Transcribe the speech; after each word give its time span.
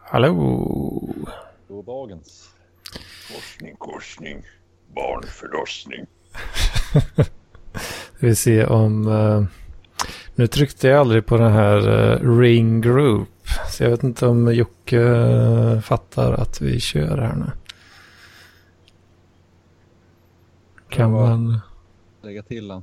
Hallå! 0.00 1.14
God 1.68 1.86
dagens. 1.86 2.50
Korsning, 3.28 3.76
korsning. 3.78 4.42
Barnförlossning. 4.94 6.06
Vi 8.18 8.34
ser 8.34 8.68
om... 8.68 9.08
eh, 9.08 9.44
nu 10.34 10.46
tryckte 10.46 10.88
jag 10.88 11.00
aldrig 11.00 11.26
på 11.26 11.36
den 11.36 11.52
här 11.52 12.10
eh, 12.12 12.38
ring 12.38 12.80
group. 12.80 13.28
Så 13.70 13.82
jag 13.82 13.90
vet 13.90 14.02
inte 14.02 14.26
om 14.26 14.54
Jocke 14.54 15.00
eh, 15.00 15.80
fattar 15.80 16.32
att 16.32 16.60
vi 16.60 16.80
kör 16.80 17.18
här 17.18 17.34
nu. 17.34 17.63
Kan 20.94 21.12
man... 21.12 21.60
Lägga 22.22 22.42
till 22.42 22.68
den. 22.68 22.82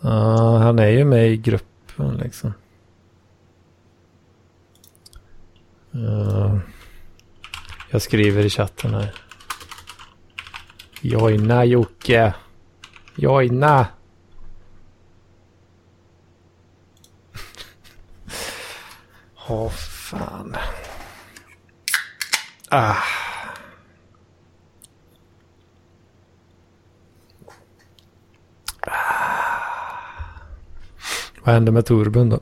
Ja, 0.00 0.58
han 0.58 0.78
är 0.78 0.88
ju 0.88 1.04
med 1.04 1.28
i 1.28 1.36
gruppen 1.36 2.16
liksom. 2.16 2.52
Ja. 5.90 6.60
jag 7.90 8.02
skriver 8.02 8.44
i 8.44 8.50
chatten 8.50 8.94
här. 8.94 9.14
Joina 11.00 11.64
Jocke. 11.64 12.34
Joina. 13.16 13.86
Åh 19.48 19.68
fan. 19.70 20.56
Ah. 22.68 23.23
Vad 31.44 31.54
hände 31.54 31.72
med 31.72 31.86
turbon 31.86 32.28
då? 32.28 32.40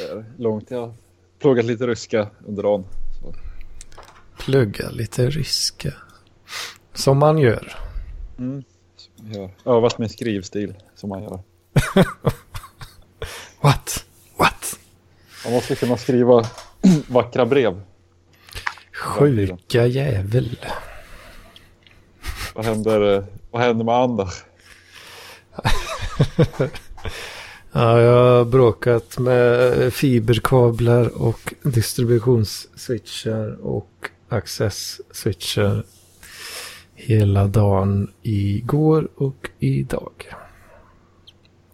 Är 0.00 0.24
långt. 0.36 0.70
Jag 0.70 0.80
har 0.80 0.94
pluggat 1.38 1.64
lite 1.64 1.86
ryska 1.86 2.28
under 2.46 2.62
dagen. 2.62 2.84
Så. 3.20 3.34
Plugga 4.38 4.90
lite 4.90 5.30
ryska. 5.30 5.92
Som 6.94 7.18
man 7.18 7.38
gör. 7.38 7.76
Mm. 8.38 8.64
Jag 9.16 9.50
har 9.64 9.76
övat 9.76 9.98
min 9.98 10.08
skrivstil 10.08 10.74
som 10.94 11.08
man 11.08 11.22
gör. 11.22 11.40
What? 13.60 14.04
What? 14.36 14.78
Man 15.44 15.52
måste 15.52 15.74
kunna 15.74 15.96
skriva 15.96 16.44
vackra 17.08 17.46
brev. 17.46 17.80
Sjuka 18.92 19.86
jävel. 19.86 20.58
Vad 22.58 22.66
händer, 22.66 23.16
eh, 23.16 23.24
vad 23.50 23.62
händer 23.62 23.84
med 23.84 23.94
Anders? 23.94 24.44
Ja, 27.72 28.00
jag 28.00 28.36
har 28.36 28.44
bråkat 28.44 29.18
med 29.18 29.94
fiberkablar 29.94 31.22
och 31.22 31.54
distributionsswitchar 31.62 33.66
och 33.66 34.10
access-switchar 34.28 35.84
hela 36.94 37.46
dagen 37.46 38.10
igår 38.22 39.08
och 39.16 39.50
idag. 39.58 40.12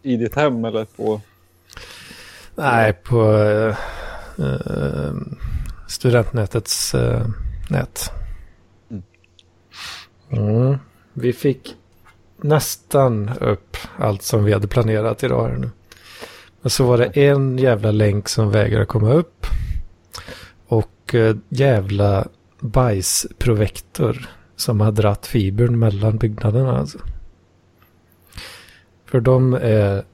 I 0.02 0.16
ditt 0.16 0.34
hem 0.34 0.64
eller 0.64 0.84
på... 0.84 1.20
Nej, 2.54 2.92
på 2.92 3.32
eh, 3.32 3.76
eh, 4.38 5.14
studentnätets 5.88 6.94
eh, 6.94 7.26
nät. 7.70 8.10
Mm. 10.36 10.78
Vi 11.12 11.32
fick 11.32 11.76
nästan 12.36 13.30
upp 13.40 13.76
allt 13.98 14.22
som 14.22 14.44
vi 14.44 14.52
hade 14.52 14.68
planerat 14.68 15.22
idag 15.22 15.48
här 15.48 15.56
nu. 15.56 15.70
Men 16.60 16.70
så 16.70 16.84
var 16.84 16.98
det 16.98 17.04
en 17.04 17.58
jävla 17.58 17.90
länk 17.90 18.28
som 18.28 18.50
vägrade 18.50 18.86
komma 18.86 19.12
upp. 19.12 19.46
Och 20.66 21.14
eh, 21.14 21.36
jävla 21.48 22.28
bajsprovektor 22.60 24.28
som 24.56 24.80
har 24.80 24.92
dratt 24.92 25.26
fibern 25.26 25.78
mellan 25.78 26.18
byggnaderna. 26.18 26.78
Alltså. 26.78 26.98
För 29.04 29.20
de 29.20 29.54
är 29.54 30.04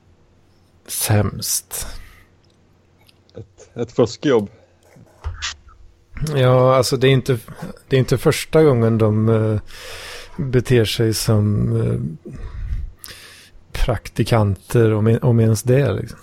sämst. 0.86 1.86
Ett, 3.36 3.76
ett 3.76 3.92
fuskjobb. 3.92 4.50
Ja, 6.36 6.76
alltså 6.76 6.96
det 6.96 7.08
är 7.08 7.12
inte, 7.12 7.38
det 7.88 7.96
är 7.96 8.00
inte 8.00 8.18
första 8.18 8.62
gången 8.62 8.98
de 8.98 9.28
eh, 9.28 9.60
beter 10.40 10.84
sig 10.84 11.14
som 11.14 11.76
eh, 11.80 12.28
praktikanter 13.72 14.92
om, 14.92 15.18
om 15.22 15.40
ens 15.40 15.62
det. 15.62 15.92
Liksom. 15.92 16.18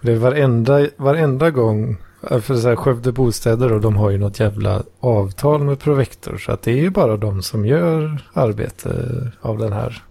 Det 0.00 0.12
är 0.12 0.16
varenda, 0.16 0.86
varenda 0.96 1.50
gång, 1.50 1.96
eh, 2.30 2.40
för 2.40 2.56
så 2.56 2.68
här, 2.68 2.76
Skövde 2.76 3.12
Bostäder 3.12 3.72
och 3.72 3.80
de 3.80 3.96
har 3.96 4.10
ju 4.10 4.18
något 4.18 4.40
jävla 4.40 4.82
avtal 5.00 5.64
med 5.64 5.80
Provector. 5.80 6.36
Så 6.36 6.52
att 6.52 6.62
det 6.62 6.72
är 6.72 6.82
ju 6.82 6.90
bara 6.90 7.16
de 7.16 7.42
som 7.42 7.66
gör 7.66 8.28
arbete 8.32 9.32
av 9.40 9.58
den 9.58 9.72
här 9.72 10.02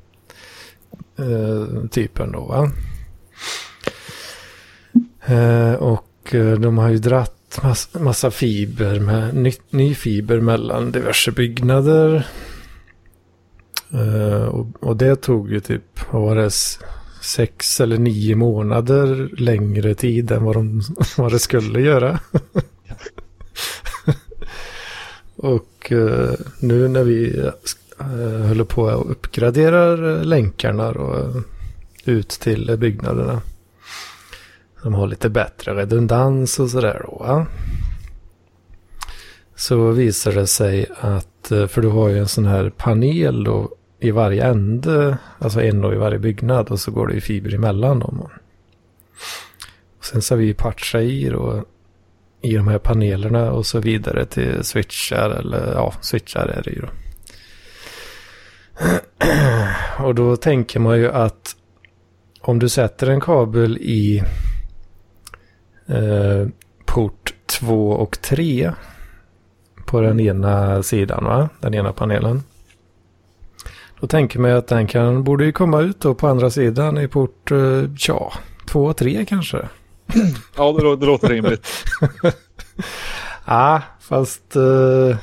eh, 1.17 1.87
typen 1.89 2.31
då 2.31 2.39
va. 2.39 2.71
Eh, 5.25 5.73
och 5.73 6.35
eh, 6.35 6.59
de 6.59 6.77
har 6.77 6.89
ju 6.89 6.97
dratt 6.97 7.42
mass, 7.61 7.89
massa 7.93 8.31
fiber 8.31 8.99
med 8.99 9.35
ny, 9.35 9.53
ny 9.69 9.95
fiber 9.95 10.39
mellan 10.39 10.91
diverse 10.91 11.31
byggnader. 11.31 12.27
Uh, 13.93 14.43
och, 14.43 14.67
och 14.79 14.97
det 14.97 15.15
tog 15.15 15.51
ju 15.51 15.59
typ, 15.59 16.11
vad 16.11 16.21
var 16.21 16.35
det, 16.35 16.51
sex 17.21 17.81
eller 17.81 17.97
nio 17.97 18.35
månader 18.35 19.29
längre 19.37 19.95
tid 19.95 20.31
än 20.31 20.43
vad, 20.43 20.55
de, 20.55 20.81
vad 21.17 21.31
det 21.31 21.39
skulle 21.39 21.81
göra. 21.81 22.19
och 25.35 25.91
uh, 25.91 26.33
nu 26.59 26.87
när 26.87 27.03
vi 27.03 27.49
uh, 28.01 28.47
håller 28.47 28.63
på 28.63 28.83
och 28.83 29.11
uppgraderar 29.11 30.23
länkarna 30.23 30.91
då, 30.91 31.33
ut 32.05 32.29
till 32.29 32.77
byggnaderna. 32.77 33.41
De 34.83 34.93
har 34.93 35.07
lite 35.07 35.29
bättre 35.29 35.75
redundans 35.75 36.59
och 36.59 36.69
sådär 36.69 37.01
då. 37.03 37.17
Va? 37.17 37.45
Så 39.55 39.91
visar 39.91 40.31
det 40.31 40.47
sig 40.47 40.85
att, 40.99 41.51
eh, 41.51 41.67
för 41.67 41.81
du 41.81 41.87
har 41.87 42.09
ju 42.09 42.19
en 42.19 42.27
sån 42.27 42.45
här 42.45 42.69
panel 42.69 43.43
då 43.43 43.71
i 43.99 44.11
varje 44.11 44.43
ände, 44.43 45.17
alltså 45.39 45.61
en 45.61 45.81
då 45.81 45.93
i 45.93 45.97
varje 45.97 46.19
byggnad 46.19 46.69
och 46.69 46.79
så 46.79 46.91
går 46.91 47.07
det 47.07 47.13
ju 47.13 47.21
fiber 47.21 47.55
emellan 47.55 47.99
dem. 47.99 48.19
Och 49.97 50.05
sen 50.05 50.21
så 50.21 50.33
har 50.33 50.39
vi 50.39 50.53
patchat 50.53 51.01
i 51.01 51.29
då 51.29 51.63
i 52.41 52.55
de 52.55 52.67
här 52.67 52.79
panelerna 52.79 53.51
och 53.51 53.65
så 53.65 53.79
vidare 53.79 54.25
till 54.25 54.63
switchar 54.63 55.29
eller 55.29 55.73
ja, 55.73 55.93
switchar 56.01 56.47
är 56.47 56.61
det 56.63 56.71
ju 56.71 56.81
då. 56.81 56.89
Och 60.07 60.15
då 60.15 60.35
tänker 60.35 60.79
man 60.79 60.97
ju 60.97 61.11
att 61.11 61.55
om 62.41 62.59
du 62.59 62.69
sätter 62.69 63.07
en 63.07 63.21
kabel 63.21 63.77
i 63.77 64.23
eh, 65.87 66.47
port 66.85 67.33
2 67.45 67.91
och 67.91 68.21
3 68.21 68.71
på 69.85 70.01
den 70.01 70.19
ena 70.19 70.83
sidan, 70.83 71.23
va? 71.25 71.49
Den 71.59 71.73
ena 71.73 71.93
panelen. 71.93 72.43
Då 73.99 74.07
tänker 74.07 74.39
man 74.39 74.51
att 74.51 74.67
den 74.67 74.87
kan, 74.87 75.23
borde 75.23 75.45
ju 75.45 75.51
komma 75.51 75.81
ut 75.81 75.99
då 75.99 76.13
på 76.15 76.27
andra 76.27 76.49
sidan 76.49 76.97
i 76.97 77.07
port, 77.07 77.51
eh, 77.51 77.83
ja, 78.07 78.33
2 78.67 78.85
och 78.85 78.97
3 78.97 79.25
kanske. 79.25 79.57
Ja, 80.57 80.71
det, 80.71 80.95
det 80.95 81.05
låter 81.05 81.29
rimligt. 81.29 81.67
Ja, 83.45 83.81
fast 83.99 84.55
eh, 84.55 85.17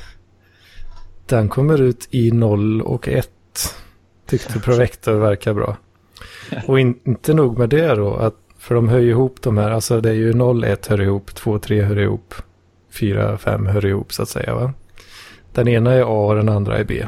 den 1.25 1.49
kommer 1.49 1.81
ut 1.81 2.07
i 2.11 2.31
0 2.31 2.81
och 2.81 3.07
1. 3.07 3.29
Tyckte 4.25 4.59
Provector 4.59 5.13
verkar 5.13 5.53
bra. 5.53 5.77
Och 6.67 6.79
in, 6.79 6.99
inte 7.03 7.33
nog 7.33 7.57
med 7.57 7.69
det 7.69 7.95
då, 7.95 8.15
att, 8.15 8.35
för 8.61 8.75
de 8.75 8.89
hör 8.89 8.99
ju 8.99 9.09
ihop 9.09 9.41
de 9.41 9.57
här, 9.57 9.71
alltså 9.71 10.01
det 10.01 10.09
är 10.09 10.13
ju 10.13 10.33
0, 10.33 10.63
1 10.63 10.87
hör 10.87 11.01
ihop, 11.01 11.35
2, 11.35 11.59
3 11.59 11.81
hör 11.81 11.99
ihop, 11.99 12.35
4, 12.91 13.37
5 13.37 13.65
hör 13.65 13.85
ihop 13.85 14.13
så 14.13 14.23
att 14.23 14.29
säga 14.29 14.55
va. 14.55 14.73
Den 15.53 15.67
ena 15.67 15.93
är 15.93 16.01
A 16.01 16.27
och 16.27 16.35
den 16.35 16.49
andra 16.49 16.77
är 16.77 16.83
B. 16.83 17.05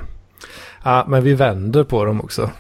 Ja, 0.84 1.06
men 1.08 1.24
vi 1.24 1.34
vänder 1.34 1.84
på 1.84 2.06
dem 2.06 2.22
också. 2.22 2.52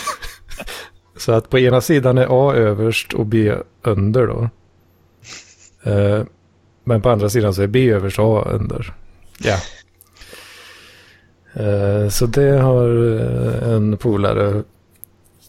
så 1.16 1.32
att 1.32 1.50
på 1.50 1.58
ena 1.58 1.80
sidan 1.80 2.18
är 2.18 2.26
A 2.30 2.54
överst 2.54 3.12
och 3.12 3.26
B 3.26 3.54
under 3.82 4.26
då. 4.26 4.48
Eh, 5.90 6.22
men 6.84 7.02
på 7.02 7.10
andra 7.10 7.28
sidan 7.28 7.54
så 7.54 7.62
är 7.62 7.66
B 7.66 7.90
överst 7.90 8.18
och 8.18 8.38
A 8.38 8.48
under. 8.50 8.94
Ja. 9.38 9.56
Eh, 11.62 12.08
så 12.08 12.26
det 12.26 12.50
har 12.50 13.18
eh, 13.20 13.72
en 13.72 13.96
polare 13.96 14.62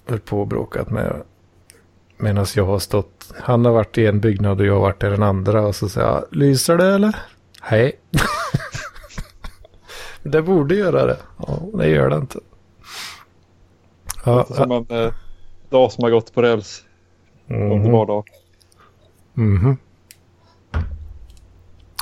höll 0.07 0.19
på 0.19 0.41
och 0.41 0.47
bråkat 0.47 0.89
med. 0.89 1.21
Medan 2.17 2.45
jag 2.55 2.65
har 2.65 2.79
stått 2.79 3.33
han 3.41 3.65
har 3.65 3.71
varit 3.71 3.97
i 3.97 4.05
en 4.05 4.19
byggnad 4.19 4.59
och 4.59 4.65
jag 4.65 4.73
har 4.73 4.81
varit 4.81 5.03
i 5.03 5.07
den 5.07 5.23
andra 5.23 5.61
och 5.61 5.75
så 5.75 5.89
säger 5.89 6.07
jag, 6.07 6.25
lyser 6.31 6.77
det 6.77 6.87
eller? 6.87 7.15
Nej. 7.71 7.99
det 10.23 10.41
borde 10.41 10.75
göra 10.75 11.05
det. 11.05 11.17
Ja, 11.47 11.59
det 11.73 11.87
gör 11.87 12.09
det 12.09 12.15
inte. 12.15 12.39
Ja, 14.25 14.45
som 14.45 14.71
en 14.71 14.85
eh, 14.89 15.13
dag 15.69 15.91
som 15.91 16.03
har 16.03 16.11
gått 16.11 16.33
på 16.33 16.41
räls. 16.41 16.83
Mm. 17.47 17.71
Underbar 17.71 18.05
dag. 18.05 18.25
Mhm. 19.33 19.77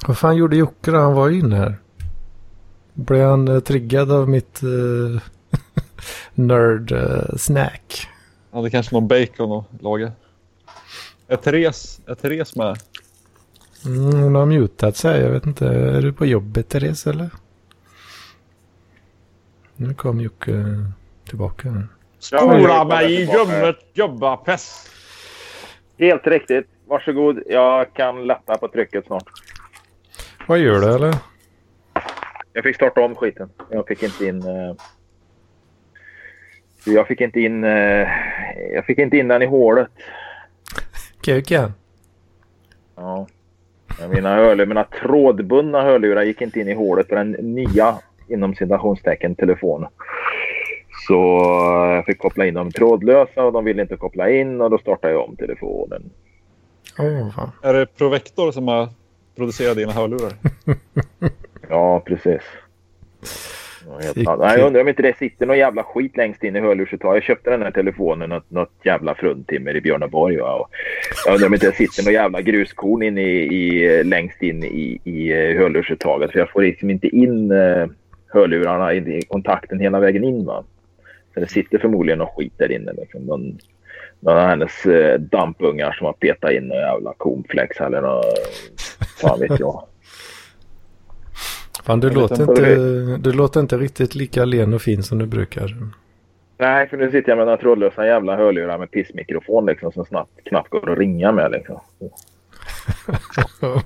Vad 0.08 0.18
fan 0.18 0.36
gjorde 0.36 0.56
Jocke 0.56 0.92
då? 0.92 0.98
Han 0.98 1.14
var 1.14 1.30
ju 1.30 1.40
inne 1.40 1.56
här. 1.56 1.78
Blev 2.94 3.30
han 3.30 3.48
uh, 3.48 3.60
triggad 3.60 4.12
av 4.12 4.30
mitt 4.30 4.64
uh, 4.64 5.22
nerd 6.34 6.92
uh, 6.92 7.36
snack? 7.38 8.10
Han 8.54 8.60
hade 8.60 8.70
kanske 8.70 8.96
någon 8.96 9.08
bacon 9.08 9.52
att 9.52 9.82
laga. 9.82 10.12
Är 11.28 11.38
Therese, 11.38 12.02
är 12.08 12.16
Therese 12.16 12.56
med? 12.56 12.78
Mm, 13.86 14.24
hon 14.24 14.36
har 14.36 14.46
mutat 14.46 14.98
sig. 14.98 15.22
Jag 15.22 15.30
vet 15.30 15.46
inte. 15.46 15.68
Är 15.68 16.02
du 16.02 16.14
på 16.14 16.26
jobbet 16.26 16.70
Therese 16.70 17.08
eller? 17.08 17.30
Nu 19.76 19.94
kom 19.94 20.22
Jocke 20.22 20.66
tillbaka. 21.26 21.84
Spola 22.20 22.86
mig 22.86 23.14
i 23.14 23.32
ljummet 23.32 23.76
jobbarpest. 23.94 24.90
Helt 25.98 26.28
riktigt. 26.28 26.68
Varsågod. 26.88 27.44
Jag 27.46 27.94
kan 27.94 28.28
lätta 28.28 28.58
på 28.58 28.68
trycket 28.68 29.06
snart. 29.06 29.30
Vad 30.48 30.60
gör 30.60 30.82
du 30.82 30.96
eller? 30.96 31.16
Jag 32.54 32.64
fick 32.64 32.76
starta 32.76 33.02
om 33.02 33.16
skiten. 33.16 33.50
Jag 33.70 33.88
fick 33.88 34.04
inte 34.04 34.26
in... 34.26 34.48
Uh... 34.48 34.76
Jag 36.86 37.08
fick 37.08 37.22
inte 37.22 37.40
in... 37.40 37.64
Uh... 37.64 38.08
Jag 38.74 38.86
fick 38.86 38.98
inte 38.98 39.18
in 39.18 39.28
den 39.28 39.42
i 39.42 39.46
hålet. 39.46 39.88
Kuken? 41.22 41.74
Ja. 42.96 43.28
Mina, 44.10 44.36
hörlurar, 44.36 44.66
mina 44.66 44.84
trådbundna 44.84 45.82
hörlurar 45.82 46.24
gick 46.24 46.42
inte 46.42 46.60
in 46.60 46.68
i 46.68 46.74
hålet 46.74 47.08
på 47.08 47.16
den 47.16 47.32
nya 47.32 48.00
inom 48.28 48.56
citationstecken 48.56 49.36
telefonen. 49.36 49.90
Så 51.08 51.14
jag 51.96 52.06
fick 52.06 52.20
koppla 52.20 52.46
in 52.46 52.54
dem 52.54 52.72
trådlösa 52.72 53.44
och 53.44 53.54
de 53.54 53.66
ville 53.66 53.82
inte 53.82 53.98
koppla 53.98 54.30
in 54.30 54.62
och 54.62 54.70
då 54.70 54.78
startade 54.78 55.14
jag 55.14 55.30
om 55.30 55.36
telefonen. 55.36 56.10
Oh, 56.98 57.32
fan. 57.36 57.52
Är 57.64 57.74
det 57.74 57.86
Provector 57.86 58.52
som 58.52 58.68
har 58.68 58.90
producerat 59.36 59.78
dina 59.78 59.92
hörlurar? 59.92 60.34
ja, 61.70 62.00
precis. 62.00 62.42
Ja, 64.16 64.58
jag 64.58 64.68
undrar 64.68 64.82
om 64.82 64.88
inte 64.88 65.02
det 65.02 65.18
sitter 65.18 65.46
någon 65.46 65.58
jävla 65.58 65.84
skit 65.84 66.18
längst 66.18 66.44
in 66.44 66.56
i 66.56 66.60
hörlursuttaget. 66.60 67.16
Jag 67.16 67.24
köpte 67.24 67.50
den 67.50 67.62
här 67.62 67.72
telefonen 67.72 68.30
något, 68.30 68.52
något 68.52 68.72
jävla 68.84 69.16
fruntimmer 69.16 69.76
i 69.76 69.82
Björneborg. 69.82 70.38
Va? 70.38 70.54
Och 70.54 70.70
jag 71.26 71.34
undrar 71.34 71.48
om 71.48 71.54
inte 71.54 71.66
det 71.66 71.76
sitter 71.76 72.04
någon 72.04 72.14
jävla 72.14 72.42
gruskorn 72.42 73.04
in 73.04 73.18
i, 73.18 73.32
i, 73.32 74.04
längst 74.04 74.42
in 74.42 74.64
i, 74.64 75.00
i 75.04 75.32
eh, 75.32 75.58
hörlursuttaget. 75.60 76.32
För 76.32 76.40
jag 76.40 76.50
får 76.50 76.62
liksom 76.62 76.90
inte 76.90 77.08
in 77.08 77.52
uh, 77.52 77.88
hörlurarna 78.28 78.94
i 78.94 79.22
kontakten 79.28 79.80
hela 79.80 80.00
vägen 80.00 80.24
in. 80.24 80.46
Va? 80.46 80.64
Så 81.34 81.40
det 81.40 81.48
sitter 81.48 81.78
förmodligen 81.78 82.20
någon 82.20 82.36
skit 82.36 82.54
där 82.58 82.72
inne. 82.72 82.94
Liksom. 82.94 83.22
Någon, 83.22 83.58
någon 84.20 84.38
av 84.38 84.48
hennes 84.48 84.86
uh, 84.86 85.14
dampungar 85.14 85.92
som 85.92 86.06
har 86.06 86.14
petat 86.14 86.52
in 86.52 86.68
någon 86.68 86.78
jävla 86.78 87.14
cornflakes 87.14 87.82
eller 87.82 88.02
något. 88.02 88.26
Fan 89.22 89.40
vet 89.40 89.60
jag. 89.60 89.84
Fan, 91.84 92.00
du, 92.00 92.10
låter 92.10 92.42
inte, 92.42 92.76
du 93.18 93.34
låter 93.34 93.60
inte 93.60 93.78
riktigt 93.78 94.16
lika 94.16 94.46
len 94.46 94.74
och 94.74 94.82
fin 94.82 95.04
som 95.04 95.18
du 95.18 95.26
brukar. 95.26 95.76
Nej, 96.58 96.90
för 96.90 96.98
nu 96.98 97.12
sitter 97.12 97.30
jag 97.30 97.38
med 97.38 97.46
några 97.46 97.58
trådlösa 97.58 98.06
jävla 98.06 98.36
hörlurar 98.36 98.78
med 98.78 98.92
pissmikrofon 98.92 99.66
liksom 99.66 99.92
som 99.92 100.06
snabbt, 100.06 100.32
knappt 100.46 100.70
går 100.70 100.92
att 100.92 100.98
ringa 100.98 101.32
med 101.32 101.52
liksom. 101.52 101.80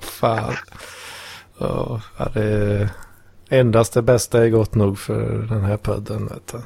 Fan. 0.00 0.54
Ja, 1.58 2.00
det 2.34 2.88
endast 3.48 3.94
det 3.94 4.02
bästa 4.02 4.44
är 4.44 4.48
gott 4.48 4.74
nog 4.74 4.98
för 4.98 5.46
den 5.48 5.64
här 5.64 5.76
podden. 5.76 6.26
Vet 6.26 6.52
du. 6.52 6.58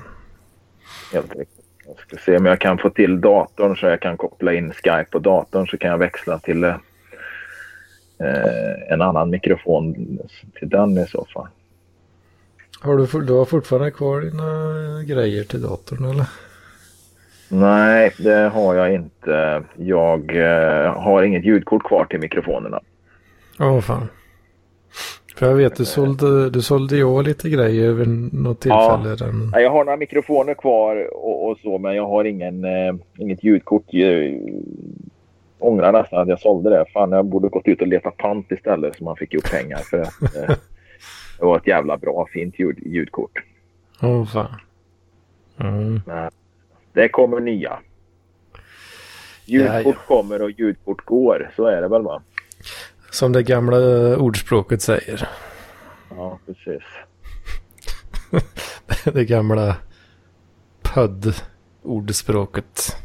Helt 1.13 1.37
riktigt. 1.37 1.65
Jag 1.87 1.99
ska 1.99 2.17
se 2.17 2.37
om 2.37 2.47
jag 2.47 2.61
kan 2.61 2.79
få 2.79 2.91
till 2.91 3.21
datorn 3.21 3.77
så 3.77 3.87
jag 3.87 4.01
kan 4.01 4.17
koppla 4.17 4.53
in 4.53 4.73
Skype 4.73 5.07
på 5.11 5.19
datorn 5.19 5.67
så 5.67 5.79
kan 5.79 5.91
jag 5.91 5.99
växla 5.99 6.39
till 6.39 6.75
eh, 8.23 8.93
en 8.93 9.03
annan 9.03 9.31
mikrofon 9.31 9.95
till 10.59 10.69
den 10.69 10.99
i 10.99 11.07
så 11.07 11.27
fall. 11.35 11.47
Har 12.81 12.97
du, 12.97 13.27
du 13.27 13.33
har 13.33 13.45
fortfarande 13.45 13.91
kvar 13.91 14.21
dina 14.21 15.03
grejer 15.03 15.45
till 15.45 15.63
datorn 15.63 16.05
eller? 16.05 16.27
Nej, 17.49 18.13
det 18.19 18.51
har 18.55 18.75
jag 18.75 18.95
inte. 18.95 19.63
Jag 19.77 20.37
eh, 20.37 20.93
har 20.95 21.23
inget 21.23 21.45
ljudkort 21.45 21.83
kvar 21.83 22.05
till 22.05 22.21
mikrofonerna. 22.21 22.81
Åh 23.61 23.73
oh, 23.73 23.81
fan. 23.81 24.09
För 25.37 25.47
jag 25.49 25.55
vet, 25.55 25.77
du 25.77 25.85
sålde, 25.85 26.51
du 26.51 26.63
sålde 26.63 26.97
ju 26.97 27.23
lite 27.23 27.51
grejer 27.51 27.93
vid 27.93 28.35
något 28.35 28.61
tillfälle. 28.61 29.09
Ja, 29.09 29.17
den... 29.17 29.53
jag 29.53 29.71
har 29.71 29.85
några 29.85 29.97
mikrofoner 29.97 30.55
kvar 30.55 31.15
och, 31.15 31.49
och 31.49 31.59
så, 31.59 31.79
men 31.79 31.95
jag 31.95 32.07
har 32.07 32.25
ingen, 32.25 32.65
eh, 32.65 32.95
inget 33.19 33.45
ljudkort 33.45 33.85
ångrar 35.63 35.93
nästan 35.93 36.21
att 36.21 36.29
jag 36.29 36.41
sålde 36.41 36.71
det. 36.71 36.85
Fan, 36.93 37.13
jag 37.13 37.27
borde 37.27 37.49
gått 37.49 37.69
ut 37.69 37.81
och 37.81 37.87
letat 37.87 38.17
pant 38.17 38.53
istället 38.53 38.97
så 38.97 39.05
man 39.05 39.17
fick 39.17 39.35
ihop 39.35 39.51
pengar. 39.51 39.79
För 39.79 40.01
att, 40.01 40.37
eh, 40.37 40.47
det 41.39 41.45
var 41.45 41.57
ett 41.57 41.67
jävla 41.67 41.97
bra, 41.97 42.29
fint 42.33 42.59
ljud, 42.59 42.79
ljudkort. 42.87 43.43
Oh, 44.03 44.27
fan. 44.27 44.61
Mm. 45.61 46.01
det 46.93 47.09
kommer 47.09 47.41
nya. 47.41 47.79
Ljudkort 49.45 49.97
ja, 49.99 50.03
kommer 50.07 50.43
och 50.43 50.51
ljudkort 50.51 51.05
går. 51.05 51.51
Så 51.57 51.67
är 51.67 51.83
det 51.83 51.89
väl 51.89 52.03
va? 52.03 52.23
Som 53.11 53.33
det 53.33 53.43
gamla 53.43 53.77
ordspråket 54.17 54.83
säger. 54.83 55.29
Ja, 56.11 56.39
precis. 56.47 56.83
det 59.13 59.25
gamla 59.25 59.77
PUD-ordspråket. 60.83 62.97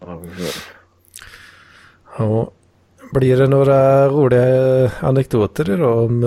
Ja, 0.00 0.20
precis. 0.20 0.70
Ja. 2.18 2.50
Blir 3.12 3.36
det 3.36 3.46
några 3.46 4.08
roliga 4.08 4.90
anekdoter 5.00 5.70
idag 5.70 6.04
om 6.04 6.22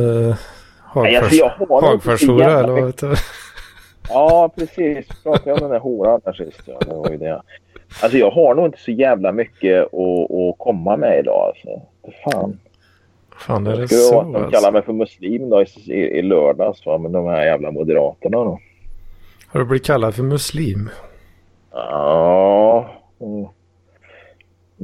Hagfors, 0.82 1.42
alltså 1.42 1.66
Hagforshora 1.70 2.60
eller 2.60 2.82
vad? 2.82 3.18
Ja, 4.10 4.52
precis. 4.58 5.08
Pratade 5.24 5.54
om 5.54 5.60
den 5.60 5.70
där 5.70 5.80
horan 5.80 6.22
där 6.24 6.34
sist. 6.34 6.62
Ja, 6.66 6.80
det 6.80 6.94
var 6.96 7.10
ju 7.10 7.18
det. 7.18 7.42
Alltså 8.02 8.18
jag 8.18 8.32
har 8.32 8.56
nog 8.56 8.66
inte 8.66 8.80
så 8.80 8.92
jävla 8.92 9.32
mycket 9.32 9.84
att, 9.84 10.32
att 10.32 10.58
komma 10.58 10.98
med 10.98 11.20
idag. 11.20 11.48
Alltså. 11.48 11.82
Fan. 12.24 12.60
Fan 13.38 13.68
är 13.68 13.78
det 13.78 13.88
så? 13.88 14.22
Vara, 14.22 14.40
de 14.40 14.52
kallar 14.52 14.72
mig 14.72 14.82
för 14.82 14.94
muslim 14.94 15.50
då 15.50 15.62
i, 15.62 15.66
i, 15.88 15.94
i 15.94 16.22
lördags. 16.22 16.86
Va? 16.86 16.98
Men 16.98 17.12
de 17.12 17.26
här 17.26 17.46
jävla 17.46 17.72
moderaterna 17.72 18.38
då. 18.38 18.60
Har 19.48 19.60
du 19.60 19.66
blivit 19.66 19.86
kallad 19.86 20.16
för 20.16 20.24
muslim? 20.24 20.90
Ja. 21.72 22.90
Mm 23.22 23.48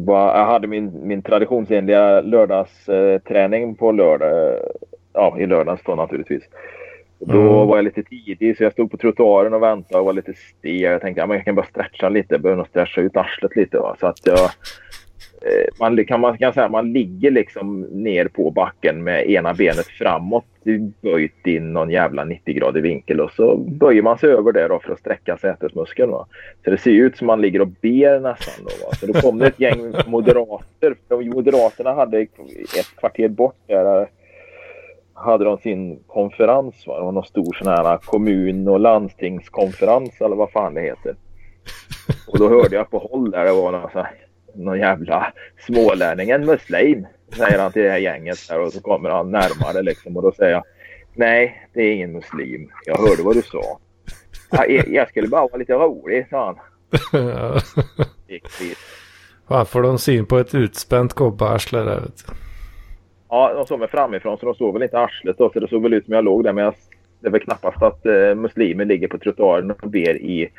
jag 0.07 0.45
hade 0.45 0.67
min, 0.67 1.07
min 1.07 1.21
traditionsenliga 1.21 2.21
lördagsträning 2.21 3.75
på 3.75 3.91
lördag. 3.91 4.59
Ja, 5.13 5.39
i 5.39 5.45
lördags 5.45 5.81
då 5.85 5.95
naturligtvis. 5.95 6.43
Då 7.19 7.41
mm. 7.41 7.67
var 7.67 7.75
jag 7.75 7.83
lite 7.83 8.03
tidig 8.03 8.57
så 8.57 8.63
jag 8.63 8.71
stod 8.71 8.91
på 8.91 8.97
trottoaren 8.97 9.53
och 9.53 9.63
väntade 9.63 9.99
och 9.99 10.05
var 10.05 10.13
lite 10.13 10.33
stel. 10.33 10.81
Jag 10.81 11.01
tänkte 11.01 11.23
att 11.23 11.29
ja, 11.29 11.35
jag 11.35 11.45
kan 11.45 11.55
bara 11.55 11.65
stretcha 11.65 12.09
lite. 12.09 12.33
Jag 12.33 12.41
behöver 12.41 12.57
nog 12.57 12.67
stretcha 12.67 13.01
ut 13.01 13.17
arslet 13.17 13.55
lite. 13.55 13.79
Va? 13.79 13.95
Så 13.99 14.07
att 14.07 14.19
jag 14.25 14.49
Eh, 15.41 15.65
man 15.79 16.05
kan, 16.05 16.22
man 16.22 16.38
kan 16.38 16.53
säga 16.53 16.69
man 16.69 16.93
ligger 16.93 17.31
liksom 17.31 17.81
ner 17.81 18.27
på 18.27 18.51
backen 18.51 19.03
med 19.03 19.29
ena 19.29 19.53
benet 19.53 19.88
framåt 19.88 20.46
böjt 21.01 21.48
i 21.48 21.60
någon 21.60 21.89
jävla 21.89 22.25
90-gradig 22.25 22.81
vinkel 22.81 23.22
och 23.22 23.31
så 23.31 23.58
böjer 23.58 24.01
man 24.01 24.17
sig 24.17 24.29
över 24.29 24.51
det 24.51 24.67
då 24.67 24.79
för 24.79 24.93
att 24.93 25.00
sträcka 25.00 25.38
sätesmuskeln. 25.38 26.12
Va? 26.12 26.27
Så 26.63 26.72
det 26.72 26.77
ser 26.77 26.91
ut 26.91 27.17
som 27.17 27.27
man 27.27 27.41
ligger 27.41 27.62
och 27.62 27.67
ber 27.67 28.19
nästan. 28.19 28.65
Då, 28.65 28.86
va? 28.86 28.96
Så 28.96 29.05
då 29.05 29.13
kom 29.13 29.38
det 29.38 29.48
ett 29.48 29.60
gäng 29.60 29.93
moderater. 30.08 30.96
De 31.08 31.29
moderaterna 31.29 31.93
hade 31.93 32.19
ett 32.19 32.29
kvarter 32.98 33.27
bort 33.27 33.58
där 33.67 34.01
eh, 34.01 34.08
hade 35.13 35.46
de 35.46 35.58
sin 35.58 36.00
konferens. 36.08 36.88
Va? 36.88 36.98
Det 36.98 37.05
var 37.05 37.12
någon 37.12 37.25
stor 37.25 37.53
sån 37.53 37.67
här 37.67 37.98
kommun 37.98 38.67
och 38.67 38.79
landstingskonferens 38.79 40.22
eller 40.22 40.36
vad 40.36 40.51
fan 40.51 40.74
det 40.74 40.81
heter. 40.81 41.15
Och 42.27 42.39
då 42.39 42.50
hörde 42.50 42.75
jag 42.75 42.89
på 42.89 43.00
håll 43.00 43.31
där 43.31 43.46
det 43.46 43.51
var 43.51 43.72
någon 43.72 43.91
sån 43.91 44.01
här 44.01 44.28
någon 44.55 44.79
jävla 44.79 45.33
smålänning, 45.67 46.29
en 46.29 46.45
muslim, 46.45 47.07
säger 47.37 47.59
han 47.59 47.71
till 47.71 47.81
det 47.81 47.89
här 47.89 47.97
gänget 47.97 48.37
där 48.49 48.59
och 48.59 48.73
så 48.73 48.81
kommer 48.81 49.09
han 49.09 49.31
närmare 49.31 49.81
liksom 49.81 50.17
och 50.17 50.23
då 50.23 50.31
säger 50.31 50.51
jag 50.51 50.63
nej, 51.19 51.67
det 51.73 51.81
är 51.81 51.93
ingen 51.93 52.11
muslim. 52.11 52.69
Jag 52.85 52.97
hörde 52.97 53.23
vad 53.23 53.35
du 53.35 53.41
sa. 53.41 53.79
Jag, 54.51 54.87
jag 54.87 55.09
skulle 55.09 55.27
bara 55.27 55.41
vara 55.41 55.57
lite 55.57 55.73
rolig, 55.73 56.27
sa 56.29 56.45
han. 56.45 56.55
Fan, 59.47 59.65
får 59.65 59.81
de 59.81 59.97
syn 59.97 60.25
på 60.25 60.37
ett 60.37 60.55
utspänt 60.55 61.13
kobbarsle 61.13 61.79
där 61.79 61.99
vet 61.99 62.17
du. 62.27 62.33
Ja, 63.29 63.53
de 63.53 63.65
såg 63.65 63.79
mig 63.79 63.87
framifrån 63.87 64.37
så 64.37 64.45
de 64.45 64.55
såg 64.55 64.73
väl 64.73 64.83
inte 64.83 64.99
arslet 64.99 65.37
då. 65.37 65.49
Så 65.53 65.59
det 65.59 65.67
såg 65.67 65.81
väl 65.81 65.93
ut 65.93 66.05
som 66.05 66.13
jag 66.13 66.23
låg 66.23 66.43
där. 66.43 66.53
Men 66.53 66.63
jag, 66.63 66.73
det 67.19 67.27
är 67.27 67.31
väl 67.31 67.41
knappast 67.41 67.81
att 67.81 68.05
eh, 68.05 68.35
muslimer 68.35 68.85
ligger 68.85 69.07
på 69.07 69.17
trottoaren 69.17 69.71
och 69.71 69.89
ber 69.89 70.15
i 70.15 70.49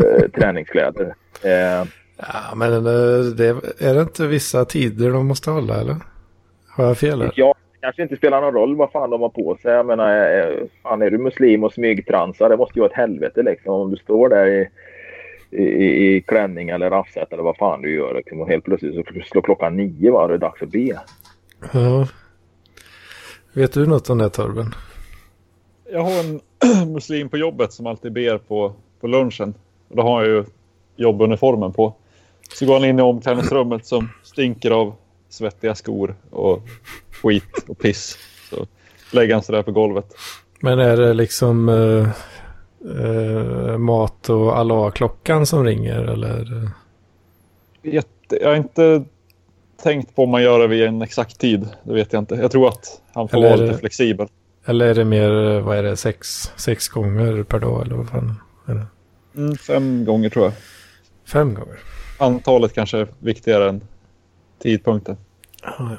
eh, 0.00 0.30
träningskläder. 0.30 1.14
Eh, 1.42 1.84
Ja, 2.18 2.54
men 2.56 2.72
eh, 2.72 3.24
det, 3.36 3.48
är 3.78 3.94
det 3.94 4.00
inte 4.00 4.26
vissa 4.26 4.64
tider 4.64 5.10
de 5.10 5.26
måste 5.26 5.50
hålla 5.50 5.80
eller? 5.80 5.96
Har 6.68 6.84
jag 6.84 6.98
fel 6.98 7.22
här? 7.22 7.32
Ja, 7.36 7.54
det 7.72 7.78
kanske 7.80 8.02
inte 8.02 8.16
spelar 8.16 8.40
någon 8.40 8.54
roll 8.54 8.76
vad 8.76 8.92
fan 8.92 9.10
de 9.10 9.22
har 9.22 9.28
på 9.28 9.58
sig. 9.62 9.72
Jag 9.72 9.86
menar, 9.86 10.38
eh, 10.38 10.66
fan 10.82 11.02
är 11.02 11.10
du 11.10 11.18
muslim 11.18 11.64
och 11.64 11.72
smygtransar, 11.72 12.48
det 12.48 12.56
måste 12.56 12.78
ju 12.78 12.80
vara 12.80 12.90
ett 12.90 12.96
helvete 12.96 13.42
liksom. 13.42 13.74
Om 13.74 13.90
du 13.90 13.96
står 13.96 14.28
där 14.28 14.46
i, 14.46 14.68
i, 15.50 16.16
i 16.16 16.20
klänning 16.20 16.68
eller 16.68 16.90
raffset 16.90 17.32
eller 17.32 17.42
vad 17.42 17.56
fan 17.56 17.82
du 17.82 17.94
gör 17.94 18.14
liksom, 18.14 18.40
och 18.40 18.48
helt 18.48 18.64
plötsligt 18.64 18.94
så 18.94 19.02
slår 19.30 19.42
klockan 19.42 19.76
nio 19.76 20.12
va, 20.12 20.26
det 20.26 20.34
är 20.34 20.38
dags 20.38 20.62
att 20.62 20.70
be. 20.70 21.00
Ja. 21.72 22.06
Vet 23.52 23.72
du 23.72 23.86
något 23.86 24.10
om 24.10 24.18
det 24.18 24.30
Torben? 24.30 24.74
Jag 25.92 26.02
har 26.02 26.10
en 26.10 26.40
muslim 26.92 27.28
på 27.28 27.36
jobbet 27.36 27.72
som 27.72 27.86
alltid 27.86 28.12
ber 28.12 28.38
på, 28.38 28.72
på 29.00 29.06
lunchen. 29.06 29.54
Och 29.88 29.96
då 29.96 30.02
har 30.02 30.24
jag 30.24 30.30
ju 30.30 30.44
jobbuniformen 30.96 31.72
på. 31.72 31.94
Så 32.54 32.66
går 32.66 32.74
han 32.74 32.84
in 32.84 32.98
i 32.98 33.02
omklädningsrummet 33.02 33.86
som 33.86 34.08
stinker 34.22 34.70
av 34.70 34.94
svettiga 35.28 35.74
skor 35.74 36.14
och 36.30 36.62
skit 37.22 37.64
och 37.68 37.78
piss. 37.78 38.18
Så 38.50 38.66
lägger 39.12 39.34
han 39.34 39.42
sig 39.42 39.54
där 39.54 39.62
på 39.62 39.72
golvet. 39.72 40.14
Men 40.60 40.78
är 40.78 40.96
det 40.96 41.14
liksom 41.14 41.68
eh, 41.68 42.08
eh, 43.04 43.78
mat 43.78 44.28
och 44.28 44.58
Allah-klockan 44.58 45.46
som 45.46 45.64
ringer 45.64 46.04
eller? 46.04 46.70
Jätte, 47.82 48.38
jag 48.40 48.48
har 48.48 48.56
inte 48.56 49.04
tänkt 49.82 50.16
på 50.16 50.24
om 50.24 50.30
man 50.30 50.42
gör 50.42 50.58
det 50.58 50.66
vid 50.66 50.84
en 50.84 51.02
exakt 51.02 51.38
tid. 51.38 51.68
Det 51.82 51.94
vet 51.94 52.12
jag 52.12 52.22
inte. 52.22 52.34
Jag 52.34 52.50
tror 52.50 52.68
att 52.68 53.02
han 53.12 53.28
får 53.28 53.38
Eller 53.38 53.48
vara 53.48 53.66
lite 53.66 53.78
flexibel. 53.78 54.28
Eller 54.64 54.86
är 54.86 54.94
det 54.94 55.04
mer, 55.04 55.56
eh, 55.56 55.60
vad 55.60 55.78
är 55.78 55.82
det, 55.82 55.96
sex, 55.96 56.52
sex 56.56 56.88
gånger 56.88 57.42
per 57.42 57.58
dag 57.58 57.86
eller 57.86 57.96
vad 57.96 58.08
fan? 58.08 58.34
Är 58.66 58.74
det? 58.74 58.86
Mm, 59.36 59.56
fem 59.56 60.04
gånger 60.04 60.30
tror 60.30 60.44
jag. 60.44 60.54
Fem 61.24 61.54
gånger? 61.54 61.78
Antalet 62.18 62.74
kanske 62.74 62.98
är 62.98 63.06
viktigare 63.18 63.68
än 63.68 63.80
tidpunkten. 64.58 65.16
Ja, 65.62 65.74
ja. 65.78 65.98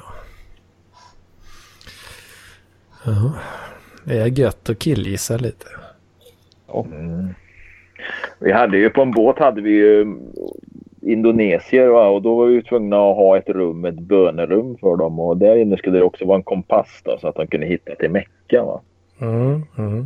Ja, 3.04 3.32
det 4.04 4.18
är 4.18 4.26
gött 4.26 4.70
att 4.70 4.78
killgissa 4.78 5.36
lite. 5.36 5.66
Ja. 6.66 6.86
Mm. 6.92 7.28
Vi 8.38 8.52
hade 8.52 8.78
ju 8.78 8.90
på 8.90 9.02
en 9.02 9.10
båt 9.10 9.38
hade 9.38 9.60
vi 9.60 9.70
ju 9.70 10.16
indonesier 11.00 11.88
va? 11.88 12.08
och 12.08 12.22
då 12.22 12.34
var 12.34 12.46
vi 12.46 12.62
tvungna 12.62 12.96
att 12.96 13.16
ha 13.16 13.38
ett 13.38 13.48
rum, 13.48 13.84
ett 13.84 13.98
bönerum 13.98 14.76
för 14.76 14.96
dem 14.96 15.20
och 15.20 15.36
där 15.36 15.56
inne 15.56 15.76
skulle 15.76 15.98
det 15.98 16.04
också 16.04 16.24
vara 16.24 16.36
en 16.36 16.42
kompass 16.42 17.00
då, 17.04 17.18
så 17.20 17.28
att 17.28 17.34
de 17.34 17.46
kunde 17.46 17.66
hitta 17.66 17.94
till 17.94 18.10
Mecka. 18.10 18.64
Va? 18.64 18.80
Mm, 19.20 19.62
mm. 19.78 20.04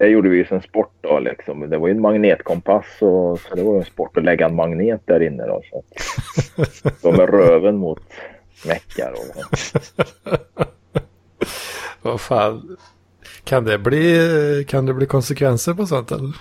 Det 0.00 0.08
gjorde 0.08 0.28
vi 0.28 0.36
ju 0.36 0.44
som 0.44 0.60
sport 0.62 0.92
då 1.00 1.18
liksom. 1.18 1.70
Det 1.70 1.78
var 1.78 1.88
ju 1.88 1.94
en 1.94 2.00
magnetkompass 2.00 2.86
och, 3.00 3.40
så 3.40 3.54
det 3.54 3.62
var 3.62 3.72
ju 3.72 3.78
en 3.78 3.84
sport 3.84 4.16
att 4.16 4.24
lägga 4.24 4.46
en 4.46 4.54
magnet 4.54 5.00
där 5.04 5.22
inne 5.22 5.46
då. 5.46 5.62
Så 5.70 5.82
de 7.02 7.16
med 7.16 7.30
röven 7.30 7.76
mot 7.76 8.00
Mecka 8.66 9.12
då. 9.14 9.42
Vad 12.10 12.20
fan. 12.20 12.76
Kan 13.44 13.64
det 13.64 13.78
bli, 13.78 14.64
kan 14.68 14.86
det 14.86 14.94
bli 14.94 15.06
konsekvenser 15.06 15.74
på 15.74 15.86
sånt 15.86 16.12
eller? 16.12 16.36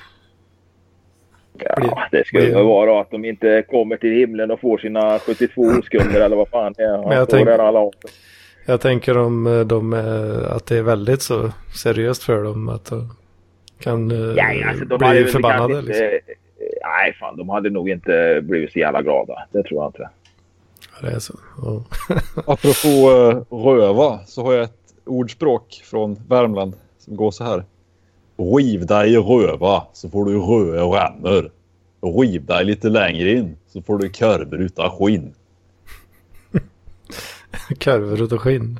Ja, 1.60 2.08
det 2.12 2.28
skulle 2.28 2.54
väl 2.54 2.66
vara 2.66 3.02
att 3.02 3.12
de 3.12 3.26
inte 3.26 3.64
kommer 3.70 3.98
till 3.98 4.14
himlen 4.14 4.52
och 4.52 4.60
får 4.60 4.78
sina 4.78 5.20
72 5.20 5.62
oskulder 5.62 6.22
eller 6.22 6.36
vad 6.36 6.50
fan 6.50 6.74
det 6.78 6.84
är. 6.84 6.98
Men 6.98 7.18
jag 7.18 7.30
tänk- 7.30 7.48
alla. 7.50 7.92
Jag 8.66 8.82
tänker 8.82 9.18
om 9.18 9.48
eh, 9.48 9.60
de, 9.60 9.94
eh, 9.94 10.56
att 10.56 10.66
det 10.66 10.78
är 10.78 10.84
väldigt 10.84 11.22
så 11.22 11.52
seriöst 11.84 12.24
för 12.24 12.44
dem 12.44 12.70
att 12.70 12.86
de 12.86 13.10
kan 13.80 14.12
eh, 14.12 14.18
Ja, 14.18 14.70
alltså, 14.70 14.86
de 14.86 14.98
bli 14.98 15.26
förbannade. 15.26 15.74
kanske 15.74 15.88
Liksom. 15.88 16.06
Inte, 16.06 16.22
nej, 16.84 17.14
fan 17.20 17.38
de 17.38 17.50
hade 17.50 17.70
nog 17.70 17.90
inte 17.90 18.42
blivit 18.44 18.72
så 18.72 18.80
jävla 18.80 19.02
glada. 19.02 19.48
Det 19.52 19.64
tror 19.64 19.82
jag 19.82 19.90
inte. 19.90 20.10
Ja, 21.02 21.10
det 21.10 21.16
är 21.16 21.20
så. 21.20 21.34
Ja. 21.62 21.84
Apropå 22.36 23.10
uh, 23.10 23.64
röva 23.66 24.20
så 24.26 24.44
har 24.44 24.54
jag 24.54 24.64
ett 24.64 24.94
ordspråk 25.06 25.82
från 25.86 26.18
Värmland 26.28 26.74
som 26.98 27.16
går 27.16 27.32
så 27.32 27.44
här. 27.44 27.64
Riv 28.38 28.86
dig 28.86 29.14
i 29.14 29.18
röva 29.18 29.84
så 29.94 30.10
får 30.10 30.26
du 30.26 30.40
röda 30.40 30.84
rännor. 30.84 31.52
Riv 32.02 32.46
dig 32.46 32.66
lite 32.66 32.90
längre 32.90 33.32
in 33.32 33.58
så 33.68 33.82
får 33.82 33.98
du 33.98 34.10
korvar 34.10 34.58
utan 34.58 34.92
skinn. 34.92 35.34
Korvar 37.84 38.24
utav 38.24 38.38
skinn. 38.38 38.80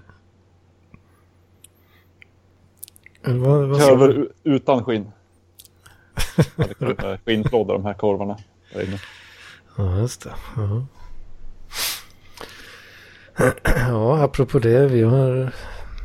Eller 3.19 3.19
vad, 3.38 3.68
vad 3.68 4.10
u- 4.10 4.30
utan 4.44 4.84
skinn. 4.86 5.12
Kommer 6.78 7.18
Skinnplådar 7.26 7.74
de 7.74 7.86
här 7.86 7.94
korvarna. 7.94 8.38
där 8.74 8.84
inne. 8.84 9.00
Ja, 9.78 10.00
just 10.00 10.22
det. 10.24 10.34
Ja. 10.56 10.86
ja, 13.64 14.24
apropå 14.24 14.60
det. 14.60 14.88
Vi 14.88 15.02
har, 15.04 15.52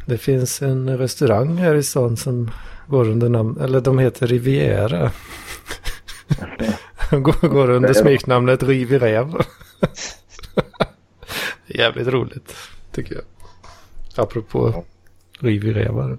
det 0.07 0.19
finns 0.19 0.63
en 0.63 0.99
restaurang 0.99 1.57
här 1.57 1.75
i 1.75 1.83
stan 1.83 2.17
som 2.17 2.51
går 2.89 3.09
under 3.09 3.29
namn, 3.29 3.61
eller 3.61 3.81
de 3.81 3.99
heter 3.99 4.27
Riviera. 4.27 5.11
går, 7.11 7.49
går 7.49 7.71
under 7.71 7.93
smeknamnet 7.93 8.63
Riviera. 8.63 9.29
Jävligt 11.67 12.09
roligt, 12.09 12.57
tycker 12.93 13.15
jag. 13.15 13.25
Apropå 14.25 14.85
Riviera. 15.39 16.19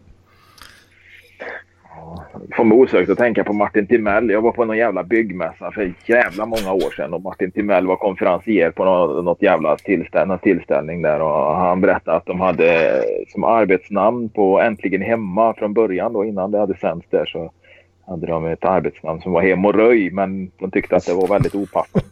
Får 2.56 2.64
mig 2.64 2.78
osökt 2.78 3.10
att 3.10 3.18
tänka 3.18 3.44
på 3.44 3.54
Martin 3.54 3.88
Timell. 3.88 4.30
Jag 4.30 4.42
var 4.42 4.52
på 4.52 4.66
någon 4.66 4.78
jävla 4.78 5.04
byggmässa 5.04 5.72
för 5.72 5.94
jävla 6.06 6.46
många 6.46 6.74
år 6.74 6.96
sedan 6.96 7.14
och 7.14 7.22
Martin 7.22 7.52
Timell 7.52 7.88
var 7.88 7.96
konferencier 7.96 8.72
på 8.72 8.86
något, 8.86 9.26
något 9.26 9.42
jävla 9.42 9.78
tillställ, 9.78 10.38
tillställning 10.42 11.02
där 11.02 11.22
och 11.22 11.56
han 11.56 11.82
berättade 11.82 12.18
att 12.18 12.26
de 12.26 12.40
hade 12.40 13.02
som 13.28 13.44
arbetsnamn 13.44 14.30
på 14.30 14.62
Äntligen 14.62 15.02
Hemma 15.02 15.54
från 15.54 15.74
början 15.74 16.14
då 16.14 16.26
innan 16.26 16.52
det 16.52 16.60
hade 16.60 16.78
sänts 16.78 17.08
där 17.10 17.26
så 17.26 17.52
hade 18.08 18.28
de 18.28 18.46
ett 18.46 18.66
arbetsnamn 18.66 19.22
som 19.22 19.32
var 19.32 19.42
Hemorröj 19.42 20.12
men 20.12 20.52
de 20.60 20.72
tyckte 20.72 20.96
att 20.96 21.06
det 21.06 21.14
var 21.14 21.28
väldigt 21.28 21.56
opassande. 21.56 22.08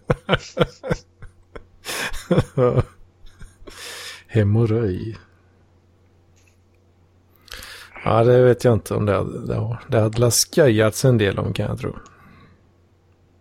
Hemorröj. 4.27 5.17
Ja, 8.05 8.23
det 8.23 8.43
vet 8.43 8.63
jag 8.63 8.73
inte 8.73 8.93
om 8.93 9.05
det 9.05 9.13
hade, 9.13 9.47
det 9.47 9.55
har- 9.55 9.77
det 9.87 9.99
hade 9.99 10.31
skojats 10.31 11.05
en 11.05 11.17
del 11.17 11.39
om 11.39 11.53
kan 11.53 11.65
jag 11.67 11.79
tro. 11.79 11.93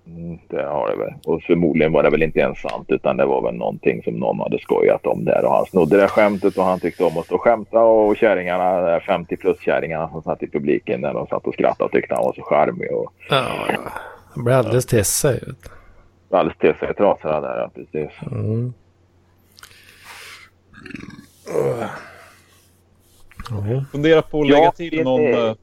Mm, 0.06 0.38
Det 0.48 0.62
har 0.62 0.90
det 0.90 0.96
väl. 0.96 1.12
Och 1.24 1.42
förmodligen 1.42 1.92
var 1.92 2.02
det 2.02 2.10
väl 2.10 2.22
inte 2.22 2.38
ens 2.38 2.60
sant 2.60 2.86
utan 2.88 3.16
det 3.16 3.24
var 3.26 3.42
väl 3.42 3.54
någonting 3.54 4.02
som 4.02 4.14
någon 4.14 4.40
hade 4.40 4.58
skojat 4.58 5.06
om 5.06 5.24
där. 5.24 5.44
Och 5.44 5.52
han 5.52 5.66
snodde 5.66 5.96
det 5.96 6.08
skämtet 6.08 6.58
och 6.58 6.64
han 6.64 6.80
tyckte 6.80 7.04
om 7.04 7.18
att 7.18 7.24
stå 7.26 7.34
och 7.34 7.40
skämta. 7.42 7.78
Och 7.80 8.16
kärringarna, 8.16 8.80
där 8.80 9.00
50 9.00 9.36
plus 9.36 9.60
kärringarna 9.60 10.08
som 10.08 10.22
satt 10.22 10.42
i 10.42 10.46
publiken 10.50 11.00
när 11.00 11.14
de 11.14 11.26
satt 11.26 11.46
och 11.46 11.54
skrattade 11.54 11.84
och 11.84 11.92
tyckte 11.92 12.14
han 12.14 12.24
var 12.24 12.32
så 12.32 12.42
charmig. 12.42 12.92
Och 12.92 13.12
Ja, 13.30 13.44
ja. 13.68 13.78
Det 14.34 14.42
blir 14.42 14.54
alldeles 14.54 14.86
till 14.86 15.04
sig. 15.04 15.40
du. 16.30 16.36
alldeles 16.36 16.58
till 16.58 16.74
sig 16.74 16.94
trasade 16.94 17.40
där. 17.48 17.58
Ja, 17.58 17.70
precis. 17.74 18.10
Mm. 18.32 18.72
Ja. 23.52 23.84
Fundera 23.92 24.22
på 24.22 24.42
att 24.42 24.48
Ja, 24.48 24.56
lägga 24.56 24.72
till 24.72 24.96
det- 24.96 25.04
någon 25.04 25.34
eh, 25.34 25.54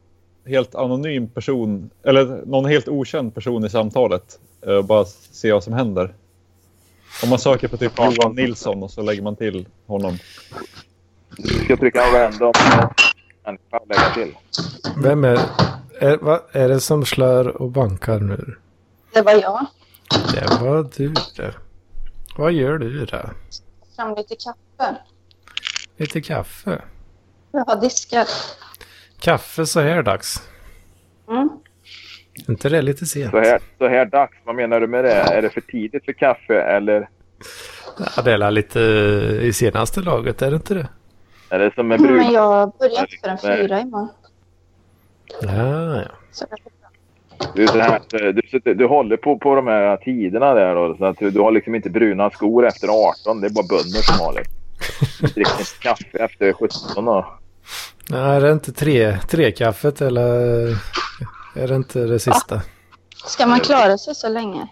helt 0.45 0.75
anonym 0.75 1.27
person 1.27 1.89
eller 2.03 2.25
någon 2.45 2.65
helt 2.65 2.87
okänd 2.87 3.35
person 3.35 3.65
i 3.65 3.69
samtalet. 3.69 4.39
och 4.77 4.85
bara 4.85 5.05
se 5.05 5.51
vad 5.53 5.63
som 5.63 5.73
händer. 5.73 6.13
Om 7.23 7.29
man 7.29 7.39
söker 7.39 7.67
på 7.67 7.77
typ 7.77 7.91
Johan 7.97 8.35
Nilsson 8.35 8.83
och 8.83 8.91
så 8.91 9.01
lägger 9.01 9.21
man 9.21 9.35
till 9.35 9.65
honom. 9.87 10.17
Du 11.37 11.43
ska 11.65 11.77
trycka 11.77 11.99
random. 11.99 12.53
Och 13.71 13.87
lägga 13.87 14.13
till. 14.13 14.35
Vem 15.03 15.23
är, 15.23 15.39
är, 15.99 16.17
vad 16.21 16.39
är 16.51 16.69
det 16.69 16.79
som 16.79 17.05
slår 17.05 17.47
och 17.61 17.69
bankar 17.71 18.19
nu? 18.19 18.55
Det 19.13 19.21
var 19.21 19.31
jag. 19.33 19.65
Det 20.33 20.61
var 20.61 20.89
du 20.97 21.13
det. 21.37 21.53
Vad 22.37 22.53
gör 22.53 22.77
du 22.77 23.05
där? 23.05 23.29
Fram 23.95 24.15
lite 24.15 24.35
kaffe. 24.35 24.95
Lite 25.97 26.21
kaffe. 26.21 26.81
Jag 27.51 27.65
har 27.65 27.81
diskat. 27.81 28.57
Kaffe 29.19 29.65
så 29.65 29.79
här 29.79 30.03
dags. 30.03 30.49
Mm. 31.29 31.49
Är 32.47 32.51
inte 32.51 32.69
det 32.69 32.81
lite 32.81 33.05
sent? 33.05 33.31
Så 33.31 33.39
här, 33.39 33.59
så 33.77 33.87
här 33.87 34.05
dags, 34.05 34.37
vad 34.43 34.55
menar 34.55 34.79
du 34.79 34.87
med 34.87 35.03
det? 35.03 35.11
Är 35.13 35.41
det 35.41 35.49
för 35.49 35.61
tidigt 35.61 36.05
för 36.05 36.13
kaffe 36.13 36.61
eller 36.61 37.09
Ja, 38.15 38.21
det 38.21 38.31
är 38.33 38.51
lite 38.51 38.79
i 39.41 39.53
senaste 39.53 40.01
laget, 40.01 40.41
är 40.41 40.49
det 40.49 40.55
inte 40.55 40.73
det? 40.73 40.87
är 41.49 41.59
det 41.59 41.73
som 41.75 41.91
en 41.91 42.01
Men 42.01 42.13
brud? 42.13 42.31
jag 42.31 42.71
börjar 42.79 43.07
för 43.21 43.29
en 43.29 43.37
fyra 43.37 43.79
imorgon. 43.79 44.09
Ja, 45.41 45.95
ja. 45.95 46.01
Så. 46.31 46.45
Du, 47.55 47.67
här, 47.67 48.01
du, 48.33 48.41
sitter- 48.51 48.73
du 48.73 48.85
håller 48.85 49.17
på, 49.17 49.37
på 49.39 49.55
de 49.55 49.67
här 49.67 49.97
tiderna 49.97 50.53
där 50.53 50.75
då, 50.75 50.95
så 50.97 51.05
att 51.05 51.17
du, 51.17 51.29
du 51.31 51.39
har 51.39 51.51
liksom 51.51 51.75
inte 51.75 51.89
bruna 51.89 52.29
skor 52.29 52.65
efter 52.67 52.87
18. 52.87 53.41
Det 53.41 53.47
är 53.47 53.51
bara 53.51 53.67
bönder 53.69 54.01
som 54.01 54.25
har 54.25 54.33
det. 54.33 54.43
Du 55.21 55.27
dricker 55.27 55.51
inte 55.59 55.63
kaffe 55.81 56.17
efter 56.23 56.53
17 56.53 57.05
då. 57.05 57.38
Nej, 58.09 58.19
är 58.21 58.41
det 58.41 58.51
inte 58.51 58.71
tre, 58.71 59.17
tre 59.29 59.51
kaffet 59.51 60.01
eller 60.01 60.25
är 61.55 61.67
det 61.67 61.75
inte 61.75 61.99
det 61.99 62.19
sista? 62.19 62.61
Ska 63.25 63.45
man 63.47 63.59
klara 63.59 63.97
sig 63.97 64.15
så 64.15 64.29
länge? 64.29 64.67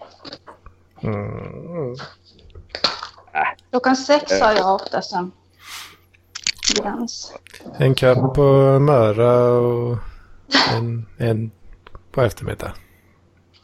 Mm. 1.02 1.94
Klockan 3.70 3.96
sex 3.96 4.40
har 4.40 4.52
jag 4.52 4.74
ofta 4.74 5.02
som 5.02 5.32
gräns. 6.82 7.32
En 7.78 7.94
kopp 7.94 8.34
på 8.34 8.78
Möra 8.78 9.50
och 9.50 9.96
en, 10.74 11.06
en 11.18 11.50
på 12.12 12.22
eftermiddag. 12.22 12.72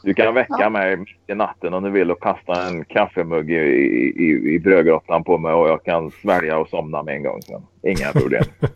Du 0.02 0.14
kan 0.14 0.34
väcka 0.34 0.56
Ja. 0.58 0.70
mig 0.70 0.96
mitt 0.96 1.08
i 1.26 1.34
natten 1.34 1.74
om 1.74 1.82
du 1.82 1.90
vill 1.90 2.10
och 2.10 2.22
kasta 2.22 2.66
en 2.66 2.84
kaffemugg 2.84 3.50
i, 3.50 3.54
i, 3.54 4.54
i 4.54 4.58
brödgrottan 4.58 5.24
på 5.24 5.38
mig 5.38 5.52
och 5.52 5.68
jag 5.68 5.84
kan 5.84 6.10
svälja 6.10 6.58
och 6.58 6.68
somna 6.68 7.02
med 7.02 7.14
en 7.14 7.22
gång. 7.22 7.42
Sen. 7.42 7.62
Inga 7.82 8.12
problem. 8.12 8.44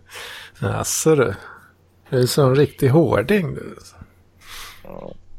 Jaså 0.63 1.15
du. 1.15 1.35
Du 2.11 2.23
är 2.23 2.27
som 2.27 2.49
en 2.49 2.55
riktig 2.55 2.89
hårding 2.89 3.55
du. 3.55 3.77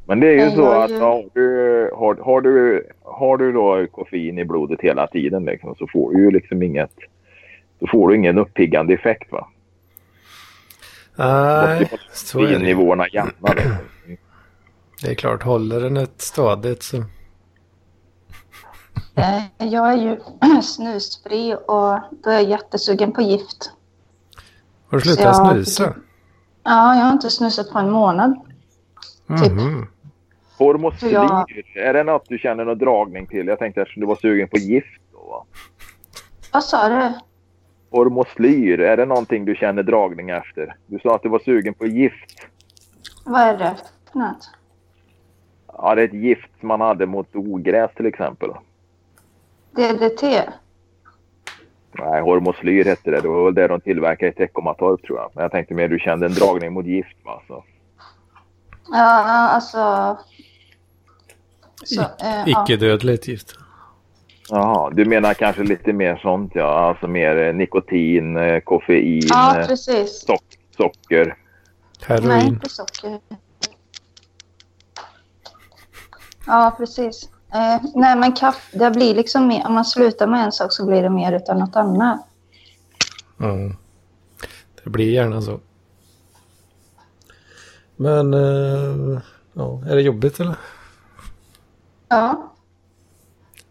Men 0.05 0.19
det 0.19 0.27
är 0.27 0.49
ju 0.49 0.55
så 0.55 0.69
att 0.69 0.91
har, 0.91 1.29
du, 1.33 1.89
har, 1.95 2.15
har, 2.15 2.41
du, 2.41 2.87
har 3.03 3.37
du 3.37 3.51
då 3.51 3.87
koffein 3.91 4.39
i 4.39 4.45
blodet 4.45 4.81
hela 4.81 5.07
tiden 5.07 5.45
liksom, 5.45 5.75
så 5.75 5.87
får 5.87 6.13
du 6.13 6.19
ju 6.19 6.31
liksom 6.31 6.63
inget... 6.63 6.91
Så 7.79 7.87
får 7.87 8.09
du 8.09 8.15
ingen 8.15 8.37
uppiggande 8.37 8.93
effekt 8.93 9.31
va? 9.31 9.47
Nej, 11.15 11.89
så 12.11 12.39
är 12.39 12.43
det. 12.43 12.47
Koffeinnivåerna 12.47 13.07
jämna. 13.07 13.53
Liksom. 13.55 13.75
Det 15.01 15.11
är 15.11 15.15
klart, 15.15 15.43
håller 15.43 15.79
den 15.79 15.97
ett 15.97 16.21
stadigt 16.21 16.83
så... 16.83 16.97
Eh, 19.15 19.67
Jag 19.67 19.93
är 19.93 19.97
ju 19.97 20.17
snusfri 20.61 21.53
och 21.67 21.99
då 22.23 22.29
är 22.29 22.33
jag 22.33 22.43
jättesugen 22.43 23.11
på 23.11 23.21
gift. 23.21 23.71
Har 24.89 24.97
du 24.97 25.01
slutat 25.01 25.23
jag 25.25 25.35
snusa? 25.35 25.93
Ja, 26.63 26.95
jag 26.95 27.03
har 27.05 27.11
inte 27.11 27.29
snusat 27.29 27.71
på 27.71 27.79
en 27.79 27.89
månad. 27.91 28.35
typ. 29.43 29.51
Mhm. 29.51 29.87
Hormoslyr, 30.57 31.11
Ja. 31.13 31.45
är 31.75 31.93
det 31.93 32.03
något 32.03 32.25
du 32.29 32.37
känner 32.37 32.65
någon 32.65 32.77
dragning 32.77 33.27
till? 33.27 33.47
Jag 33.47 33.59
tänkte 33.59 33.81
att 33.81 33.87
du 33.95 34.05
var 34.05 34.15
sugen 34.15 34.47
på 34.47 34.57
gift. 34.57 35.01
Då, 35.11 35.17
va? 35.19 35.45
Vad 36.53 36.63
sa 36.63 36.89
du? 36.89 37.13
Hormoslyr, 37.91 38.79
är 38.79 38.97
det 38.97 39.05
någonting 39.05 39.45
du 39.45 39.55
känner 39.55 39.83
dragning 39.83 40.29
efter? 40.29 40.75
Du 40.87 40.99
sa 40.99 41.15
att 41.15 41.23
du 41.23 41.29
var 41.29 41.39
sugen 41.39 41.73
på 41.73 41.85
gift. 41.87 42.47
Vad 43.25 43.41
är 43.41 43.57
det 43.57 43.75
för 44.11 44.19
något? 44.19 44.49
Ja, 45.77 45.95
det 45.95 46.01
är 46.01 46.05
ett 46.05 46.13
gift 46.13 46.49
man 46.61 46.81
hade 46.81 47.05
mot 47.05 47.35
ogräs 47.35 47.91
till 47.95 48.05
exempel. 48.05 48.49
DDT? 49.71 50.23
Nej, 51.91 52.21
hormoslyr 52.21 52.85
hette 52.85 53.11
det. 53.11 53.21
Det 53.21 53.27
var 53.27 53.45
väl 53.45 53.53
det 53.53 53.67
de 53.67 53.81
tillverkade 53.81 54.31
i 54.31 54.35
Teckomatorp 54.35 55.01
tror 55.01 55.19
jag. 55.19 55.31
Men 55.33 55.41
jag 55.41 55.51
tänkte 55.51 55.73
mer 55.73 55.87
du 55.87 55.99
kände 55.99 56.25
en 56.25 56.33
dragning 56.33 56.73
mot 56.73 56.85
gift 56.85 57.17
va? 57.25 57.41
Så. 57.47 57.63
Ja, 58.91 59.49
alltså... 59.49 60.17
Så, 61.83 62.01
eh, 62.01 62.07
ja. 62.45 62.63
Icke-dödligt 62.63 63.27
gift. 63.27 63.55
Jaha, 64.49 64.89
du 64.89 65.05
menar 65.05 65.33
kanske 65.33 65.63
lite 65.63 65.93
mer 65.93 66.15
sånt 66.15 66.51
ja. 66.55 66.65
Alltså 66.65 67.07
mer 67.07 67.47
eh, 67.47 67.53
nikotin, 67.53 68.37
eh, 68.37 68.59
koffein, 68.59 69.21
ja, 69.29 69.59
eh, 69.59 69.67
precis. 69.67 70.25
sock, 70.27 70.43
socker. 70.77 71.25
Nej, 72.07 72.21
Heroin. 72.21 72.47
inte 72.47 72.69
socker. 72.69 73.19
Ja, 76.47 76.75
precis. 76.77 77.29
Eh, 77.53 77.81
nej, 77.95 78.15
men 78.15 78.31
kaffe, 78.33 78.77
det 78.77 78.91
blir 78.91 79.15
liksom 79.15 79.47
mer, 79.47 79.65
om 79.67 79.73
man 79.73 79.85
slutar 79.85 80.27
med 80.27 80.43
en 80.45 80.51
sak 80.51 80.73
så 80.73 80.85
blir 80.85 81.03
det 81.03 81.09
mer 81.09 81.33
utav 81.33 81.57
något 81.57 81.75
annat. 81.75 82.25
Mm. 83.39 83.75
Det 84.83 84.89
blir 84.89 85.11
gärna 85.11 85.41
så. 85.41 85.59
Men, 87.95 88.33
eh, 88.33 89.21
ja, 89.53 89.81
är 89.89 89.95
det 89.95 90.01
jobbigt 90.01 90.39
eller? 90.39 90.55
Ja, 92.07 92.45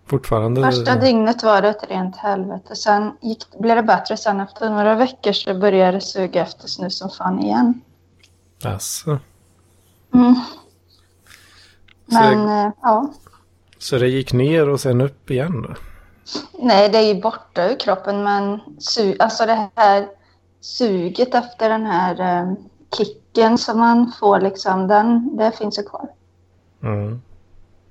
Fortfarande? 0.06 0.62
första 0.62 0.96
dygnet 0.96 1.42
var 1.42 1.62
det 1.62 1.68
ett 1.68 1.90
rent 1.90 2.16
helvete. 2.16 2.76
Sen 2.76 3.12
gick, 3.20 3.58
blev 3.58 3.76
det 3.76 3.82
bättre. 3.82 4.16
Sen 4.16 4.40
efter 4.40 4.70
några 4.70 4.94
veckor 4.94 5.32
så 5.32 5.54
började 5.54 5.92
det 5.92 6.00
suga 6.00 6.42
efter 6.42 6.68
snus 6.68 6.98
som 6.98 7.10
fan 7.10 7.40
igen. 7.40 7.80
Alltså. 8.64 9.18
Mm. 10.14 10.34
Men 12.06 12.46
det- 12.46 12.52
eh, 12.52 12.70
ja, 12.82 13.12
Så 13.78 13.98
det 13.98 14.08
gick 14.08 14.32
ner 14.32 14.68
och 14.68 14.80
sen 14.80 15.00
upp 15.00 15.30
igen 15.30 15.62
då? 15.62 15.74
nej, 16.58 16.88
det 16.88 16.98
är 16.98 17.14
ju 17.14 17.20
borta 17.20 17.70
ur 17.70 17.80
kroppen. 17.80 18.22
Men 18.22 18.60
su- 18.78 19.16
alltså 19.18 19.46
det 19.46 19.68
här 19.76 20.08
suget 20.60 21.34
efter 21.34 21.68
den 21.68 21.86
här 21.86 22.20
eh, 22.42 22.52
kicken 22.96 23.58
som 23.58 23.78
man 23.78 24.12
får, 24.20 24.40
liksom, 24.40 24.88
den, 24.88 25.36
det 25.36 25.52
finns 25.52 25.78
ju 25.78 25.82
kvar. 25.82 26.08
Mm. 26.82 27.22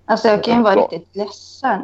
Alltså 0.06 0.28
jag 0.28 0.44
kan 0.44 0.58
ju 0.58 0.64
vara 0.64 0.76
riktigt 0.76 1.16
ledsen. 1.16 1.82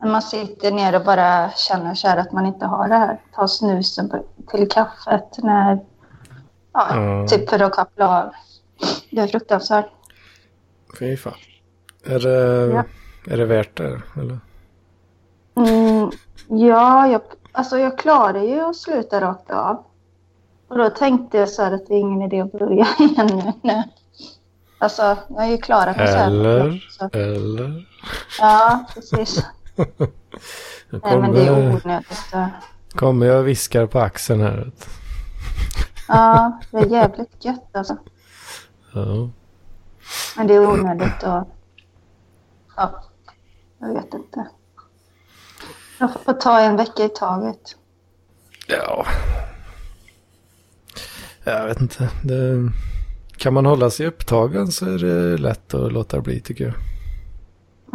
När 0.00 0.10
man 0.10 0.22
sitter 0.22 0.72
ner 0.72 0.94
och 0.96 1.04
bara 1.04 1.50
känner 1.50 1.94
så 1.94 2.08
här 2.08 2.16
att 2.16 2.32
man 2.32 2.46
inte 2.46 2.66
har 2.66 2.88
det 2.88 2.94
här. 2.96 3.20
Ta 3.34 3.48
snusen 3.48 4.08
på, 4.08 4.24
till 4.50 4.68
kaffet 4.68 5.38
när... 5.38 5.78
Ja, 6.72 6.88
Mm. 6.92 7.26
typ 7.28 7.50
för 7.50 7.62
att 7.62 7.72
koppla 7.72 8.22
av. 8.22 8.32
Det 9.10 9.20
är 9.20 9.26
fruktansvärt. 9.26 9.86
Fy 10.98 11.16
fan. 11.16 11.32
Är 12.04 12.18
det, 12.18 12.72
Ja. 12.74 12.84
Är 13.26 13.36
det 13.36 13.44
värt 13.46 13.76
det? 13.76 14.02
Eller? 14.16 14.38
Mm, 15.54 16.10
ja, 16.48 17.06
jag, 17.06 17.20
alltså 17.52 17.78
jag 17.78 17.98
klarar 17.98 18.42
ju 18.42 18.60
att 18.60 18.76
sluta 18.76 19.20
rakt 19.20 19.50
av. 19.50 19.84
Och 20.68 20.78
då 20.78 20.90
tänkte 20.90 21.38
jag 21.38 21.48
så 21.48 21.62
här 21.62 21.72
att 21.72 21.86
det 21.86 21.94
är 21.94 21.98
ingen 21.98 22.22
idé 22.22 22.40
att 22.40 22.52
börja 22.52 22.86
igen 22.98 23.52
nu. 23.62 23.82
Alltså, 24.78 25.02
jag 25.28 25.36
har 25.36 25.46
ju 25.46 25.58
klarat 25.58 25.96
mig 25.96 26.06
så 26.06 26.12
här. 26.16 26.26
Eller? 26.26 26.80
Eller? 27.12 27.86
ja, 28.40 28.84
precis. 28.94 29.46
Nu 29.76 29.84
Nej, 31.04 31.18
men 31.20 31.32
det 31.32 31.42
är 31.42 31.46
kommer, 31.46 31.80
onödigt. 31.84 32.10
att- 32.32 32.50
kommer 32.98 33.26
jag 33.26 33.38
och 33.38 33.48
viskar 33.48 33.86
på 33.86 34.00
axeln 34.00 34.40
här. 34.40 34.72
Ja, 36.08 36.60
det 36.70 36.76
är 36.78 36.86
jävligt 36.86 37.44
gött 37.44 37.68
alltså. 37.76 37.96
Ja. 38.94 39.28
Men 40.36 40.46
det 40.46 40.54
är 40.54 40.66
onödigt 40.68 41.22
och... 41.22 41.48
Ja, 42.76 43.02
jag 43.82 43.94
vet 43.94 44.14
inte. 44.14 44.48
Jag 45.98 46.10
får 46.24 46.32
ta 46.32 46.60
en 46.60 46.76
vecka 46.76 47.04
i 47.04 47.08
taget. 47.08 47.76
ja. 48.66 49.06
Jag 51.44 51.66
vet 51.66 51.80
inte. 51.80 52.10
Det, 52.24 52.70
kan 53.36 53.54
man 53.54 53.66
hålla 53.66 53.90
sig 53.90 54.06
upptagen 54.06 54.72
så 54.72 54.86
är 54.86 54.98
det 54.98 55.38
lätt 55.38 55.74
att 55.74 55.92
låta 55.92 56.20
bli 56.20 56.40
tycker 56.40 56.64
jag. 56.64 56.74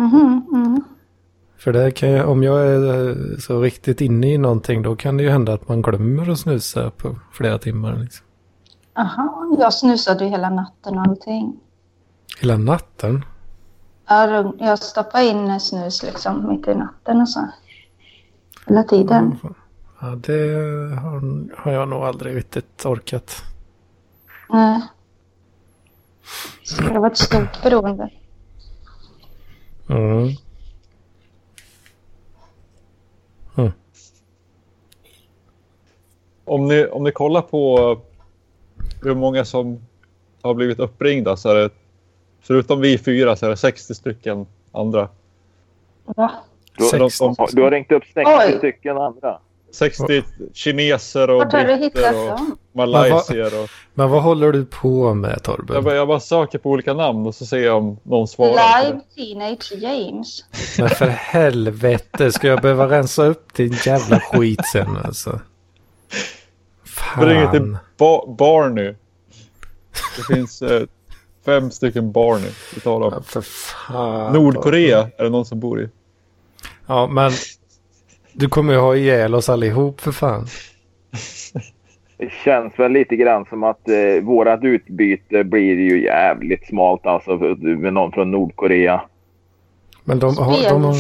Mhm, 0.06 0.46
mhm. 0.52 0.84
För 1.58 1.74
det 1.74 1.92
kan 1.92 2.10
jag, 2.10 2.30
om 2.30 2.44
jag 2.44 2.68
är 2.68 3.40
så 3.40 3.62
riktigt 3.62 4.02
inne 4.02 4.34
i 4.34 4.38
någonting 4.38 4.82
då 4.82 4.96
kan 4.96 5.18
det 5.18 5.24
ju 5.24 5.30
hända 5.30 5.54
att 5.54 5.68
man 5.68 5.82
glömmer 5.82 6.30
att 6.30 6.40
snusa 6.40 6.92
på 6.92 7.16
flera 7.34 7.58
timmar. 7.58 7.96
Liksom. 7.96 8.26
Aha, 8.94 9.58
jag 9.60 9.74
snusade 9.74 10.24
ju 10.24 10.30
hela 10.30 10.50
natten 10.50 10.98
och 10.98 11.08
allting. 11.08 11.60
Hela 12.40 12.58
natten. 12.58 13.26
Jag, 14.08 14.54
jag 14.60 14.80
stoppade 14.80 15.26
in 15.26 15.60
snus 15.60 16.04
liksom 16.04 16.50
mitt 16.50 16.68
i 16.68 16.76
natten 16.76 17.22
och 17.22 17.30
så. 17.30 17.48
Hela 18.68 18.84
tiden. 18.84 19.38
Ja, 20.02 20.08
det 20.08 20.42
har, 20.96 21.56
har 21.58 21.72
jag 21.72 21.88
nog 21.88 22.04
aldrig 22.04 22.36
riktigt 22.36 22.86
orkat. 22.86 23.44
Nej. 24.50 24.82
Det 26.78 27.00
var 27.00 27.08
ett 27.08 27.18
stort 27.18 27.62
beroende. 27.64 28.10
Mm. 29.90 30.36
Om 36.46 36.68
ni, 36.68 36.86
om 36.86 37.04
ni 37.04 37.12
kollar 37.12 37.42
på 37.42 37.98
hur 39.02 39.16
många 39.16 39.46
som 39.46 39.82
har 40.42 40.54
blivit 40.54 40.80
uppringda 40.80 41.38
så 41.38 41.50
är 41.50 41.56
det 41.56 41.70
förutom 42.48 42.82
vi 42.82 42.98
fyra 42.98 43.36
så 43.36 43.46
är 43.46 43.50
det 43.50 43.58
60 43.58 43.96
stycken 43.96 44.46
andra. 44.72 45.10
Va? 46.06 46.32
Du, 46.78 46.84
Sex. 46.86 47.20
de- 47.20 47.36
du 47.54 47.62
har 47.62 47.72
ringt 47.72 47.92
upp 47.92 48.04
60 48.14 48.24
Oj. 48.26 48.58
stycken 48.58 48.98
andra. 48.98 49.40
60 49.72 50.24
kineser 50.54 51.30
och 51.30 51.48
britter 51.48 52.34
och 52.34 52.40
malaysier. 52.74 53.64
Och, 53.64 53.70
Men 53.94 54.10
vad 54.10 54.24
håller 54.24 54.52
du 54.52 54.66
på 54.66 55.14
med 55.14 55.44
Torben? 55.44 55.74
jag, 55.76 55.84
bara, 55.84 55.96
jag 55.96 56.08
bara 56.08 56.20
söker 56.20 56.58
på 56.58 56.70
olika 56.70 56.94
namn 56.94 57.28
och 57.28 57.36
så 57.36 57.46
ser 57.46 57.58
jag 57.58 57.78
om 57.78 57.98
någon 58.04 58.28
svarar. 58.28 58.84
Live 58.84 59.00
Teenage 59.16 59.72
James. 59.78 60.46
Men 60.80 60.90
för 60.90 61.06
helvete, 61.08 62.32
ska 62.32 62.48
jag 62.48 62.62
behöva 62.62 62.90
rensa 62.90 63.26
upp 63.26 63.54
din 63.54 63.74
jävla 63.86 64.20
skit 64.20 64.66
sen 64.74 64.98
alltså? 65.04 65.30
det. 65.32 67.26
Vi 67.26 67.26
ringer 67.26 67.52
till 67.52 67.60
Fan. 67.60 67.78
ba 67.98 68.26
Barney. 68.28 68.94
Det 70.18 70.36
finns 70.36 70.62
eh, 70.62 70.84
fem 71.48 71.72
stycken 71.72 72.12
Barney. 72.12 72.52
Vi 72.76 72.82
talar 72.82 73.08
om. 73.08 73.14
Ja, 73.16 73.22
för 73.22 73.42
fan. 73.42 74.34
Nordkorea 74.34 75.10
är 75.18 75.24
det 75.24 75.30
någon 75.30 75.46
som 75.46 75.60
bor 75.60 75.82
i. 75.82 75.90
Ja, 76.88 77.08
men 77.08 77.32
du 78.34 78.50
kommer 78.50 78.74
ju 78.74 78.80
ha 78.80 78.96
ihjäl 78.96 79.36
oss 79.36 79.50
allihop 79.50 80.02
för 80.02 80.12
fan. 80.12 80.46
Det 82.20 82.32
känns 82.44 82.80
väl 82.80 82.92
lite 82.92 83.16
grann 83.16 83.46
som 83.46 83.64
att 83.64 83.90
eh, 83.90 84.24
vårat 84.24 84.64
utbyte 84.64 85.44
blir 85.44 85.80
ju 85.80 86.04
jävligt 86.04 86.68
smalt 86.68 87.06
alltså 87.06 87.38
med 87.60 87.94
någon 87.94 88.12
från 88.12 88.32
Nordkorea. 88.32 89.02
Men 90.04 90.20
de, 90.20 90.38
har, 90.38 90.70
de, 90.70 90.84
har, 90.84 90.96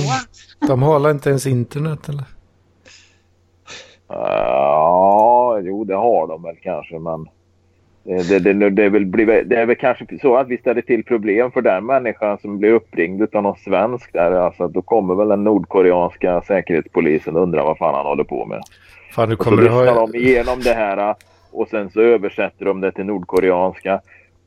de 0.67 0.81
har 0.81 1.11
inte 1.11 1.29
ens 1.29 1.47
internet 1.47 2.09
eller? 2.09 2.23
Ja, 4.07 5.59
jo 5.63 5.83
det 5.83 5.95
har 5.95 6.27
de 6.27 6.43
väl 6.43 6.55
kanske 6.61 6.99
men 6.99 7.27
det, 8.07 8.39
det, 8.39 8.53
det, 8.53 8.69
det, 8.69 8.83
är 8.83 8.89
väl, 8.89 9.11
det 9.49 9.55
är 9.55 9.65
väl 9.65 9.75
kanske 9.75 10.05
så 10.21 10.37
att 10.37 10.47
vi 10.47 10.57
ställer 10.57 10.81
till 10.81 11.03
problem 11.03 11.51
för 11.51 11.61
den 11.61 11.85
människan 11.85 12.37
som 12.41 12.57
blir 12.57 12.71
uppringd 12.71 13.35
av 13.35 13.43
någon 13.43 13.57
svensk 13.57 14.13
där. 14.13 14.31
Alltså, 14.31 14.67
då 14.67 14.81
kommer 14.81 15.15
väl 15.15 15.27
den 15.27 15.43
nordkoreanska 15.43 16.41
säkerhetspolisen 16.41 17.35
och 17.35 17.43
undrar 17.43 17.63
vad 17.63 17.77
fan 17.77 17.95
han 17.95 18.05
håller 18.05 18.23
på 18.23 18.45
med. 18.45 18.61
Fan, 19.11 19.29
du 19.29 19.35
Och 19.35 19.43
så 19.43 19.49
kommer 19.49 19.63
lyssnar 19.63 19.93
ha... 19.93 20.07
de 20.07 20.17
igenom 20.17 20.59
det 20.59 20.73
här 20.73 21.15
och 21.51 21.67
sen 21.67 21.89
så 21.89 22.01
översätter 22.01 22.65
de 22.65 22.81
det 22.81 22.91
till 22.91 23.05
nordkoreanska. 23.05 24.01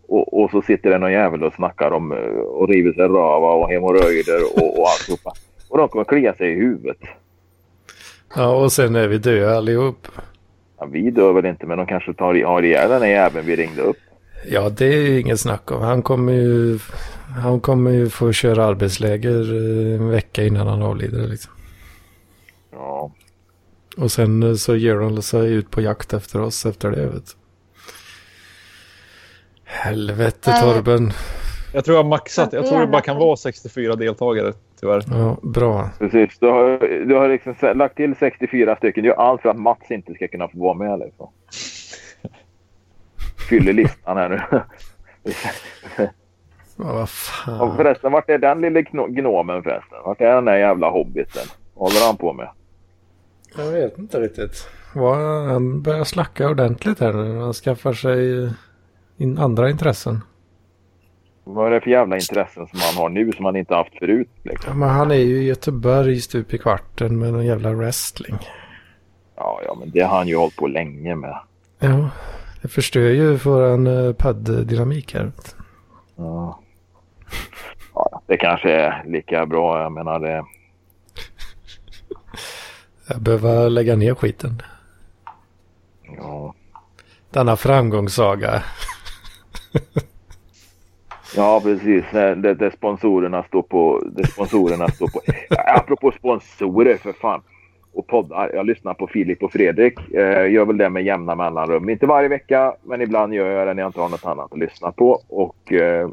Och, 0.08 0.42
och 0.42 0.50
så 0.50 0.62
sitter 0.62 0.90
det 0.90 0.98
någon 0.98 1.12
jävel 1.12 1.44
och 1.44 1.54
snackar 1.54 1.90
om 1.90 2.12
eh, 2.12 2.18
och 2.28 2.68
river 2.68 2.92
sig 2.92 3.04
rava 3.04 3.52
och 3.52 3.70
hemorrojder 3.70 4.40
och, 4.56 4.80
och 4.80 4.88
alltihopa. 4.88 5.32
Och 5.68 5.78
de 5.78 5.88
kommer 5.88 6.04
klia 6.04 6.34
sig 6.34 6.50
i 6.52 6.54
huvudet. 6.54 6.98
Ja, 8.36 8.56
och 8.56 8.72
sen 8.72 8.96
är 8.96 9.08
vi 9.08 9.18
döda 9.18 9.56
allihop. 9.56 10.06
Ja, 10.80 10.86
vi 10.86 11.10
dör 11.10 11.32
väl 11.32 11.46
inte 11.46 11.66
men 11.66 11.78
de 11.78 11.86
kanske 11.86 12.14
tar, 12.14 12.44
har 12.44 12.62
ihjäl 12.62 12.90
den 12.90 13.02
här 13.02 13.08
jäveln 13.08 13.46
vi 13.46 13.56
ringde 13.56 13.82
upp. 13.82 13.96
Ja, 14.48 14.68
det 14.68 14.86
är 14.86 14.96
ju 14.96 15.20
inget 15.20 15.40
snack 15.40 15.70
om. 15.70 15.82
Han 15.82 16.02
kommer 16.02 16.32
ju, 16.32 16.78
han 17.42 17.60
kommer 17.60 17.90
ju 17.90 18.08
få 18.08 18.32
köra 18.32 18.64
arbetsläger 18.64 19.40
eh, 19.40 19.94
en 19.94 20.10
vecka 20.10 20.44
innan 20.44 20.66
han 20.66 20.82
avlider. 20.82 21.28
Liksom. 21.28 21.52
Ja. 22.72 23.12
Och 23.96 24.12
sen 24.12 24.42
eh, 24.42 24.54
så 24.54 24.76
ger 24.76 24.94
de 24.94 25.22
sig 25.22 25.52
ut 25.52 25.70
på 25.70 25.80
jakt 25.80 26.12
efter 26.12 26.40
oss 26.40 26.66
efter 26.66 26.90
det. 26.90 27.06
Vet. 27.06 27.36
Helvete 29.64 30.50
Nej. 30.50 30.62
Torben. 30.62 31.12
Jag 31.74 31.84
tror 31.84 31.96
jag 31.96 32.02
har 32.02 32.10
maxat. 32.10 32.52
Jag 32.52 32.66
tror 32.66 32.80
det 32.80 32.86
bara 32.86 33.02
kan 33.02 33.16
vara 33.16 33.36
64 33.36 33.96
deltagare 33.96 34.52
tyvärr. 34.80 35.02
Ja, 35.10 35.36
bra. 35.42 35.90
Precis, 35.98 36.38
du 36.38 36.46
har, 36.46 36.78
du 37.06 37.14
har 37.14 37.28
liksom 37.28 37.54
lagt 37.74 37.96
till 37.96 38.16
64 38.16 38.76
stycken. 38.76 39.04
Det 39.04 39.10
är 39.10 39.14
allt 39.14 39.42
för 39.42 39.48
att 39.48 39.58
Mats 39.58 39.90
inte 39.90 40.14
ska 40.14 40.28
kunna 40.28 40.48
få 40.48 40.58
vara 40.58 40.74
med. 40.74 40.98
Liksom. 40.98 41.30
Fyller 43.48 43.72
listan 43.72 44.16
här 44.16 44.28
nu. 44.28 44.40
Ja, 46.76 46.92
vad 46.92 47.02
Och 47.02 47.08
fan. 47.08 47.76
förresten, 47.76 48.12
vart 48.12 48.30
är 48.30 48.38
den 48.38 48.60
lille 48.60 48.80
gno- 48.80 49.08
gnomen 49.08 49.62
förresten? 49.62 49.98
Vart 50.04 50.20
är 50.20 50.34
den 50.34 50.44
där 50.44 50.56
jävla 50.56 50.90
hobbiten? 50.90 51.42
Vad 51.74 51.92
håller 51.92 52.06
han 52.06 52.16
på 52.16 52.32
med? 52.32 52.48
Jag 53.56 53.70
vet 53.70 53.98
inte 53.98 54.20
riktigt. 54.20 54.68
Han 55.48 55.82
börjar 55.82 56.04
slacka 56.04 56.48
ordentligt 56.48 57.00
här 57.00 57.12
nu. 57.12 57.38
Han 57.40 57.52
skaffar 57.52 57.92
sig 57.92 58.50
in 59.16 59.38
andra 59.38 59.70
intressen. 59.70 60.20
Vad 61.44 61.66
är 61.66 61.70
det 61.70 61.80
för 61.80 61.90
jävla 61.90 62.16
intressen 62.16 62.66
som 62.66 62.78
han 62.82 63.02
har 63.02 63.08
nu 63.08 63.32
som 63.32 63.44
han 63.44 63.56
inte 63.56 63.74
haft 63.74 63.98
förut? 63.98 64.30
Liksom? 64.42 64.70
Ja, 64.70 64.74
men 64.74 64.88
han 64.88 65.10
är 65.10 65.14
ju 65.14 65.42
i 65.42 65.46
Göteborg 65.46 66.20
stup 66.20 66.54
i 66.54 66.58
kvarten 66.58 67.18
med 67.18 67.32
någon 67.32 67.46
jävla 67.46 67.72
wrestling. 67.72 68.38
Ja, 69.36 69.60
ja, 69.64 69.76
men 69.80 69.90
det 69.90 70.00
har 70.00 70.16
han 70.16 70.28
ju 70.28 70.36
hållit 70.36 70.56
på 70.56 70.66
länge 70.66 71.14
med. 71.14 71.38
Ja, 71.78 72.10
det 72.62 72.68
förstör 72.68 73.08
ju 73.08 73.36
våran 73.36 73.86
uh, 73.86 74.12
podd-dynamik 74.12 75.14
här. 75.14 75.32
Ja. 76.16 76.60
Ja, 77.94 78.22
det 78.26 78.36
kanske 78.36 78.72
är 78.72 79.04
lika 79.06 79.46
bra. 79.46 79.82
Jag 79.82 79.92
menar 79.92 80.20
det. 80.20 80.44
Jag 83.08 83.22
behöver 83.22 83.70
lägga 83.70 83.96
ner 83.96 84.14
skiten. 84.14 84.62
Ja, 86.16 86.54
Denna 87.30 87.56
framgångssaga. 87.56 88.62
ja 91.36 91.60
precis. 91.64 92.04
Det, 92.12 92.54
det 92.54 92.70
sponsorerna 92.70 93.42
står 93.42 93.62
på. 93.62 94.02
Det 94.12 94.26
sponsorerna 94.26 94.88
står 94.88 95.06
på. 95.08 95.20
Ja, 95.50 95.74
apropå 95.76 96.12
sponsorer 96.18 96.96
för 96.96 97.12
fan. 97.12 97.42
Och 97.92 98.06
poddar. 98.06 98.50
Jag 98.54 98.66
lyssnar 98.66 98.94
på 98.94 99.06
Filip 99.06 99.42
och 99.42 99.52
Fredrik. 99.52 100.14
Eh, 100.14 100.50
gör 100.52 100.64
väl 100.64 100.76
det 100.76 100.90
med 100.90 101.04
jämna 101.04 101.34
mellanrum. 101.34 101.88
Inte 101.88 102.06
varje 102.06 102.28
vecka, 102.28 102.74
men 102.82 103.00
ibland 103.00 103.34
gör 103.34 103.50
jag 103.50 103.66
det 103.68 103.74
när 103.74 103.82
jag 103.82 103.88
inte 103.88 104.00
har 104.00 104.08
något 104.08 104.26
annat 104.26 104.52
att 104.52 104.58
lyssna 104.58 104.92
på. 104.92 105.20
Och 105.28 105.72
eh, 105.72 106.08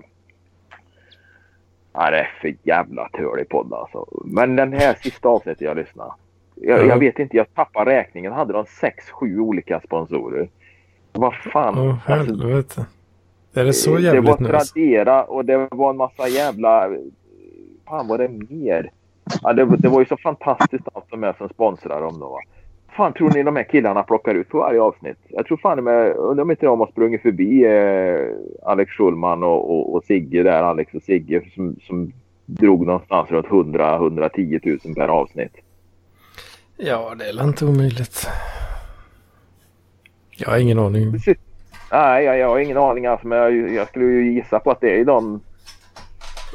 ja, 1.94 2.12
det 2.12 2.20
är 2.20 2.32
för 2.42 2.56
jävla 2.64 3.10
tölig 3.10 3.50
podd 3.50 3.74
alltså. 3.74 4.06
Men 4.26 4.56
den 4.56 4.74
här 4.74 4.94
sista 4.94 5.30
avsnittet 5.30 5.62
jag 5.62 5.78
lyssnade. 5.78 6.12
Jag, 6.56 6.80
Ja. 6.80 6.86
jag 6.86 6.98
vet 7.00 7.20
inte, 7.20 7.38
jag 7.38 7.54
tappar 7.54 7.86
räkningen. 7.86 8.32
Hade 8.34 8.54
de 8.54 8.66
sex, 8.66 9.10
sju 9.10 9.40
olika 9.40 9.80
sponsorer? 9.80 10.50
Vad 11.12 11.34
fan. 11.36 11.78
Åh, 11.80 11.96
Alltså, 12.06 12.34
helvete. 12.34 12.86
Är 13.58 13.66
det 13.66 13.74
så 13.74 13.96
det 13.96 14.02
jävligt 14.02 14.26
var 14.26 14.38
nu? 14.40 14.56
alltså? 14.56 14.74
Tradera 14.74 15.24
och 15.24 15.46
det 15.46 15.68
var 15.72 15.90
en 15.90 15.98
massa 15.98 16.28
jävla... 16.28 16.90
Fan 17.88 18.08
vad 18.08 18.20
det 18.20 18.30
mer? 18.50 18.92
Ja, 19.42 19.54
det, 19.54 19.66
det 19.66 19.90
var 19.90 20.00
ju 20.00 20.06
så 20.06 20.18
fantastiskt 20.18 20.88
allt 20.94 21.10
som 21.10 21.24
är 21.24 21.34
som 21.34 21.50
sponsrar 21.50 22.02
dem 22.02 22.20
då. 22.20 22.30
Va? 22.30 22.40
fan 22.98 23.14
tror 23.14 23.30
ni 23.30 23.44
de 23.44 23.56
här 23.56 23.64
killarna 23.64 24.04
plockar 24.04 24.36
ut 24.36 24.50
på 24.50 24.58
varje 24.58 24.82
avsnitt? 24.82 25.18
Jag 25.28 25.46
tror 25.46 25.58
fan 25.58 25.88
är, 25.88 26.14
undrar 26.14 26.44
om 26.44 26.52
inte 26.52 26.66
de 26.66 26.80
har 26.80 26.88
sprungit 26.88 27.22
förbi 27.22 27.66
eh, 27.66 28.70
Alex 28.70 28.92
Schulman 28.92 29.44
och, 29.44 29.72
och, 29.72 29.96
och 29.96 30.04
Sigge 30.04 30.44
där, 30.44 30.64
Alex 30.64 30.94
och 30.94 31.04
Sigge 31.04 31.42
som, 31.56 31.76
som 31.88 32.12
drog 32.46 32.86
någonstans 32.86 33.32
runt 33.32 33.48
100-110 33.48 34.80
000 34.86 34.96
per 34.96 35.08
avsnitt. 35.08 35.54
Ja, 36.78 37.16
det 37.16 37.30
är 37.30 37.36
väl 37.36 37.48
inte 37.48 37.66
omöjligt. 37.66 38.28
Jag 40.38 40.50
har 40.50 40.58
ingen 40.58 40.80
aning. 40.80 41.12
Precis. 41.12 41.38
Nej, 41.92 42.24
jag, 42.26 42.38
jag 42.38 42.48
har 42.48 42.60
ingen 42.60 42.78
aning 42.78 43.06
alltså, 43.06 43.28
men 43.28 43.38
jag, 43.38 43.74
jag 43.74 43.88
skulle 43.88 44.06
ju 44.06 44.34
gissa 44.34 44.60
på 44.60 44.72
att 44.72 44.82
det 44.82 45.00
är 45.00 45.06
de, 45.06 45.42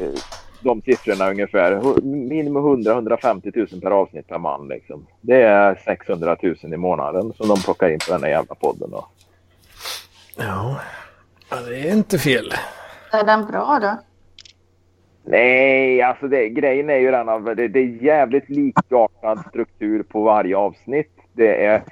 eh, 0.01 0.21
de 0.61 0.83
siffrorna 0.83 1.31
ungefär. 1.31 2.03
Minimum 2.05 2.65
100-150 2.85 3.73
000 3.73 3.81
per 3.81 3.91
avsnitt 3.91 4.29
per 4.29 4.39
man. 4.39 4.69
Liksom. 4.69 5.07
Det 5.21 5.43
är 5.43 5.75
600 5.85 6.37
000 6.43 6.57
i 6.63 6.77
månaden 6.77 7.33
som 7.33 7.49
de 7.49 7.57
plockar 7.65 7.89
in 7.89 7.99
på 8.09 8.13
den 8.13 8.23
här 8.23 8.31
jävla 8.31 8.55
podden. 8.55 8.91
Då. 8.91 9.07
Ja, 10.37 10.81
ja 11.51 11.57
det 11.57 11.77
är 11.77 11.93
inte 11.93 12.19
fel. 12.19 12.53
Är 13.13 13.25
den 13.25 13.47
bra 13.47 13.79
då? 13.83 13.99
Nej, 15.25 16.03
alltså 16.03 16.29
det, 16.29 16.49
grejen 16.49 16.91
är 16.91 16.99
ju 16.99 17.11
den 17.11 17.29
att 17.29 17.57
det, 17.57 17.69
det 17.69 17.81
är 17.81 18.03
jävligt 18.03 18.49
likartad 18.49 19.45
struktur 19.49 20.03
på 20.03 20.23
varje 20.23 20.57
avsnitt. 20.57 21.13
Det 21.33 21.65
är, 21.65 21.83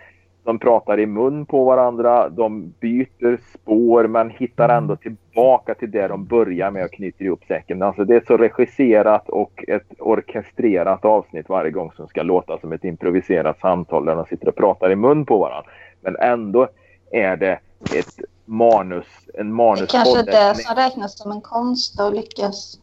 de 0.45 0.59
pratar 0.59 1.01
i 1.01 1.07
mun 1.07 1.47
på 1.47 1.65
varandra, 1.65 2.29
de 2.29 2.75
byter 2.81 3.41
spår 3.55 4.07
men 4.07 4.31
hittar 4.31 4.69
ändå 4.69 4.97
tillbaka 4.97 5.75
till 5.75 5.91
det 5.91 6.09
de 6.09 6.25
börjar 6.25 6.71
med 6.71 6.85
och 6.85 6.93
knyter 6.93 7.25
ihop 7.25 7.45
säcken. 7.49 7.83
Alltså 7.83 8.05
det 8.05 8.17
är 8.17 8.25
så 8.27 8.37
regisserat 8.37 9.29
och 9.29 9.65
ett 9.69 9.93
orkestrerat 9.99 11.05
avsnitt 11.05 11.49
varje 11.49 11.71
gång 11.71 11.93
som 11.93 12.09
ska 12.09 12.23
låta 12.23 12.59
som 12.59 12.73
ett 12.73 12.85
improviserat 12.85 13.61
samtal 13.61 14.05
där 14.05 14.15
de 14.17 14.25
sitter 14.25 14.49
och 14.49 14.57
pratar 14.57 14.91
i 14.91 14.97
mun 14.97 15.27
på 15.27 15.39
varandra. 15.39 15.71
Men 16.01 16.17
ändå 16.17 16.69
är 17.11 17.37
det 17.37 17.59
ett 17.95 18.21
manus, 18.45 19.07
en 19.35 19.47
Det 19.47 19.53
manuspodd. 19.55 19.91
kanske 19.91 20.23
där 20.23 20.49
det 20.49 20.55
som 20.55 20.77
räknas 20.77 21.19
som 21.19 21.33
en 21.33 21.41
konst 21.41 22.01
att 22.01 22.15
lyckas. 22.15 22.79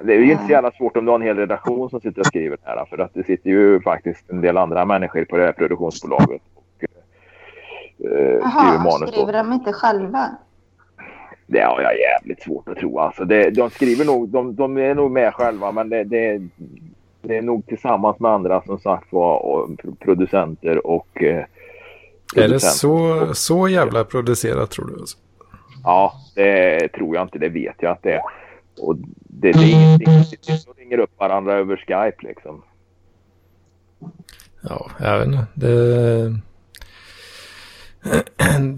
Det 0.00 0.14
är 0.14 0.18
ju 0.18 0.32
inte 0.32 0.44
så 0.44 0.50
jävla 0.50 0.70
svårt 0.70 0.96
om 0.96 1.04
du 1.04 1.10
har 1.10 1.18
en 1.18 1.26
hel 1.26 1.36
redaktion 1.36 1.90
som 1.90 2.00
sitter 2.00 2.20
och 2.20 2.26
skriver 2.26 2.56
det 2.56 2.70
här. 2.70 2.84
För 2.84 2.98
att 2.98 3.14
det 3.14 3.24
sitter 3.24 3.50
ju 3.50 3.80
faktiskt 3.80 4.30
en 4.30 4.40
del 4.40 4.56
andra 4.56 4.84
människor 4.84 5.24
på 5.24 5.36
det 5.36 5.44
här 5.44 5.52
produktionsbolaget. 5.52 6.42
Och, 6.54 6.84
eh, 6.84 6.88
skriver 7.98 8.40
Jaha, 8.42 8.84
manus 8.84 9.10
skriver 9.10 9.32
de 9.32 9.52
inte 9.52 9.72
själva? 9.72 10.30
Det 11.46 11.60
har 11.60 11.80
jag 11.80 11.98
jävligt 11.98 12.42
svårt 12.42 12.68
att 12.68 12.76
tro. 12.76 12.98
Alltså 12.98 13.24
det, 13.24 13.50
de 13.50 13.70
skriver 13.70 14.04
nog, 14.04 14.28
de, 14.28 14.54
de 14.54 14.78
är 14.78 14.94
nog 14.94 15.10
med 15.10 15.34
själva 15.34 15.72
men 15.72 15.88
det, 15.88 16.04
det, 16.04 16.40
det 17.22 17.36
är 17.36 17.42
nog 17.42 17.66
tillsammans 17.66 18.20
med 18.20 18.30
andra 18.30 18.62
som 18.62 18.78
sagt 18.78 19.12
var 19.12 19.38
och 19.46 19.70
producenter 19.98 20.86
och 20.86 21.22
eh, 21.22 21.36
Är 21.36 21.46
det 22.34 22.34
producenter. 22.34 22.68
så, 22.68 23.34
så 23.34 23.68
jävla 23.68 24.04
producerat 24.04 24.70
tror 24.70 24.86
du? 24.86 25.00
Alltså? 25.00 25.18
Ja, 25.84 26.12
det 26.34 26.88
tror 26.88 27.14
jag 27.14 27.24
inte. 27.24 27.38
Det 27.38 27.48
vet 27.48 27.76
jag 27.78 27.92
att 27.92 28.02
det 28.02 28.12
är. 28.12 28.22
Och 28.78 28.96
det, 28.96 29.52
det 29.52 29.58
är 29.58 29.72
ingenting. 29.72 30.12
De 30.66 30.80
ringer 30.82 30.98
upp 30.98 31.20
varandra 31.20 31.52
över 31.52 31.76
Skype 31.76 32.26
liksom. 32.26 32.62
Ja, 34.60 34.90
jag 35.00 35.18
vet 35.18 35.26
inte. 35.26 35.46
Det, 35.54 36.40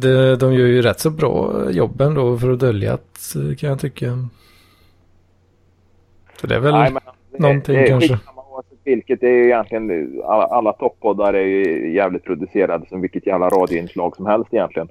det, 0.01 0.37
de 0.37 0.55
gör 0.55 0.67
ju 0.67 0.83
rätt 0.83 1.01
så 1.01 1.11
bra 1.11 1.71
jobb 1.71 2.01
ändå 2.01 2.39
för 2.39 2.51
att 2.51 2.61
dölja 2.61 2.95
att, 2.95 3.37
kan 3.59 3.69
jag 3.71 3.81
tycka. 3.81 4.29
Så 6.41 6.47
det 6.47 6.55
är 6.55 6.61
väl... 6.61 6.73
Nej, 6.75 6.93
men 6.93 7.03
det, 7.33 7.39
någonting 7.39 7.77
det 7.77 7.89
kanske. 7.89 8.19
vilket. 8.85 9.23
Är 9.23 9.29
ju 9.29 9.45
egentligen 9.45 10.23
alla, 10.25 10.45
alla 10.45 10.73
toppoddar 10.73 11.35
är 11.35 11.47
ju 11.47 11.95
jävligt 11.95 12.25
producerade 12.25 12.87
som 12.89 13.01
vilket 13.01 13.27
jävla 13.27 13.49
radioinslag 13.49 14.17
som 14.17 14.27
helst 14.27 14.55
egentligen. 14.55 14.89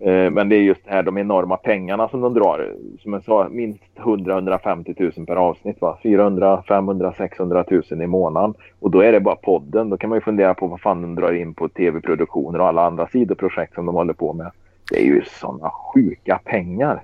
Eh, 0.00 0.30
Men 0.30 0.48
det 0.48 0.56
är 0.56 0.60
just 0.60 0.84
det 0.84 0.90
här 0.90 1.02
de 1.02 1.18
enorma 1.18 1.56
pengarna 1.56 2.08
som 2.08 2.20
de 2.20 2.34
drar. 2.34 2.74
Som 3.02 3.12
jag 3.12 3.24
sa, 3.24 3.48
minst 3.50 3.82
100-150 3.96 5.12
000 5.16 5.26
per 5.26 5.36
avsnitt. 5.36 5.80
Va? 5.80 5.98
400, 6.02 6.62
500, 6.68 7.14
600 7.16 7.64
000 7.70 8.02
i 8.02 8.06
månaden. 8.06 8.54
Och 8.80 8.90
då 8.90 9.00
är 9.00 9.12
det 9.12 9.20
bara 9.20 9.36
podden. 9.36 9.90
Då 9.90 9.96
kan 9.96 10.10
man 10.10 10.16
ju 10.16 10.22
fundera 10.22 10.54
på 10.54 10.66
vad 10.66 10.80
fan 10.80 11.02
de 11.02 11.14
drar 11.14 11.32
in 11.32 11.54
på 11.54 11.68
tv-produktioner 11.68 12.60
och 12.60 12.66
alla 12.66 12.86
andra 12.86 13.06
sidoprojekt 13.06 13.74
som 13.74 13.86
de 13.86 13.94
håller 13.94 14.12
på 14.12 14.32
med. 14.32 14.50
Det 14.90 15.00
är 15.00 15.04
ju 15.04 15.22
sådana 15.40 15.70
sjuka 15.70 16.40
pengar. 16.44 17.02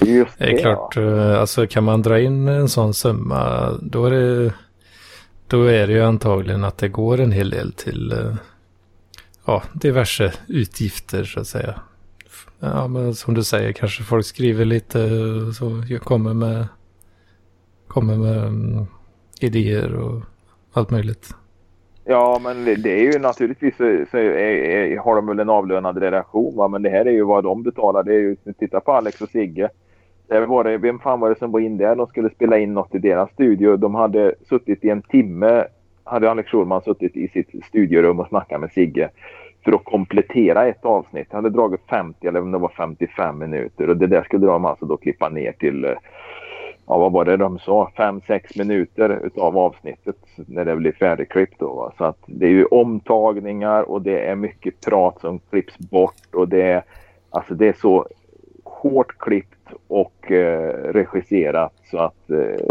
Just 0.00 0.38
Det 0.38 0.52
är 0.52 0.58
klart, 0.58 0.96
eh, 0.96 1.40
alltså 1.40 1.66
kan 1.66 1.84
man 1.84 2.02
dra 2.02 2.20
in 2.20 2.48
en 2.48 2.68
sån 2.68 2.94
summa 2.94 3.70
då 3.82 4.06
är 4.06 4.10
det, 4.10 4.52
då 5.46 5.64
är 5.64 5.86
det 5.86 5.92
ju 5.92 6.02
antagligen 6.02 6.64
att 6.64 6.78
det 6.78 6.88
går 6.88 7.20
en 7.20 7.32
hel 7.32 7.50
del 7.50 7.72
till 7.72 8.12
eh, 8.12 8.34
ja, 9.46 9.62
diverse 9.72 10.32
utgifter 10.48 11.24
så 11.24 11.40
att 11.40 11.46
säga. 11.46 11.74
Ja, 12.64 12.88
men 12.88 13.14
som 13.14 13.34
du 13.34 13.44
säger, 13.44 13.72
kanske 13.72 14.02
folk 14.02 14.24
skriver 14.24 14.64
lite 14.64 15.00
eh, 15.00 15.50
så 15.52 15.82
kommer 16.04 16.34
med, 16.34 16.66
kommer 17.86 18.16
med 18.16 18.44
mm, 18.44 18.86
idéer 19.40 19.94
och 19.94 20.22
allt 20.72 20.90
möjligt. 20.90 21.34
Ja, 22.04 22.40
men 22.44 22.64
det, 22.64 22.90
är 22.90 23.12
ju 23.12 23.18
naturligtvis 23.18 23.80
eh, 23.80 24.04
så, 24.04 24.10
så 24.10 24.16
är, 24.16 24.30
är, 24.30 24.98
har 24.98 25.16
de 25.16 25.26
väl 25.26 25.40
en 25.40 25.50
avlönad 25.50 25.98
relation. 25.98 26.56
Va? 26.56 26.68
Men 26.68 26.82
det 26.82 26.90
här 26.90 27.04
är 27.04 27.10
ju 27.10 27.24
vad 27.24 27.44
de 27.44 27.62
betalar. 27.62 28.02
Det 28.02 28.14
är 28.14 28.20
ju, 28.20 28.36
titta 28.58 28.80
på 28.80 28.92
Alex 28.92 29.20
och 29.20 29.28
Sigge. 29.28 29.68
Det 30.28 30.46
var 30.46 30.64
det, 30.64 30.78
vem 30.78 30.98
fan 30.98 31.20
var 31.20 31.28
det 31.28 31.38
som 31.38 31.52
var 31.52 31.60
in 31.60 31.76
där? 31.76 31.96
De 31.96 32.06
skulle 32.06 32.30
spela 32.30 32.58
in 32.58 32.74
något 32.74 32.94
i 32.94 32.98
deras 32.98 33.30
studio. 33.30 33.76
De 33.76 33.94
hade 33.94 34.34
suttit 34.48 34.84
i 34.84 34.88
en 34.88 35.02
timme. 35.02 35.64
Hade 36.04 36.30
Alex 36.30 36.50
Schulman 36.50 36.82
suttit 36.82 37.16
i 37.16 37.28
sitt 37.28 37.64
studiorum 37.64 38.20
och 38.20 38.28
snackat 38.28 38.60
med 38.60 38.72
Sigge 38.72 39.10
för 39.64 39.72
att 39.72 39.84
komplettera 39.84 40.66
ett 40.66 40.84
avsnitt. 40.84 41.26
Det 41.30 41.36
hade 41.36 41.50
dragit 41.50 41.80
50 41.90 42.26
eller 42.26 42.40
om 42.40 42.52
det 42.52 42.58
var 42.58 42.72
55 42.76 43.38
minuter 43.38 43.90
och 43.90 43.96
det 43.96 44.06
där 44.06 44.22
skulle 44.22 44.46
de 44.46 44.64
alltså 44.64 44.86
då 44.86 44.96
klippa 44.96 45.28
ner 45.28 45.52
till 45.52 45.84
eh, 45.84 45.90
ja, 46.86 46.98
vad 46.98 47.12
var 47.12 47.24
det 47.24 47.36
de 47.36 47.58
sa, 47.58 47.90
5-6 47.96 48.58
minuter 48.58 49.20
utav 49.24 49.58
avsnittet 49.58 50.16
när 50.36 50.64
det 50.64 50.76
blir 50.76 50.92
färdigklippt. 50.92 51.58
Då, 51.58 51.74
va? 51.74 51.92
Så 51.98 52.04
att 52.04 52.18
det 52.26 52.46
är 52.46 52.50
ju 52.50 52.64
omtagningar 52.64 53.82
och 53.82 54.02
det 54.02 54.26
är 54.26 54.34
mycket 54.34 54.80
prat 54.80 55.20
som 55.20 55.38
klipps 55.38 55.78
bort 55.78 56.34
och 56.34 56.48
det 56.48 56.62
är, 56.62 56.82
alltså 57.30 57.54
det 57.54 57.68
är 57.68 57.76
så 57.80 58.06
hårt 58.64 59.18
klippt 59.18 59.72
och 59.88 60.32
eh, 60.32 60.92
regisserat 60.92 61.72
så 61.90 61.98
att 61.98 62.30
eh, 62.30 62.66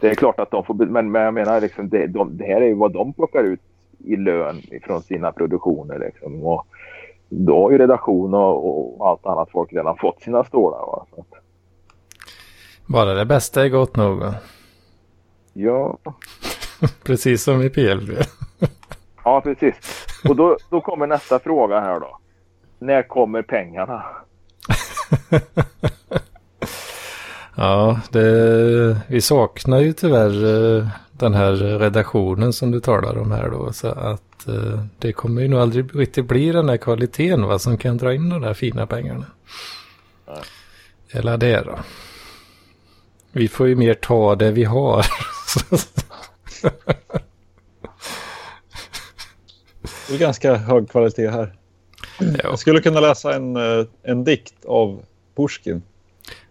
det 0.00 0.10
är 0.10 0.14
klart 0.14 0.40
att 0.40 0.50
de 0.50 0.64
får, 0.64 0.74
men, 0.74 1.10
men 1.10 1.22
jag 1.22 1.34
menar 1.34 1.60
liksom 1.60 1.88
det, 1.88 2.06
de, 2.06 2.36
det 2.36 2.44
här 2.44 2.60
är 2.60 2.66
ju 2.66 2.74
vad 2.74 2.92
de 2.92 3.12
plockar 3.12 3.44
ut 3.44 3.60
i 4.04 4.16
lön 4.16 4.62
från 4.82 5.02
sina 5.02 5.32
produktioner 5.32 5.98
liksom. 5.98 6.42
Och 6.44 6.66
då 7.28 7.62
har 7.62 7.70
ju 7.70 7.78
redaktion 7.78 8.34
och, 8.34 8.98
och 9.00 9.08
allt 9.08 9.26
annat 9.26 9.50
folk 9.50 9.72
redan 9.72 9.96
fått 9.96 10.22
sina 10.22 10.44
stålar. 10.44 10.78
Va? 10.78 11.06
Så 11.14 11.20
att, 11.20 11.26
Bara 12.86 13.14
det 13.14 13.24
bästa 13.26 13.64
är 13.64 13.68
gott 13.68 13.96
nog. 13.96 14.18
va? 14.18 14.34
ja, 15.52 15.98
Precis 17.04 17.42
som 17.42 17.62
i 17.62 17.70
PLB. 17.70 18.10
ja, 19.24 19.40
precis. 19.40 19.74
Och 20.28 20.36
då, 20.36 20.56
då 20.70 20.80
kommer 20.80 21.06
nästa 21.06 21.38
fråga 21.38 21.80
här 21.80 22.00
då. 22.00 22.18
När 22.78 23.02
kommer 23.02 23.42
pengarna? 23.42 24.04
Ja, 27.56 28.00
det, 28.12 28.96
vi 29.08 29.20
saknar 29.20 29.78
ju 29.78 29.92
tyvärr 29.92 30.44
eh, 30.78 30.86
den 31.22 31.34
här 31.34 31.52
redaktionen 31.78 32.52
som 32.52 32.70
du 32.70 32.80
talar 32.80 33.18
om 33.18 33.30
här 33.30 33.50
då. 33.50 33.72
Så 33.72 33.88
att 33.88 34.48
eh, 34.48 34.84
det 34.98 35.12
kommer 35.12 35.42
ju 35.42 35.48
nog 35.48 35.60
aldrig 35.60 35.96
riktigt 35.96 36.26
bli 36.26 36.52
den 36.52 36.68
här 36.68 36.76
kvaliteten 36.76 37.42
va, 37.42 37.58
som 37.58 37.78
kan 37.78 37.96
dra 37.96 38.14
in 38.14 38.28
de 38.28 38.42
där 38.42 38.54
fina 38.54 38.86
pengarna. 38.86 39.26
Eller 41.10 41.36
det 41.36 41.60
då. 41.60 41.78
Vi 43.32 43.48
får 43.48 43.68
ju 43.68 43.76
mer 43.76 43.94
ta 43.94 44.34
det 44.34 44.50
vi 44.50 44.64
har. 44.64 45.06
Det 50.08 50.14
är 50.14 50.18
ganska 50.18 50.54
hög 50.54 50.90
kvalitet 50.90 51.28
här. 51.28 51.54
ja, 52.18 52.26
Jag 52.42 52.58
skulle 52.58 52.80
kunna 52.80 53.00
läsa 53.00 53.34
en, 53.34 53.56
eh, 53.56 53.86
en 54.02 54.24
dikt 54.24 54.64
av 54.64 55.02
Pushkin. 55.36 55.82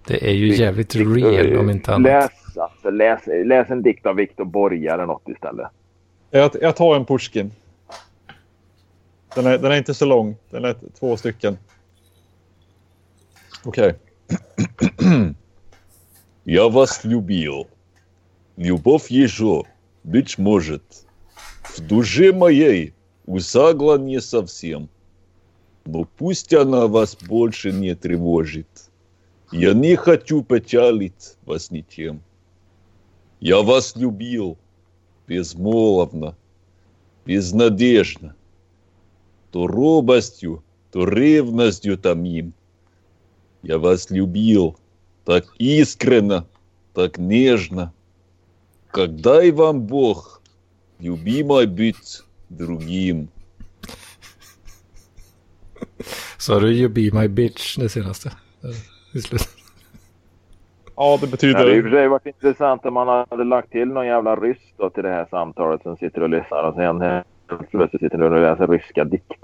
det 0.06 0.28
är 0.28 0.32
ju 0.32 0.54
jävligt 0.56 0.94
real 0.96 1.56
om 1.56 1.70
inte 1.70 1.94
annat. 1.94 2.02
Läs, 2.02 2.56
alltså, 2.56 2.90
läs, 2.90 3.20
läs 3.26 3.70
en 3.70 3.82
dikt 3.82 4.06
av 4.06 4.16
Viktor 4.16 4.44
Borge 4.44 4.92
eller 4.92 5.06
något 5.06 5.28
istället. 5.28 5.68
Jag, 6.30 6.50
jag 6.60 6.76
tar 6.76 6.96
en 6.96 7.04
Pushkin. 7.04 7.50
Den 9.34 9.46
är, 9.46 9.58
den 9.58 9.72
är 9.72 9.76
inte 9.76 9.94
så 9.94 10.04
lång. 10.04 10.36
Den 10.50 10.64
är 10.64 10.76
två 10.98 11.16
stycken. 11.16 11.58
Okej. 13.64 13.94
Я 16.44 16.68
вас 16.68 17.04
любил. 17.04 17.66
Любовь 18.56 19.10
еще, 19.10 19.64
быть 20.02 20.38
может, 20.38 21.04
в 21.62 21.80
душе 21.80 22.32
моей 22.32 22.94
усагла 23.26 23.98
не 23.98 24.20
совсем. 24.20 24.88
Но 25.84 26.04
пусть 26.04 26.54
она 26.54 26.86
вас 26.86 27.16
больше 27.16 27.72
не 27.72 27.94
тревожит. 27.94 28.89
Я 29.51 29.73
не 29.73 29.97
хочу 29.97 30.43
печалить 30.43 31.35
вас 31.45 31.71
ничем. 31.71 32.21
Я 33.41 33.61
вас 33.61 33.97
любил 33.97 34.57
безмолвно, 35.27 36.37
безнадежно, 37.25 38.35
то 39.51 39.67
робостью, 39.67 40.63
то 40.91 41.05
ревностью 41.05 41.97
томим. 41.97 42.53
Я 43.61 43.77
вас 43.77 44.09
любил 44.09 44.77
так 45.25 45.53
искренно, 45.57 46.47
так 46.93 47.17
нежно. 47.17 47.93
Как 48.87 49.15
дай 49.19 49.51
вам 49.51 49.81
Бог, 49.81 50.41
любимой 50.99 51.67
быть 51.67 52.23
другим. 52.49 53.29
Sa 56.37 56.59
du 56.59 56.71
you 56.71 56.89
be 56.89 57.11
my 57.11 57.27
bitch 57.27 57.77
det 57.77 57.91
senaste? 57.91 58.31
I 59.13 59.21
slutet. 59.21 59.49
Ja, 60.95 61.17
det 61.21 61.25
Det 61.27 61.31
betyder... 61.31 61.59
hade 61.59 61.75
i 61.75 61.79
och 61.79 61.83
för 61.83 61.91
sig 61.91 62.07
varit 62.07 62.25
intressant 62.25 62.85
om 62.85 62.93
man 62.93 63.25
hade 63.29 63.43
lagt 63.43 63.71
till 63.71 63.87
någon 63.87 64.05
jävla 64.05 64.35
ryss 64.35 64.73
då 64.77 64.89
till 64.89 65.03
det 65.03 65.09
här 65.09 65.27
samtalet 65.29 65.81
som 65.81 65.97
sitter 65.97 66.23
och 66.23 66.29
lyssnar 66.29 66.63
och 66.63 66.75
sen 66.75 67.23
plötsligt 67.71 68.01
sitter 68.01 68.21
och 68.23 68.41
läser 68.41 68.67
ryska 68.67 69.03
dikter. 69.03 69.37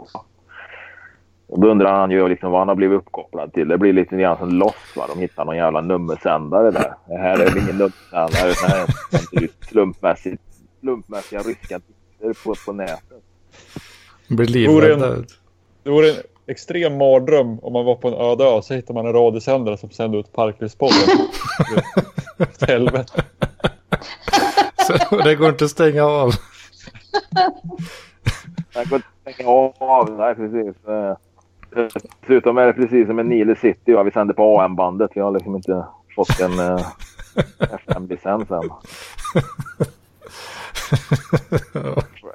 Och 1.48 1.60
då 1.60 1.68
undrar 1.72 2.00
han 2.00 2.12
ju 2.12 2.28
liksom 2.28 2.52
vad 2.52 2.62
han 2.62 2.68
har 2.68 2.76
blivit 2.76 2.98
uppkopplad 2.98 3.54
till. 3.54 3.68
Det 3.68 3.78
blir 3.78 3.94
lite 3.94 4.18
grann 4.18 4.38
som 4.38 4.50
Lost 4.50 4.96
va. 4.98 5.06
De 5.14 5.20
hittar 5.20 5.46
någon 5.46 5.58
jävla 5.58 5.82
nummersändare 5.82 6.72
där. 6.72 6.94
Det 7.08 7.18
här 7.18 7.40
är 7.40 7.58
ingen 7.58 7.78
nummersändare 7.78 8.50
utan 8.50 8.70
det 8.70 9.38
är 9.38 9.42
en 9.44 9.50
slumpmässigt, 9.62 10.44
slumpmässiga 10.80 11.40
ryska 11.40 11.80
dikter 11.80 12.44
på, 12.44 12.56
på 12.66 12.74
nätet. 12.74 13.24
Blir 14.30 14.68
Vore 14.68 14.88
livrädda. 14.88 15.24
Det 15.84 15.90
vore 15.90 16.10
en 16.10 16.16
extrem 16.48 16.98
mardröm 16.98 17.60
om 17.60 17.74
man 17.74 17.86
var 17.86 17.96
på 17.96 18.08
en 18.08 18.14
öde 18.14 18.44
ö 18.44 18.62
så 18.62 18.74
hittar 18.74 18.94
man 18.94 19.06
en 19.06 19.14
radiosändare 19.14 19.78
som 19.78 19.90
sänder 19.90 20.20
ut 20.20 20.34
Parklivspodden. 20.34 21.28
Helvete. 22.68 23.24
Så 25.10 25.18
det 25.18 25.36
går 25.36 25.50
inte 25.50 25.66
att 25.66 25.72
stänga 25.72 26.06
av. 26.06 26.32
Jag 28.74 28.90
går 28.90 28.96
inte 28.96 29.08
att 29.26 29.34
stänga 29.34 29.50
av. 29.50 30.12
Nej, 30.18 30.36
precis. 30.36 30.88
Eh, 30.88 31.18
Dessutom 32.22 32.58
är 32.58 32.66
det 32.66 32.74
precis 32.74 33.08
som 33.08 33.20
en 33.20 33.30
Nile 33.30 33.56
City. 33.56 33.94
Va? 33.94 34.04
Vi 34.04 34.12
sänder 34.12 34.34
på 34.34 34.62
AM-bandet. 34.62 35.12
Vi 35.14 35.22
har 35.22 35.32
liksom 35.32 35.56
inte 35.56 35.86
fått 36.16 36.40
en 36.40 36.60
eh, 36.60 36.88
FM-licens 37.60 38.52
än. 38.52 38.70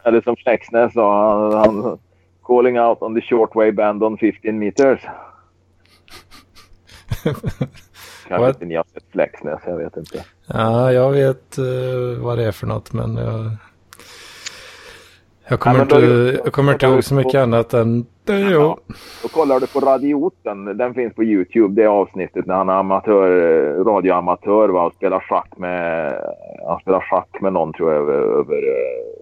Eller 0.05 0.20
som 0.20 0.37
Flexnäs 0.37 0.92
sa. 0.92 1.31
Han, 1.31 1.53
han, 1.85 1.98
calling 2.52 2.78
out 2.78 3.02
on 3.02 3.14
the 3.14 3.20
shortwave 3.20 3.72
band 3.72 4.02
on 4.02 4.16
15 4.18 4.58
meters. 4.58 5.00
Kanske 8.28 8.48
inte 8.48 8.64
ni 8.64 8.74
har 8.74 8.84
sett 8.94 9.04
Flexnäs. 9.12 9.60
Jag 9.66 9.76
vet 9.76 9.96
inte. 9.96 10.24
Ja, 10.46 10.92
jag 10.92 11.10
vet 11.12 11.58
eh, 11.58 11.64
vad 12.24 12.38
det 12.38 12.44
är 12.44 12.52
för 12.52 12.66
något, 12.66 12.92
men 12.92 13.16
jag... 13.16 13.50
Jag 15.48 15.60
kommer, 15.60 15.78
Ja, 15.78 15.84
men 15.84 15.88
då- 15.88 16.26
inte, 16.26 16.40
jag 16.44 16.52
kommer 16.52 16.72
inte 16.72 16.86
ihåg 16.86 17.04
så 17.04 17.14
mycket 17.14 17.34
annat 17.40 17.74
än 17.74 18.06
det. 18.24 18.38
Jo. 18.40 18.78
Då 19.22 19.28
kollar 19.28 19.60
du 19.60 19.66
på 19.66 19.80
Radioten. 19.80 20.64
Den 20.64 20.94
finns 20.94 21.14
på 21.14 21.24
Youtube. 21.24 21.82
Det 21.82 21.86
avsnittet 21.88 22.46
när 22.46 22.54
han 22.54 22.68
är 22.68 22.72
amatör, 22.72 23.30
eh, 23.80 23.84
radioamatör 23.84 24.68
va, 24.68 24.84
och 24.86 24.92
spelar 24.94 25.20
schack 25.20 25.48
med, 25.56 26.12
han 26.66 26.80
spelar 26.80 27.00
schack 27.00 27.40
med 27.40 27.52
någon 27.52 27.72
tror 27.72 27.92
jag 27.92 28.02
över, 28.02 28.12
över 28.14 28.56
eh, 28.56 29.21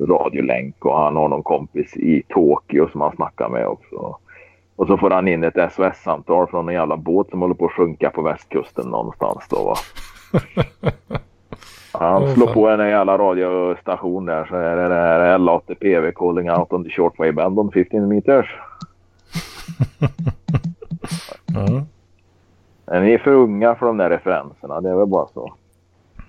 radiolänk 0.00 0.84
och 0.84 0.98
han 0.98 1.16
har 1.16 1.28
någon 1.28 1.42
kompis 1.42 1.96
i 1.96 2.22
Tokyo 2.28 2.88
som 2.88 3.00
han 3.00 3.16
snackar 3.16 3.48
med 3.48 3.66
också. 3.66 4.16
Och 4.76 4.86
så 4.86 4.96
får 4.96 5.10
han 5.10 5.28
in 5.28 5.44
ett 5.44 5.72
SOS-samtal 5.72 6.46
från 6.46 6.68
en 6.68 6.74
jävla 6.74 6.96
båt 6.96 7.30
som 7.30 7.40
håller 7.40 7.54
på 7.54 7.66
att 7.66 7.72
sjunka 7.72 8.10
på 8.10 8.22
västkusten 8.22 8.88
någonstans 8.88 9.48
då 9.50 9.64
va. 9.64 9.74
Han 11.92 12.34
slår 12.34 12.52
på 12.54 12.68
en 12.68 12.88
jävla 12.88 13.18
radiostation 13.18 14.26
där 14.26 14.44
så 14.44 14.56
är 14.56 14.76
det 14.76 14.88
det 14.88 14.94
här 14.94 15.38
L8PV 15.38 16.12
calling 16.12 16.50
out 16.50 16.72
on 16.72 16.84
the 16.84 16.90
shortwave 16.90 17.32
band 17.32 17.58
on 17.58 17.72
15 17.72 18.08
meters. 18.08 18.46
Men 22.84 23.02
ni 23.02 23.12
är 23.12 23.18
för 23.18 23.32
unga 23.32 23.74
för 23.74 23.86
de 23.86 23.96
där 23.96 24.10
referenserna. 24.10 24.80
Det 24.80 24.90
är 24.90 24.94
väl 24.94 25.06
bara 25.06 25.26
så. 25.26 25.54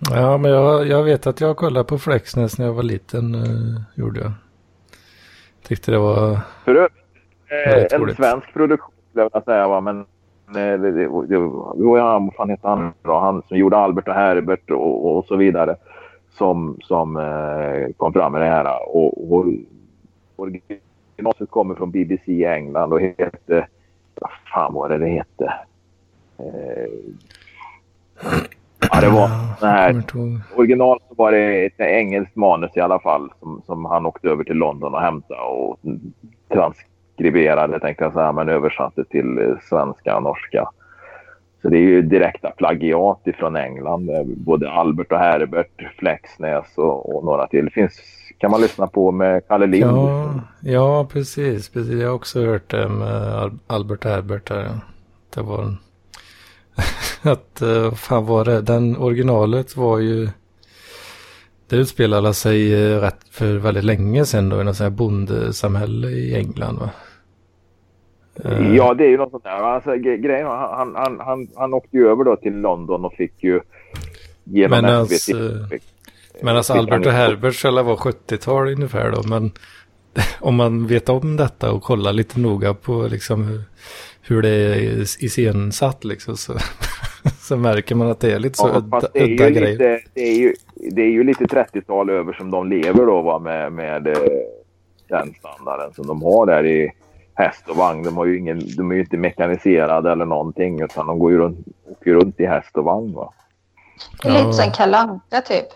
Ja, 0.09 0.37
men 0.37 0.51
jag, 0.51 0.87
jag 0.87 1.03
vet 1.03 1.27
att 1.27 1.41
jag 1.41 1.57
kollade 1.57 1.85
på 1.85 1.97
Flexnäs 1.97 2.57
när 2.57 2.65
jag 2.65 2.73
var 2.73 2.83
liten. 2.83 3.35
eh, 3.35 3.81
gjorde 3.95 4.19
jag. 4.19 4.31
Tyckte 5.63 5.91
det 5.91 5.97
var... 5.97 6.39
För 6.65 6.75
övrigt, 6.75 6.93
eh, 7.91 7.99
en 7.99 8.15
svensk 8.15 8.53
produktion 8.53 8.93
skulle 9.09 9.23
jag 9.23 9.29
vilja 9.33 9.41
säga. 9.41 9.67
Va? 9.67 9.81
Men 9.81 10.05
det, 10.53 10.77
det, 10.77 10.91
det, 11.27 11.37
var 11.37 12.19
vad 12.19 12.33
fan 12.33 12.49
hette 12.49 12.67
han 12.67 12.93
då? 13.01 13.19
Han 13.19 13.41
som 13.47 13.57
gjorde 13.57 13.77
Albert 13.77 14.07
och 14.07 14.13
Herbert 14.13 14.71
och, 14.71 15.17
och 15.17 15.25
så 15.25 15.35
vidare. 15.35 15.75
Som, 16.37 16.79
som 16.83 17.17
eh, 17.17 17.93
kom 17.97 18.13
fram 18.13 18.31
med 18.31 18.41
det 18.41 18.47
här. 18.47 18.95
Och, 18.95 19.33
och, 19.33 19.45
originalet 20.35 21.49
kommer 21.49 21.75
från 21.75 21.91
BBC 21.91 22.31
i 22.31 22.45
England 22.45 22.93
och 22.93 23.01
hette... 23.01 23.67
Vad 24.15 24.31
fan 24.53 24.73
var 24.73 24.89
det 24.89 24.97
det 24.97 25.07
hette? 25.07 25.53
Eh, 26.37 26.89
ja, 28.91 29.01
det 29.01 29.09
var 29.09 29.29
så 29.59 29.65
här. 29.65 30.03
Original 30.55 30.99
så 31.09 31.15
var 31.15 31.31
det 31.31 31.65
ett 31.65 31.79
engelskt 31.79 32.35
manus 32.35 32.71
i 32.75 32.79
alla 32.79 32.99
fall 32.99 33.31
som, 33.39 33.61
som 33.65 33.85
han 33.85 34.05
åkte 34.05 34.27
över 34.27 34.43
till 34.43 34.55
London 34.55 34.93
och 34.93 35.01
hämtade 35.01 35.41
och 35.41 35.79
transkriberade 36.53 37.79
tänkte 37.79 38.03
jag 38.03 38.13
säga, 38.13 38.31
men 38.31 38.49
översatte 38.49 39.03
till 39.03 39.37
eh, 39.37 39.57
svenska 39.69 40.15
och 40.15 40.23
norska. 40.23 40.69
Så 41.61 41.69
det 41.69 41.77
är 41.77 41.81
ju 41.81 42.01
direkta 42.01 42.51
plagiat 42.51 43.27
ifrån 43.27 43.55
England. 43.55 44.09
Både 44.25 44.71
Albert 44.71 45.11
och 45.11 45.17
Herbert, 45.17 45.95
Flexnäs 45.97 46.77
och, 46.77 47.15
och 47.15 47.25
några 47.25 47.47
till. 47.47 47.65
Det 47.65 47.71
finns, 47.71 47.99
kan 48.37 48.51
man 48.51 48.61
lyssna 48.61 48.87
på 48.87 49.11
med 49.11 49.47
Kalle 49.47 49.67
Lind. 49.67 49.91
Ja, 49.91 50.39
ja 50.61 51.07
precis, 51.11 51.69
precis. 51.69 52.01
Jag 52.01 52.07
har 52.07 52.15
också 52.15 52.45
hört 52.45 52.69
det 52.69 52.89
med 52.89 53.51
Albert 53.67 54.05
och 54.05 54.11
Herbert. 54.11 54.49
Här. 54.49 54.69
Det 55.35 55.41
var 55.41 55.63
en... 55.63 55.77
att, 57.31 57.61
uh, 57.61 57.93
fan 57.93 58.25
var 58.25 58.45
det? 58.45 58.61
Den 58.61 58.97
originalet 58.97 59.77
var 59.77 59.99
ju... 59.99 60.29
Det 61.69 61.75
utspelade 61.75 62.33
sig 62.33 62.73
uh, 62.73 63.01
rätt 63.01 63.27
för 63.31 63.57
väldigt 63.57 63.83
länge 63.83 64.25
sedan 64.25 64.49
då 64.49 64.61
i 64.61 64.63
något 64.63 64.75
sånt 64.75 64.91
här 64.91 64.97
bondesamhälle 64.97 66.07
i 66.07 66.35
England 66.35 66.79
va? 66.79 66.89
Uh, 68.45 68.75
ja, 68.75 68.93
det 68.93 69.03
är 69.03 69.09
ju 69.09 69.17
något 69.17 69.31
sånt 69.31 69.43
där. 69.43 69.51
Alltså, 69.51 69.95
grejen 69.95 70.47
han, 70.47 70.95
han, 70.95 71.19
han, 71.19 71.47
han 71.55 71.73
åkte 71.73 71.97
ju 71.97 72.07
över 72.07 72.23
då 72.23 72.35
till 72.35 72.53
London 72.53 73.05
och 73.05 73.13
fick 73.13 73.43
ju 73.43 73.61
genom 74.43 74.81
men 74.81 75.05
SVT. 75.05 75.35
Alltså, 75.35 75.67
fick, 75.69 75.83
men 76.41 76.57
alltså 76.57 76.73
Albert 76.73 77.05
och 77.05 77.11
Herbert 77.11 77.55
själva 77.55 77.83
var 77.83 77.95
70-tal 77.95 78.67
ungefär 78.67 79.11
då. 79.11 79.23
Men 79.27 79.51
om 80.39 80.55
man 80.55 80.87
vet 80.87 81.09
om 81.09 81.37
detta 81.37 81.71
och 81.71 81.83
kollar 81.83 82.13
lite 82.13 82.39
noga 82.39 82.73
på 82.73 83.07
liksom 83.07 83.43
hur, 83.43 83.61
hur 84.21 84.41
det 84.41 84.49
är 84.49 85.01
iscensatt 85.01 86.03
liksom 86.03 86.37
så, 86.37 86.53
så 87.39 87.57
märker 87.57 87.95
man 87.95 88.11
att 88.11 88.19
det 88.19 88.31
är 88.31 88.39
lite 88.39 88.57
så 88.57 88.67
ja, 88.67 88.77
udda, 88.77 88.99
det 88.99 89.23
udda 89.23 89.49
grejer. 89.49 89.71
Lite, 89.71 89.99
det, 90.13 90.21
är 90.21 90.35
ju, 90.35 90.53
det 90.91 91.01
är 91.01 91.09
ju 91.09 91.23
lite 91.23 91.43
30-tal 91.43 92.09
över 92.09 92.33
som 92.33 92.51
de 92.51 92.69
lever 92.69 93.05
då 93.05 93.21
va, 93.21 93.39
med, 93.39 93.73
med 93.73 94.07
eh, 94.07 94.15
den 95.07 95.33
standarden 95.39 95.93
som 95.93 96.07
de 96.07 96.23
har 96.23 96.45
där 96.45 96.65
i 96.65 96.91
häst 97.33 97.69
och 97.69 97.75
vagn. 97.75 98.03
De, 98.03 98.17
har 98.17 98.25
ju 98.25 98.39
ingen, 98.39 98.61
de 98.77 98.91
är 98.91 98.95
ju 98.95 99.01
inte 99.01 99.17
mekaniserade 99.17 100.11
eller 100.11 100.25
någonting 100.25 100.81
utan 100.81 101.07
de 101.07 101.19
går 101.19 101.31
ju 101.31 101.37
runt, 101.37 101.67
åker 101.85 102.13
runt 102.13 102.39
i 102.39 102.45
häst 102.45 102.77
och 102.77 102.83
vagn. 102.83 103.13
Va? 103.13 103.33
Lite 104.23 104.53
som 104.53 104.71
Kalanka 104.71 105.41
typ. 105.41 105.67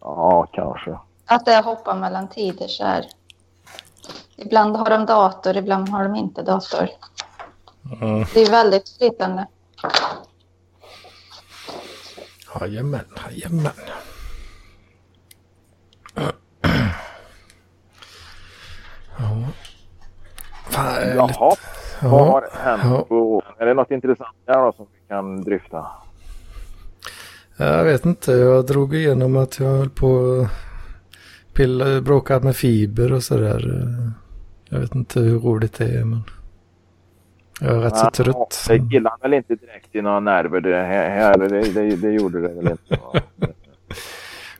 Ja, 0.00 0.48
kanske. 0.52 0.98
Att 1.26 1.44
det 1.44 1.62
hoppar 1.64 1.96
mellan 1.96 2.28
tider 2.28 2.66
så 2.66 2.84
här. 2.84 3.06
Ibland 4.36 4.76
har 4.76 4.90
de 4.90 5.06
dator, 5.06 5.56
ibland 5.56 5.88
har 5.88 6.02
de 6.04 6.14
inte 6.14 6.42
dator. 6.42 6.88
Mm. 8.00 8.24
Det 8.34 8.40
är 8.40 8.50
väldigt 8.50 8.88
flytande. 8.98 9.46
Jajamän, 12.60 13.04
jajamän. 13.16 13.72
Ja. 19.18 19.48
Fan, 20.70 21.16
Jaha, 21.16 21.50
lite... 21.50 22.08
vad 22.08 22.26
har 22.26 22.48
hänt 22.52 22.82
ja. 22.84 23.04
på 23.08 23.42
Är 23.58 23.66
det 23.66 23.74
något 23.74 23.90
intressant 23.90 24.36
där 24.46 24.54
då 24.54 24.72
som 24.72 24.86
vi 24.92 25.08
kan 25.08 25.42
dryfta? 25.42 25.86
Jag 27.56 27.84
vet 27.84 28.04
inte, 28.04 28.32
jag 28.32 28.66
drog 28.66 28.94
igenom 28.94 29.36
att 29.36 29.58
jag 29.58 29.66
höll 29.68 29.90
på 29.90 30.46
att 31.52 32.00
bråkat 32.00 32.42
med 32.42 32.56
fiber 32.56 33.12
och 33.12 33.22
sådär. 33.22 33.88
Jag 34.68 34.80
vet 34.80 34.94
inte 34.94 35.20
hur 35.20 35.38
roligt 35.38 35.78
det 35.78 35.84
är 35.84 36.04
men 36.04 36.22
jag 37.62 37.76
är 37.76 37.80
rätt 37.80 37.96
så 37.96 38.10
trött. 38.10 38.64
Det 38.68 38.76
gillar 38.76 39.12
väl 39.22 39.34
inte 39.34 39.54
direkt 39.54 39.94
i 39.94 40.02
några 40.02 40.20
nerver 40.20 40.60
det 40.60 40.76
här. 40.76 41.38
Det, 41.38 41.62
det, 41.62 41.96
det 41.96 42.10
gjorde 42.10 42.40
det 42.40 42.48
väl 42.48 42.70
inte. 42.70 42.98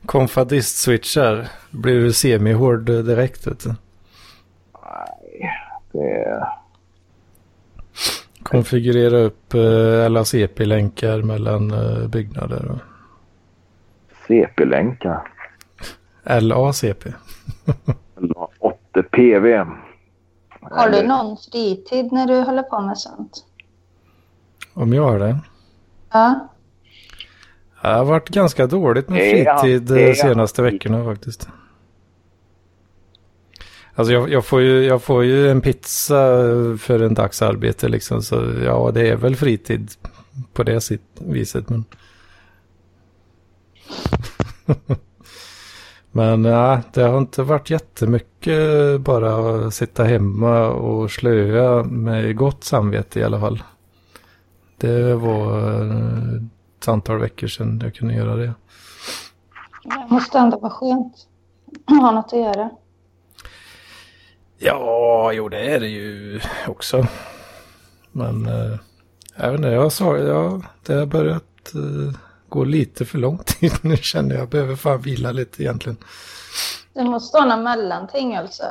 Konfadist-switchar 0.05 1.47
blir 1.71 2.01
du 2.01 2.13
semi-hård 2.13 2.85
direkt 2.85 3.47
vet 3.47 3.63
du. 3.63 3.69
Nej, 3.69 5.51
det... 5.91 6.47
Konfigurera 8.43 9.17
upp 9.17 9.55
uh, 9.55 10.05
alla 10.05 10.25
CP-länkar 10.25 11.21
mellan 11.21 11.71
uh, 11.71 12.07
byggnader. 12.07 12.71
Och... 12.71 12.79
CP-länkar? 14.27 15.21
LACP. 16.23 17.13
8 18.59 19.03
PV. 19.11 19.65
Har 20.71 20.89
du 20.89 21.03
någon 21.03 21.37
fritid 21.37 22.11
när 22.11 22.27
du 22.27 22.39
håller 22.39 22.63
på 22.63 22.81
med 22.81 22.97
sånt? 22.97 23.45
Om 24.73 24.93
jag 24.93 25.03
har 25.03 25.19
det? 25.19 25.39
Ja. 26.11 26.49
Det 27.81 27.87
har 27.87 28.05
varit 28.05 28.29
ganska 28.29 28.67
dåligt 28.67 29.09
med 29.09 29.19
fritid 29.19 29.81
de 29.81 30.09
eh, 30.09 30.13
senaste 30.13 30.61
veckorna 30.61 31.05
faktiskt. 31.05 31.47
Alltså 33.95 34.13
jag, 34.13 34.29
jag, 34.29 34.45
får 34.45 34.61
ju, 34.61 34.83
jag 34.83 35.03
får 35.03 35.23
ju 35.23 35.51
en 35.51 35.61
pizza 35.61 36.17
för 36.77 36.99
en 36.99 37.13
dagsarbete 37.13 37.87
liksom. 37.87 38.21
Så 38.21 38.35
ja, 38.65 38.91
det 38.93 39.09
är 39.09 39.15
väl 39.15 39.35
fritid 39.35 39.91
på 40.53 40.63
det 40.63 40.89
viset. 41.19 41.69
Men, 41.69 41.85
men 46.15 46.45
ja, 46.45 46.81
det 46.93 47.01
har 47.01 47.17
inte 47.17 47.43
varit 47.43 47.69
jättemycket 47.69 49.01
bara 49.01 49.65
att 49.67 49.73
sitta 49.73 50.03
hemma 50.03 50.67
och 50.67 51.11
slöa 51.11 51.83
med 51.83 52.35
gott 52.37 52.63
samvete 52.63 53.19
i 53.19 53.23
alla 53.23 53.39
fall. 53.39 53.63
Det 54.77 55.15
var 55.15 55.59
ett 56.79 56.87
antal 56.87 57.19
veckor 57.19 57.47
sedan 57.47 57.79
jag 57.83 57.95
kunde 57.95 58.13
göra 58.13 58.35
det. 58.35 58.53
Det 59.83 60.07
måste 60.09 60.37
ändå 60.37 60.59
vara 60.59 60.71
skönt 60.71 61.27
att 61.87 61.97
ha 62.01 62.11
något 62.11 62.33
att 62.33 62.39
göra. 62.39 62.69
Ja, 64.57 65.31
jo 65.33 65.49
det 65.49 65.75
är 65.75 65.79
det 65.79 65.87
ju 65.87 66.39
också. 66.67 67.07
Men 68.11 68.45
äh, 68.45 68.79
jag 69.35 69.51
vet 69.51 69.57
inte, 69.57 69.69
jag 69.69 69.91
sa, 69.91 70.17
ja, 70.17 70.61
det 70.85 70.93
har 70.93 71.05
börjat 71.05 71.73
äh, 71.75 72.13
gå 72.53 72.63
lite 72.63 73.05
för 73.05 73.17
lång 73.17 73.37
tid 73.37 73.73
nu 73.81 73.97
känner 73.97 74.35
jag. 74.35 74.41
Jag 74.41 74.49
behöver 74.49 74.75
fan 74.75 75.01
vila 75.01 75.31
lite 75.31 75.63
egentligen. 75.63 75.97
Det 76.93 77.03
måste 77.03 77.37
vara 77.37 77.55
någon 77.55 77.63
mellanting 77.63 78.35
alltså. 78.35 78.63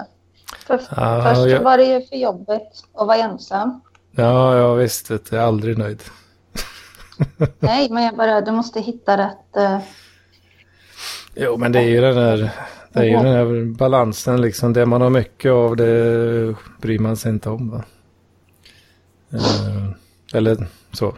För, 0.66 0.80
ja, 0.96 1.34
först 1.34 1.50
jag... 1.50 1.62
var 1.62 1.78
det 1.78 1.84
ju 1.84 2.06
för 2.06 2.16
jobbet 2.16 2.68
att 2.94 3.06
vara 3.06 3.16
ensam. 3.16 3.80
Ja, 4.10 4.56
ja 4.56 4.74
visst. 4.74 5.10
Jag 5.10 5.32
är 5.32 5.38
aldrig 5.38 5.78
nöjd. 5.78 6.02
Nej, 7.58 7.90
men 7.90 8.04
jag 8.04 8.16
bara, 8.16 8.40
du 8.40 8.50
måste 8.50 8.80
hitta 8.80 9.18
rätt... 9.18 9.56
Uh... 9.56 9.78
Jo, 11.34 11.56
men 11.56 11.72
det 11.72 11.78
är 11.78 11.88
ju 11.88 12.00
den 12.00 12.16
där 12.16 12.52
det 12.92 13.00
är 13.00 13.04
ju 13.04 13.16
den 13.16 13.26
här 13.26 13.64
balansen 13.74 14.40
liksom. 14.40 14.72
Det 14.72 14.86
man 14.86 15.00
har 15.00 15.10
mycket 15.10 15.52
av 15.52 15.76
det 15.76 16.54
bryr 16.80 16.98
man 16.98 17.16
sig 17.16 17.32
inte 17.32 17.50
om. 17.50 17.70
Va? 17.70 17.84
Eh, 19.32 19.88
eller 20.34 20.66
så. 20.92 21.14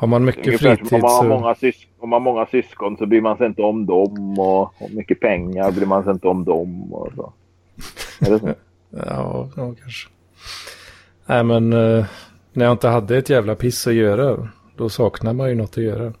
Har 0.00 0.08
man 0.08 0.24
mycket 0.24 0.60
fritid 0.60 0.92
om 0.94 1.00
man, 1.00 1.10
har 1.10 1.22
så... 1.22 1.28
många 1.28 1.54
syskon, 1.54 1.92
om 1.98 2.08
man 2.08 2.22
har 2.22 2.32
många 2.32 2.46
syskon 2.46 2.96
så 2.96 3.06
bryr 3.06 3.20
man 3.20 3.36
sig 3.36 3.46
inte 3.46 3.62
om 3.62 3.86
dem. 3.86 4.38
Och, 4.38 4.82
och 4.82 4.90
mycket 4.90 5.20
pengar 5.20 5.70
bryr 5.72 5.86
man 5.86 6.04
sig 6.04 6.12
inte 6.12 6.28
om 6.28 6.44
dem. 6.44 6.92
Och 6.92 7.12
så. 7.16 7.32
Är 8.20 8.30
det 8.30 8.38
så? 8.38 8.46
ja, 8.90 9.48
ja, 9.56 9.74
kanske. 9.82 10.08
Nej, 11.26 11.44
men 11.44 11.72
eh, 11.72 12.04
när 12.52 12.64
jag 12.64 12.72
inte 12.72 12.88
hade 12.88 13.18
ett 13.18 13.30
jävla 13.30 13.54
piss 13.54 13.86
att 13.86 13.94
göra, 13.94 14.48
då 14.76 14.88
saknar 14.88 15.32
man 15.32 15.48
ju 15.48 15.54
något 15.54 15.78
att 15.78 15.84
göra. 15.84 16.12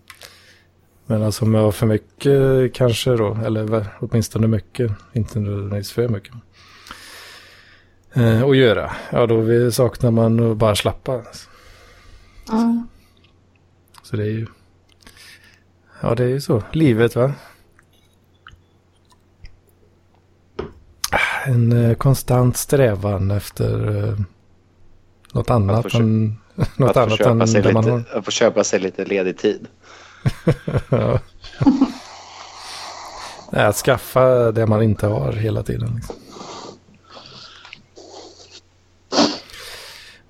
Men 1.06 1.22
alltså 1.22 1.44
om 1.44 1.54
jag 1.54 1.62
har 1.62 1.72
för 1.72 1.86
mycket 1.86 2.74
kanske 2.74 3.10
då, 3.10 3.38
eller 3.44 3.86
åtminstone 4.00 4.46
mycket, 4.46 4.92
inte 5.12 5.38
nödvändigtvis 5.38 5.92
för 5.92 6.08
mycket. 6.08 6.34
Eh, 8.14 8.42
att 8.42 8.56
göra, 8.56 8.90
ja 9.12 9.26
då 9.26 9.70
saknar 9.70 10.10
man 10.10 10.50
att 10.50 10.56
bara 10.56 10.76
slappa. 10.76 11.12
Mm. 12.52 12.86
Så 14.10 14.16
det 14.16 14.22
är 14.22 14.30
ju, 14.30 14.46
ja 16.00 16.14
det 16.14 16.24
är 16.24 16.28
ju 16.28 16.40
så, 16.40 16.62
livet 16.72 17.16
va. 17.16 17.32
En 21.44 21.72
eh, 21.72 21.94
konstant 21.94 22.56
strävan 22.56 23.30
efter 23.30 23.96
eh, 24.08 24.14
något 25.32 25.50
annat 25.50 25.94
än, 25.94 26.38
något 26.76 26.96
annat 26.96 27.20
än 27.20 27.62
det 27.62 27.72
man 27.72 27.90
har. 27.90 28.02
Att 28.12 28.24
få 28.24 28.30
köpa 28.30 28.64
sig 28.64 28.80
lite 28.80 29.04
ledig 29.04 29.38
tid 29.38 29.68
ja. 30.88 31.20
Nej, 33.52 33.64
att 33.64 33.76
skaffa 33.76 34.52
det 34.52 34.66
man 34.66 34.82
inte 34.82 35.06
har 35.06 35.32
hela 35.32 35.62
tiden. 35.62 35.94
Liksom. 35.94 36.16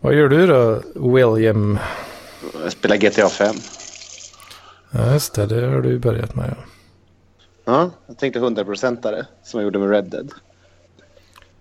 Vad 0.01 0.14
gör 0.14 0.28
du 0.28 0.47
då, 0.47 0.83
William? 0.95 1.78
Jag 2.62 2.72
spelar 2.72 2.97
GTA 2.97 3.28
5. 3.28 3.55
Ja, 4.91 5.12
just 5.12 5.34
det. 5.34 5.47
Det 5.47 5.66
har 5.66 5.80
du 5.80 5.99
börjat 5.99 6.34
med. 6.34 6.55
Ja, 6.57 6.64
ja 7.64 7.91
jag 8.07 8.18
tänkte 8.18 8.41
100-procentare 8.41 9.26
som 9.43 9.61
jag 9.61 9.64
gjorde 9.64 9.78
med 9.78 9.91
Red 9.91 10.11
Dead. 10.11 10.32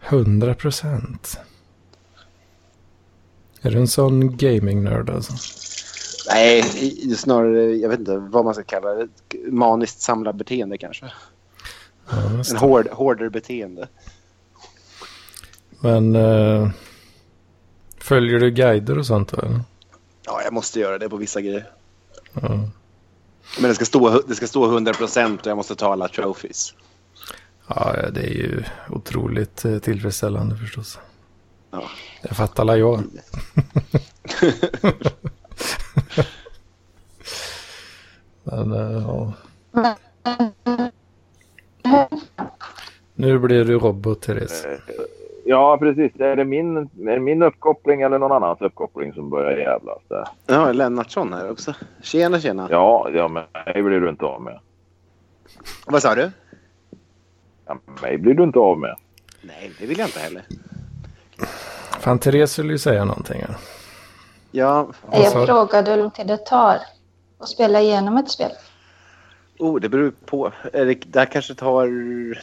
100 0.02 0.54
procent? 0.54 1.40
Är 3.62 3.72
du 3.72 3.78
en 3.78 3.88
sån 3.88 4.38
gaming-nörd 4.38 5.10
alltså? 5.10 5.34
Nej, 6.30 6.64
snarare, 7.16 7.76
jag 7.76 7.90
vet 7.90 8.00
inte 8.00 8.18
vad 8.18 8.46
man 8.46 8.54
ska 8.54 8.64
kalla 8.64 8.94
det. 8.94 9.08
Maniskt 9.52 10.02
samlarbeteende 10.02 10.78
kanske. 10.78 11.12
Ja, 12.10 12.44
en 12.50 12.58
hård, 12.58 12.88
hårdare 12.92 13.30
beteende. 13.30 13.88
Men 15.80 16.16
äh, 16.16 16.70
följer 17.98 18.40
du 18.40 18.52
guider 18.52 18.98
och 18.98 19.06
sånt 19.06 19.32
då? 19.32 19.48
Ja, 20.30 20.42
jag 20.44 20.54
måste 20.54 20.80
göra 20.80 20.98
det 20.98 21.10
på 21.10 21.18
vissa 21.18 21.42
grejer. 21.42 21.70
Ja. 22.34 22.70
Men 23.60 23.70
det 23.70 23.76
ska, 23.76 23.86
stå, 23.86 24.22
det 24.28 24.36
ska 24.36 24.48
stå 24.48 24.66
100 24.66 24.94
procent 24.94 25.42
och 25.42 25.48
jag 25.48 25.58
måste 25.58 25.76
ta 25.76 25.92
alla 25.92 26.08
trophies. 26.08 26.74
Ja, 27.68 27.96
det 28.12 28.22
är 28.22 28.34
ju 28.34 28.64
otroligt 28.90 29.66
eh, 29.66 29.80
tillfredsställande 29.80 30.56
förstås. 30.56 31.00
Ja. 31.72 31.84
Det 32.22 32.34
fattar 32.34 32.64
alla 32.64 32.78
jag. 32.78 33.04
Men 38.44 38.72
uh, 38.72 39.04
ja. 39.08 39.34
Nu 43.16 43.40
blir 43.40 43.66
du 43.66 43.80
robot, 43.80 44.22
Therese. 44.22 44.66
Ja, 45.50 45.78
precis. 45.78 46.20
Är 46.20 46.36
det 46.36 46.46
min, 46.46 46.78
är 46.78 47.14
det 47.14 47.20
min 47.20 47.44
uppkoppling 47.44 48.02
eller 48.02 48.20
någon 48.20 48.32
annans 48.32 48.62
uppkoppling 48.62 49.14
som 49.14 49.30
börjar 49.30 49.58
jävlas 49.58 50.00
där? 50.08 50.28
Ja, 50.46 50.72
Lennartsson 50.72 51.34
här 51.34 51.52
också. 51.52 51.74
Tjena, 52.02 52.40
tjena. 52.40 52.68
Ja, 52.72 53.10
ja 53.14 53.28
men 53.28 53.44
mig 53.66 53.84
blir 53.84 54.00
du 54.00 54.10
inte 54.10 54.26
av 54.26 54.42
med. 54.42 54.60
Vad 55.88 56.02
sa 56.02 56.16
du? 56.16 56.32
Ja, 57.66 57.78
mig 58.02 58.18
blir 58.18 58.34
du 58.34 58.44
inte 58.44 58.60
av 58.60 58.80
med. 58.80 58.96
Nej, 59.42 59.72
det 59.80 59.86
vill 59.86 60.00
jag 60.00 60.08
inte 60.08 60.20
heller. 60.20 60.44
Fan, 62.00 62.20
Therese 62.20 62.60
vill 62.60 62.70
ju 62.70 62.78
säga 62.78 63.06
någonting. 63.06 63.42
Här. 63.42 63.58
Ja. 64.52 64.88
Jag 65.12 65.46
frågade 65.46 65.92
hur 65.92 65.98
lång 65.98 66.12
tid 66.12 66.28
det 66.28 66.38
tar 66.38 66.78
att 67.40 67.50
spela 67.50 67.82
igenom 67.82 68.18
ett 68.18 68.30
spel. 68.30 68.52
Oh, 69.60 69.80
det 69.80 69.90
beror 69.90 70.14
på. 70.26 70.52
Det 70.72 71.16
här 71.16 71.26
kanske 71.26 71.56
tar... 71.56 71.88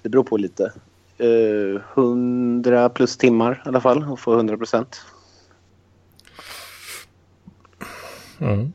Det 0.03 0.09
beror 0.09 0.25
på 0.25 0.37
lite. 0.37 0.73
Uh, 1.21 1.81
100 1.95 2.89
plus 2.89 3.17
timmar 3.17 3.63
i 3.65 3.69
alla 3.69 3.81
fall 3.81 4.05
och 4.11 4.21
få 4.21 4.35
100 4.35 4.57
procent. 4.57 5.03
Mm. 8.41 8.73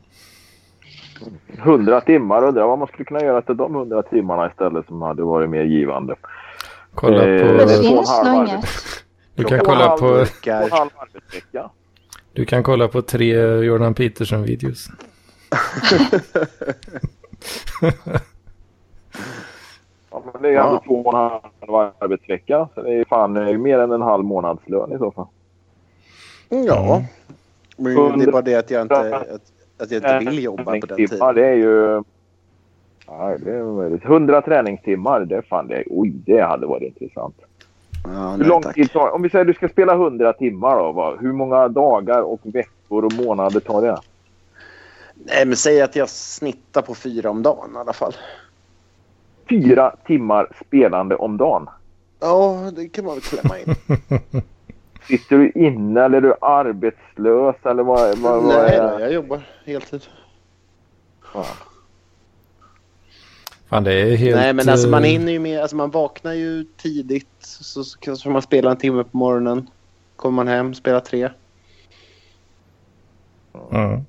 100 1.58 2.00
timmar, 2.00 2.44
undrar 2.44 2.66
vad 2.66 2.78
man 2.78 2.88
skulle 2.88 3.04
kunna 3.04 3.20
göra 3.20 3.42
till 3.42 3.56
de 3.56 3.74
100 3.74 4.02
timmarna 4.02 4.50
istället 4.50 4.86
som 4.86 5.02
hade 5.02 5.22
varit 5.22 5.50
mer 5.50 5.64
givande. 5.64 6.16
Kolla 6.94 7.18
på... 7.18 7.28
Eh, 7.28 7.56
det 7.56 7.68
finns 7.68 8.22
nog 8.24 8.48
inget. 8.48 8.64
Du 9.34 9.44
kan 9.44 9.58
kolla 9.58 9.88
på... 9.88 10.26
Du 12.32 12.44
kan 12.44 12.62
kolla 12.62 12.88
på 12.88 13.02
tre 13.02 13.34
Jordan 13.64 13.94
Peterson-videos. 13.94 14.88
men 20.32 20.42
det 20.42 20.48
är 20.48 20.60
ändå 20.60 20.74
ja. 20.74 20.82
två 20.86 20.94
och 20.94 21.14
en 21.14 21.30
halv 21.30 21.92
arbetsvecka. 21.98 22.68
Så 22.74 22.82
det 22.82 22.94
är 22.94 23.04
fan 23.04 23.62
mer 23.62 23.78
än 23.78 23.92
en 23.92 24.02
halv 24.02 24.24
månadslön 24.24 24.92
i 24.92 24.98
så 24.98 25.10
fall. 25.10 25.26
Ja, 26.48 27.02
men 27.76 28.18
det 28.18 28.24
är 28.24 28.32
bara 28.32 28.42
det 28.42 28.54
att 28.54 28.70
jag 28.70 28.82
inte, 28.82 29.16
att, 29.16 29.28
att 29.78 29.90
jag 29.90 29.98
inte 29.98 30.30
vill 30.30 30.44
jobba 30.44 30.64
på 30.64 30.86
den 30.86 30.96
tiden. 30.96 31.34
Det 31.34 31.46
är 31.46 31.54
ju... 31.54 32.02
Ja, 33.06 33.36
det 33.38 33.50
är 33.50 34.06
100 34.06 34.42
träningstimmar, 34.42 35.20
det, 35.20 35.42
fan, 35.42 35.68
det, 35.68 35.84
oj, 35.86 36.12
det 36.26 36.40
hade 36.40 36.66
varit 36.66 36.82
intressant. 36.82 37.34
Ja, 38.04 38.34
hur 38.38 38.44
lång 38.44 38.62
tid 38.62 38.92
tar 38.92 39.10
Om 39.10 39.22
vi 39.22 39.30
säger 39.30 39.44
att 39.44 39.46
du 39.46 39.54
ska 39.54 39.68
spela 39.68 39.92
100 39.92 40.32
timmar 40.32 40.76
då, 40.78 40.92
va? 40.92 41.16
hur 41.20 41.32
många 41.32 41.68
dagar 41.68 42.22
och 42.22 42.40
veckor 42.42 43.04
och 43.04 43.12
månader 43.12 43.60
tar 43.60 43.82
det? 43.82 43.98
Nej, 45.14 45.46
men 45.46 45.56
säg 45.56 45.82
att 45.82 45.96
jag 45.96 46.08
snittar 46.08 46.82
på 46.82 46.94
fyra 46.94 47.30
om 47.30 47.42
dagen 47.42 47.70
i 47.74 47.78
alla 47.78 47.92
fall. 47.92 48.12
Fyra 49.52 49.96
timmar 50.06 50.48
spelande 50.66 51.16
om 51.16 51.36
dagen? 51.36 51.68
Ja, 52.20 52.70
det 52.76 52.88
kan 52.88 53.04
man 53.04 53.14
väl 53.14 53.22
klämma 53.22 53.58
in. 53.58 53.74
Sitter 55.08 55.38
du 55.38 55.50
inne 55.50 56.04
eller 56.04 56.16
är 56.16 56.20
du 56.20 56.34
arbetslös? 56.40 57.56
Eller 57.62 57.82
vad, 57.82 58.18
vad, 58.18 58.42
vad 58.42 58.54
Nej, 58.54 58.76
är... 58.76 59.00
jag 59.00 59.12
jobbar 59.12 59.42
heltid. 59.64 60.02
Ja. 61.34 61.46
Fan, 63.68 63.84
det 63.84 63.92
är 63.92 64.16
helt... 64.16 64.36
Nej, 64.36 64.52
men 64.52 64.68
alltså 64.68 64.88
man 64.88 65.04
eh, 65.04 65.10
hinner 65.10 65.32
ju 65.32 65.38
med. 65.38 65.60
Alltså 65.60 65.76
man 65.76 65.90
vaknar 65.90 66.32
ju 66.32 66.64
tidigt. 66.76 67.28
Så, 67.40 67.84
så 67.84 67.98
kanske 67.98 68.28
man 68.28 68.42
spelar 68.42 68.70
en 68.70 68.76
timme 68.76 69.04
på 69.04 69.16
morgonen. 69.16 69.70
Kommer 70.16 70.36
man 70.36 70.48
hem, 70.48 70.74
spelar 70.74 71.00
tre. 71.00 71.28
Mm. 73.70 74.00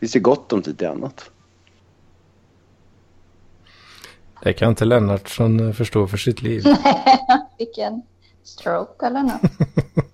finns 0.00 0.16
ju 0.16 0.20
gott 0.20 0.52
om 0.52 0.62
tid 0.62 0.78
till 0.78 0.88
annat. 0.88 1.30
Det 4.44 4.52
kan 4.52 4.68
inte 4.68 4.84
Lennartsson 4.84 5.60
eh, 5.60 5.72
förstå 5.72 6.06
för 6.06 6.16
sitt 6.16 6.42
liv. 6.42 6.62
Vilken 7.58 8.02
stroke 8.42 9.06
eller 9.06 9.22
något. 9.22 9.40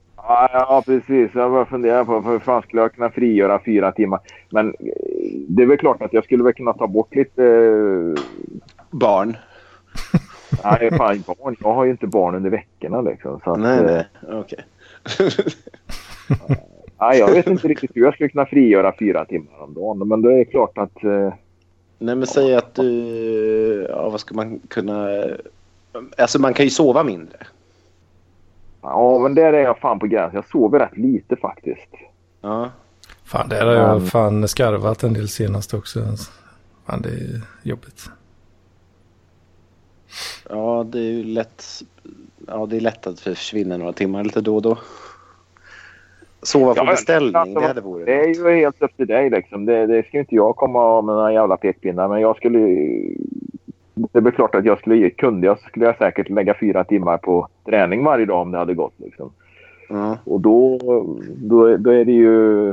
Ja, 0.52 0.82
precis. 0.86 1.30
Jag 1.34 1.50
bara 1.50 1.66
funderar 1.66 2.04
på 2.04 2.20
hur 2.20 2.38
fan 2.38 2.62
skulle 2.62 2.82
jag 2.82 2.94
kunna 2.94 3.10
frigöra 3.10 3.60
fyra 3.64 3.92
timmar. 3.92 4.20
Men 4.50 4.68
eh, 4.68 4.74
det 5.48 5.62
är 5.62 5.66
väl 5.66 5.78
klart 5.78 6.02
att 6.02 6.12
jag 6.12 6.24
skulle 6.24 6.44
väl 6.44 6.52
kunna 6.52 6.72
ta 6.72 6.86
bort 6.86 7.14
lite... 7.14 7.44
Eh, 7.44 8.22
barn? 8.90 9.36
Nej, 10.64 10.90
fan 10.90 11.24
barn. 11.26 11.56
Jag 11.60 11.74
har 11.74 11.84
ju 11.84 11.90
inte 11.90 12.06
barn 12.06 12.34
under 12.34 12.50
veckorna 12.50 13.00
liksom. 13.00 13.40
Så 13.44 13.50
att, 13.50 13.60
nej, 13.60 13.82
nej. 13.82 14.06
Okej. 14.22 14.64
Okay. 15.04 16.56
nej, 17.00 17.18
jag 17.18 17.32
vet 17.32 17.46
inte 17.46 17.68
riktigt 17.68 17.90
hur 17.94 18.02
jag 18.02 18.14
skulle 18.14 18.28
kunna 18.28 18.46
frigöra 18.46 18.94
fyra 18.98 19.24
timmar 19.24 19.62
om 19.62 19.74
dagen. 19.74 20.08
Men 20.08 20.22
det 20.22 20.40
är 20.40 20.44
klart 20.44 20.78
att... 20.78 21.04
Nej, 22.02 22.16
men 22.16 22.26
säg 22.26 22.54
att 22.54 22.74
du... 22.74 23.86
Ja, 23.90 24.08
vad 24.08 24.20
ska 24.20 24.34
man 24.34 24.58
kunna... 24.58 25.08
Alltså 26.18 26.38
man 26.38 26.54
kan 26.54 26.64
ju 26.64 26.70
sova 26.70 27.04
mindre. 27.04 27.46
Ja, 28.82 29.18
men 29.18 29.34
där 29.34 29.52
är 29.52 29.62
jag 29.62 29.78
fan 29.78 29.98
på 29.98 30.06
gränsen. 30.06 30.36
Jag 30.36 30.50
sover 30.50 30.78
rätt 30.78 30.96
lite 30.96 31.36
faktiskt. 31.36 31.88
Ja. 32.40 32.70
Fan, 33.24 33.48
där 33.48 33.66
har 33.66 33.74
jag 33.74 34.08
fan 34.08 34.48
skarvat 34.48 35.02
en 35.02 35.12
del 35.12 35.28
senast 35.28 35.74
också. 35.74 36.00
Fan, 36.86 37.02
det 37.02 37.08
är 37.08 37.40
jobbigt. 37.62 38.10
Ja, 40.48 40.86
det 40.88 40.98
är 40.98 41.12
ju 41.12 41.24
lätt. 41.24 41.64
Ja, 42.46 42.66
det 42.66 42.76
är 42.76 42.80
lätt 42.80 43.06
att 43.06 43.20
försvinna 43.20 43.76
några 43.76 43.92
timmar 43.92 44.24
lite 44.24 44.40
då 44.40 44.56
och 44.56 44.62
då. 44.62 44.78
Sova 46.42 46.74
på 46.74 46.80
ja, 46.80 46.90
beställning, 46.90 47.32
det 47.32 47.66
hade 47.66 47.80
varit 47.80 48.06
Det 48.06 48.20
är 48.20 48.26
ju 48.26 48.60
helt 48.60 48.82
upp 48.82 48.96
till 48.96 49.06
dig 49.06 49.30
liksom. 49.30 49.64
Det, 49.64 49.86
det 49.86 50.06
ska 50.06 50.18
inte 50.18 50.34
jag 50.34 50.56
komma 50.56 51.02
med 51.02 51.14
några 51.14 51.32
jävla 51.32 51.56
pekpinnar. 51.56 52.08
Men 52.08 52.20
jag 52.20 52.36
skulle 52.36 52.58
det 54.12 54.18
är 54.18 54.30
klart 54.30 54.54
att 54.54 54.64
jag 54.64 54.78
skulle, 54.78 55.10
kunde 55.10 55.46
jag 55.46 55.60
skulle 55.60 55.86
jag 55.86 55.98
säkert 55.98 56.28
lägga 56.28 56.54
fyra 56.60 56.84
timmar 56.84 57.18
på 57.18 57.48
träning 57.64 58.04
varje 58.04 58.26
dag 58.26 58.40
om 58.40 58.50
det 58.50 58.58
hade 58.58 58.74
gått. 58.74 58.94
Liksom. 58.96 59.32
Mm. 59.90 60.16
Och 60.24 60.40
då, 60.40 60.78
då, 61.36 61.76
då, 61.76 61.90
är 61.90 62.04
det 62.04 62.12
ju, 62.12 62.66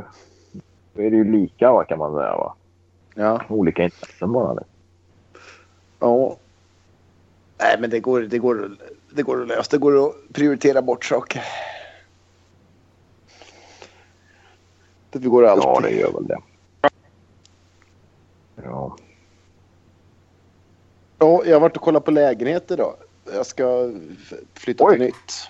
då 0.93 1.01
är 1.01 1.09
det 1.09 1.18
ju 1.18 1.32
lika 1.32 1.72
va, 1.72 1.84
kan 1.84 1.99
man 1.99 2.15
säga. 2.15 2.36
Va? 2.36 2.53
Ja. 3.15 3.41
Olika 3.47 3.84
intressen 3.84 4.32
bara. 4.32 4.53
Det. 4.53 4.63
Ja. 5.99 6.36
Nej, 7.59 7.78
men 7.80 7.89
det 7.89 7.99
går, 7.99 8.22
det, 8.22 8.38
går, 8.38 8.72
det 9.15 9.24
går 9.24 9.41
att 9.41 9.47
lösa. 9.47 9.68
Det 9.72 9.78
går 9.78 10.07
att 10.07 10.13
prioritera 10.34 10.82
bort 10.82 11.05
saker. 11.05 11.41
Det 15.12 15.28
går 15.28 15.45
alltid. 15.45 15.66
Ja, 15.66 15.80
det 15.82 15.91
gör 15.91 16.12
väl 16.12 16.28
det. 16.28 16.39
Ja. 18.64 18.95
Ja, 21.20 21.41
jag 21.45 21.55
har 21.55 21.60
varit 21.60 21.76
och 21.78 21.84
kollat 21.84 22.05
på 22.05 22.12
lägenheter 22.12 22.78
då. 22.78 22.95
Jag 23.34 23.45
ska 23.45 23.91
flytta 24.53 24.84
Oj. 24.84 24.93
till 24.93 25.05
nytt. 25.05 25.49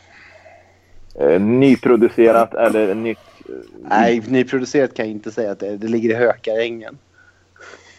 Eh, 1.16 1.42
nyproducerat 1.42 2.54
eller 2.54 2.96
nytt? 2.96 3.20
Nej, 3.82 4.24
nyproducerat 4.28 4.94
kan 4.94 5.06
jag 5.06 5.12
inte 5.12 5.32
säga 5.32 5.52
att 5.52 5.60
det 5.60 5.68
är. 5.68 5.78
Det 5.78 5.88
ligger 5.88 6.10
i 6.10 6.14
Hökarängen. 6.14 6.98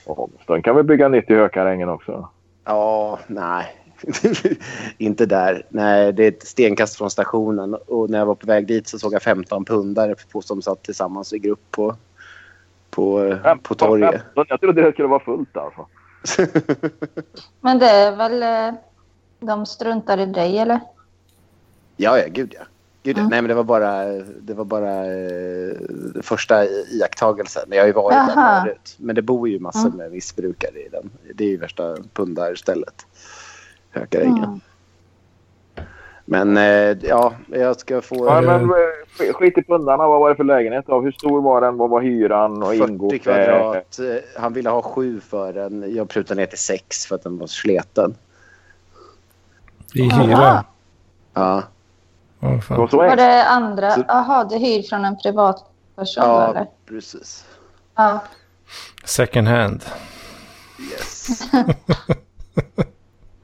Oh, 0.07 0.29
de 0.47 0.63
kan 0.63 0.77
väl 0.77 0.85
bygga 0.85 1.09
nytt 1.09 1.31
i 1.31 1.35
Hökarängen 1.35 1.89
också? 1.89 2.29
Ja, 2.65 3.19
nej. 3.27 3.78
inte 4.99 5.27
där. 5.27 5.67
Nej, 5.69 6.13
det 6.13 6.25
är 6.25 6.29
ett 6.29 6.47
stenkast 6.47 6.97
från 6.97 7.11
stationen. 7.11 7.75
Och 7.75 8.11
när 8.11 8.19
jag 8.19 8.27
var 8.27 8.35
på 8.35 8.47
väg 8.47 8.67
dit 8.67 8.89
så 8.89 8.99
såg 8.99 9.15
jag 9.15 9.23
15 9.23 9.65
pundare 9.65 10.15
som 10.43 10.63
satt 10.63 10.83
tillsammans 10.83 11.33
i 11.33 11.39
grupp 11.39 11.71
på, 11.71 11.97
på, 12.91 13.37
på 13.63 13.75
torget. 13.75 14.23
Jag 14.35 14.61
trodde 14.61 14.83
det 14.83 14.93
skulle 14.93 15.09
vara 15.09 15.25
fullt 15.25 15.57
alltså. 15.57 15.87
Men 17.61 17.79
det 17.79 17.91
är 17.91 18.17
väl... 18.17 18.43
Eh, 18.43 18.81
de 19.41 19.67
struntar 19.67 20.19
i 20.19 20.27
dig, 20.27 20.59
eller? 20.59 20.81
Ja, 21.97 22.19
ja, 22.19 22.25
gud 22.29 22.55
ja. 22.59 22.65
Gud, 23.03 23.19
Mm. 23.19 23.29
Nej, 23.31 23.43
men 23.43 23.49
det 23.49 23.55
var 23.55 23.65
bara, 23.65 24.05
det 24.41 24.55
var 24.55 24.65
bara 24.65 25.07
eh, 25.07 25.77
första 26.23 26.65
iakttagelsen. 26.67 27.63
Jag 27.71 27.83
har 27.83 27.87
ju 27.87 27.93
varit 27.93 28.15
Jaha. 28.17 28.55
där 28.55 28.61
förut. 28.63 28.97
Men 28.99 29.15
det 29.15 29.23
bor 29.23 29.49
ju 29.49 29.59
massor 29.59 29.87
Mm. 29.87 29.97
med 29.97 30.13
missbrukare 30.13 30.79
i 30.79 30.89
den. 30.89 31.11
Det 31.35 31.45
är 31.45 31.49
ju 31.49 31.57
värsta 31.57 31.97
pundarstället. 32.13 33.07
Hökarängen. 33.99 34.45
Mm. 34.45 34.61
Men 36.25 36.57
eh, 36.57 36.97
ja, 37.09 37.33
jag 37.47 37.81
ska 37.81 38.01
få 38.03 38.27
Ja, 38.27 38.41
men 38.41 38.61
eh, 38.65 38.77
sk- 39.19 39.33
skit 39.33 39.59
i 39.59 39.63
pundarna. 39.63 40.09
Vad 40.09 40.21
var 40.21 40.29
det 40.31 40.37
för 40.37 40.45
lägenhet? 40.45 40.85
då? 40.87 41.01
Hur 41.01 41.13
stor 41.13 41.41
var 41.43 41.61
den? 41.61 41.77
Vad 41.77 41.91
var 41.91 42.01
hyran? 42.01 42.63
Och 42.63 42.69
40 42.75 42.83
ingående? 42.93 43.19
kvadrat. 43.19 43.99
Eh, 43.99 44.41
Han 44.41 44.53
ville 44.53 44.71
ha 44.71 44.83
sju 44.83 45.21
för 45.21 45.53
den. 45.53 45.95
Jag 45.95 46.09
prutade 46.09 46.41
ner 46.41 46.47
till 46.47 46.59
sex 46.59 47.07
för 47.07 47.15
att 47.15 47.23
den 47.23 47.39
var 47.39 47.47
sleten. 47.47 48.15
I 49.95 50.03
hyra. 50.03 50.65
Ja, 51.35 51.63
Det 52.41 52.61
fan. 52.61 52.79
var 52.79 52.89
så 52.89 53.03
det 53.17 53.45
andra? 53.45 53.91
Så- 53.91 54.05
Jaha, 54.09 54.45
du 54.45 54.57
hyr 54.57 54.83
från 54.83 55.05
en 55.05 55.17
privatperson 55.19 56.25
ja 56.25 56.51
eller? 56.51 56.67
precis. 56.89 57.45
Ja. 57.95 58.21
Second 59.05 59.49
hand. 59.49 59.85
Yes. 60.93 61.41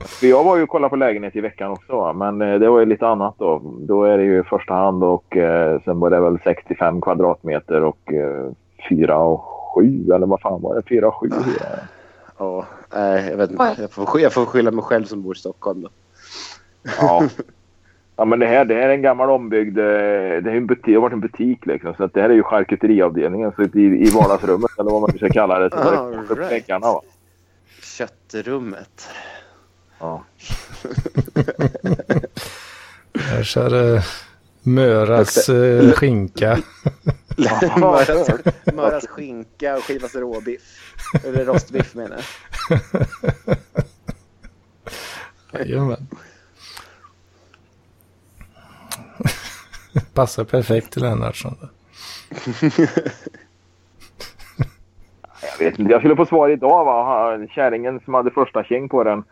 För 0.04 0.26
jag 0.26 0.44
var 0.44 0.56
ju 0.56 0.62
och 0.62 0.68
kollade 0.68 0.90
på 0.90 0.96
lägenhet 0.96 1.36
i 1.36 1.40
veckan 1.40 1.70
också. 1.70 1.96
va. 1.96 2.12
Men 2.12 2.42
eh, 2.42 2.58
det 2.58 2.68
var 2.68 2.80
ju 2.80 2.86
lite 2.86 3.06
annat 3.06 3.34
då. 3.38 3.62
Då 3.80 4.04
är 4.04 4.18
det 4.18 4.24
ju 4.24 4.44
första 4.44 4.74
hand 4.74 5.04
och 5.04 5.36
eh, 5.36 5.80
sen 5.84 6.00
var 6.00 6.10
det 6.10 6.20
väl 6.20 6.38
65 6.44 7.00
kvadratmeter 7.00 7.84
och 7.84 8.12
eh, 8.12 8.52
4 8.88 9.18
och 9.18 9.40
7 9.74 10.12
eller 10.14 10.26
vad 10.26 10.40
fan 10.40 10.62
var 10.62 10.74
det? 10.74 10.82
4 10.82 11.08
och 11.08 11.14
7 11.14 11.30
Ja, 12.38 12.66
nej, 12.94 13.28
jag 13.30 13.36
vet 13.36 13.50
inte. 13.50 13.74
Jag 13.78 13.90
får, 13.90 14.20
jag 14.20 14.32
får 14.32 14.46
skylla 14.46 14.70
mig 14.70 14.84
själv 14.84 15.04
som 15.04 15.22
bor 15.22 15.36
i 15.36 15.38
Stockholm. 15.38 15.82
Då. 15.82 15.88
Ja. 17.00 17.22
Ja 18.16 18.24
men 18.24 18.38
det 18.38 18.46
här, 18.46 18.64
det 18.64 18.74
här 18.74 18.88
är 18.88 18.94
en 18.94 19.02
gammal 19.02 19.30
ombyggd, 19.30 19.78
eh, 19.78 19.84
det, 19.84 20.50
är 20.50 20.56
en 20.56 20.66
butik, 20.66 20.84
det 20.86 20.94
har 20.94 21.00
varit 21.00 21.12
en 21.12 21.20
butik 21.20 21.66
liksom. 21.66 21.94
Så 21.94 22.04
att 22.04 22.14
det 22.14 22.22
här 22.22 22.30
är 22.30 22.34
ju 22.34 22.42
charkuteriavdelningen. 22.42 23.52
Så 23.56 23.62
i, 23.62 23.82
i 23.82 24.10
vardagsrummet 24.10 24.70
eller 24.78 24.90
vad 24.90 25.00
man 25.00 25.10
nu 25.12 25.18
ska 25.18 25.28
kalla 25.28 25.58
det. 25.58 25.70
Så 25.70 25.76
det 25.90 25.98
All 25.98 26.14
kort 26.14 26.30
upp 26.30 26.38
right. 26.38 26.52
väggarna 26.52 26.86
va. 26.86 27.02
Köttrummet. 27.82 29.08
Ja. 29.98 30.24
Här 33.18 33.42
kör 33.42 33.70
det 33.70 34.04
Möras 34.66 35.48
eh, 35.48 35.92
skinka. 35.92 36.58
Möras, 37.76 38.30
Möras 38.74 39.06
skinka 39.06 39.76
och 39.76 39.84
skivas 39.84 40.14
råbiff. 40.14 40.62
Eller 41.24 41.44
rostbiff 41.44 41.94
menar 41.94 42.20
jag. 42.70 42.80
Jajamän. 45.52 46.06
Passar 50.14 50.44
perfekt 50.44 50.92
till 50.92 51.02
Lennartsson. 51.02 51.56
Jag 55.42 55.58
vet 55.58 55.78
inte, 55.78 55.92
jag 55.92 56.00
skulle 56.00 56.16
få 56.16 56.26
svar 56.26 56.48
idag 56.48 56.84
va. 56.84 57.38
Kärringen 57.50 58.00
som 58.04 58.14
hade 58.14 58.30
första 58.30 58.64
käng 58.64 58.88
på 58.88 59.04
den. 59.04 59.24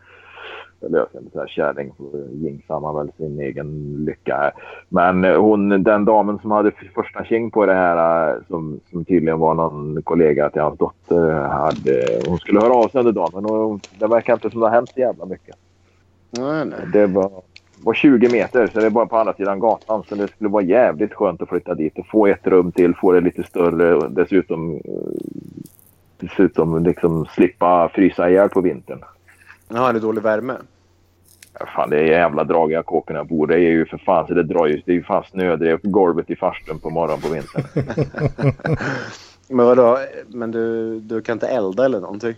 Eller 0.83 0.97
jag 0.97 1.09
ska 1.09 1.17
inte 1.17 1.31
säga 1.31 1.47
kärring, 1.47 1.93
för 1.97 2.27
jinxar 2.31 2.79
man 2.79 2.95
väl 2.95 3.11
sin 3.17 3.39
egen 3.39 3.97
lycka 4.05 4.37
här. 4.37 4.51
Men 4.89 5.25
eh, 5.25 5.41
hon, 5.41 5.83
den 5.83 6.05
damen 6.05 6.39
som 6.39 6.51
hade 6.51 6.71
första 6.95 7.23
käng 7.23 7.51
på 7.51 7.65
det 7.65 7.73
här 7.73 8.29
eh, 8.29 8.35
som, 8.47 8.79
som 8.91 9.05
tydligen 9.05 9.39
var 9.39 9.53
någon 9.53 10.01
kollega 10.03 10.49
till 10.49 10.61
hans 10.61 10.77
dotter. 10.77 11.31
Hade, 11.31 12.21
hon 12.27 12.37
skulle 12.37 12.59
höra 12.59 12.73
av 12.73 12.87
sig 12.87 12.99
under 12.99 13.11
dagen 13.11 13.31
men 13.33 13.79
det 13.99 14.07
verkar 14.07 14.33
inte 14.33 14.49
som 14.49 14.59
det 14.59 14.65
har 14.65 14.75
hänt 14.75 14.89
så 14.93 14.99
jävla 14.99 15.25
mycket. 15.25 15.55
Nej, 16.37 16.65
nej. 16.65 16.79
Det 16.93 17.07
var, 17.07 17.31
var 17.83 17.93
20 17.93 18.29
meter 18.29 18.67
så 18.67 18.79
det 18.79 18.85
är 18.85 18.89
bara 18.89 19.05
på 19.05 19.17
andra 19.17 19.33
sidan 19.33 19.59
gatan. 19.59 20.03
Så 20.09 20.15
det 20.15 20.27
skulle 20.27 20.49
vara 20.49 20.63
jävligt 20.63 21.13
skönt 21.13 21.41
att 21.41 21.49
flytta 21.49 21.73
dit 21.73 21.99
och 21.99 22.07
få 22.07 22.27
ett 22.27 22.47
rum 22.47 22.71
till, 22.71 22.95
få 22.95 23.11
det 23.11 23.21
lite 23.21 23.43
större 23.43 24.09
dessutom, 24.09 24.75
eh, 24.75 24.81
dessutom 26.17 26.83
liksom 26.83 27.25
slippa 27.25 27.89
frysa 27.93 28.29
ihjäl 28.29 28.49
på 28.49 28.61
vintern. 28.61 28.99
Ja, 29.69 29.89
är 29.89 29.93
det 29.93 29.99
dålig 29.99 30.21
värme? 30.21 30.53
Fan, 31.75 31.89
det 31.89 31.97
är 31.97 32.03
jävla 32.03 32.43
dragiga 32.43 32.83
kåken 32.83 33.15
jag 33.15 33.27
bor. 33.27 33.47
Det 33.47 33.55
är 33.55 33.59
ju 33.59 33.85
för 33.85 33.97
fan 33.97 34.27
så 34.27 34.33
det 34.33 34.43
drar 34.43 34.67
ju. 34.67 34.81
Det 34.85 34.91
är 34.91 34.95
ju 34.95 35.03
fan 35.03 35.23
snödrev 35.31 35.77
på 35.77 35.89
golvet 35.89 36.29
i 36.29 36.35
farstun 36.35 36.79
på 36.79 36.89
morgonen 36.89 37.21
på 37.21 37.29
vintern. 37.33 37.63
Men 39.49 39.65
vadå? 39.65 39.97
Men 40.27 40.51
du, 40.51 40.99
du 40.99 41.21
kan 41.21 41.33
inte 41.33 41.47
elda 41.47 41.85
eller 41.85 41.99
någonting? 41.99 42.33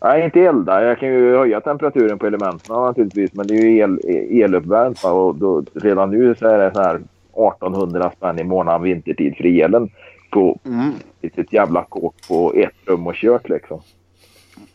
Nej, 0.00 0.24
inte 0.24 0.40
elda. 0.40 0.84
Jag 0.84 0.98
kan 0.98 1.08
ju 1.08 1.36
höja 1.36 1.60
temperaturen 1.60 2.18
på 2.18 2.26
elementen 2.26 2.76
naturligtvis. 2.76 3.34
Men 3.34 3.46
det 3.46 3.54
är 3.54 3.62
ju 3.62 3.76
el, 3.78 4.00
eluppvärmt 4.44 5.04
och 5.04 5.34
då, 5.34 5.64
redan 5.74 6.10
nu 6.10 6.34
så 6.34 6.46
är 6.48 6.58
det 6.58 6.74
så 6.74 6.80
här 6.82 6.94
1800 6.94 8.12
spänn 8.16 8.38
i 8.38 8.44
månaden 8.44 8.82
vintertid 8.82 9.36
för 9.36 9.44
elen 9.64 9.90
på 10.30 10.58
Mm. 10.64 10.92
ett 11.20 11.52
jävla 11.52 11.84
kåk 11.84 12.14
på 12.28 12.52
ett 12.56 12.74
rum 12.86 13.06
och 13.06 13.14
kök 13.14 13.48
liksom. 13.48 13.80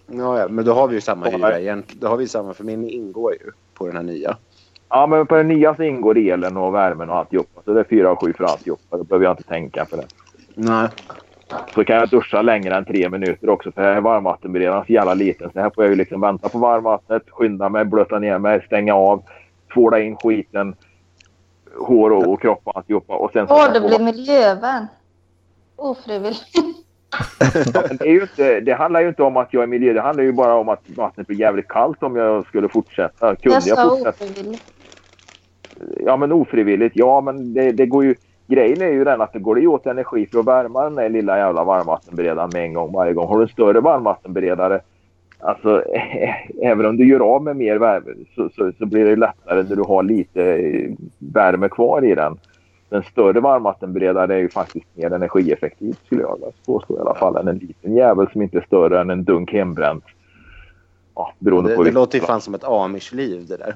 Ja, 0.07 0.39
ja, 0.39 0.47
men 0.47 0.65
då 0.65 0.73
har 0.73 0.87
vi 0.87 0.95
ju 0.95 1.01
samma 1.01 1.25
hyra 1.25 1.59
igen. 1.59 1.83
Då 1.99 2.07
har 2.07 2.17
vi 2.17 2.27
samma, 2.27 2.53
för 2.53 2.63
min 2.63 2.89
ingår 2.89 3.33
ju 3.33 3.51
på 3.73 3.87
den 3.87 3.95
här 3.95 4.03
nya. 4.03 4.37
Ja, 4.89 5.07
men 5.07 5.27
på 5.27 5.35
den 5.35 5.47
nya 5.47 5.75
så 5.75 5.83
ingår 5.83 6.17
elen 6.17 6.57
och 6.57 6.73
värmen 6.73 7.09
och 7.09 7.15
alltihopa. 7.15 7.61
Så 7.65 7.73
det 7.73 7.79
är 7.79 7.83
4 7.83 8.11
och 8.11 8.23
7 8.23 8.33
för 8.33 8.43
alltihopa. 8.43 8.97
Då 8.97 9.03
behöver 9.03 9.25
jag 9.25 9.33
inte 9.33 9.43
tänka 9.43 9.85
på 9.85 9.95
det. 9.95 10.05
Nej. 10.55 10.89
Så 11.73 11.83
kan 11.83 11.95
jag 11.95 12.09
duscha 12.09 12.41
längre 12.41 12.75
än 12.75 12.85
tre 12.85 13.09
minuter 13.09 13.49
också 13.49 13.71
för 13.71 13.81
här 13.81 13.95
är 13.95 14.01
varmvattenberedaren 14.01 14.85
så 14.85 14.93
jävla 14.93 15.13
liten. 15.13 15.51
Så 15.53 15.59
här 15.59 15.69
får 15.75 15.83
jag 15.83 15.91
ju 15.91 15.95
liksom 15.95 16.21
vänta 16.21 16.49
på 16.49 16.57
varmvattnet, 16.57 17.23
skynda 17.29 17.69
mig, 17.69 17.85
blöta 17.85 18.19
ner 18.19 18.37
mig, 18.37 18.61
stänga 18.65 18.95
av, 18.95 19.23
tvåla 19.73 19.99
in 19.99 20.15
skiten, 20.15 20.75
hår 21.77 22.09
och, 22.11 22.33
och 22.33 22.41
kropp 22.41 22.61
och 22.63 22.77
alltihopa. 22.77 23.15
Och 23.15 23.31
sen 23.31 23.47
så 23.47 23.53
Åh, 23.53 23.73
du 23.73 23.79
blir 23.79 23.99
miljövän. 23.99 24.87
Ofrivilligt. 25.75 26.55
Ja, 27.73 27.81
det, 27.99 28.07
inte, 28.07 28.59
det 28.59 28.73
handlar 28.73 29.01
ju 29.01 29.07
inte 29.07 29.23
om 29.23 29.37
att 29.37 29.53
jag 29.53 29.63
är 29.63 29.67
miljö. 29.67 29.93
Det 29.93 30.01
handlar 30.01 30.23
ju 30.23 30.31
bara 30.31 30.53
om 30.55 30.69
att 30.69 30.81
vattnet 30.95 31.27
blir 31.27 31.39
jävligt 31.39 31.67
kallt 31.67 32.03
om 32.03 32.15
jag 32.15 32.45
skulle 32.45 32.69
fortsätta. 32.69 33.35
Kunde 33.35 33.59
Jag 33.65 33.77
jag 33.77 33.89
fortsätta? 33.89 34.09
ofrivilligt. 34.09 34.63
Ja, 36.05 36.17
men 36.17 36.31
ofrivilligt. 36.31 36.95
Ja, 36.95 37.21
men 37.21 37.53
det, 37.53 37.71
det 37.71 37.85
går 37.85 38.03
ju... 38.05 38.15
Grejen 38.47 38.81
är 38.81 38.87
ju 38.91 39.03
den 39.03 39.21
att 39.21 39.33
det 39.33 39.39
går 39.39 39.67
åt 39.67 39.85
energi 39.85 40.27
för 40.31 40.39
att 40.39 40.45
värma 40.47 40.83
den 40.83 40.95
där 40.95 41.09
lilla 41.09 41.37
jävla 41.37 41.63
varmvattenberedaren 41.63 42.51
med 42.51 42.63
en 42.63 42.73
gång 42.73 42.93
varje 42.93 43.13
gång. 43.13 43.27
Har 43.27 43.37
du 43.37 43.43
en 43.43 43.49
större 43.49 43.79
varmvattenberedare, 43.79 44.81
alltså 45.39 45.83
även 46.63 46.85
om 46.85 46.97
du 46.97 47.07
gör 47.09 47.19
av 47.19 47.43
med 47.43 47.55
mer 47.55 47.75
värme 47.77 48.13
så, 48.35 48.49
så, 48.55 48.71
så 48.77 48.85
blir 48.85 49.05
det 49.05 49.15
lättare 49.15 49.63
när 49.63 49.75
du 49.75 49.81
har 49.83 50.03
lite 50.03 50.61
värme 51.19 51.69
kvar 51.69 52.05
i 52.05 52.15
den. 52.15 52.37
Den 52.89 53.03
större 53.03 53.39
varmvattenberedaren 53.39 54.31
är 54.31 54.37
ju 54.37 54.49
faktiskt 54.49 54.85
mer 54.93 55.13
energieffektiv 55.13 55.97
skulle 56.05 56.21
jag 56.21 56.39
påstå 56.65 56.97
i 56.97 56.99
alla 56.99 57.15
fall 57.15 57.35
än 57.35 57.47
en 57.47 57.57
liten 57.57 57.95
jävel 57.95 58.27
som 58.31 58.41
inte 58.41 58.57
är 58.57 58.61
större 58.61 59.01
än 59.01 59.09
en 59.09 59.23
dunk 59.23 59.53
hembränt. 59.53 60.03
Ja, 61.15 61.33
beroende 61.39 61.69
Det, 61.69 61.75
på 61.75 61.83
det 61.83 61.91
låter 61.91 62.19
ju 62.19 62.25
fan 62.25 62.41
som 62.41 62.55
ett 62.55 62.63
amish-liv 62.63 63.45
det 63.47 63.57
där. 63.57 63.75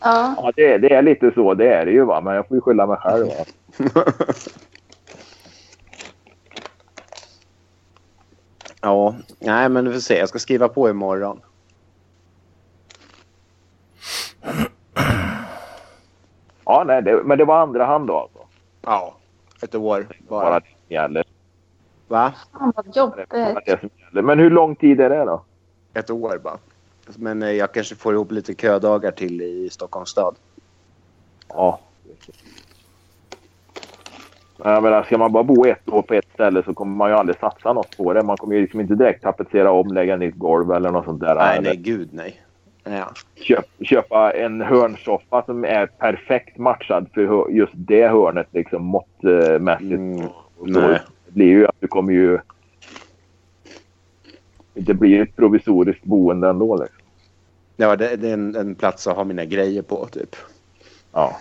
Ja. 0.00 0.34
Ja, 0.36 0.52
det, 0.56 0.78
det 0.78 0.94
är 0.94 1.02
lite 1.02 1.30
så. 1.34 1.54
Det 1.54 1.72
är 1.72 1.86
det 1.86 1.92
ju 1.92 2.04
va. 2.04 2.20
Men 2.20 2.34
jag 2.34 2.48
får 2.48 2.56
ju 2.56 2.60
skylla 2.60 2.86
mig 2.86 2.96
själv. 2.96 3.26
Va? 3.26 4.02
Ja, 8.80 9.14
nej 9.38 9.68
men 9.68 9.84
du 9.84 9.92
får 9.92 10.00
se. 10.00 10.18
Jag 10.18 10.28
ska 10.28 10.38
skriva 10.38 10.68
på 10.68 10.88
imorgon. 10.88 11.40
Ja, 16.66 16.84
nej, 16.86 17.02
det, 17.02 17.22
men 17.24 17.38
det 17.38 17.44
var 17.44 17.58
andra 17.58 17.84
hand 17.84 18.06
då 18.08 18.18
alltså. 18.18 18.38
Ja, 18.82 19.14
ett 19.62 19.74
år 19.74 20.06
Bara 20.28 20.40
bara. 20.44 20.60
det 20.60 20.66
som 20.66 20.94
gäller. 20.94 21.24
Va? 22.08 22.32
Fan 22.58 22.72
vad 22.76 22.96
jobbigt. 22.96 23.32
Men 24.12 24.38
hur 24.38 24.50
lång 24.50 24.76
tid 24.76 25.00
är 25.00 25.10
det 25.10 25.24
då? 25.24 25.42
Ett 25.94 26.10
år 26.10 26.40
bara. 26.44 26.58
Men 27.16 27.42
eh, 27.42 27.50
jag 27.50 27.72
kanske 27.72 27.94
får 27.94 28.14
ihop 28.14 28.30
lite 28.32 28.54
ködagar 28.54 29.10
till 29.10 29.42
i 29.42 29.68
Stockholms 29.70 30.08
stad. 30.08 30.34
Ja. 31.48 31.78
Men 34.56 34.72
Jag 34.72 34.82
menar, 34.82 35.02
ska 35.02 35.18
man 35.18 35.32
bara 35.32 35.44
bo 35.44 35.66
ett 35.66 35.88
år 35.88 36.02
på 36.02 36.14
ett 36.14 36.28
ställe 36.34 36.62
så 36.62 36.74
kommer 36.74 36.96
man 36.96 37.10
ju 37.10 37.16
aldrig 37.16 37.38
satsa 37.38 37.72
något 37.72 37.96
på 37.96 38.12
det. 38.12 38.22
Man 38.22 38.36
kommer 38.36 38.54
ju 38.54 38.60
liksom 38.60 38.80
inte 38.80 38.94
direkt 38.94 39.22
tapetsera 39.22 39.72
om, 39.72 39.88
lägga 39.88 40.16
nytt 40.16 40.34
golv 40.36 40.72
eller 40.72 40.90
något 40.90 41.04
sånt 41.04 41.20
där. 41.20 41.34
Nej, 41.34 41.58
Eller 41.58 41.68
nej, 41.68 41.76
gud 41.76 42.08
nej. 42.12 42.42
Köp, 43.34 43.66
köpa 43.80 44.32
en 44.32 44.60
hörnsoffa 44.60 45.42
som 45.44 45.64
är 45.64 45.86
perfekt 45.86 46.58
matchad 46.58 47.06
för 47.14 47.50
just 47.50 47.72
det 47.74 48.08
hörnet 48.08 48.46
liksom 48.50 48.84
måttmässigt. 48.84 49.92
Mm, 49.92 50.28
så 50.58 50.64
nej. 50.64 51.00
Det 51.26 51.32
blir 51.32 51.46
ju 51.46 51.66
att 51.66 51.76
du 51.80 51.86
kommer 51.86 52.12
ju... 52.12 52.38
Det 54.74 54.94
blir 54.94 55.22
ett 55.22 55.36
provisoriskt 55.36 56.04
boende 56.04 56.48
ändå. 56.48 56.76
Liksom. 56.76 56.98
Ja, 57.76 57.96
det, 57.96 58.16
det 58.16 58.28
är 58.28 58.34
en, 58.34 58.56
en 58.56 58.74
plats 58.74 59.06
att 59.06 59.16
ha 59.16 59.24
mina 59.24 59.44
grejer 59.44 59.82
på 59.82 60.06
typ. 60.06 60.36
Ja. 61.12 61.36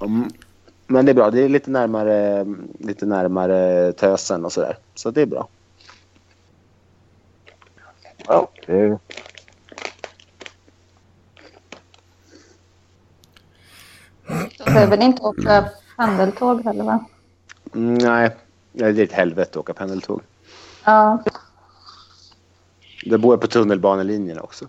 Mm. 0.00 0.24
Men 0.86 1.06
det 1.06 1.12
är 1.12 1.14
bra. 1.14 1.30
Det 1.30 1.42
är 1.42 1.48
lite 1.48 1.70
närmare, 1.70 2.46
lite 2.78 3.06
närmare 3.06 3.92
tösen 3.92 4.44
och 4.44 4.52
sådär. 4.52 4.76
Så 4.94 5.10
det 5.10 5.22
är 5.22 5.26
bra. 5.26 5.48
Ja 8.26 8.48
det, 8.66 8.98
behöver 14.64 15.02
inte 15.02 15.22
åka 15.22 15.68
pendeltåg 15.96 16.64
heller 16.64 16.84
va? 16.84 17.04
Nej, 17.72 18.36
det 18.72 18.84
är 18.84 18.98
ett 19.00 19.12
helvete 19.12 19.50
att 19.50 19.56
åka 19.56 19.74
pendeltåg. 19.74 20.20
Ja. 20.84 21.22
Det 23.04 23.18
bor 23.18 23.36
på 23.36 23.46
tunnelbanelinjerna 23.46 24.40
också. 24.42 24.68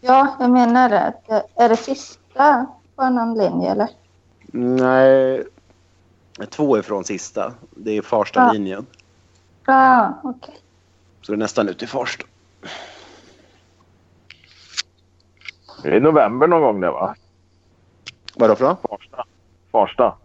Ja, 0.00 0.36
jag 0.40 0.50
menar 0.50 0.88
det. 0.88 1.14
Det- 1.26 1.46
Är 1.64 1.68
det 1.68 1.76
sista 1.76 2.66
på 2.96 3.10
någon 3.10 3.38
linje 3.38 3.70
eller? 3.70 3.88
Nej, 4.52 5.44
två 6.50 6.78
ifrån 6.78 7.04
sista. 7.04 7.54
Det 7.70 7.90
är 7.96 8.02
Farsta-linjen. 8.02 8.86
Ja, 9.66 10.20
okej. 10.22 10.54
Så 11.22 11.32
det 11.32 11.36
är 11.36 11.38
nästan 11.38 11.68
ut 11.68 11.82
i 11.82 11.86
Farsta. 11.86 12.24
Det 15.82 15.88
är 15.88 15.92
i 15.94 16.00
november 16.00 16.46
någon 16.46 16.62
gång 16.62 16.80
det 16.80 16.90
va? 16.90 17.14
Vadå 18.34 18.54
för 18.56 18.64
något? 18.64 18.80
Farsta. 18.82 19.24
Farsta. 19.72 20.16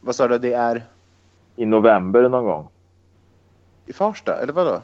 Vad 0.00 0.14
sa 0.16 0.28
du? 0.28 0.38
Det 0.38 0.52
är 0.52 0.84
I 1.56 1.66
november 1.66 2.28
någon 2.28 2.44
gång. 2.44 2.68
i 3.86 3.92
Farsta? 3.92 4.36
Eller 4.42 4.52
vadå? 4.52 4.82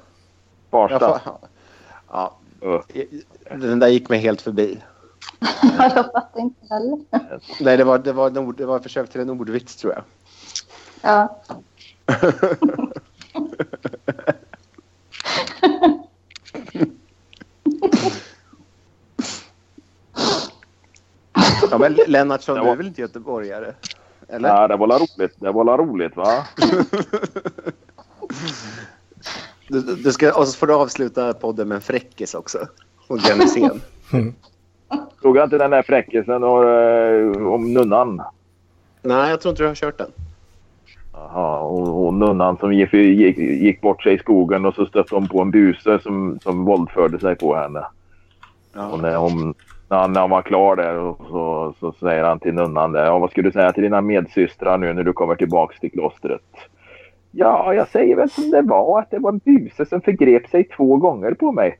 Farsta. 0.70 1.20
Ja, 1.24 1.40
ja. 2.10 2.36
Öh. 2.62 2.80
Den 3.58 3.78
där 3.78 3.88
gick 3.88 4.08
mig 4.08 4.18
helt 4.18 4.40
förbi. 4.42 4.82
Ja, 5.62 5.92
jag 5.96 6.12
fattar 6.12 6.40
inte 6.40 6.66
heller. 6.74 6.98
Nej, 7.60 7.76
det 7.76 7.84
var, 7.84 7.98
det 7.98 8.12
var, 8.12 8.38
ord, 8.38 8.56
det 8.56 8.66
var 8.66 8.76
ett 8.76 8.82
försök 8.82 9.10
till 9.10 9.20
en 9.20 9.30
ordvits 9.30 9.76
tror 9.76 9.92
jag. 9.92 10.02
Ja. 11.02 11.40
Ja, 21.70 21.78
men 21.78 21.96
Lennartsson, 22.06 22.54
Det 22.54 22.60
du 22.60 22.64
var- 22.64 22.72
är 22.72 22.76
väl 22.76 22.86
inte 22.86 23.00
göteborgare? 23.00 23.74
Eller? 24.28 24.48
Ja, 24.48 24.68
det 24.68 24.76
var 24.76 24.86
la 24.86 24.98
roligt. 24.98 25.34
Det 25.40 25.52
var 25.52 25.64
la 25.64 25.76
roligt 25.76 26.16
va? 26.16 26.44
Du, 29.68 29.80
du 29.82 30.12
ska, 30.12 30.38
och 30.38 30.48
så 30.48 30.58
får 30.58 30.66
du 30.66 30.74
avsluta 30.74 31.32
podden 31.34 31.68
med 31.68 31.74
en 31.76 31.80
fräckis 31.82 32.34
också. 32.34 32.58
Och 33.08 33.18
Glenn 33.18 33.40
Hysén. 33.40 33.80
Såg 35.22 35.36
jag 35.36 35.44
inte 35.46 35.58
den 35.58 35.70
där 35.70 35.82
fräckisen 35.82 36.44
och, 36.44 36.64
eh, 36.70 37.46
om 37.52 37.72
nunnan? 37.72 38.22
Nej, 39.02 39.30
jag 39.30 39.40
tror 39.40 39.50
inte 39.52 39.62
du 39.62 39.66
har 39.66 39.74
kört 39.74 39.98
den. 39.98 40.10
Jaha, 41.12 41.58
och, 41.60 42.06
och 42.06 42.14
nunnan 42.14 42.56
som 42.56 42.72
gick, 42.74 42.92
gick, 42.92 43.38
gick 43.38 43.80
bort 43.80 44.02
sig 44.02 44.14
i 44.14 44.18
skogen 44.18 44.64
och 44.64 44.74
så 44.74 44.86
stötte 44.86 45.14
hon 45.14 45.28
på 45.28 45.40
en 45.42 45.50
buse 45.50 46.00
som, 46.02 46.38
som 46.42 46.64
våldförde 46.64 47.20
sig 47.20 47.36
på 47.36 47.56
henne. 47.56 47.84
Och 48.92 49.00
när, 49.00 49.16
hon, 49.16 49.54
när, 49.90 49.98
han, 49.98 50.12
när 50.12 50.20
han 50.20 50.30
var 50.30 50.42
klar 50.42 50.76
där 50.76 50.98
och 50.98 51.16
så, 51.28 51.74
så 51.80 51.92
säger 51.92 52.24
han 52.24 52.38
till 52.38 52.54
nunnan 52.54 52.92
där, 52.92 53.04
ja, 53.04 53.18
vad 53.18 53.30
ska 53.30 53.42
du 53.42 53.52
säga 53.52 53.72
till 53.72 53.82
dina 53.82 54.00
medsystrar 54.00 54.78
nu 54.78 54.92
när 54.92 55.02
du 55.02 55.12
kommer 55.12 55.34
tillbaks 55.34 55.80
till 55.80 55.90
klostret? 55.90 56.42
Ja, 57.30 57.74
jag 57.74 57.88
säger 57.88 58.16
väl 58.16 58.30
som 58.30 58.50
det 58.50 58.62
var 58.62 59.00
att 59.00 59.10
det 59.10 59.18
var 59.18 59.32
en 59.32 59.38
buse 59.38 59.86
som 59.86 60.00
förgrep 60.00 60.48
sig 60.50 60.64
två 60.64 60.96
gånger 60.96 61.34
på 61.34 61.52
mig. 61.52 61.78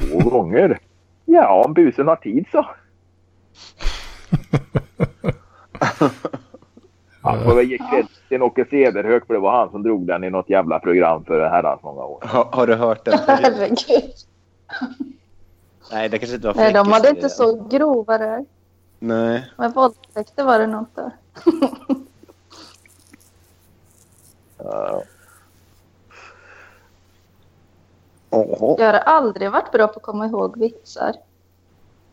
Två 0.00 0.30
gånger? 0.30 0.78
Ja, 1.24 1.64
om 1.66 1.74
busen 1.74 2.08
har 2.08 2.16
tid 2.16 2.46
så. 2.52 2.66
Han 7.20 7.44
får 7.44 7.54
väl 7.54 7.70
ge 7.70 7.78
cred 7.78 8.06
till 8.28 8.42
Åke 8.42 8.64
Cederhök 8.70 9.26
för 9.26 9.34
det 9.34 9.40
var 9.40 9.56
han 9.56 9.70
som 9.70 9.82
drog 9.82 10.06
den 10.06 10.24
i 10.24 10.30
något 10.30 10.50
jävla 10.50 10.78
program 10.78 11.24
för 11.24 11.48
herrans 11.48 11.82
många 11.82 12.04
år. 12.04 12.22
Har, 12.26 12.48
har 12.52 12.66
du 12.66 12.74
hört 12.74 13.04
den? 13.04 13.18
Herregud. 13.26 13.78
Nej, 15.94 16.08
det 16.08 16.18
kanske 16.18 16.34
inte 16.34 16.46
var 16.46 16.54
Nej, 16.54 16.72
de 16.72 16.92
hade 16.92 17.08
inte 17.08 17.28
så 17.28 17.68
grova 17.70 18.18
där. 18.18 18.44
Nej. 18.98 19.52
Men 19.56 19.72
våldtäkter 19.72 20.44
var 20.44 20.58
det 20.58 20.66
något 20.66 20.96
där. 20.96 21.10
Ja. 24.58 25.02
Åh. 28.30 28.76
Jag 28.78 28.92
har 28.92 29.00
aldrig 29.00 29.50
varit 29.50 29.72
bra 29.72 29.86
på 29.86 29.96
att 29.96 30.02
komma 30.02 30.26
ihåg 30.26 30.58
vitsar. 30.58 31.14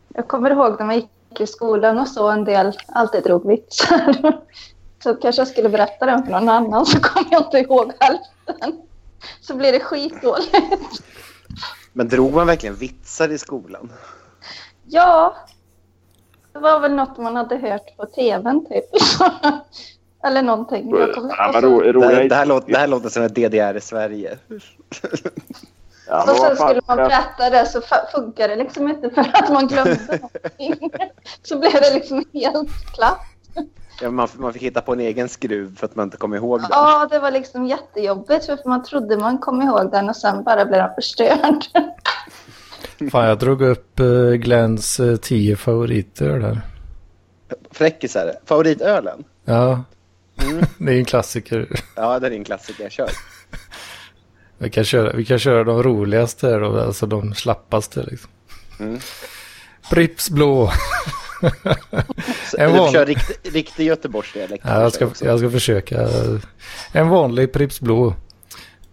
Jag 0.08 0.28
kommer 0.28 0.50
ihåg 0.50 0.78
när 0.78 0.86
man 0.86 0.96
gick 0.96 1.40
i 1.40 1.46
skolan 1.46 1.98
och 1.98 2.08
så 2.08 2.28
en 2.28 2.44
del 2.44 2.72
alltid 2.86 3.24
drog 3.24 3.46
vitsar. 3.48 4.40
Så 5.02 5.14
kanske 5.14 5.40
jag 5.40 5.48
skulle 5.48 5.68
berätta 5.68 6.06
den 6.06 6.24
för 6.24 6.32
någon 6.32 6.48
annan 6.48 6.86
så 6.86 7.00
kommer 7.00 7.28
jag 7.30 7.42
inte 7.42 7.58
ihåg 7.58 7.92
hälften. 8.00 8.82
Så 9.40 9.54
blir 9.54 9.72
det 9.72 9.80
skitdåligt. 9.80 10.56
Men 11.92 12.08
drog 12.08 12.34
man 12.34 12.46
verkligen 12.46 12.74
vitsar 12.74 13.28
i 13.28 13.38
skolan? 13.38 13.92
Ja, 14.86 15.36
det 16.52 16.58
var 16.58 16.80
väl 16.80 16.92
något 16.94 17.18
man 17.18 17.36
hade 17.36 17.56
hört 17.56 17.96
på 17.96 18.06
tvn 18.06 18.66
typ. 18.66 18.84
Eller 20.24 20.42
någonting. 20.42 20.90
Jag 20.90 21.14
kommer, 21.14 21.34
Ja, 21.38 21.50
men 21.52 21.62
så, 21.62 21.68
ro, 21.68 22.00
Det, 22.00 22.06
här- 22.06 22.28
det, 22.28 22.34
här 22.34 22.46
låter, 22.46 22.72
det 22.72 22.78
här 22.78 22.86
låter 22.86 23.08
som 23.08 23.22
ett 23.22 23.34
DDR 23.34 23.76
i 23.76 23.80
Sverige. 23.80 24.38
Ja, 26.08 26.22
och 26.32 26.36
sen 26.36 26.56
skulle 26.56 26.80
man 26.86 26.96
berätta 26.96 27.50
det 27.50 27.66
så 27.66 27.80
funkar 28.14 28.48
det 28.48 28.56
liksom 28.56 28.88
inte 28.88 29.10
för 29.10 29.30
att 29.32 29.52
man 29.52 29.66
glömde 29.66 29.98
någonting. 30.06 30.90
Så 31.42 31.58
blev 31.58 31.72
det 31.72 31.94
liksom 31.94 32.24
helt 32.32 32.70
klart. 32.94 33.20
Ja, 34.02 34.10
man, 34.10 34.28
man 34.34 34.52
fick 34.52 34.62
hitta 34.62 34.80
på 34.80 34.92
en 34.92 35.00
egen 35.00 35.28
skruv 35.28 35.76
för 35.76 35.86
att 35.86 35.96
man 35.96 36.04
inte 36.06 36.16
kom 36.16 36.34
ihåg 36.34 36.60
den. 36.60 36.68
Ja, 36.70 37.08
det 37.10 37.18
var 37.18 37.30
liksom 37.30 37.66
jättejobbigt 37.66 38.46
för 38.46 38.68
man 38.68 38.82
trodde 38.82 39.16
man 39.16 39.38
kom 39.38 39.62
ihåg 39.62 39.90
den 39.90 40.08
och 40.08 40.16
sen 40.16 40.44
bara 40.44 40.64
blev 40.64 40.80
den 40.80 40.94
förstörd. 40.94 41.64
Fan, 43.10 43.24
jag 43.26 43.38
drog 43.38 43.62
upp 43.62 44.00
uh, 44.00 44.32
Glens 44.32 45.00
uh, 45.00 45.16
tio 45.16 45.56
favoriter 45.56 46.38
där. 46.38 46.60
Fräckisar. 47.70 48.32
Favoritölen? 48.44 49.24
Ja, 49.44 49.84
Mm. 50.42 50.64
det 50.78 50.92
är 50.92 50.98
en 50.98 51.04
klassiker. 51.04 51.68
Ja, 51.96 52.18
det 52.18 52.26
är 52.26 52.30
en 52.30 52.44
klassiker. 52.44 52.90
Kör. 52.90 53.10
Vi 54.58 54.70
kan 54.70 54.84
köra, 54.84 55.12
vi 55.12 55.24
kan 55.24 55.38
köra 55.38 55.64
de 55.64 55.82
roligaste 55.82 56.58
då, 56.58 56.80
alltså 56.80 57.06
de 57.06 57.34
slappaste 57.34 58.02
liksom. 58.02 58.30
Mm. 58.80 58.98
Pripps 59.90 60.30
blå. 60.30 60.70
En 62.58 62.72
du 62.72 62.78
van- 62.78 62.92
kör 62.92 63.06
riktig, 63.06 63.54
riktig 63.54 63.86
göteborgsdialekt. 63.86 64.64
Ja, 64.68 64.82
jag, 64.82 64.92
ska, 64.92 65.10
jag 65.20 65.38
ska 65.38 65.50
försöka. 65.50 66.08
En 66.92 67.08
vanlig 67.08 67.52
Pripps 67.52 67.80
blå. 67.80 68.14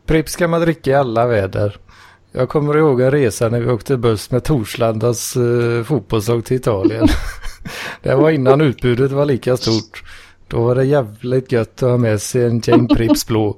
Pripps 0.05 0.35
kan 0.35 0.49
man 0.49 0.61
dricka 0.61 0.91
i 0.91 0.93
alla 0.93 1.27
väder. 1.27 1.77
Jag 2.31 2.49
kommer 2.49 2.77
ihåg 2.77 3.01
en 3.01 3.11
resa 3.11 3.49
när 3.49 3.59
vi 3.59 3.71
åkte 3.71 3.97
buss 3.97 4.31
med 4.31 4.43
Torslandas 4.43 5.37
uh, 5.37 5.83
fotbollslag 5.83 6.45
till 6.45 6.57
Italien. 6.57 7.07
det 8.01 8.15
var 8.15 8.29
innan 8.31 8.61
utbudet 8.61 9.11
var 9.11 9.25
lika 9.25 9.57
stort. 9.57 10.03
Då 10.47 10.63
var 10.63 10.75
det 10.75 10.83
jävligt 10.83 11.51
gött 11.51 11.83
att 11.83 11.89
ha 11.89 11.97
med 11.97 12.21
sig 12.21 12.45
en 12.45 12.59
gäng 12.59 12.87
Pripps 12.87 13.27
blå. 13.27 13.57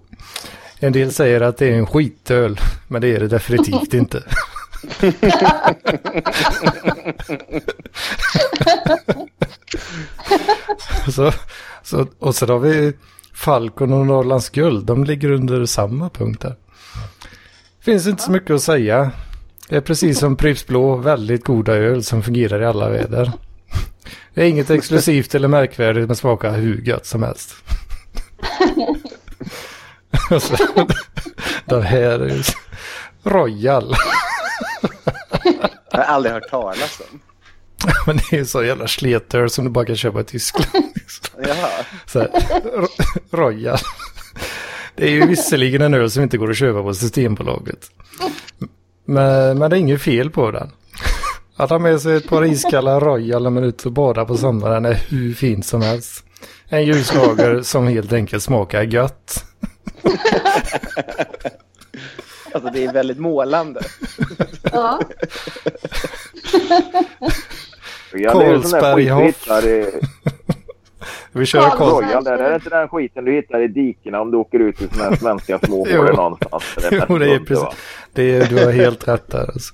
En 0.79 0.93
del 0.93 1.11
säger 1.11 1.41
att 1.41 1.57
det 1.57 1.67
är 1.67 1.73
en 1.73 1.87
skitöl, 1.87 2.59
men 2.87 3.01
det 3.01 3.07
är 3.15 3.19
det 3.19 3.27
definitivt 3.27 3.93
inte. 3.93 4.23
så, 11.11 11.31
så, 11.83 12.07
och 12.19 12.35
så 12.35 12.47
har 12.47 12.59
vi 12.59 12.93
Falcon 13.33 13.93
och 13.93 14.05
Norrlands 14.05 14.49
guld. 14.49 14.85
De 14.85 15.03
ligger 15.03 15.31
under 15.31 15.65
samma 15.65 16.09
punkt 16.09 16.41
där. 16.41 16.55
Finns 17.81 18.07
inte 18.07 18.23
så 18.23 18.31
mycket 18.31 18.51
att 18.51 18.61
säga. 18.61 19.11
Det 19.69 19.75
är 19.75 19.81
precis 19.81 20.19
som 20.19 20.35
Pripps 20.35 20.67
Blå, 20.67 20.95
väldigt 20.95 21.43
goda 21.43 21.73
öl 21.73 22.03
som 22.03 22.23
fungerar 22.23 22.61
i 22.61 22.65
alla 22.65 22.89
väder. 22.89 23.31
Det 24.33 24.41
är 24.41 24.47
inget 24.47 24.69
exklusivt 24.69 25.35
eller 25.35 25.47
märkvärdigt 25.47 26.07
men 26.07 26.15
smakar 26.15 26.51
hur 26.51 26.81
gött 26.81 27.05
som 27.05 27.23
helst. 27.23 27.55
Den 31.65 31.81
här 31.81 32.19
är 32.19 32.45
Royal. 33.23 33.95
Jag 35.91 35.97
har 35.99 36.03
aldrig 36.03 36.33
hört 36.33 36.49
talas 36.49 37.01
om. 37.11 37.19
Men 38.07 38.17
det 38.17 38.23
är 38.33 38.37
ju 38.37 38.45
så 38.45 38.63
jävla 38.63 38.87
sletöl 38.87 39.49
som 39.49 39.65
du 39.65 39.71
bara 39.71 39.85
kan 39.85 39.95
köpa 39.95 40.21
i 40.21 40.23
Tyskland. 40.23 40.85
Jaha. 41.47 41.69
Så 42.05 42.19
här, 42.19 42.29
Ro- 42.75 42.87
Royal. 43.31 43.77
Det 44.95 45.05
är 45.05 45.11
ju 45.11 45.27
visserligen 45.27 45.81
en 45.81 45.93
öl 45.93 46.11
som 46.11 46.23
inte 46.23 46.37
går 46.37 46.49
att 46.51 46.57
köpa 46.57 46.83
på 46.83 46.93
Systembolaget. 46.93 47.91
Men, 49.05 49.57
men 49.57 49.69
det 49.69 49.75
är 49.77 49.79
inget 49.79 50.01
fel 50.01 50.29
på 50.29 50.51
den. 50.51 50.71
Att 51.55 51.69
ha 51.69 51.79
med 51.79 52.01
sig 52.01 52.15
ett 52.17 52.27
par 52.27 52.45
iskalla 52.45 52.99
Royal 52.99 53.43
när 53.43 53.49
man 53.49 53.63
är 53.63 53.67
ute 53.67 53.87
och 53.87 53.91
badar 53.93 54.25
på 54.25 54.37
sommaren 54.37 54.85
är 54.85 54.93
hur 54.93 55.33
fint 55.33 55.65
som 55.65 55.81
helst. 55.81 56.23
En 56.69 56.85
ljuslager 56.85 57.61
som 57.61 57.87
helt 57.87 58.13
enkelt 58.13 58.43
smakar 58.43 58.83
gött. 58.83 59.45
Alltså 62.53 62.69
det 62.73 62.85
är 62.85 62.93
väldigt 62.93 63.19
målande. 63.19 63.81
Ja, 64.73 64.99
Ja, 68.13 68.43
i 68.99 69.85
Vi 71.31 71.45
kör. 71.45 71.69
Royal. 71.79 72.23
Där. 72.23 72.37
Det 72.37 72.43
är 72.43 72.55
inte 72.55 72.69
den 72.69 72.89
skiten 72.89 73.25
du 73.25 73.31
hittar 73.31 73.61
i 73.61 73.67
dikena 73.67 74.21
om 74.21 74.31
du 74.31 74.37
åker 74.37 74.59
ut 74.59 74.81
i 74.81 74.87
såna 74.87 75.03
här 75.03 75.15
svenska 75.15 75.59
småhålor 75.59 76.13
någonstans. 76.17 76.63
Jo, 77.09 77.17
det 77.17 77.33
är 77.33 77.39
precis. 77.39 77.63
va? 77.63 77.73
Det 78.13 78.23
är, 78.35 78.45
du 78.45 78.65
har 78.65 78.71
helt 78.71 79.07
rätt 79.07 79.31
där. 79.31 79.49
Alltså. 79.53 79.73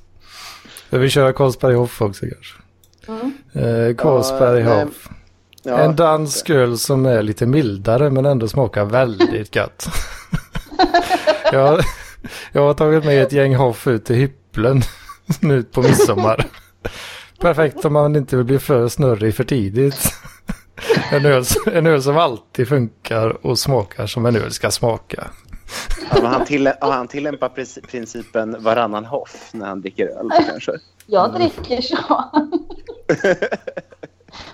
Vi 0.90 1.10
kör 1.10 1.32
Karlsberg 1.32 1.76
Hoff 1.76 2.02
också 2.02 2.26
kanske. 2.26 2.62
Eh, 3.60 3.96
Carlsberg 3.96 4.62
Ja. 4.62 4.86
Ja, 5.64 5.78
En 5.78 5.96
dansk 5.96 6.50
öl 6.50 6.78
som 6.78 7.06
är 7.06 7.22
lite 7.22 7.46
mildare 7.46 8.10
men 8.10 8.26
ändå 8.26 8.48
smakar 8.48 8.86
väldigt 8.86 9.54
gott. 9.54 9.88
jag, 11.52 11.80
jag 12.52 12.62
har 12.62 12.74
tagit 12.74 13.06
med 13.06 13.24
ett 13.24 13.32
gäng 13.32 13.56
Hoff 13.56 13.88
ut 13.88 14.06
till 14.06 14.16
Hypplen 14.16 14.82
nu 15.42 15.64
på 15.64 15.82
midsommar. 15.82 16.46
Perfekt 17.40 17.86
om 17.86 17.94
man 17.94 18.16
inte 18.16 18.36
vill 18.36 18.46
bli 18.46 18.60
för 18.60 18.88
snurrig 18.88 19.36
för 19.36 19.44
tidigt. 19.44 20.14
En 21.12 21.26
öl, 21.26 21.44
en 21.72 21.88
öl 21.88 22.04
som 22.04 22.18
alltid 22.18 22.68
funkar 22.68 23.46
och 23.46 23.60
smakar 23.60 24.08
som 24.08 24.26
en 24.26 24.36
öl 24.36 24.52
ska 24.52 24.72
smaka. 24.72 25.28
Ja, 26.12 26.28
han, 26.28 26.46
till, 26.46 26.72
han 26.82 27.08
tillämpar 27.08 27.50
princi- 27.50 27.88
principen 27.88 28.64
varannan 28.64 29.06
hoff 29.06 29.50
när 29.52 29.66
han 29.68 29.82
dricker 29.82 30.08
öl 30.08 30.30
kanske. 30.50 30.72
Jag 31.06 31.34
dricker 31.34 31.82
så. 31.82 31.98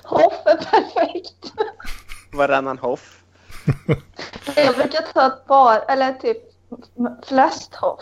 Hoff 0.03 0.33
är 0.45 0.55
perfekt. 0.55 1.53
Varannan 2.31 2.77
hoff. 2.77 3.23
Jag 4.55 4.75
brukar 4.75 5.13
ta 5.13 5.27
ett 5.27 5.47
par, 5.47 5.83
eller 5.87 6.13
typ 6.13 6.37
flest 7.27 7.75
hoff. 7.75 8.01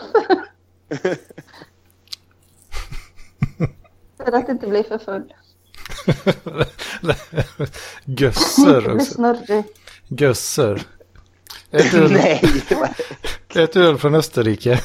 För 4.24 4.32
att 4.32 4.48
inte 4.48 4.66
bli 4.66 4.82
för 4.82 4.98
full. 4.98 5.34
Gösser 8.04 8.96
också. 8.96 9.34
Gösser. 10.08 10.82
Ett 11.70 11.94
öl, 11.94 12.16
ett 13.54 13.76
öl 13.76 13.98
från 13.98 14.14
Österrike. 14.14 14.80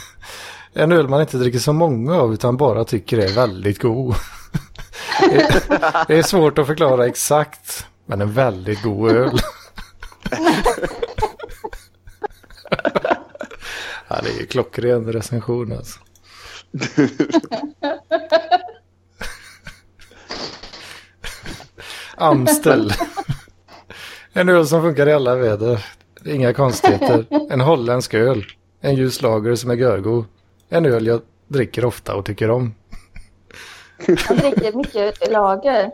En 0.74 0.92
öl 0.92 1.08
man 1.08 1.22
inte 1.22 1.38
dricker 1.38 1.60
så 1.60 1.74
många 1.74 2.16
av 2.16 2.34
utan 2.34 2.58
bara 2.58 2.86
tycker 2.86 3.18
är 3.18 3.36
väldigt 3.36 3.82
god. 3.82 4.16
Det 6.08 6.18
är 6.18 6.24
svårt 6.24 6.58
att 6.58 6.68
förklara 6.68 7.08
exakt. 7.08 7.86
Men 8.06 8.22
en 8.22 8.34
väldigt 8.34 8.84
god 8.84 9.12
öl. 9.12 9.40
Ja, 14.08 14.20
det 14.24 14.30
är 14.30 14.40
ju 14.40 14.46
klockren 14.46 15.14
recension 15.14 15.72
alltså. 15.72 16.00
Amstel. 22.18 22.94
En 24.34 24.50
öl 24.50 24.68
som 24.68 24.82
funkar 24.82 25.08
i 25.08 25.14
alla 25.14 25.36
väder. 25.36 25.86
Inga 26.26 26.54
konstigheter. 26.54 27.26
En 27.50 27.62
holländsk 27.62 28.14
öl. 28.14 28.46
En 28.82 28.96
ljus 28.96 29.22
lager 29.22 29.56
som 29.56 29.70
är 29.72 29.76
görgod. 29.76 30.26
En 30.70 30.86
öl 30.86 31.08
jag 31.08 31.22
dricker 31.48 31.86
ofta 31.86 32.16
och 32.16 32.26
tycker 32.26 32.50
om. 32.50 32.76
Han 34.28 34.38
dricker 34.38 34.74
mycket 34.78 35.32
lager. 35.32 35.92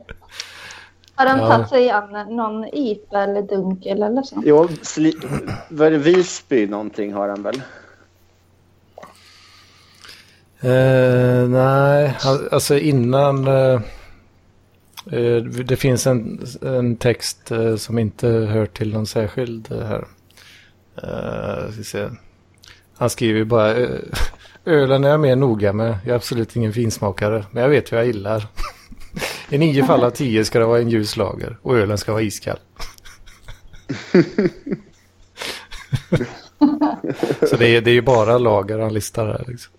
Har 1.16 1.26
han 1.26 1.40
Ja. 1.40 1.48
tagit 1.48 1.70
sig 1.70 1.90
an 1.90 2.36
någon 2.36 2.66
IPA 2.74 3.24
eller 3.24 3.42
dunkel 3.42 4.04
eller 4.04 4.22
så? 4.24 4.42
Jo, 4.46 4.70
sli, 4.82 5.14
vad 5.70 5.88
är 5.88 5.92
det, 5.92 5.98
Visby 5.98 6.68
någonting 6.68 7.14
har 7.14 7.30
han 7.30 7.44
väl? 7.44 7.62
Eh, 10.64 11.48
nej, 11.50 12.18
al- 12.26 12.48
alltså 12.52 12.78
innan... 12.78 13.48
Eh, 13.48 13.82
det 15.66 15.76
finns 15.76 16.08
en, 16.08 16.46
en 16.62 16.96
text 16.96 17.52
som 17.78 18.00
inte 18.00 18.28
hör 18.28 18.66
till 18.66 18.94
någon 18.94 19.08
särskild 19.08 19.68
här. 19.72 20.06
Han 22.98 23.10
skriver 23.10 23.40
ju 23.40 23.46
bara 23.46 23.76
ölen 24.66 25.04
är 25.04 25.10
jag 25.10 25.20
mer 25.20 25.36
noga 25.36 25.74
med. 25.74 25.98
Jag 26.04 26.12
är 26.12 26.16
absolut 26.16 26.56
ingen 26.56 26.74
finsmakare, 26.74 27.46
men 27.52 27.64
jag 27.64 27.70
vet 27.70 27.92
hur 27.92 27.98
jag 27.98 28.06
gillar. 28.06 28.48
I 29.50 29.58
nio 29.58 29.84
fall 29.86 30.04
av 30.04 30.10
tio 30.10 30.46
ska 30.46 30.60
det 30.60 30.66
vara 30.66 30.80
en 30.80 30.90
ljus 30.90 31.18
lager 31.18 31.58
och 31.62 31.78
ölen 31.78 31.98
ska 31.98 32.12
vara 32.12 32.22
iskall. 32.22 32.58
Så 37.50 37.56
det 37.56 37.68
är, 37.68 37.82
det 37.82 37.92
är 37.92 37.94
ju 37.96 38.02
bara 38.02 38.38
lager 38.38 38.80
han 38.80 38.94
listar 38.94 39.26
här. 39.28 39.44
Liksom. 39.48 39.74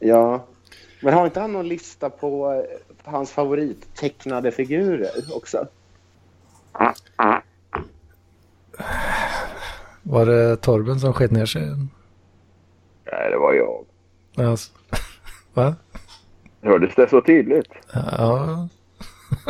Ja. 0.00 0.46
Men 1.02 1.14
har 1.14 1.24
inte 1.24 1.40
han 1.40 1.52
någon 1.52 1.68
lista 1.68 2.10
på 2.10 2.52
eh, 2.52 3.10
hans 3.10 3.32
favorittecknade 3.32 4.50
figurer 4.50 5.10
också? 5.34 5.66
Var 10.02 10.26
det 10.26 10.56
Torben 10.56 11.00
som 11.00 11.12
skett 11.12 11.30
ner 11.30 11.46
sig? 11.46 11.62
Nej, 13.12 13.30
det 13.30 13.38
var 13.38 13.54
jag. 13.54 13.84
Alltså. 14.46 14.72
Va? 15.54 15.74
Hördes 16.62 16.94
det 16.94 17.10
så 17.10 17.20
tydligt? 17.20 17.72
Ja. 17.92 18.68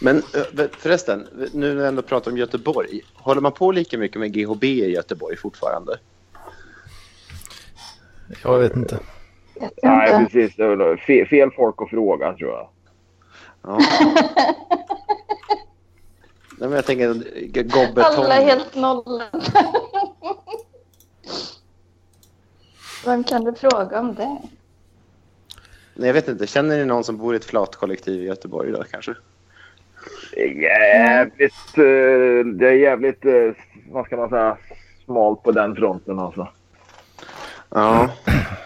Men 0.00 0.16
eh, 0.16 0.66
förresten, 0.78 1.26
nu 1.52 1.74
när 1.74 1.80
jag 1.80 1.88
ändå 1.88 2.02
pratar 2.02 2.30
om 2.30 2.38
Göteborg. 2.38 3.00
Håller 3.14 3.40
man 3.40 3.52
på 3.52 3.72
lika 3.72 3.98
mycket 3.98 4.20
med 4.20 4.32
GHB 4.32 4.64
i 4.64 4.90
Göteborg 4.90 5.36
fortfarande? 5.36 5.98
Jag 8.42 8.58
vet 8.58 8.76
inte. 8.76 8.98
Vet 9.60 9.72
Nej, 9.82 10.10
jag 10.10 10.20
inte. 10.20 10.32
precis. 10.32 10.56
Fel, 11.06 11.26
fel 11.26 11.50
folk 11.50 11.82
att 11.82 11.90
fråga, 11.90 12.32
tror 12.32 12.50
jag. 12.50 12.68
Ja. 13.62 13.78
Nej, 16.60 16.68
men 16.68 16.72
jag 16.72 16.86
tänker 16.86 17.08
eh, 17.08 17.62
Gobbe 17.62 18.04
Alla 18.04 18.34
är 18.34 18.44
helt 18.44 18.74
nollade. 18.74 19.30
Vem 23.04 23.24
kan 23.24 23.44
du 23.44 23.54
fråga 23.54 24.00
om 24.00 24.14
det? 24.14 24.38
Nej, 25.94 26.06
jag 26.06 26.14
vet 26.14 26.28
inte. 26.28 26.46
Känner 26.46 26.76
ni 26.76 26.84
någon 26.84 27.04
som 27.04 27.16
bor 27.16 27.34
i 27.34 27.36
ett 27.36 27.44
flatkollektiv 27.44 28.22
i 28.22 28.26
Göteborg 28.26 28.72
då 28.72 28.82
kanske? 28.82 29.14
Det 30.34 30.42
är 30.42 30.54
jävligt... 30.62 31.78
eh, 31.78 32.52
det 32.58 32.68
är 32.68 32.72
jävligt, 32.72 33.24
eh, 33.24 33.50
vad 33.90 34.06
ska 34.06 34.16
man 34.16 34.28
säga, 34.28 34.58
smalt 35.04 35.42
på 35.42 35.52
den 35.52 35.76
fronten 35.76 36.18
alltså. 36.18 36.48
Ja. 37.70 38.10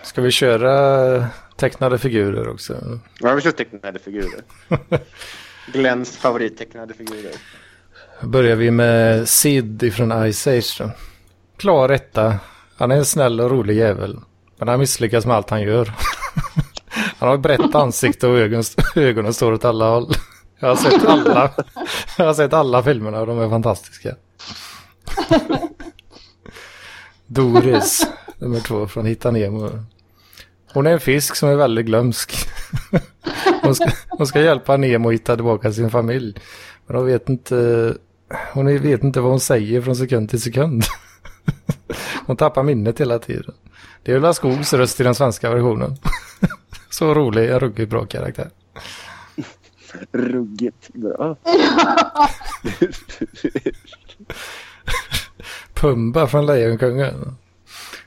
Ska 0.03 0.21
vi 0.23 0.31
köra 0.31 1.27
tecknade 1.57 1.99
figurer 1.99 2.49
också? 2.49 2.99
Ja, 3.21 3.35
vi 3.35 3.41
kör 3.41 3.51
tecknade 3.51 3.99
figurer. 3.99 4.43
Glens 5.73 6.17
favorittecknade 6.17 6.95
figurer. 6.95 7.33
Börjar 8.23 8.57
vi 8.57 8.71
med 8.71 9.29
Sid 9.29 9.83
ifrån 9.83 10.33
Ice 10.33 10.47
Age. 10.47 10.77
Då. 10.79 10.91
Klar 11.57 11.89
etta. 11.89 12.39
Han 12.77 12.91
är 12.91 12.97
en 12.97 13.05
snäll 13.05 13.41
och 13.41 13.51
rolig 13.51 13.77
jävel. 13.77 14.19
Men 14.59 14.69
han 14.69 14.79
misslyckas 14.79 15.27
med 15.27 15.37
allt 15.37 15.51
han 15.51 15.63
gör. 15.63 15.93
Han 17.19 17.29
har 17.29 17.35
ett 17.35 17.43
brett 17.43 17.75
ansikte 17.75 18.27
och 18.27 18.39
ögon, 18.39 18.63
ögonen 18.97 19.35
står 19.35 19.53
åt 19.53 19.65
alla 19.65 19.89
håll. 19.89 20.15
Jag 20.59 20.69
har 20.69 20.77
sett 20.77 21.07
alla, 21.07 21.51
jag 22.19 22.27
har 22.27 22.35
sett 22.35 22.53
alla 22.53 22.83
filmerna 22.83 23.21
och 23.21 23.27
de 23.27 23.41
är 23.41 23.49
fantastiska. 23.49 24.17
Doris, 27.27 28.07
nummer 28.43 28.61
två 28.61 28.87
från 28.87 29.07
Hitta 29.07 29.31
Nemo. 29.31 29.71
Hon 30.73 30.87
är 30.87 30.91
en 30.91 31.01
fisk 31.01 31.37
som 31.37 31.49
är 31.49 31.55
väldigt 31.55 31.87
glömsk. 31.87 32.33
Hon 33.63 33.75
ska, 33.75 33.91
hon 34.09 34.27
ska 34.27 34.41
hjälpa 34.41 34.77
Nemo 34.77 35.09
att 35.09 35.15
hitta 35.15 35.35
tillbaka 35.35 35.73
sin 35.73 35.91
familj. 35.91 36.35
Men 36.87 36.97
hon 36.97 37.07
vet 37.07 37.29
inte, 37.29 37.95
hon 38.53 38.67
vet 38.83 39.03
inte 39.03 39.21
vad 39.21 39.31
hon 39.31 39.41
säger 39.41 39.83
från 39.83 39.97
sekund 39.97 40.31
till 40.31 40.41
sekund. 40.41 40.85
Hon 42.27 42.37
tappar 42.37 42.63
minnet 42.63 43.01
hela 43.01 43.19
tiden. 43.19 43.55
Det 44.03 44.13
är 44.13 44.17
Ulla 44.17 44.35
Skogs 44.35 44.73
röst 44.73 45.01
i 45.01 45.05
den 45.05 45.15
svenska 45.15 45.51
versionen. 45.51 45.97
Så 46.91 47.15
rolig, 47.15 47.51
en 47.51 47.61
ruggigt 47.61 47.91
bra 47.91 48.07
karaktär. 48.07 48.51
Ruggigt 50.13 50.89
bra. 50.95 51.37
Pumba 55.75 56.27
från 56.27 56.47
Lejonkungen. 56.47 57.37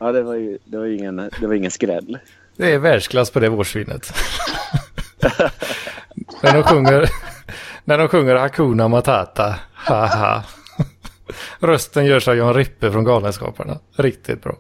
Ja, 0.06 0.12
det 0.12 0.24
var 0.24 0.36
ju, 0.36 0.58
det 0.66 0.78
var 0.78 0.86
ju 0.86 0.98
ingen, 0.98 1.16
det 1.16 1.48
var 1.48 1.54
ingen 1.54 1.72
skräll. 1.72 2.20
Det 2.58 2.72
är 2.72 2.78
världsklass 2.78 3.30
på 3.30 3.40
det 3.40 3.50
vårsvinet. 3.50 4.14
när, 6.44 6.54
de 6.54 6.64
sjunger, 6.64 7.10
när 7.84 7.98
de 7.98 8.08
sjunger 8.08 8.36
Hakuna 8.36 8.88
Matata. 8.88 9.56
Haha. 9.74 10.44
Rösten 11.60 12.06
görs 12.06 12.28
av 12.28 12.36
Jan 12.36 12.54
Rippe 12.54 12.92
från 12.92 13.04
Galenskaparna. 13.04 13.80
Riktigt 13.96 14.44
bra. 14.44 14.58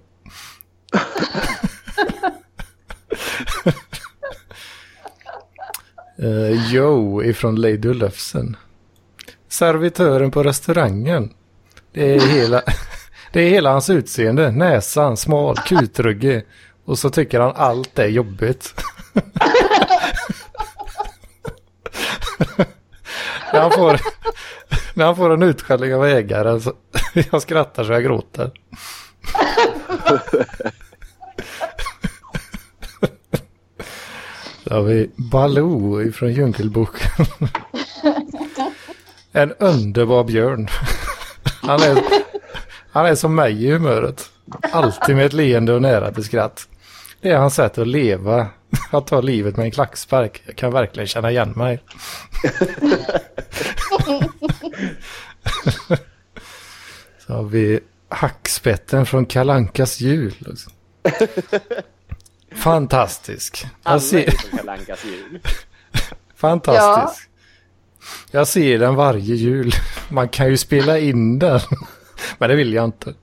uh, 6.23 6.73
Joe 6.73 7.23
ifrån 7.23 7.55
Lady 7.55 7.93
Lufsen. 7.93 8.57
Servitören 9.49 10.31
på 10.31 10.43
restaurangen. 10.43 11.33
Det 11.91 12.15
är 12.15 12.19
hela, 12.19 12.63
det 13.35 13.41
är 13.41 13.49
hela 13.49 13.71
hans 13.71 13.89
utseende. 13.89 14.51
Näsan, 14.51 15.17
smal, 15.17 15.57
kutruggig. 15.57 16.45
Och 16.85 16.99
så 16.99 17.09
tycker 17.09 17.39
han 17.39 17.53
allt 17.55 17.99
är 17.99 18.07
jobbigt. 18.07 18.73
när, 23.53 23.61
han 23.61 23.71
får, 23.71 23.99
när 24.93 25.05
han 25.05 25.15
får 25.15 25.33
en 25.33 25.43
utskällning 25.43 25.95
av 25.95 26.05
ägaren 26.05 26.61
så 26.61 26.73
jag 27.31 27.41
skrattar 27.41 27.83
så 27.83 27.91
jag 27.91 28.03
gråter. 28.03 28.51
Då 34.63 34.75
har 34.75 34.81
vi 34.81 35.09
Baloo 35.15 36.01
ifrån 36.01 36.33
Djungelboken. 36.33 37.25
en 39.31 39.53
underbar 39.53 40.23
björn. 40.23 40.67
Han 41.61 41.81
är, 41.81 42.24
han 42.95 43.05
är 43.05 43.15
som 43.15 43.35
mig 43.35 43.65
i 43.65 43.71
humöret. 43.71 44.29
Alltid 44.71 45.15
med 45.15 45.25
ett 45.25 45.33
leende 45.33 45.73
och 45.73 45.81
nära 45.81 46.11
till 46.11 46.23
skratt. 46.23 46.67
Det 47.21 47.31
är 47.31 47.37
hans 47.37 47.55
sätt 47.55 47.77
att 47.77 47.87
leva. 47.87 48.47
Att 48.91 49.07
ta 49.07 49.21
livet 49.21 49.57
med 49.57 49.65
en 49.65 49.71
klackspark. 49.71 50.41
Jag 50.45 50.55
kan 50.55 50.71
verkligen 50.71 51.07
känna 51.07 51.31
igen 51.31 51.53
mig. 51.55 51.83
Så 57.27 57.33
har 57.33 57.43
vi 57.43 57.79
hackspetten 58.09 59.05
från 59.05 59.25
Kalankas 59.25 59.99
jul. 59.99 60.57
Fantastisk. 62.55 63.65
Alla 63.83 63.95
Jag 63.95 64.01
ser, 64.01 64.27
är 64.27 64.31
som 64.31 64.57
Kalle 64.57 64.71
Ankas 64.71 65.05
jul. 65.05 65.39
fantastisk. 66.35 67.29
Jag 68.31 68.47
ser 68.47 68.79
den 68.79 68.95
varje 68.95 69.35
jul. 69.35 69.71
Man 70.09 70.29
kan 70.29 70.49
ju 70.49 70.57
spela 70.57 70.99
in 70.99 71.39
den. 71.39 71.59
Men 72.37 72.49
det 72.49 72.55
vill 72.55 72.73
jag 72.73 72.85
inte. 72.85 73.13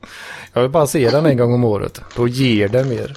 Jag 0.52 0.62
vill 0.62 0.70
bara 0.70 0.86
se 0.86 1.10
den 1.10 1.26
en 1.26 1.36
gång 1.36 1.54
om 1.54 1.64
året. 1.64 2.00
Då 2.16 2.28
ger 2.28 2.68
det 2.68 2.84
mer. 2.84 3.16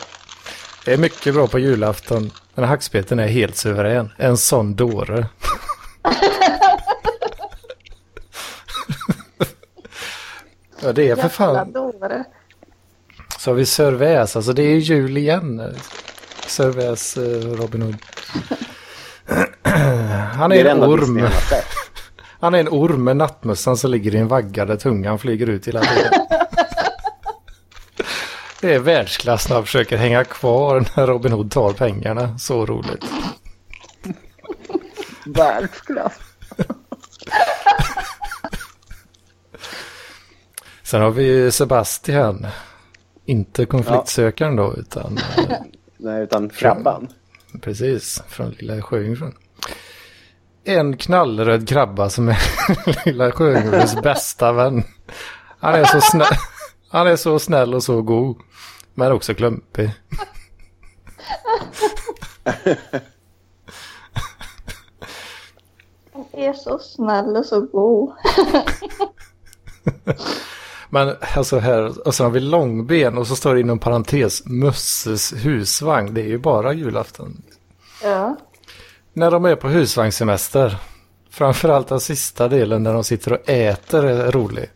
Det 0.86 0.93
är 0.93 0.97
mycket 0.97 1.34
bra 1.34 1.47
på 1.47 1.59
julafton. 1.59 2.32
Men 2.55 2.65
hackspetten 2.65 3.19
är 3.19 3.28
helt 3.28 3.55
suverän. 3.55 4.11
En 4.17 4.38
sån 4.38 4.76
dåre. 4.76 5.28
ja, 10.82 10.93
det 10.93 11.09
är 11.09 11.15
för 11.15 11.30
fan. 11.30 11.73
Så 13.39 13.51
har 13.51 13.55
vi 13.55 13.65
Sörväs, 13.65 14.36
alltså 14.36 14.53
det 14.53 14.63
är 14.63 14.76
jul 14.76 15.17
igen. 15.17 15.76
Sörväs 16.47 17.17
eh, 17.17 17.41
Robin 17.41 17.82
Hood. 17.82 17.95
Han 20.34 20.51
är 20.51 20.55
är 20.55 20.65
en 20.65 20.84
orm. 20.84 21.28
Han 22.45 22.53
är 22.53 22.59
en 22.59 22.69
orm 22.69 23.03
med 23.03 23.17
nattmössan 23.17 23.77
som 23.77 23.91
ligger 23.91 24.15
i 24.15 24.17
en 24.17 24.27
vagga 24.27 24.65
där 24.65 24.75
tungan 24.75 25.19
flyger 25.19 25.49
ut 25.49 25.67
hela 25.67 25.81
tiden. 25.81 26.11
Det 28.61 28.73
är 28.73 28.79
världsklass 28.79 29.49
när 29.49 29.55
han 29.55 29.65
försöker 29.65 29.97
hänga 29.97 30.23
kvar 30.23 30.85
när 30.95 31.07
Robin 31.07 31.31
Hood 31.31 31.51
tar 31.51 31.73
pengarna. 31.73 32.37
Så 32.37 32.65
roligt. 32.65 33.05
Världsklass. 35.25 36.13
Sen 40.83 41.01
har 41.01 41.11
vi 41.11 41.51
Sebastian. 41.51 42.47
Inte 43.25 43.65
konfliktsökaren 43.65 44.55
då, 44.55 44.73
utan 44.77 45.19
Nej, 45.97 46.23
utan 46.23 46.49
krabban. 46.49 47.07
Precis, 47.61 48.23
från 48.27 48.49
Lilla 48.49 48.81
Sjöjungfrun. 48.81 49.33
En 50.68 50.97
knallröd 50.97 51.68
krabba 51.68 52.09
som 52.09 52.30
är 52.30 52.38
Lilla 53.05 53.32
Sjöjungfruns 53.32 54.01
bästa 54.01 54.51
vän. 54.51 54.84
Han 55.59 55.74
är, 55.74 55.86
så 55.86 56.01
snäll, 56.01 56.28
han 56.89 57.07
är 57.07 57.16
så 57.16 57.39
snäll 57.39 57.74
och 57.74 57.84
så 57.84 58.01
god. 58.01 58.38
Men 58.93 59.11
också 59.11 59.34
klumpig. 59.34 59.91
Han 66.13 66.26
är 66.32 66.53
så 66.53 66.80
snäll 66.80 67.38
och 67.38 67.45
så 67.45 67.61
god. 67.61 68.13
Men 70.89 71.16
alltså 71.36 71.59
här, 71.59 72.07
och 72.07 72.16
så 72.16 72.24
har 72.24 72.32
vi 72.32 72.39
långben 72.39 73.18
och 73.18 73.28
så 73.28 73.36
står 73.36 73.53
det 73.53 73.59
inom 73.59 73.80
parentes 73.80 74.45
Musses 74.45 75.34
husvagn. 75.34 76.13
Det 76.13 76.22
är 76.22 76.28
ju 76.28 76.38
bara 76.38 76.74
julafton. 76.74 77.41
Ja. 78.03 78.36
När 79.18 79.32
de 79.32 79.45
är 79.45 79.55
på 79.55 79.68
husvagnssemester. 79.68 80.78
Framförallt 81.30 81.88
den 81.88 81.99
sista 81.99 82.47
delen 82.47 82.84
när 82.84 82.93
de 82.93 83.03
sitter 83.03 83.34
och 83.34 83.49
äter 83.49 84.05
är 84.05 84.32
rolig. 84.32 84.70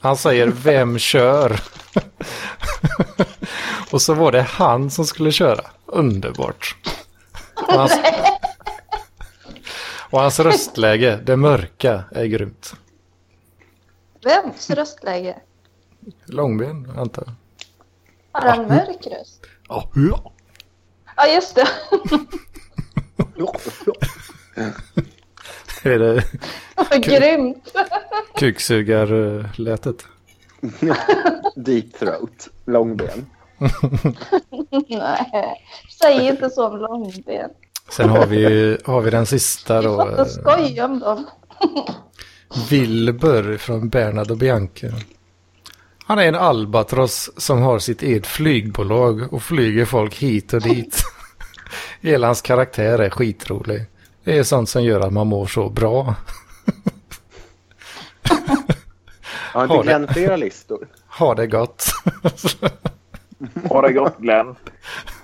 Han 0.00 0.16
säger 0.16 0.46
vem 0.46 0.98
kör? 0.98 1.60
och 3.90 4.02
så 4.02 4.14
var 4.14 4.32
det 4.32 4.42
han 4.42 4.90
som 4.90 5.04
skulle 5.04 5.32
köra. 5.32 5.64
Underbart. 5.86 6.76
Och 7.68 7.72
hans, 7.72 7.92
och 10.10 10.20
hans 10.20 10.40
röstläge, 10.40 11.20
det 11.24 11.36
mörka, 11.36 12.04
är 12.10 12.24
grymt. 12.24 12.74
Vems 14.24 14.70
röstläge? 14.70 15.36
Långben, 16.24 16.92
antar 16.96 17.24
jag. 17.26 17.34
Har 18.40 18.48
han 18.48 18.68
mörk 18.68 19.06
röst? 19.06 19.46
Ja, 19.68 19.90
ja. 21.16 21.26
Just 21.34 21.54
det. 21.54 21.68
Är 25.82 25.98
det 25.98 26.22
grymt. 26.98 27.72
kuksugarlätet? 28.36 30.06
Deep 31.56 31.98
throat. 31.98 32.48
Långben. 32.66 33.26
Nej, 34.88 35.62
säg 36.02 36.26
inte 36.28 36.50
så 36.50 36.66
om 36.66 36.78
långben. 36.78 37.50
Sen 37.90 38.08
har 38.08 38.26
vi, 38.26 38.78
har 38.84 39.00
vi 39.00 39.10
den 39.10 39.26
sista 39.26 39.80
Vi 39.80 39.86
då. 39.86 39.96
får 39.96 40.10
inte 40.10 40.22
eh, 40.22 40.26
skoja 40.26 40.84
om 40.84 40.98
dem. 40.98 41.26
Wilbur 42.70 43.56
från 43.56 43.88
Bernhard 43.88 44.30
och 44.30 44.36
Bianca. 44.36 44.86
Han 46.04 46.18
är 46.18 46.28
en 46.28 46.34
albatross 46.34 47.30
som 47.36 47.62
har 47.62 47.78
sitt 47.78 48.02
eget 48.02 48.26
flygbolag 48.26 49.32
och 49.32 49.42
flyger 49.42 49.84
folk 49.84 50.14
hit 50.14 50.52
och 50.52 50.62
dit. 50.62 51.02
Hela 52.00 52.26
hans 52.26 52.42
karaktär 52.42 52.98
är 52.98 53.10
skitrolig. 53.10 53.84
Det 54.24 54.38
är 54.38 54.42
sånt 54.42 54.68
som 54.68 54.84
gör 54.84 55.00
att 55.00 55.12
man 55.12 55.26
mår 55.26 55.46
så 55.46 55.68
bra. 55.68 56.14
Har 59.52 59.64
inte. 59.64 59.82
Glenn 59.82 60.08
flera 60.08 60.36
listor? 60.36 60.88
Ha 61.18 61.34
det 61.34 61.46
gott. 61.46 61.84
Har 63.70 63.82
det 63.82 63.92
gått 63.92 64.18
Glenn? 64.18 64.54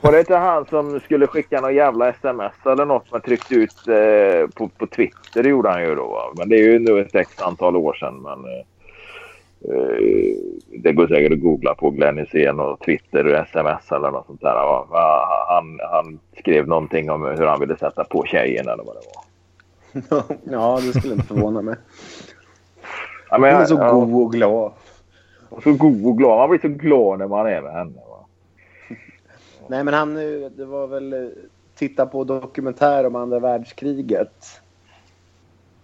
Var 0.00 0.12
det 0.12 0.18
inte 0.18 0.36
han 0.36 0.66
som 0.66 1.00
skulle 1.00 1.26
skicka 1.26 1.60
någon 1.60 1.74
jävla 1.74 2.08
sms 2.08 2.52
eller 2.66 2.84
något 2.84 3.10
man 3.12 3.20
tryckte 3.20 3.54
ut 3.54 3.88
eh, 3.88 4.50
på, 4.54 4.68
på 4.68 4.86
Twitter? 4.86 5.42
Det 5.42 5.48
gjorde 5.48 5.68
han 5.70 5.82
ju 5.82 5.94
då. 5.94 6.32
Men 6.36 6.48
det 6.48 6.56
är 6.56 6.62
ju 6.62 6.78
nu 6.78 7.00
ett 7.00 7.14
x 7.14 7.40
antal 7.40 7.76
år 7.76 7.94
sedan. 7.94 8.22
Men, 8.22 8.44
eh, 8.44 8.64
det 10.70 10.92
går 10.92 11.06
säkert 11.06 11.32
att 11.32 11.40
googla 11.40 11.74
på 11.74 11.90
Glenn 11.90 12.18
Hysén 12.18 12.60
och 12.60 12.80
Twitter 12.80 13.26
och 13.26 13.38
sms 13.38 13.92
eller 13.92 14.10
något 14.10 14.26
sånt 14.26 14.40
där. 14.40 14.84
Han, 15.48 15.80
han 15.90 16.18
skrev 16.38 16.68
någonting 16.68 17.10
om 17.10 17.22
hur 17.22 17.46
han 17.46 17.60
ville 17.60 17.76
sätta 17.76 18.04
på 18.04 18.24
tjejen 18.24 18.68
eller 18.68 18.84
vad 18.84 18.96
det 18.96 19.00
var. 19.14 19.22
ja, 20.52 20.80
det 20.86 20.98
skulle 20.98 21.14
inte 21.14 21.26
förvåna 21.26 21.62
mig. 21.62 21.76
Ja, 23.30 23.38
men, 23.38 23.52
Han 23.52 23.62
är 23.62 23.66
så 23.66 23.74
ja, 23.74 23.92
god 23.92 24.22
och 24.22 24.32
glad. 24.32 24.72
så 25.64 25.72
god 25.72 26.06
och 26.06 26.18
glad. 26.18 26.38
Man 26.38 26.50
blir 26.50 26.60
så 26.60 26.68
glad 26.68 27.18
när 27.18 27.28
man 27.28 27.46
är 27.46 27.62
med 27.62 27.72
henne. 27.72 27.92
Va? 28.08 28.26
Nej, 29.68 29.84
men 29.84 29.94
han, 29.94 30.16
eh, 30.16 30.50
det 30.56 30.64
var 30.64 30.86
väl 30.86 31.12
eh, 31.12 31.28
titta 31.74 32.06
på 32.06 32.24
dokumentär 32.24 33.06
om 33.06 33.16
andra 33.16 33.38
världskriget. 33.38 34.60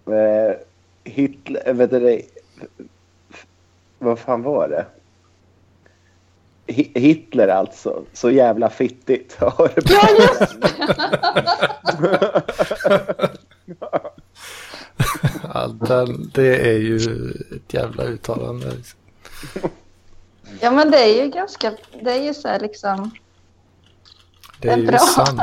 Eh, 0.07 0.57
Hitler, 1.05 1.63
eh, 1.69 1.75
vet 1.75 1.91
du 1.91 2.01
det? 2.01 2.23
Vad 3.99 4.19
fan 4.19 4.43
var 4.43 4.69
det? 4.69 4.87
Hi- 6.67 6.99
Hitler 7.01 7.49
alltså. 7.49 8.03
Så 8.13 8.31
jävla 8.31 8.71
fittigt. 8.71 9.37
Ja, 9.41 9.69
just 10.19 10.57
Ja, 15.55 15.67
den, 15.81 16.31
det 16.35 16.71
är 16.71 16.79
ju 16.79 16.97
ett 17.57 17.75
jävla 17.75 18.05
uttalande. 18.05 18.71
liksom. 18.75 18.99
Ja, 20.61 20.71
men 20.71 20.91
det 20.91 20.99
är 20.99 21.25
ju 21.25 21.31
ganska... 21.31 21.73
Det 22.03 22.11
är 22.13 22.23
ju 22.23 22.35
så 22.35 22.49
här 22.49 22.61
liksom... 22.61 23.11
Det 24.61 24.69
är 24.69 24.77
Det 24.77 24.83
är 24.89 24.93
ju 24.93 24.99
sant. 24.99 25.41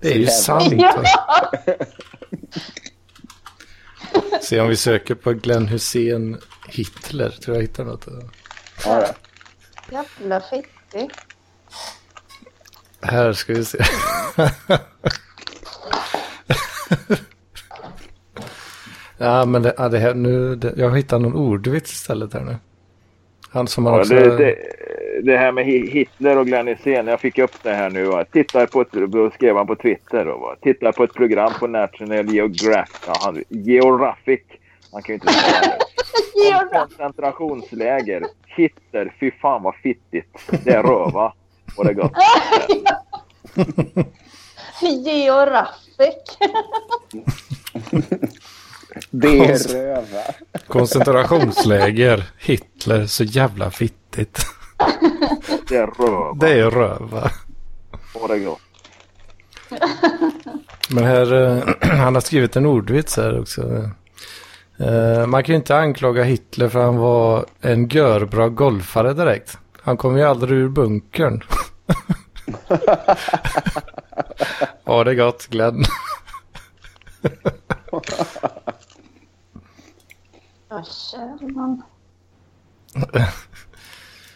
Det 0.00 0.08
är 0.12 0.18
ju 0.18 0.26
sant. 0.26 0.72
Ja. 0.76 1.02
Se 4.42 4.60
om 4.60 4.68
vi 4.68 4.76
söker 4.76 5.14
på 5.14 5.32
Glenn 5.32 5.66
Hussein 5.68 6.36
Hitler. 6.68 7.30
Tror 7.30 7.56
jag 7.56 7.62
hittar 7.62 7.84
något. 7.84 8.06
Ja, 8.84 9.00
då. 9.00 9.06
Jävla 10.20 10.40
fittig. 10.40 11.10
Här 13.02 13.32
ska 13.32 13.52
vi 13.52 13.64
se. 13.64 13.78
ja, 19.18 19.44
men 19.44 19.62
det, 19.62 19.74
ja, 19.78 19.88
det 19.88 19.98
här, 19.98 20.14
nu, 20.14 20.54
det, 20.56 20.72
jag 20.76 20.96
hittar 20.96 21.18
någon 21.18 21.34
ordvits 21.34 21.92
istället 21.92 22.32
här 22.34 22.40
nu. 22.40 22.56
Han 23.50 23.66
som 23.68 23.86
har 23.86 23.92
Ja, 23.92 24.00
också... 24.00 24.14
det, 24.14 24.36
det, 24.36 24.56
det 25.22 25.36
här 25.36 25.52
med 25.52 25.64
Hi- 25.66 25.90
Hitler 25.90 26.38
och 26.38 26.46
Glenn 26.46 26.66
Hysén, 26.66 27.06
jag 27.06 27.20
fick 27.20 27.38
upp 27.38 27.62
det 27.62 27.74
här 27.74 27.90
nu. 27.90 28.04
Va? 28.04 28.24
Tittar 28.24 28.66
på 28.66 28.80
ett, 28.80 28.92
då 28.92 29.30
skrev 29.30 29.56
han 29.56 29.66
på 29.66 29.76
Twitter. 29.76 30.24
Då, 30.24 30.38
va? 30.38 30.56
Tittar 30.62 30.92
på 30.92 31.04
ett 31.04 31.14
program 31.14 31.52
på 31.60 31.66
National 31.66 32.34
Geographic. 32.34 33.00
Ja, 33.06 33.12
han, 33.20 33.44
Geographic. 33.48 34.40
Han 34.92 35.02
kan 35.02 35.08
ju 35.08 35.14
inte 35.14 35.32
säga 35.32 35.60
det. 35.60 35.78
Om 36.60 36.68
koncentrationsläger. 36.68 38.26
Hitler, 38.46 39.16
fy 39.20 39.30
fan 39.30 39.62
vad 39.62 39.74
fittigt. 39.74 40.50
Det 40.64 40.70
är 40.70 40.82
röva. 40.82 41.32
Och 41.76 41.84
det 41.84 41.90
är 41.90 41.94
gott. 41.94 42.12
Georg 45.06 45.50
Raffek. 45.50 46.38
Det 49.10 49.38
är 49.38 49.58
röva. 49.58 50.22
Koncentrationsläger. 50.66 52.24
Hitler, 52.38 53.06
så 53.06 53.24
jävla 53.24 53.70
fittigt. 53.70 54.38
Det 55.68 55.76
är 55.76 55.86
röva. 55.86 56.34
Det 56.34 56.52
är 56.52 56.70
röva. 56.70 57.30
Åh, 58.14 58.28
det 58.28 58.34
är 58.34 58.44
gott. 58.44 58.60
Men 60.90 61.04
här, 61.04 61.34
eh, 61.34 61.62
han 61.98 62.14
har 62.14 62.20
skrivit 62.20 62.56
en 62.56 62.66
ordvits 62.66 63.16
här 63.16 63.40
också. 63.40 63.90
Eh, 64.78 65.26
man 65.26 65.42
kan 65.42 65.52
ju 65.52 65.56
inte 65.56 65.76
anklaga 65.76 66.22
Hitler 66.22 66.68
för 66.68 66.82
han 66.82 66.96
var 66.96 67.46
en 67.60 67.88
görbra 67.88 68.48
golfare 68.48 69.14
direkt. 69.14 69.58
Han 69.82 69.96
kom 69.96 70.16
ju 70.16 70.22
aldrig 70.22 70.58
ur 70.58 70.68
bunkern. 70.68 71.42
ja, 74.84 75.04
det 75.04 75.14
gott, 75.14 75.46
Glenn. 75.46 75.84
Ja, 80.70 80.84
kära 80.84 81.48
man. 81.48 81.82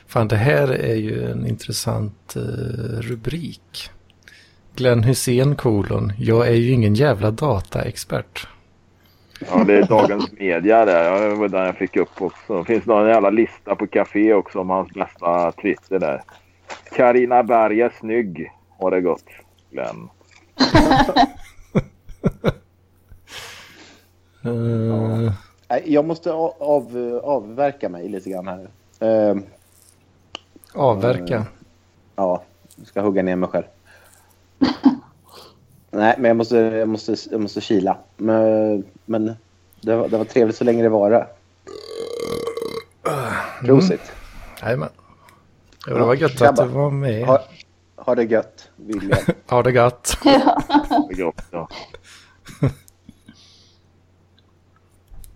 Fan, 0.06 0.28
det 0.28 0.36
här 0.36 0.68
är 0.68 0.94
ju 0.94 1.30
en 1.30 1.46
intressant 1.46 2.36
eh, 2.36 2.42
rubrik. 3.00 3.90
Glenn 4.74 5.02
Hussein 5.02 5.56
kolon. 5.56 6.12
Jag 6.18 6.48
är 6.48 6.54
ju 6.54 6.70
ingen 6.70 6.94
jävla 6.94 7.30
dataexpert. 7.30 8.46
Ja, 9.50 9.64
det 9.64 9.74
är 9.78 9.86
dagens 9.86 10.32
media 10.32 10.84
där. 10.84 11.28
Det 11.28 11.34
var 11.34 11.48
den 11.48 11.66
jag 11.66 11.76
fick 11.76 11.96
upp 11.96 12.22
också. 12.22 12.58
Det 12.58 12.64
finns 12.64 12.86
någon 12.86 13.08
jävla 13.08 13.30
lista 13.30 13.74
på 13.74 13.86
café 13.86 14.34
också 14.34 14.60
om 14.60 14.70
hans 14.70 14.90
bästa 14.92 15.52
Twitter 15.52 15.98
där. 15.98 16.22
Karina 16.96 17.42
Berg 17.42 17.80
är 17.80 17.92
snygg. 18.00 18.52
Har 18.78 18.90
det 18.90 19.00
gott, 19.00 19.24
Glenn. 19.70 20.08
Eh, 24.44 25.32
Nej, 25.68 25.82
Jag 25.86 26.04
måste 26.04 26.32
av, 26.32 26.52
av, 26.58 27.20
avverka 27.24 27.88
mig 27.88 28.08
lite 28.08 28.30
grann 28.30 28.46
här. 28.48 28.68
Eh, 29.00 29.36
avverka. 30.74 31.46
ja, 32.16 32.42
jag 32.76 32.86
ska 32.86 33.00
hugga 33.00 33.22
ner 33.22 33.36
mig 33.36 33.48
själv. 33.48 33.64
Nej, 35.90 36.14
men 36.18 36.28
jag 36.28 36.36
måste, 36.36 36.56
jag 36.56 36.88
måste, 36.88 37.14
jag 37.30 37.40
måste 37.40 37.60
kila. 37.60 37.96
Men, 38.16 38.84
men 39.04 39.36
det, 39.80 39.96
var, 39.96 40.08
det 40.08 40.18
var 40.18 40.24
trevligt 40.24 40.56
så 40.56 40.64
länge 40.64 40.82
det 40.82 40.88
varade. 40.88 41.26
Prosit. 43.64 44.12
Jajamän. 44.62 44.88
Ja, 45.86 45.94
det 45.94 46.04
var 46.04 46.14
gött 46.14 46.32
att 46.32 46.38
grabbar. 46.38 46.64
du 46.64 46.70
var 46.70 46.90
med. 46.90 47.26
Ha, 47.26 47.38
ha 47.96 48.14
det 48.14 48.24
gött, 48.24 48.70
William. 48.76 49.18
Ha 49.48 49.62
det 49.62 49.72
gott, 49.72 50.16
ja. 51.50 51.68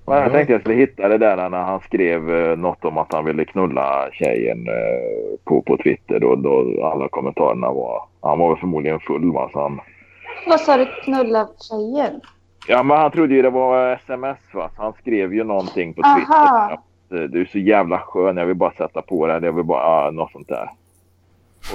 Men 0.07 0.19
jag 0.19 0.33
tänkte 0.33 0.53
jag 0.53 0.61
skulle 0.61 0.77
hitta 0.77 1.09
det 1.09 1.19
där 1.19 1.51
när 1.51 1.62
han 1.62 1.81
skrev 1.81 2.31
eh, 2.31 2.57
något 2.57 2.85
om 2.85 2.99
att 2.99 3.12
han 3.12 3.25
ville 3.25 3.45
knulla 3.45 4.09
tjejen 4.12 4.69
eh, 4.69 5.39
på, 5.45 5.62
på 5.62 5.77
Twitter. 5.77 6.21
Då, 6.21 6.37
då 6.37 6.85
alla 6.85 7.09
kommentarerna 7.09 7.73
var... 7.73 8.03
Han 8.21 8.39
var 8.39 8.57
förmodligen 8.57 9.01
full 9.01 9.33
va, 9.33 9.51
så 9.53 9.61
han... 9.61 9.81
Vad 10.47 10.61
sa 10.61 10.77
du? 10.77 10.87
Knulla 11.05 11.49
tjejer? 11.59 12.21
Ja, 12.69 12.83
men 12.83 12.97
han 12.97 13.11
trodde 13.11 13.35
ju 13.35 13.43
det 13.43 13.51
var 13.51 13.93
sms 13.93 14.39
va. 14.55 14.71
Så 14.77 14.83
han 14.83 14.93
skrev 14.93 15.35
ju 15.35 15.45
någonting 15.45 15.95
på 15.95 16.03
Twitter. 16.03 16.35
Aha. 16.35 16.71
Att, 16.73 17.12
eh, 17.12 17.25
du 17.25 17.41
är 17.41 17.45
så 17.45 17.59
jävla 17.59 17.99
skön, 17.99 18.37
jag 18.37 18.47
vill 18.47 18.57
bara 18.57 18.73
sätta 18.73 19.03
på 19.03 19.27
dig. 19.27 19.41
Jag 19.43 19.53
vill 19.53 19.64
bara, 19.64 19.83
ah, 19.83 20.11
något 20.11 20.33
sånt 20.33 20.49
där. 20.49 20.71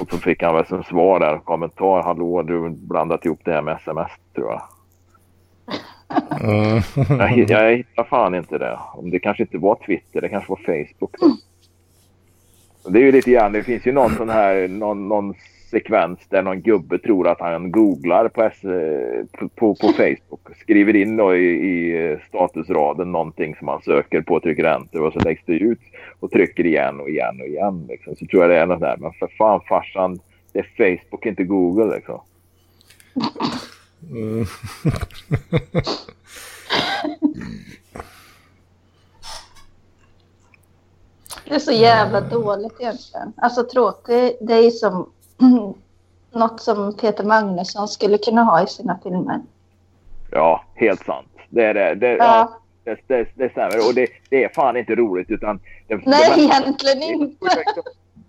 Och 0.00 0.10
så 0.10 0.18
fick 0.18 0.42
han 0.42 0.54
väl 0.54 0.66
som 0.66 0.84
svar 0.84 1.20
där, 1.20 1.38
kommentar. 1.38 2.02
Hallå, 2.02 2.42
du 2.42 2.58
har 2.58 2.68
blandat 2.68 3.24
ihop 3.24 3.40
det 3.44 3.52
här 3.52 3.62
med 3.62 3.76
sms 3.76 4.10
tror 4.34 4.50
jag. 4.50 4.62
Mm. 6.40 6.82
Jag, 7.08 7.50
jag 7.50 7.76
hittar 7.76 8.04
fan 8.04 8.34
inte 8.34 8.58
det. 8.58 8.78
Om 8.94 9.10
det 9.10 9.18
kanske 9.18 9.42
inte 9.42 9.58
var 9.58 9.74
Twitter, 9.86 10.20
det 10.20 10.28
kanske 10.28 10.50
var 10.50 10.56
Facebook. 10.56 11.16
Då. 11.20 11.26
Och 12.84 12.92
Det 12.92 12.98
är 12.98 13.02
ju 13.02 13.12
lite 13.12 13.30
grann, 13.30 13.52
det 13.52 13.62
finns 13.62 13.86
ju 13.86 13.92
någon 13.92 14.10
sån 14.10 14.28
här, 14.28 14.68
någon, 14.68 15.08
någon 15.08 15.34
sekvens 15.72 16.18
där 16.28 16.42
någon 16.42 16.60
gubbe 16.60 16.98
tror 16.98 17.28
att 17.28 17.40
han 17.40 17.72
googlar 17.72 18.28
på, 18.28 18.42
S, 18.42 18.60
på, 19.32 19.48
på, 19.48 19.74
på 19.74 19.88
Facebook. 19.88 20.56
Skriver 20.60 20.96
in 20.96 21.16
då 21.16 21.36
i, 21.36 21.48
i 21.48 22.18
statusraden 22.28 23.12
någonting 23.12 23.56
som 23.56 23.68
han 23.68 23.82
söker 23.82 24.22
på, 24.22 24.40
trycker 24.40 24.64
enter 24.64 25.02
och 25.02 25.12
så 25.12 25.18
läggs 25.18 25.42
det 25.46 25.52
ut 25.52 25.80
och 26.20 26.30
trycker 26.30 26.66
igen 26.66 27.00
och 27.00 27.08
igen 27.08 27.40
och 27.40 27.46
igen. 27.46 27.86
Liksom. 27.88 28.16
Så 28.16 28.26
tror 28.26 28.42
jag 28.42 28.50
det 28.50 28.56
är 28.56 28.66
något 28.66 28.80
där. 28.80 28.96
Men 28.96 29.12
för 29.12 29.28
fan 29.38 29.60
farsan, 29.68 30.18
det 30.52 30.58
är 30.58 30.70
Facebook, 30.76 31.26
inte 31.26 31.44
Google 31.44 31.94
liksom. 31.94 32.20
Mm. 34.10 34.44
Det 41.44 41.56
är 41.56 41.60
så 41.60 41.72
jävla 41.72 42.20
dåligt 42.20 42.80
egentligen. 42.80 43.32
Alltså 43.36 43.64
tråkigt. 43.64 44.38
Det 44.40 44.54
är 44.54 44.70
som 44.70 45.12
något 46.32 46.60
som 46.60 46.96
Peter 46.96 47.24
Magnusson 47.24 47.88
skulle 47.88 48.18
kunna 48.18 48.42
ha 48.42 48.62
i 48.62 48.66
sina 48.66 48.98
filmer. 49.02 49.40
Ja, 50.30 50.64
helt 50.74 51.04
sant. 51.04 51.28
Det 51.48 51.64
är 51.64 51.74
det. 51.74 51.94
det 51.94 52.08
ja. 52.08 52.16
Ja. 52.18 52.58
Det, 52.84 53.00
det, 53.06 53.28
det 53.34 53.50
stämmer. 53.50 53.88
Och 53.88 53.94
det, 53.94 54.08
det 54.30 54.44
är 54.44 54.48
fan 54.48 54.76
inte 54.76 54.94
roligt 54.94 55.30
utan... 55.30 55.60
Det, 55.88 56.00
Nej, 56.06 56.32
det, 56.36 56.42
egentligen 56.42 57.02
inte. 57.02 57.46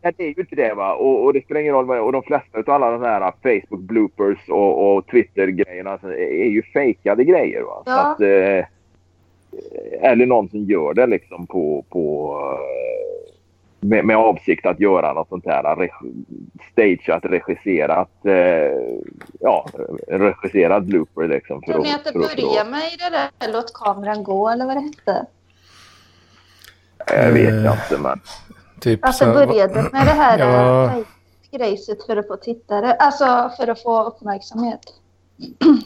Nej, 0.02 0.14
det 0.18 0.24
är 0.24 0.28
ju 0.28 0.36
inte 0.38 0.56
det 0.56 0.74
va. 0.74 0.94
Och, 0.94 1.24
och 1.24 1.34
det 1.34 1.46
spelar 1.46 1.62
ingen 1.62 1.74
roll 1.74 1.86
vad 1.86 2.00
Och 2.00 2.12
de 2.12 2.24
flesta 2.24 2.60
av 2.60 2.70
alla 2.70 2.92
de 2.92 3.02
här 3.02 3.32
Facebook 3.42 3.82
bloopers 3.82 4.50
och, 4.50 4.96
och 4.96 5.08
Twitter-grejerna 5.08 5.92
alltså, 5.92 6.14
är 6.14 6.50
ju 6.50 6.64
fejkade 6.64 7.24
grejer 7.24 7.62
va. 7.62 7.84
Ja. 7.86 8.00
att, 8.00 8.22
eh, 8.22 8.66
eller 10.02 10.26
någon 10.26 10.50
som 10.50 10.60
gör 10.60 10.94
det 10.94 11.08
liksom 11.08 11.48
på... 11.48 11.86
på 11.90 12.36
eh, 12.60 13.33
med, 13.84 14.06
med 14.06 14.18
avsikt 14.18 14.66
att 14.66 14.80
göra 14.80 15.14
något 15.14 15.30
sånt 15.30 15.46
här 15.46 15.64
reg- 15.64 16.26
stageat, 16.72 17.26
regisserat, 17.26 18.26
eh, 18.26 18.34
ja, 19.40 19.66
regisserad 20.08 20.86
blooper 20.86 21.28
liksom. 21.28 21.62
För 21.62 21.74
Tror 21.74 21.84
ni 21.84 21.92
att- 21.94 21.98
att 22.08 22.14
det 22.14 22.20
börjar 22.20 22.66
med 22.66 22.80
i 22.94 22.96
det 22.98 23.10
där 23.10 23.54
Låt 23.54 23.74
kameran 23.74 24.24
gå 24.24 24.50
eller 24.50 24.66
vad 24.66 24.76
det 24.76 24.82
hette? 24.82 25.26
Jag 27.08 27.32
vet 27.32 27.50
Eh, 27.50 27.56
jag 27.66 27.74
inte 27.74 27.98
men. 27.98 28.20
Typ 28.80 29.06
Alltså 29.06 29.26
så- 29.26 29.34
började 29.34 29.74
med 29.76 29.92
det 29.92 30.12
här 30.12 30.40
Ja. 30.40 30.94
ja. 30.96 31.04
grejset 31.58 32.06
för 32.06 32.18
att 32.18 32.28
få 32.28 32.36
tittare, 32.38 32.94
alltså 32.94 33.52
för 33.58 33.68
att 33.68 33.82
få 33.84 34.04
uppmärksamhet. 34.04 34.80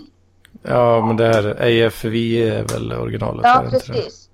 Ja, 0.63 1.05
men 1.05 1.17
det 1.17 1.25
här 1.27 1.49
AFV 1.85 2.15
är 2.49 2.63
väl 2.73 2.93
originalet. 2.93 3.41
Ja, 3.45 3.63
precis. 3.71 4.29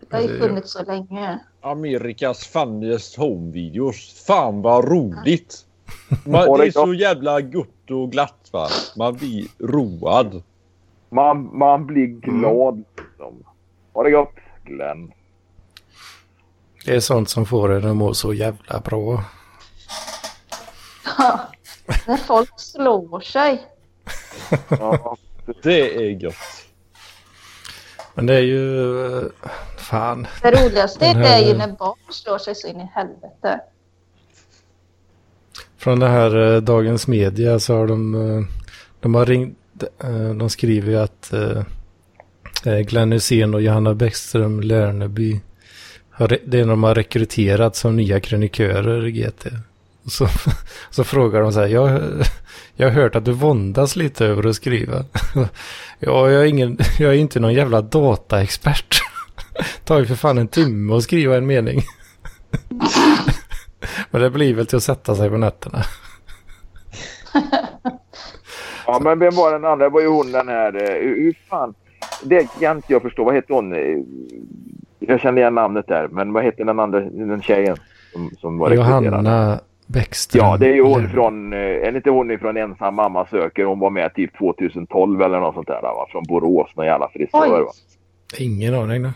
Det 0.00 0.16
har 0.16 0.22
ju 0.22 0.38
funnits 0.38 0.72
så 0.72 0.84
länge. 0.84 1.38
Amerikas 1.60 2.46
funniest 2.46 3.16
home 3.16 3.52
videos. 3.52 4.24
Fan 4.26 4.62
vad 4.62 4.84
roligt! 4.88 5.64
Man, 6.24 6.58
det 6.58 6.66
är 6.66 6.70
så 6.70 6.94
jävla 6.94 7.40
gott 7.40 7.90
och 7.90 8.12
glatt 8.12 8.48
va. 8.52 8.68
Man 8.96 9.14
blir 9.14 9.46
road. 9.58 10.42
Man, 11.10 11.58
man 11.58 11.86
blir 11.86 12.06
glad 12.06 12.84
liksom. 12.96 13.44
Ha 13.92 14.02
det 14.02 14.10
gott 14.10 14.34
Glenn. 14.64 15.12
Det 16.84 16.94
är 16.96 17.00
sånt 17.00 17.28
som 17.28 17.46
får 17.46 17.72
en 17.72 17.90
att 17.90 17.96
må 17.96 18.14
så 18.14 18.34
jävla 18.34 18.80
bra. 18.80 19.24
När 22.06 22.16
folk 22.16 22.60
slår 22.60 23.20
sig. 23.20 23.66
Ja, 24.68 25.16
Det 25.62 25.96
är 25.96 26.10
gött. 26.10 26.67
Men 28.18 28.26
det 28.26 28.34
är 28.34 28.40
ju... 28.40 29.16
eh, 29.18 29.22
Fan. 29.76 30.26
Det 30.42 30.50
roligaste 30.50 31.04
Den 31.04 31.18
det 31.20 31.28
här- 31.28 31.42
är 31.42 31.46
ju 31.48 31.54
när 31.56 31.68
barn 31.68 31.96
slår 32.10 32.38
sig 32.38 32.54
så 32.54 32.66
in 32.68 32.80
i 32.80 32.90
helvete. 32.94 33.60
Från 35.76 36.00
det 36.00 36.08
här 36.08 36.54
eh, 36.54 36.60
Dagens 36.60 37.06
Media 37.08 37.58
så 37.58 37.76
har 37.76 37.86
de... 37.86 38.14
eh, 38.14 38.44
De 39.00 39.14
har 39.14 39.26
ringt... 39.26 39.58
eh, 40.04 40.30
De 40.34 40.50
skriver 40.50 40.90
ju 40.92 40.98
att 40.98 41.32
eh, 41.32 41.62
eh, 42.66 42.78
Glenn 42.80 43.12
Hysén 43.12 43.54
och 43.54 43.62
Johanna 43.62 43.94
Bäckström 43.94 44.60
Lerneby 44.60 45.40
det 46.18 46.58
är 46.60 46.64
när 46.64 46.70
de 46.70 46.82
har 46.82 46.94
rekryterat 46.94 47.76
som 47.76 47.96
nya 47.96 48.20
krönikörer 48.20 49.06
i 49.06 49.12
GT. 49.12 49.46
Så, 50.08 50.28
så 50.90 51.04
frågar 51.04 51.40
de 51.42 51.52
så 51.52 51.60
här, 51.60 51.66
jag, 51.66 52.00
jag 52.76 52.86
har 52.90 53.02
hört 53.02 53.14
att 53.16 53.24
du 53.24 53.32
våndas 53.32 53.96
lite 53.96 54.26
över 54.26 54.46
att 54.48 54.56
skriva. 54.56 55.04
ja, 55.98 56.30
jag 56.30 56.42
är, 56.42 56.44
ingen, 56.44 56.78
jag 56.98 57.10
är 57.14 57.18
inte 57.18 57.40
någon 57.40 57.54
jävla 57.54 57.80
dataexpert. 57.82 59.00
Det 59.54 59.84
tar 59.84 59.98
ju 59.98 60.06
för 60.06 60.14
fan 60.14 60.38
en 60.38 60.48
timme 60.48 60.94
att 60.94 61.02
skriva 61.02 61.36
en 61.36 61.46
mening. 61.46 61.80
Men 64.10 64.20
det 64.22 64.30
blir 64.30 64.54
väl 64.54 64.66
till 64.66 64.76
att 64.76 64.82
sätta 64.82 65.14
sig 65.14 65.30
på 65.30 65.36
nätterna. 65.36 65.82
ja 68.86 69.00
men 69.02 69.18
vem 69.18 69.34
var 69.34 69.52
den 69.52 69.64
andra? 69.64 69.84
Det 69.86 69.90
var 69.92 70.00
ju 70.00 70.06
hon 70.08 70.32
den 70.32 70.48
här... 70.48 70.74
eh, 70.82 71.00
Hur, 71.02 71.34
fan? 71.50 71.74
Det 72.24 72.48
kan 72.60 72.76
inte 72.76 72.92
jag 72.92 73.02
förstå. 73.02 73.24
Vad 73.24 73.34
heter 73.34 73.54
hon? 73.54 73.72
Eh, 73.72 73.98
Jag 74.98 75.20
känner 75.20 75.40
igen 75.42 75.54
namnet 75.54 75.86
där. 75.88 76.08
Men 76.08 76.32
vad 76.32 76.44
heter 76.44 76.64
den 76.64 76.80
andra 76.80 77.00
den 77.00 77.42
tjejen 77.42 77.76
som, 78.12 78.30
som 78.40 78.58
var? 78.58 78.70
Johanna 78.70 79.60
Bäckström. 79.92 80.44
Ja, 80.46 80.56
det 80.56 80.66
är 80.66 80.74
ju 80.74 80.82
hon 80.82 81.08
från, 81.08 81.52
eh, 81.52 81.58
är 81.58 81.92
det 81.92 81.96
inte 81.96 82.10
hon 82.10 82.30
ifrån 82.30 82.56
Ensam 82.56 82.94
mamma 82.94 83.26
söker? 83.26 83.64
Hon 83.64 83.78
var 83.78 83.90
med 83.90 84.14
typ 84.14 84.38
2012 84.38 85.22
eller 85.22 85.40
något 85.40 85.54
sånt 85.54 85.66
där 85.68 85.82
va? 85.82 86.06
Från 86.10 86.24
Borås, 86.28 86.70
någon 86.76 86.86
jävla 86.86 87.08
frisör 87.12 87.60
va? 87.62 87.72
Ingen 88.38 88.74
aning. 88.74 89.02
då. 89.02 89.10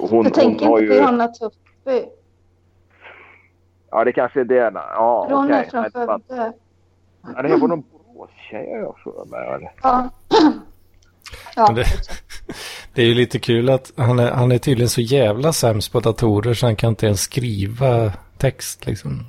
Hon, 0.00 0.24
Jag 0.24 0.34
tänker 0.34 0.66
hon 0.66 0.78
inte 0.78 0.84
ju... 0.84 0.90
på 0.90 0.96
Johanna 1.04 1.28
Tuppy. 1.28 2.02
Ja, 3.90 4.04
det 4.04 4.12
kanske 4.12 4.40
är 4.40 4.44
det. 4.44 4.54
Ja, 4.74 5.28
okej. 5.30 5.56
är 5.56 5.70
från 5.70 5.84
Skövde. 5.90 6.52
Ja, 7.36 7.42
det 7.42 7.48
här 7.48 7.58
var 7.58 7.68
någon 7.68 7.82
Boråstjej 8.14 8.70
har 8.70 8.78
jag 8.78 8.96
för 9.04 9.24
mig. 9.30 9.48
eller? 9.54 9.72
Ja. 9.82 10.08
ja, 11.56 11.72
det- 11.72 11.84
Det 12.94 13.02
är 13.02 13.06
ju 13.06 13.14
lite 13.14 13.38
kul 13.38 13.70
att 13.70 13.92
han 13.96 14.18
är, 14.18 14.30
han 14.30 14.52
är 14.52 14.58
tydligen 14.58 14.88
så 14.88 15.00
jävla 15.00 15.52
sämst 15.52 15.92
på 15.92 16.00
datorer 16.00 16.54
så 16.54 16.66
han 16.66 16.76
kan 16.76 16.88
inte 16.88 17.06
ens 17.06 17.20
skriva 17.20 18.12
text 18.40 18.86
liksom. 18.86 19.24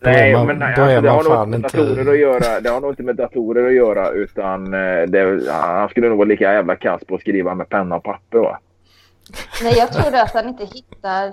Då 0.00 0.08
är 0.10 0.12
Nej, 0.14 0.32
man- 0.32 0.46
men 0.46 0.58
nej, 0.58 0.74
då 0.76 0.82
är 0.82 0.96
alltså, 0.96 1.02
det 1.02 1.10
har 1.36 1.46
nog 1.46 1.54
inte 1.54 1.58
med 1.58 1.64
inte- 1.64 1.78
datorer 1.78 2.12
att 2.12 2.18
göra. 2.18 2.60
Det 2.60 2.68
har 2.70 2.80
nog 2.80 2.90
inte 2.92 3.02
med 3.02 3.16
datorer 3.16 3.66
att 3.66 3.74
göra 3.74 4.10
utan 4.10 4.74
eh, 4.74 5.02
det, 5.08 5.50
han 5.52 5.88
skulle 5.88 6.08
nog 6.08 6.18
vara 6.18 6.28
lika 6.28 6.52
jävla 6.52 6.76
kass 6.76 7.02
på 7.08 7.14
att 7.14 7.20
skriva 7.20 7.54
med 7.54 7.68
penna 7.68 7.96
och 7.96 8.02
papper 8.04 8.38
va? 8.38 8.58
Nej, 9.62 9.74
jag 9.78 9.92
tror 9.92 10.10
det 10.10 10.22
att 10.22 10.34
han 10.34 10.48
inte 10.48 10.64
hittar 10.64 11.26
äh, 11.26 11.32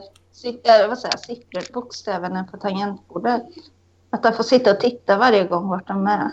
vad 0.89 0.97
säger, 0.97 1.13
jag, 1.13 1.19
siffror, 1.19 1.73
bokstäverna 1.73 2.47
på 2.51 2.57
tangentbordet. 2.57 3.41
Att 4.09 4.23
han 4.23 4.33
får 4.33 4.43
sitta 4.43 4.71
och 4.71 4.79
titta 4.79 5.17
varje 5.17 5.43
gång 5.43 5.67
vart 5.67 5.87
de 5.87 6.07
är. 6.07 6.29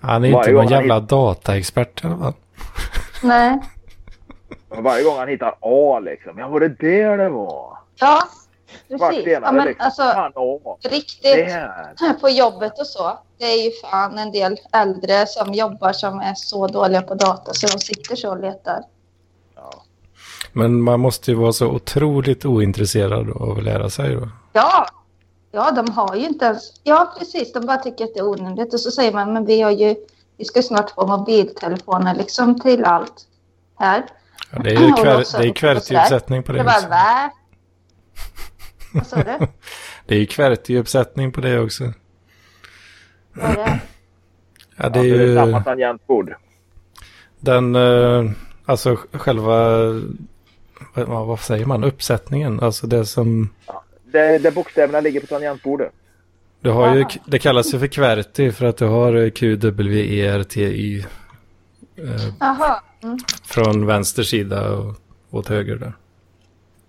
Han 0.00 0.24
är 0.24 0.28
ju 0.28 0.34
Varje 0.34 0.50
inte 0.50 0.62
någon 0.62 0.72
jävla 0.72 1.00
dataexpert 1.00 2.04
i 2.04 2.06
alla 2.06 2.16
fall. 2.18 2.32
Nej. 3.22 3.58
Varje 4.68 5.04
gång 5.04 5.16
han 5.18 5.28
hittar 5.28 5.54
A 5.60 5.98
liksom. 6.00 6.38
Ja, 6.38 6.48
var 6.48 6.60
det 6.60 6.68
där 6.68 7.18
det 7.18 7.28
var? 7.28 7.78
Ja, 8.00 8.18
precis. 8.88 9.26
Ja, 9.26 9.52
men 9.52 9.66
liksom. 9.66 9.84
alltså, 9.84 10.02
Fan 10.02 10.32
riktigt 10.82 11.22
Där. 11.22 12.12
på 12.20 12.28
jobbet 12.28 12.80
och 12.80 12.86
så. 12.86 13.18
Det 13.38 13.44
är 13.44 13.64
ju 13.64 13.70
fan 13.70 14.18
en 14.18 14.32
del 14.32 14.56
äldre 14.72 15.26
som 15.26 15.54
jobbar 15.54 15.92
som 15.92 16.20
är 16.20 16.34
så 16.34 16.66
dåliga 16.66 17.02
på 17.02 17.14
data 17.14 17.52
så 17.54 17.66
de 17.66 17.78
sitter 17.78 18.16
så 18.16 18.30
och 18.30 18.40
letar. 18.40 18.82
Men 20.52 20.80
man 20.82 21.00
måste 21.00 21.30
ju 21.30 21.36
vara 21.36 21.52
så 21.52 21.66
otroligt 21.66 22.44
ointresserad 22.44 23.30
av 23.30 23.58
att 23.58 23.64
lära 23.64 23.90
sig 23.90 24.14
då. 24.14 24.28
Ja, 24.52 24.86
ja, 25.52 25.70
de 25.70 25.92
har 25.92 26.16
ju 26.16 26.26
inte 26.26 26.44
ens... 26.44 26.72
Ja, 26.82 27.14
precis. 27.18 27.52
De 27.52 27.66
bara 27.66 27.76
tycker 27.76 28.04
att 28.04 28.14
det 28.14 28.20
är 28.20 28.28
onödigt. 28.28 28.74
Och 28.74 28.80
så 28.80 28.90
säger 28.90 29.12
man, 29.12 29.32
men 29.32 29.44
vi 29.44 29.60
har 29.60 29.70
ju... 29.70 29.96
Vi 30.36 30.44
ska 30.44 30.62
snart 30.62 30.90
få 30.90 31.06
mobiltelefoner 31.06 32.14
liksom 32.14 32.60
till 32.60 32.84
allt 32.84 33.26
här. 33.78 34.04
Ja, 34.52 34.58
det 34.58 34.70
är 34.70 34.80
ju 34.80 34.92
också- 34.92 35.38
det 35.38 35.46
är 35.46 35.52
QWERTY-uppsättning 35.52 36.42
på 36.42 36.52
Det 36.52 36.58
det 36.58 36.64
bara, 36.64 36.76
också. 36.76 36.88
Va? 38.94 39.00
Vad 39.00 39.06
sa 39.06 39.16
du? 39.16 39.46
Det 40.06 40.14
är 40.14 40.18
ju 40.18 40.26
QWERTY-uppsättning 40.26 41.32
på 41.32 41.40
det 41.40 41.58
också. 41.60 41.92
Vad 43.32 43.50
är 43.50 43.56
det? 43.56 43.80
Ja, 44.76 44.88
det 44.88 45.00
är 45.00 45.04
Ja, 45.04 45.16
det 45.16 45.22
är 45.22 45.26
ju 45.26 45.34
samma 45.36 45.62
tangentbord. 45.62 46.34
den, 47.40 47.74
eh, 47.76 48.30
alltså 48.64 48.96
själva, 49.12 49.78
vad, 50.94 51.40
säger 51.40 51.66
man, 51.66 51.84
uppsättningen. 51.84 52.60
Alltså 52.60 52.86
det 52.86 53.06
som, 53.06 53.48
Där, 54.04 54.38
där 54.38 54.50
bokstäverna 54.50 55.00
ligger 55.00 55.20
på 55.20 55.26
tangentbordet. 55.26 55.92
du 56.60 56.70
har 56.70 56.96
ju, 56.96 57.04
det 57.26 57.38
kallas 57.38 57.74
ju 57.74 57.78
för 57.78 57.86
QWERTY 57.86 58.52
för 58.52 58.66
att 58.66 58.76
du 58.76 58.86
har 58.86 59.14
eh, 59.14 59.30
Q, 59.30 59.56
W, 59.56 60.00
E, 60.20 60.26
R, 60.28 60.42
T, 60.42 60.60
Y 60.62 61.04
eh. 61.96 62.66
Mm. 63.02 63.18
från 63.44 63.86
vänster 63.86 64.22
sida 64.22 64.70
och 64.70 64.94
åt 65.30 65.48
höger 65.48 65.76
där. 65.76 65.92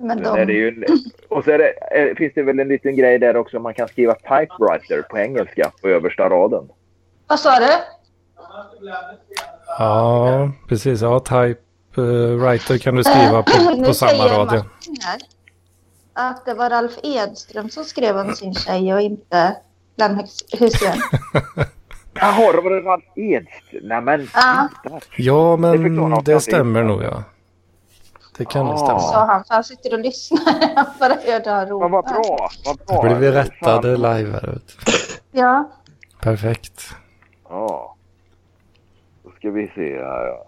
Men 0.07 0.17
Sen 0.23 0.33
är 0.35 0.37
det 0.37 0.45
de... 0.45 0.53
ju 0.53 0.67
en, 0.67 0.83
och 1.29 1.43
så 1.43 1.51
är 1.51 1.57
det, 1.57 1.73
är, 1.91 2.15
finns 2.15 2.33
det 2.35 2.43
väl 2.43 2.59
en 2.59 2.67
liten 2.67 2.95
grej 2.95 3.19
där 3.19 3.37
också. 3.37 3.59
Man 3.59 3.73
kan 3.73 3.87
skriva 3.87 4.13
typewriter 4.15 5.01
på 5.09 5.17
engelska 5.17 5.71
på 5.81 5.87
översta 5.87 6.29
raden. 6.29 6.69
Vad 7.27 7.39
sa 7.39 7.59
du? 7.59 7.67
Ja, 9.79 10.51
precis. 10.69 11.01
Ja, 11.01 11.19
type 11.19 11.61
eh, 11.97 12.37
writer 12.37 12.77
kan 12.77 12.95
du 12.95 13.03
skriva 13.03 13.43
på, 13.43 13.51
Eh, 13.81 13.87
på 13.87 13.93
samma 13.93 14.23
rad. 14.27 14.53
Ja. 14.53 14.63
Att 16.13 16.45
det 16.45 16.53
var 16.53 16.69
Ralf 16.69 16.97
Edström 17.03 17.69
som 17.69 17.83
skrev 17.83 18.17
om 18.17 18.33
sin 18.35 18.53
tjej 18.53 18.93
och 18.93 19.01
inte 19.01 19.55
Glenn 19.97 20.15
Hus- 20.15 20.45
Hysén. 20.59 20.97
Jaha, 22.13 22.51
då 22.53 22.61
var 22.61 22.69
det 22.71 22.79
Ralf 22.81 23.03
Edström. 23.15 23.81
Nej 23.87 24.01
men 24.01 24.27
Ja. 24.33 24.67
Ja, 25.17 25.51
Det 25.55 25.61
men 25.61 25.83
det 25.83 25.89
någonting. 25.89 26.39
stämmer 26.39 26.83
nog 26.83 27.03
ja. 27.03 27.23
Det 28.37 28.45
kan 28.45 28.65
nog 28.65 28.73
Ah. 28.73 28.77
stämma. 28.77 28.99
Sa 28.99 29.25
han, 29.25 29.43
han 29.49 29.63
sitter 29.63 29.93
och 29.93 29.99
lyssnar. 29.99 30.75
Han 30.75 30.85
bara 30.99 31.13
hörde 31.31 31.49
han 31.49 31.67
ropa. 31.69 31.85
Men 31.85 31.91
vad 31.91 32.03
bra. 32.05 32.49
Vad 32.65 32.77
bra. 32.77 32.95
Då 32.95 33.01
blir 33.01 33.15
vi 33.15 33.31
rättade 33.31 33.97
Fan. 33.97 34.17
live 34.17 34.31
här. 34.31 34.57
Ja. 35.31 35.69
Perfekt. 36.21 36.81
Ja. 37.49 37.95
Då 39.23 39.29
ska 39.31 39.49
vi 39.51 39.67
se 39.75 39.97
här. 40.03 40.25
Ja. 40.27 40.45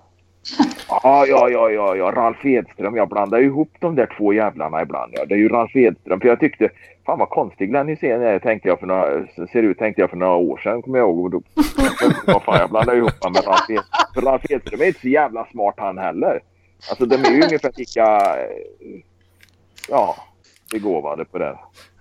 Ja, 0.90 1.26
ja, 1.28 1.50
ja, 1.50 1.70
ja, 1.70 1.96
ja, 1.96 2.12
Ralf 2.16 2.46
Edström. 2.46 2.96
Jag 2.96 3.10
blandar 3.10 3.40
ihop 3.42 3.70
de 3.80 3.96
där 3.96 4.10
två 4.18 4.34
jävlarna 4.34 4.82
ibland. 4.82 5.14
Ja. 5.16 5.26
Det 5.26 5.34
är 5.34 5.38
ju 5.38 5.50
Ralf 5.50 5.76
Edström. 5.76 6.20
För 6.20 6.28
jag 6.28 6.40
tyckte, 6.40 6.70
fan 7.06 7.20
vad 7.20 7.30
konstig 7.30 7.70
Glenn 7.70 7.88
Hysén 7.88 8.22
är, 8.22 8.40
tänkte 8.40 8.70
jag 8.70 8.80
för 8.80 8.88
några, 8.88 9.28
ser 9.52 9.64
ut 9.64 9.78
tänkte 9.78 10.02
jag 10.02 10.10
för 10.10 10.18
några 10.18 10.36
år 10.36 10.58
sedan, 10.58 10.82
kommer 10.82 10.98
jag 11.00 11.10
ihåg. 11.10 11.24
Och 11.26 11.32
då, 11.32 11.42
vad 12.34 12.44
fan, 12.44 12.60
jag 12.60 12.70
blandar 12.70 12.96
ihop 12.96 13.24
honom 13.24 13.34
med 13.34 13.48
Ralf 13.48 13.70
Edström. 13.70 14.08
För 14.14 14.22
Ralf 14.22 14.42
Edström 14.50 14.82
är 14.82 14.86
inte 14.86 15.00
så 15.00 15.08
jävla 15.08 15.46
smart 15.52 15.76
han 15.78 15.98
heller. 15.98 16.40
Alltså 16.90 17.06
de 17.06 17.16
är 17.26 17.32
ju 17.32 17.44
ungefär 17.44 17.72
lika, 17.76 18.36
ja, 19.90 20.16
begåvade 20.72 21.26
på 21.26 21.38
det. 21.38 21.60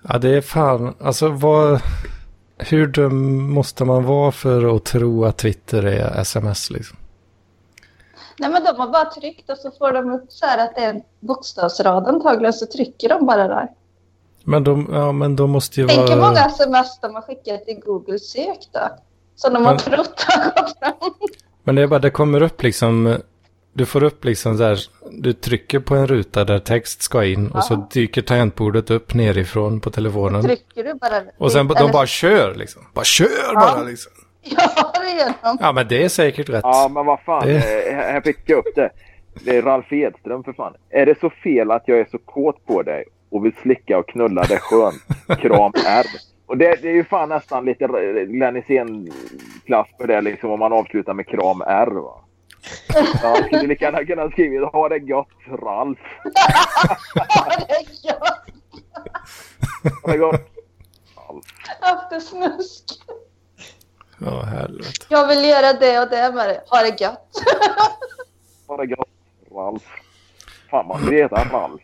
Ja, 0.09 0.19
det 0.19 0.37
är 0.37 0.41
fan, 0.41 0.95
alltså 1.01 1.29
vad, 1.29 1.81
hur 2.59 2.87
dum 2.87 3.51
måste 3.51 3.85
man 3.85 4.05
vara 4.05 4.33
för 4.33 4.77
att 4.77 4.85
tro 4.85 5.25
att 5.25 5.37
Twitter 5.39 5.83
är 5.83 6.21
sms 6.21 6.71
liksom? 6.71 6.99
Nej 8.39 8.51
men 8.51 8.65
de 8.65 8.77
har 8.77 8.89
bara 8.89 9.05
tryckt 9.05 9.51
och 9.51 9.59
så 9.59 9.71
får 9.71 9.93
de 9.93 10.11
upp 10.13 10.25
så 10.33 10.47
här 10.47 10.65
att 10.65 10.75
det 10.75 10.81
är 10.81 10.91
en 10.95 11.03
bokstavsrad 11.21 12.07
antagligen 12.09 12.53
så 12.53 12.67
trycker 12.67 13.09
de 13.09 13.27
bara 13.27 13.49
där. 13.49 13.69
Men 14.45 14.65
de, 14.65 14.89
ja, 14.93 15.13
men 15.13 15.37
de 15.37 15.51
måste 15.51 15.81
ju 15.81 15.87
Tänk 15.89 16.01
hur 16.11 16.17
vara... 16.17 16.29
många 16.29 16.41
sms 16.47 17.01
de 17.01 17.15
har 17.15 17.23
skickat 17.23 17.65
till 17.67 17.81
Google 17.85 18.19
sök 18.19 18.59
då. 18.73 18.81
Som 19.37 19.55
de 19.55 19.65
har 19.65 19.73
Men- 19.73 19.79
trott 19.83 20.21
har 20.29 20.45
gått 20.63 20.79
fram. 20.79 20.93
Men 21.65 21.75
det 21.75 21.83
är 21.83 21.87
bara, 21.87 21.99
det 22.01 22.11
kommer 22.11 22.43
upp 22.43 22.63
liksom, 22.63 23.17
du 23.77 23.87
får 23.87 24.03
upp 24.03 24.25
liksom 24.25 24.57
så 24.59 24.65
här, 24.65 24.79
du 25.11 25.33
trycker 25.33 25.79
på 25.79 25.95
en 25.95 26.07
ruta 26.07 26.45
där 26.45 26.59
text 26.59 27.03
ska 27.03 27.25
in 27.25 27.51
och 27.51 27.65
så 27.65 27.75
Ja. 27.75 27.89
dyker 27.93 28.23
tangentbordet 28.23 28.91
upp 28.91 29.15
nerifrån 29.15 29.81
på 29.81 29.91
telefonen. 29.91 30.43
Trycker 30.43 30.85
du 30.85 30.95
bara. 30.95 31.23
Och 31.39 31.53
sen 31.53 31.69
de 31.69 31.77
eller- 31.77 31.93
bara 31.93 32.07
kör 32.07 32.55
liksom. 32.55 32.83
Bara 32.95 33.05
kör 33.05 33.27
Ja. 33.55 33.61
bara 33.61 33.83
liksom. 33.83 34.13
Ja, 34.43 34.93
det 35.03 35.11
gör 35.11 35.33
de. 35.43 35.59
Ja, 35.61 35.73
men 35.73 35.89
det 35.89 36.05
är 36.05 36.09
säkert 36.09 36.49
rätt. 36.49 36.61
Ja, 36.65 36.91
men 36.95 37.07
vad 37.07 37.21
fan. 37.21 37.47
Det- 37.47 37.89
eh, 37.91 37.97
Här 37.97 38.21
fick 38.21 38.39
jag 38.47 38.59
upp 38.59 38.75
det. 38.75 38.91
Det 39.45 39.57
är 39.57 39.63
Ralf 39.63 39.93
Edström 39.93 40.45
för 40.45 40.53
fan. 40.53 40.75
Är 40.91 41.07
det 41.07 41.21
så 41.21 41.31
fel 41.31 41.71
att 41.71 41.83
jag 41.87 41.99
är 41.99 42.07
så 42.11 42.19
kåt 42.19 42.67
på 42.67 42.83
dig 42.83 43.05
och 43.31 43.45
vill 43.45 43.53
slicka 43.63 43.99
och 43.99 44.09
knulla 44.09 44.43
dig 44.43 44.59
skönt? 44.61 45.03
Kram 45.41 45.73
R. 45.87 46.07
Och 46.47 46.57
det, 46.59 46.77
det 46.83 46.89
är 46.89 46.93
ju 46.95 47.05
fan 47.05 47.29
nästan 47.29 47.65
lite 47.65 47.87
Glenn 48.29 48.57
Hysén-klass 48.57 49.87
på 49.99 50.07
det 50.07 50.21
liksom 50.21 50.51
om 50.51 50.59
man 50.59 50.73
avslutar 50.73 51.15
med 51.15 51.27
kram 51.27 51.63
R 51.67 51.87
va. 51.91 52.21
Ja, 53.23 53.37
skulle 53.37 53.63
lika 53.67 53.85
gärna 53.85 54.05
kunna 54.05 54.31
skriva 54.31 54.67
ha 54.67 54.89
det 54.89 54.99
gott 54.99 55.29
Ralf. 55.63 55.99
det 56.25 57.75
är 57.75 58.07
gött. 58.07 58.47
Ha 60.03 60.13
det 60.13 60.19
gott. 60.19 60.41
Ralf. 61.17 61.45
Haft 61.81 62.29
snusk. 62.29 62.85
Ja, 64.19 64.43
helvete. 64.43 64.91
Jag 65.09 65.29
vill 65.29 65.45
göra 65.45 65.73
det 65.73 66.01
och 66.01 66.11
det 66.11 66.33
med 66.35 66.49
det. 66.49 66.63
Ha 66.71 66.83
det 66.83 67.01
gött. 67.01 67.31
Ha 68.67 68.77
det 68.77 68.87
gott 68.87 69.09
Ralf. 69.53 69.83
Fan 70.71 70.87
man 70.87 71.05
vill 71.05 71.15
heta 71.15 71.45
Ralf. 71.53 71.83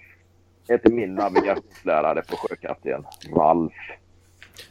Heter 0.69 0.91
min 0.91 1.15
navigationslärare 1.15 2.23
på 2.23 2.37
sjökapten. 2.37 3.05
Ralf. 3.37 3.73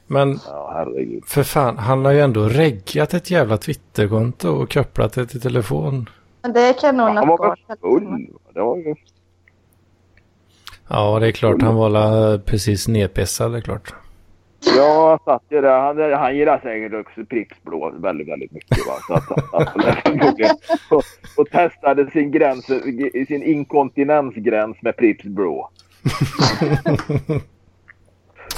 Men 0.08 0.40
Ja 0.48 0.88
för 1.26 1.44
fan, 1.44 1.78
han 1.78 2.06
har 2.06 2.12
ju 2.12 2.20
ändå 2.20 2.50
reggat 2.50 3.14
ett 3.14 3.32
jävla 3.32 3.58
Twitterkonto 3.58 4.50
och 4.50 4.74
kopplat 4.74 5.14
det 5.14 5.26
till 5.26 5.42
telefon. 5.42 6.10
Men 6.42 6.54
det 6.54 6.74
kan 6.82 6.98
nog 6.98 7.08
Han 7.08 7.16
något 7.16 7.40
var 7.40 7.48
väl 7.68 7.78
full? 7.82 8.28
Det 8.54 8.62
var 8.62 8.78
ju... 8.78 8.96
Ja, 10.88 11.20
det 11.20 11.28
är 11.28 11.32
klart. 11.32 11.62
Han 11.62 11.76
var 11.76 12.38
precis 12.38 12.88
nedpissad, 12.88 13.52
det 13.52 13.58
är 13.58 13.62
klart. 13.62 13.94
Ja, 14.78 15.10
han 15.10 15.20
satt 15.34 15.44
ju 15.50 15.62
där. 15.62 15.80
Han, 15.80 16.14
han 16.20 16.38
gillar 16.38 16.60
säkert 16.60 17.08
också 17.08 17.26
Pripps 17.26 17.64
blå 17.64 17.94
väldigt, 17.98 18.28
väldigt 18.28 18.52
mycket. 18.52 18.78
Va? 18.88 18.94
Så 19.08 19.14
att 19.14 19.74
förmodligen 20.04 20.56
och, 20.90 21.04
och 21.38 21.50
testade 21.50 22.12
sin, 22.12 22.32
gräns, 22.32 22.66
sin 23.28 23.44
inkontinensgräns 23.44 24.82
med 24.82 24.98
Pripps 24.98 25.24
blå. 25.24 25.70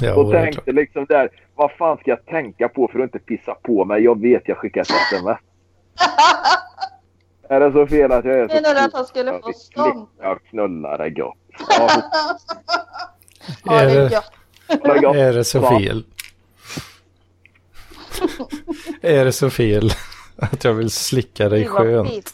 Ja, 0.02 0.16
och 0.16 0.32
tänkte 0.32 0.62
klart. 0.62 0.76
liksom 0.76 1.06
där, 1.10 1.30
vad 1.56 1.72
fan 1.72 1.98
ska 1.98 2.10
jag 2.10 2.26
tänka 2.26 2.70
på 2.70 2.88
för 2.92 3.00
att 3.00 3.04
inte 3.04 3.20
pissa 3.20 3.54
på 3.56 3.86
mig? 3.86 4.04
Jag 4.04 4.22
vet 4.22 4.48
jag 4.48 4.58
skickar 4.58 4.82
ett 4.82 4.90
sms. 4.90 5.38
Är 7.50 7.60
det 7.60 7.72
så 7.72 7.88
fel 7.88 8.12
att 8.12 8.26
jag 8.26 8.40
är 8.40 8.48
så 8.48 8.54
Menar 8.54 8.74
du 8.74 8.80
att 8.80 8.94
han 8.94 9.06
skulle 9.06 9.32
Jag 9.32 9.42
få 9.42 9.54
stånd? 9.54 10.08
klicka 10.16 10.32
och 10.32 10.44
knulla 10.50 10.98
det 11.04 11.10
gott. 11.10 11.38
Ja, 11.70 11.90
Ha 13.66 13.82
Är 13.82 14.10
det 14.94 15.00
gott. 15.02 15.16
Är 15.16 15.34
det 15.34 15.44
så 15.44 15.62
fel? 15.62 16.06
är 19.02 19.26
det 19.26 19.32
så 19.32 19.50
fel 19.50 19.92
att 20.38 20.64
jag 20.64 20.74
vill 20.74 20.90
slicka 20.90 21.50
dig 21.50 21.66
skönt? 21.66 22.34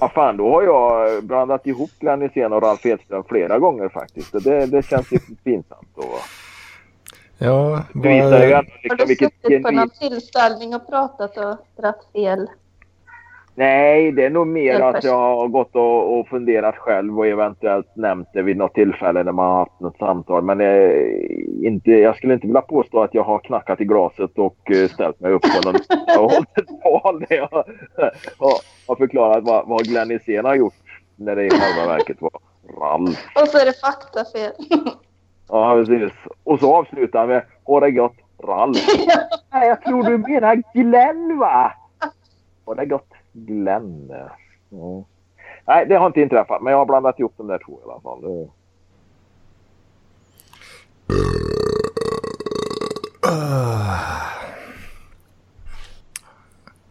Ja, 0.00 0.08
fan, 0.14 0.36
då 0.36 0.50
har 0.50 0.62
jag 0.62 1.24
blandat 1.24 1.66
ihop 1.66 1.90
Glenn 1.98 2.22
Hysén 2.22 2.52
och 2.52 2.62
Ralf 2.62 2.86
Edström 2.86 3.24
flera 3.24 3.58
gånger 3.58 3.88
faktiskt. 3.88 4.34
Och 4.34 4.42
det, 4.42 4.66
det 4.66 4.86
känns 4.86 5.12
ju 5.12 5.18
pinsamt. 5.44 5.88
Då. 5.94 6.02
Ja, 7.38 7.82
Det 7.94 8.08
visar 8.08 8.46
ju 8.46 8.52
ändå 8.52 8.54
har 8.54 8.82
liksom 8.82 8.96
du 8.98 9.04
vilket 9.04 9.32
suttit 9.42 9.62
på 9.62 9.70
någon 9.70 9.90
tillställning 9.90 10.74
och 10.74 10.86
pratat 10.86 11.36
och 11.36 11.82
dratt 11.82 12.06
fel? 12.12 12.48
Nej, 13.58 14.12
det 14.12 14.24
är 14.24 14.30
nog 14.30 14.46
mer 14.46 14.80
att 14.80 15.04
jag 15.04 15.18
har 15.18 15.48
gått 15.48 15.76
och, 15.76 16.18
och 16.18 16.28
funderat 16.28 16.76
själv 16.76 17.18
och 17.18 17.26
eventuellt 17.26 17.96
nämnt 17.96 18.28
det 18.32 18.42
vid 18.42 18.56
något 18.56 18.74
tillfälle 18.74 19.22
när 19.22 19.32
man 19.32 19.50
har 19.50 19.58
haft 19.58 19.80
något 19.80 19.98
samtal. 19.98 20.42
Men 20.42 20.60
eh, 20.60 20.90
inte, 21.62 21.90
jag 21.90 22.16
skulle 22.16 22.34
inte 22.34 22.46
vilja 22.46 22.60
påstå 22.60 23.02
att 23.02 23.14
jag 23.14 23.22
har 23.22 23.38
knackat 23.38 23.80
i 23.80 23.84
glaset 23.84 24.38
och 24.38 24.70
eh, 24.70 24.88
ställt 24.88 25.20
mig 25.20 25.32
upp 25.32 25.42
på 25.42 25.68
någon 25.70 25.80
och 26.18 26.30
hållit 26.30 26.58
ett 26.58 26.82
tal 26.82 27.20
där 27.28 27.36
jag 27.36 27.48
har, 28.38 28.54
har 28.88 28.96
förklarat 28.96 29.44
vad, 29.44 29.68
vad 29.68 29.84
Glenn 29.84 30.10
Hysén 30.10 30.44
har 30.44 30.54
gjort 30.54 30.74
när 31.16 31.36
det 31.36 31.44
i 31.44 31.50
själva 31.50 31.92
verket 31.92 32.16
var 32.20 32.30
Ralf. 32.80 33.26
Och 33.42 33.48
så 33.48 33.58
är 33.58 33.64
det 33.64 33.80
faktafel. 33.80 34.52
Ja, 35.48 35.74
precis. 35.74 36.12
Och 36.44 36.60
så 36.60 36.74
avslutar 36.74 37.18
han 37.18 37.28
med 37.28 37.44
Ha 37.64 37.80
det 37.80 37.90
gott, 37.90 38.16
Ralf. 38.44 38.76
Nej, 39.52 39.68
jag 39.68 39.82
tror 39.82 40.02
du 40.02 40.18
menar 40.18 40.62
Glenn, 40.74 41.38
va? 41.38 41.72
Ha 42.64 42.74
det 42.74 42.86
gott, 42.86 43.08
Glenn. 43.36 44.10
Mm. 44.72 45.04
Nej, 45.66 45.86
det 45.86 45.94
har 45.96 46.06
inte 46.06 46.20
inträffat, 46.20 46.62
men 46.62 46.70
jag 46.70 46.78
har 46.78 46.86
blandat 46.86 47.18
ihop 47.18 47.34
de 47.36 47.46
där 47.46 47.58
två 47.66 47.72
i 47.80 47.90
alla 47.90 48.00
fall. 48.00 48.20
Det- 48.22 48.48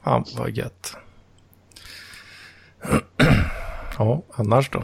ja, 0.04 0.24
vad 0.38 0.50
gött. 0.50 0.98
ja, 3.98 4.22
annars 4.34 4.70
då? 4.70 4.84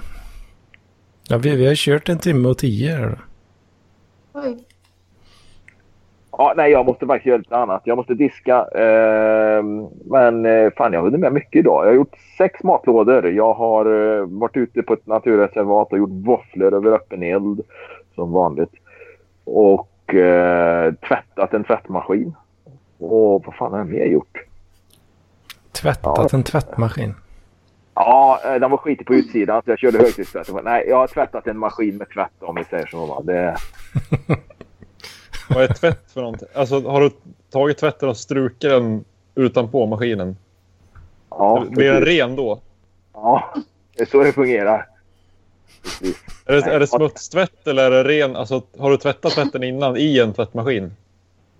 Ja, 1.27 1.38
vi, 1.38 1.55
vi 1.55 1.67
har 1.67 1.75
kört 1.75 2.09
en 2.09 2.19
timme 2.19 2.47
och 2.47 2.57
tio 2.57 2.95
här. 2.95 3.25
Oj. 4.33 4.65
Ja, 6.37 6.53
nej, 6.57 6.71
jag 6.71 6.85
måste 6.85 7.05
faktiskt 7.05 7.25
göra 7.25 7.37
lite 7.37 7.57
annat. 7.57 7.81
Jag 7.85 7.97
måste 7.97 8.13
diska. 8.13 8.65
ehm, 8.75 9.87
men 10.05 10.45
eh, 10.45 10.71
fan, 10.77 10.93
jag 10.93 10.99
har 10.99 11.05
hunnit 11.05 11.19
med 11.19 11.33
mycket 11.33 11.59
idag. 11.59 11.83
Jag 11.83 11.89
har 11.89 11.95
gjort 11.95 12.15
sex 12.37 12.63
matlådor. 12.63 13.31
Jag 13.31 13.53
har 13.53 13.85
eh, 13.85 14.25
varit 14.25 14.57
ute 14.57 14.81
på 14.81 14.93
ett 14.93 15.07
naturreservat 15.07 15.91
och 15.91 15.97
gjort 15.97 16.25
våfflor 16.25 16.73
över 16.73 16.91
öppen 16.91 17.23
eld. 17.23 17.61
Som 18.15 18.31
vanligt. 18.31 18.71
Och 19.43 20.15
eh, 20.15 20.93
tvättat 20.93 21.53
en 21.53 21.63
tvättmaskin. 21.63 22.35
Och 22.99 23.43
vad 23.45 23.55
fan 23.55 23.71
har 23.71 23.79
jag 23.79 23.87
mer 23.87 24.05
gjort? 24.05 24.37
Tvättat 25.71 26.33
en 26.33 26.43
tvättmaskin. 26.43 27.13
Ja, 27.93 28.39
eh, 28.45 28.59
den 28.59 28.71
var 28.71 28.77
skitig 28.77 29.07
på 29.07 29.15
utsidan 29.15 29.61
så 29.65 29.71
jag 29.71 29.79
körde 29.79 29.97
högtryckstvätt. 29.97 30.49
Nej, 30.63 30.85
jag 30.87 30.97
har 30.97 31.07
tvättat 31.07 31.47
en 31.47 31.57
maskin 31.57 31.97
med 31.97 32.09
tvätt 32.09 32.43
om 32.43 32.55
vi 32.55 32.63
säger 32.63 32.85
så. 32.85 33.05
Va? 33.05 33.21
Det, 33.23 33.55
Vad 35.53 35.64
är 35.64 35.68
tvätt 35.68 36.11
för 36.14 36.22
någonting? 36.22 36.48
Alltså 36.53 36.80
har 36.82 37.02
du 37.02 37.10
tagit 37.52 37.78
tvätten 37.78 38.10
och 38.10 38.18
strukit 38.18 38.61
den 38.61 39.03
utanpå 39.36 39.86
maskinen? 39.86 40.38
ja, 41.30 41.65
Blir 41.69 41.91
den 41.91 42.02
ren 42.02 42.36
då? 42.36 42.60
Ja, 43.14 43.53
det 43.95 44.02
är 44.02 44.06
så 44.06 44.23
det 44.23 44.34
fungerar. 44.34 44.88
Är 46.45 46.53
det, 46.53 46.72
är 46.72 46.80
det 46.80 46.88
smutstvätt 46.88 47.68
eller 47.68 47.91
är 47.91 48.03
det 48.03 48.10
ren? 48.10 48.36
Alltså 48.36 48.61
har 48.80 48.91
du 48.91 48.98
tvättat 48.98 49.32
tvätten 49.32 49.64
innan 49.64 49.98
i 49.98 50.19
en 50.19 50.34
tvättmaskin? 50.34 50.91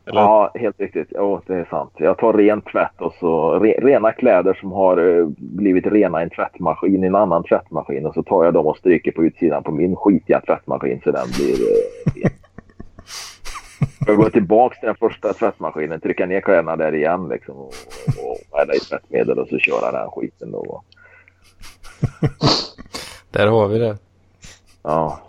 Eller? 0.06 0.22
Ja, 0.22 0.52
helt 0.56 0.80
riktigt. 0.80 1.08
Jo, 1.16 1.42
det 1.48 1.56
är 1.56 1.66
sant. 1.66 1.92
Jag 1.98 2.18
tar 2.18 2.34
ren 2.34 2.62
tvätt 2.62 3.02
och 3.02 3.14
så 3.20 3.60
re, 3.60 3.72
rena 3.72 4.12
kläder 4.12 4.58
som 4.60 4.72
har 4.72 5.20
eh, 5.20 5.28
blivit 5.38 5.86
rena 5.86 6.20
i 6.20 6.24
en 6.24 6.30
tvättmaskin 6.30 7.04
i 7.04 7.08
en 7.08 7.16
annan 7.16 7.44
tvättmaskin 7.44 8.06
och 8.06 8.14
så 8.14 8.24
tar 8.24 8.46
jag 8.46 8.54
dem 8.54 8.68
och 8.68 8.78
stryker 8.78 9.12
på 9.12 9.24
utsidan 9.24 9.64
på 9.64 9.72
min 9.72 9.96
skitiga 9.96 10.42
tvättmaskin 10.42 11.02
så 11.04 11.12
den 11.12 11.28
blir 11.38 11.54
eh, 11.54 12.24
ren. 12.24 12.41
Jag 14.06 14.18
går 14.18 14.30
tillbaka 14.30 14.76
till 14.76 14.88
den 14.88 14.96
första 14.96 15.34
tvättmaskinen, 15.34 16.00
trycka 16.02 16.26
ner 16.26 16.42
kläderna 16.42 16.76
där 16.76 16.96
igen 16.96 17.30
liksom, 17.30 17.56
och, 17.56 17.74
och 18.24 18.58
hälla 18.60 18.74
i 18.74 18.80
tvättmedel 18.80 19.40
och 19.40 19.48
så 19.48 19.58
köra 19.58 19.92
den 19.92 20.12
skiten. 20.12 20.52
Då. 20.52 20.84
Där 23.32 23.48
har 23.48 23.68
vi 23.68 23.80
det. 23.80 23.98
Ja. 24.84 25.20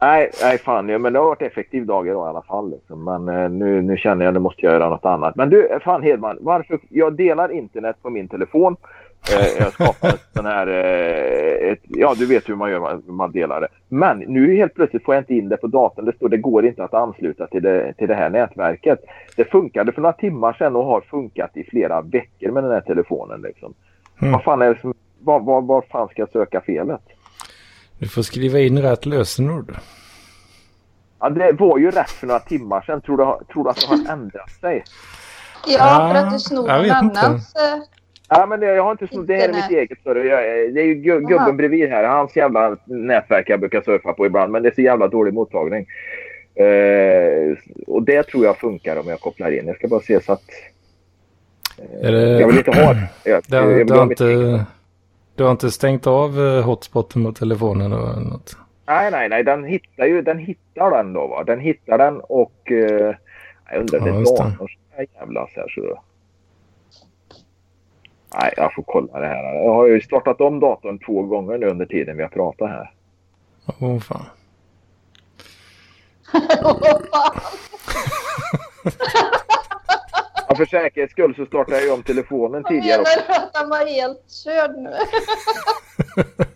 nej, 0.00 0.30
nej 0.42 0.58
fan. 0.58 0.88
Ja, 0.88 0.98
men 0.98 1.12
det 1.12 1.18
har 1.18 1.26
varit 1.26 1.42
effektiv 1.42 1.86
dag 1.86 2.08
idag 2.08 2.26
i 2.26 2.30
alla 2.30 2.42
fall. 2.42 2.70
Liksom. 2.70 3.04
Men 3.04 3.28
eh, 3.28 3.50
nu, 3.50 3.82
nu 3.82 3.96
känner 3.96 4.24
jag 4.24 4.30
att 4.30 4.34
nu 4.34 4.40
måste 4.40 4.66
jag 4.66 4.72
göra 4.72 4.88
något 4.88 5.04
annat. 5.04 5.36
Men 5.36 5.50
du, 5.50 5.78
fan 5.84 6.02
Hedman. 6.02 6.38
Varför? 6.40 6.80
Jag 6.88 7.16
delar 7.16 7.52
internet 7.52 7.96
på 8.02 8.10
min 8.10 8.28
telefon. 8.28 8.76
Eh, 9.30 9.46
jag 9.58 9.72
skapar 9.72 10.08
ett 10.08 10.26
sån 10.34 10.46
här... 10.46 10.66
Eh, 10.66 11.72
ett, 11.72 11.80
ja, 11.88 12.14
du 12.18 12.26
vet 12.26 12.48
hur 12.48 12.54
man 12.54 12.70
gör. 12.70 12.80
Man, 12.80 13.02
man 13.06 13.32
delar 13.32 13.60
det. 13.60 13.68
Men 13.88 14.18
nu 14.18 14.56
helt 14.56 14.74
plötsligt 14.74 15.04
får 15.04 15.14
jag 15.14 15.22
inte 15.22 15.34
in 15.34 15.48
det 15.48 15.56
på 15.56 15.66
datorn. 15.66 16.04
Det 16.04 16.16
står 16.16 16.28
det 16.28 16.36
går 16.36 16.66
inte 16.66 16.84
att 16.84 16.94
ansluta 16.94 17.46
till 17.46 17.62
det, 17.62 17.94
till 17.98 18.08
det 18.08 18.14
här 18.14 18.30
nätverket. 18.30 18.98
Det 19.36 19.44
funkade 19.44 19.92
för 19.92 20.00
några 20.00 20.12
timmar 20.12 20.52
sedan 20.52 20.76
och 20.76 20.84
har 20.84 21.00
funkat 21.00 21.56
i 21.56 21.64
flera 21.64 22.00
veckor 22.00 22.50
med 22.50 22.64
den 22.64 22.72
här 22.72 22.80
telefonen. 22.80 23.42
Liksom. 23.42 23.74
Mm. 24.20 24.32
Vad 24.32 24.42
fan 24.42 24.62
är 24.62 24.74
det 24.74 24.80
som... 24.80 24.94
Var, 25.18 25.40
var, 25.40 25.60
var 25.60 25.82
fan 25.82 26.08
ska 26.08 26.22
jag 26.22 26.30
söka 26.30 26.60
felet? 26.60 27.02
Du 27.98 28.08
får 28.08 28.22
skriva 28.22 28.58
in 28.58 28.82
rätt 28.82 29.06
lösenord. 29.06 29.76
Ja, 31.20 31.28
det 31.28 31.52
var 31.52 31.78
ju 31.78 31.90
rätt 31.90 32.10
för 32.10 32.26
några 32.26 32.40
timmar 32.40 32.80
sedan. 32.80 33.00
Tror 33.00 33.16
du, 33.16 33.44
tror 33.52 33.64
du 33.64 33.70
att 33.70 33.76
det 33.76 33.86
har 33.86 34.12
ändrat 34.12 34.50
sig? 34.50 34.84
Ja, 35.66 36.10
för 36.12 36.26
att 36.26 36.32
du 36.32 36.38
snor 36.38 36.68
någon 36.68 36.82
vet 36.82 37.02
inte. 37.02 37.20
annans. 37.20 37.54
Ja, 38.34 38.46
men 38.46 38.60
det, 38.60 38.66
jag 38.66 38.82
har 38.82 38.90
inte 38.90 39.06
snott. 39.06 39.26
Det 39.26 39.34
här 39.36 39.48
är 39.48 39.52
mitt 39.52 39.70
eget. 39.78 39.98
För 40.02 40.16
jag, 40.16 40.74
det 40.74 40.80
är 40.80 40.84
ju 40.86 40.94
gu- 40.94 41.20
gubben 41.20 41.38
Aha. 41.38 41.52
bredvid 41.52 41.88
här. 41.88 42.04
Hans 42.04 42.36
jävla 42.36 42.76
nätverk 42.84 43.50
jag 43.50 43.60
brukar 43.60 43.80
surfa 43.80 44.12
på 44.12 44.26
ibland. 44.26 44.52
Men 44.52 44.62
det 44.62 44.68
är 44.68 44.74
så 44.74 44.80
jävla 44.80 45.08
dålig 45.08 45.34
mottagning. 45.34 45.86
Eh, 46.54 47.56
och 47.86 48.02
det 48.02 48.22
tror 48.22 48.44
jag 48.44 48.58
funkar 48.58 48.96
om 48.96 49.08
jag 49.08 49.20
kopplar 49.20 49.50
in. 49.50 49.66
Jag 49.66 49.76
ska 49.76 49.88
bara 49.88 50.00
se 50.00 50.20
så 50.20 50.32
att... 50.32 50.42
Är 52.02 52.12
det, 52.12 52.40
Jag 52.40 52.46
vill 52.46 52.58
inte 52.58 52.70
ha 52.70 52.94
det. 53.24 53.30
Jag, 53.30 53.42
det, 53.48 53.56
jag 53.56 53.86
du, 53.86 53.94
ha 53.94 54.02
inte, 54.02 54.64
du 55.34 55.44
har 55.44 55.50
inte 55.50 55.70
stängt 55.70 56.06
av 56.06 56.40
eh, 56.40 56.62
hotspoten 56.64 57.24
på 57.24 57.32
telefonen 57.32 57.92
och 57.92 58.22
något? 58.22 58.56
Nej, 58.86 59.10
nej, 59.10 59.28
nej. 59.28 59.44
Den 59.44 59.64
hittar 59.64 60.06
ju 60.06 60.22
den 60.22 60.38
hittar 60.38 60.90
den 60.90 61.12
då. 61.12 61.26
Va? 61.26 61.44
Den 61.44 61.60
hittar 61.60 61.98
den 61.98 62.20
och... 62.20 62.70
Eh, 62.72 63.14
jag 63.70 63.80
undrar, 63.80 63.98
Ja, 63.98 64.04
det 64.04 64.10
är 64.10 64.14
det. 64.14 64.24
datorn 64.24 64.56
som 64.56 64.68
jävlas 65.20 65.50
här. 65.56 65.68
Så. 65.68 66.02
Nej, 68.34 68.52
jag 68.56 68.74
får 68.74 68.82
kolla 68.82 69.20
det 69.20 69.26
här. 69.26 69.54
Jag 69.54 69.74
har 69.74 69.86
ju 69.86 70.00
startat 70.00 70.40
om 70.40 70.60
datorn 70.60 70.98
två 70.98 71.22
gånger 71.22 71.58
nu 71.58 71.66
under 71.66 71.86
tiden 71.86 72.16
vi 72.16 72.22
har 72.22 72.30
pratat 72.30 72.70
här. 72.70 72.92
Åh 73.80 73.98
fan. 73.98 74.26
Ja, 80.52 80.56
för 80.56 80.66
säkerhets 80.66 81.12
skull 81.12 81.34
så 81.34 81.46
startade 81.46 81.76
jag 81.76 81.86
ju 81.86 81.92
om 81.92 82.02
telefonen 82.02 82.64
tidigare 82.68 83.00
också. 83.00 83.18
Menar 83.20 83.38
du 83.38 83.44
att 83.44 83.56
han 83.56 83.68
var 83.68 83.86
helt 83.86 84.30
körd 84.44 84.70
nu? 84.76 84.90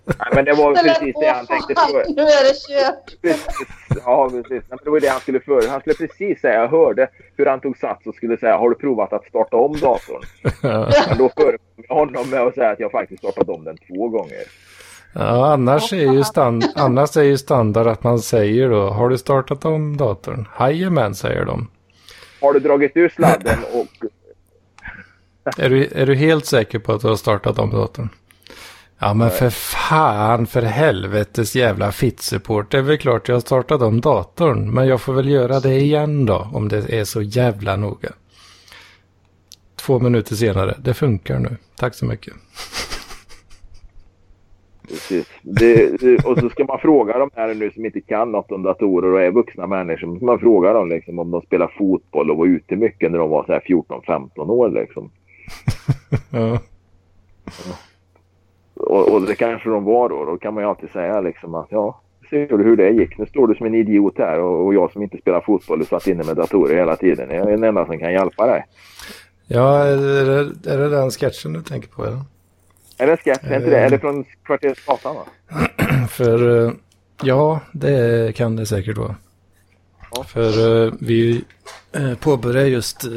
Nej, 0.05 0.29
men 0.35 0.45
det 0.45 0.53
var 0.53 0.75
Det 0.75 0.83
precis 0.83 1.15
det 1.21 1.27
han 1.27 1.47
tänkte 1.47 1.75
på. 1.75 2.03
Nu 2.17 2.23
är 2.23 2.45
det 2.49 2.55
kört. 2.69 3.23
Precis. 3.23 3.47
Ja, 4.05 4.29
precis. 4.31 4.51
Nej, 4.51 4.63
men 4.69 4.79
det 4.85 4.91
var 4.91 5.01
det 5.01 5.09
han 5.09 5.21
skulle 5.21 5.41
för. 5.41 5.69
Han 5.69 5.81
skulle 5.81 5.97
precis 5.97 6.41
säga, 6.41 6.55
jag 6.61 6.69
hörde 6.69 7.09
hur 7.37 7.47
han 7.47 7.61
tog 7.61 7.79
sats 7.79 8.07
och 8.07 8.15
skulle 8.15 8.37
säga, 8.39 8.57
har 8.57 8.69
du 8.71 8.75
provat 8.75 9.13
att 9.13 9.25
starta 9.25 9.57
om 9.57 9.73
datorn? 9.81 10.23
Men 11.09 11.19
då 11.19 11.31
förekom 11.37 11.85
jag 11.89 11.95
honom 11.95 12.31
med 12.31 12.41
att 12.41 12.55
säga 12.55 12.71
att 12.71 12.81
jag 12.81 12.91
faktiskt 12.91 13.19
startat 13.19 13.49
om 13.49 13.65
den 13.65 13.77
två 13.77 14.09
gånger. 14.09 14.43
Ja, 15.15 15.53
annars 15.53 15.93
är, 15.93 16.13
ju 16.13 16.25
stand, 16.25 16.65
annars 16.75 17.17
är 17.17 17.23
ju 17.23 17.39
standard 17.39 17.87
att 17.87 18.05
man 18.05 18.19
säger 18.19 18.71
då, 18.71 18.89
har 18.89 19.09
du 19.09 19.19
startat 19.19 19.65
om 19.65 19.97
datorn? 19.97 20.49
Jajamän, 20.61 21.15
säger 21.15 21.45
de. 21.45 21.69
Har 22.41 22.53
du 22.53 22.61
dragit 22.61 22.93
ur 22.95 23.09
sladden 23.09 23.59
och... 23.73 23.87
Är 25.57 25.71
du, 25.71 25.89
är 25.93 26.07
du 26.07 26.15
helt 26.15 26.47
säker 26.47 26.79
på 26.79 26.93
att 26.93 27.01
du 27.01 27.09
har 27.09 27.17
startat 27.17 27.59
om 27.59 27.71
datorn? 27.71 28.09
Ja, 28.99 29.15
men 29.15 29.31
för 29.31 29.51
fan, 29.51 30.47
för 30.47 30.63
helvetes 30.63 31.57
jävla 31.57 31.93
fittsupport. 31.93 32.71
Det 32.71 32.79
är 32.79 32.83
väl 32.83 32.99
klart 32.99 33.29
jag 33.29 33.35
har 33.35 33.41
startat 33.41 33.83
om 33.83 34.01
datorn. 34.01 34.71
Men 34.71 34.89
jag 34.89 35.01
får 35.01 35.13
väl 35.13 35.29
göra 35.29 35.61
det 35.61 35.75
igen 35.75 36.27
då, 36.27 36.51
om 36.53 36.69
det 36.69 36.93
är 36.93 37.05
så 37.05 37.23
jävla 37.23 37.77
noga. 37.77 38.13
Två 39.77 39.99
minuter 39.99 40.35
senare, 40.35 40.77
det 40.79 40.95
funkar 40.95 41.39
nu. 41.39 41.57
Tack 41.77 41.95
så 41.95 42.05
mycket. 42.05 42.35
Precis. 44.89 45.31
Det, 45.43 46.01
det, 46.01 46.25
och 46.25 46.39
så 46.39 46.49
ska 46.49 46.65
man 46.65 46.79
fråga 46.79 47.19
de 47.19 47.31
här 47.35 47.55
nu 47.55 47.71
som 47.71 47.85
inte 47.85 48.01
kan 48.01 48.33
något 48.33 48.53
om 48.53 48.63
datorer 48.63 49.13
och 49.13 49.23
är 49.23 49.31
vuxna 49.31 49.67
människor. 49.67 50.19
Så 50.19 50.25
man 50.25 50.39
fråga 50.39 50.73
dem 50.73 50.89
liksom, 50.89 51.19
om 51.19 51.31
de 51.31 51.43
spelar 51.43 51.75
fotboll 51.79 52.31
och 52.31 52.37
var 52.37 52.47
ute 52.47 52.77
mycket 52.77 53.11
när 53.11 53.19
de 53.19 53.31
var 53.31 53.45
så 53.45 53.53
här 53.53 53.61
14-15 53.61 54.51
år. 54.51 54.69
Liksom. 54.69 55.11
Ja. 56.33 56.59
Och, 58.75 59.13
och 59.13 59.23
det 59.23 59.35
kanske 59.35 59.69
de 59.69 59.85
var 59.85 60.09
då. 60.09 60.25
Då 60.25 60.39
kan 60.39 60.55
man 60.55 60.63
ju 60.63 60.69
alltid 60.69 60.91
säga 60.91 61.21
liksom 61.21 61.55
att 61.55 61.67
ja, 61.71 62.01
ser 62.31 62.49
du 62.49 62.65
hur 62.65 62.77
det 62.77 62.91
gick. 62.91 63.19
Nu 63.19 63.27
står 63.27 63.47
du 63.47 63.55
som 63.55 63.67
en 63.67 63.75
idiot 63.75 64.19
här 64.19 64.41
och, 64.41 64.67
och 64.67 64.75
jag 64.75 64.93
som 64.93 65.03
inte 65.03 65.19
spelar 65.19 65.41
fotboll, 65.41 65.79
du 65.79 65.85
satt 65.85 66.07
inne 66.07 66.25
med 66.25 66.37
datorer 66.37 66.77
hela 66.77 66.97
tiden. 66.97 67.31
Jag 67.31 67.47
är 67.47 67.51
den 67.51 67.65
enda 67.65 67.87
som 67.87 67.99
kan 67.99 68.13
hjälpa 68.13 68.47
dig. 68.47 68.65
Ja, 69.47 69.85
är 69.85 69.97
det, 70.25 70.71
är 70.73 70.79
det 70.79 70.89
den 70.89 71.11
sketchen 71.11 71.53
du 71.53 71.63
tänker 71.63 71.89
på? 71.89 72.05
Eller? 72.05 72.21
Det 72.97 73.17
sketch? 73.17 73.45
Är 73.45 73.57
inte 73.57 73.71
det? 73.71 73.79
Är 73.79 73.91
det 73.91 73.99
från 73.99 74.25
Kvarteret 74.45 74.87
Gatan? 74.87 75.17
va? 75.17 75.25
För 76.11 76.67
eh, 76.67 76.73
ja, 77.23 77.61
det 77.73 78.37
kan 78.37 78.57
det 78.57 78.67
säkert 78.67 78.97
vara. 78.97 79.17
Ja. 80.15 80.25
För 80.25 80.85
eh, 80.87 80.93
vi 81.01 81.45
eh, 81.93 82.15
påbörjar 82.15 82.67
just 82.67 83.05
eh, 83.05 83.11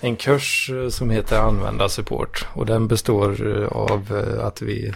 en 0.00 0.16
kurs 0.16 0.70
eh, 0.74 0.88
som 0.88 1.10
heter 1.10 1.38
användarsupport. 1.38 2.46
Och 2.54 2.66
den 2.66 2.88
består 2.88 3.60
eh, 3.62 3.68
av 3.68 4.12
eh, 4.16 4.44
att 4.46 4.62
vi 4.62 4.92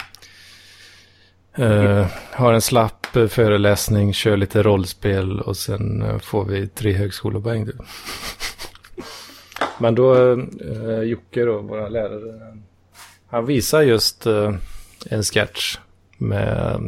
eh, 1.57 2.05
har 2.31 2.53
en 2.53 2.61
slapp 2.61 3.15
eh, 3.15 3.27
föreläsning, 3.27 4.13
kör 4.13 4.37
lite 4.37 4.63
rollspel 4.63 5.41
och 5.41 5.57
sen 5.57 6.01
eh, 6.01 6.19
får 6.19 6.45
vi 6.45 6.67
tre 6.67 6.93
högskolepoäng. 6.93 7.67
Men 9.77 9.95
då, 9.95 10.31
eh, 10.31 11.01
Jocke 11.01 11.45
då, 11.45 11.61
våra 11.61 11.89
lärare, 11.89 12.39
han 12.47 12.63
visar 13.31 13.81
just 13.81 14.25
eh, 14.25 14.53
en 15.09 15.23
sketch 15.23 15.77
med 16.17 16.57
eh, 16.57 16.79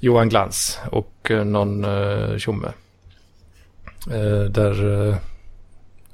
Johan 0.00 0.28
Glans 0.28 0.80
och 0.90 1.30
eh, 1.30 1.44
någon 1.44 1.86
tjomme. 2.38 2.72
Där, 4.50 4.74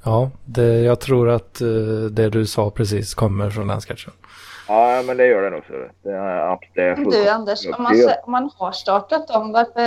ja, 0.03 0.31
det, 0.45 0.79
jag 0.79 0.99
tror 0.99 1.29
att 1.29 1.53
det 2.11 2.29
du 2.29 2.45
sa 2.45 2.69
precis 2.69 3.13
kommer 3.13 3.49
från 3.49 3.67
den 3.67 3.81
sketchen. 3.81 4.13
Ja, 4.67 5.03
men 5.05 5.17
det 5.17 5.27
gör 5.27 5.41
det 5.41 5.49
nog. 5.49 5.63
Så 5.67 5.73
det 6.03 6.09
är, 6.09 6.57
det 6.73 6.81
är 6.81 6.95
Du 6.95 7.29
Anders, 7.29 7.65
om 7.65 7.83
man, 7.83 7.93
om 8.23 8.31
man 8.31 8.49
har 8.57 8.71
startat 8.71 9.29
om, 9.29 9.51
varför 9.51 9.81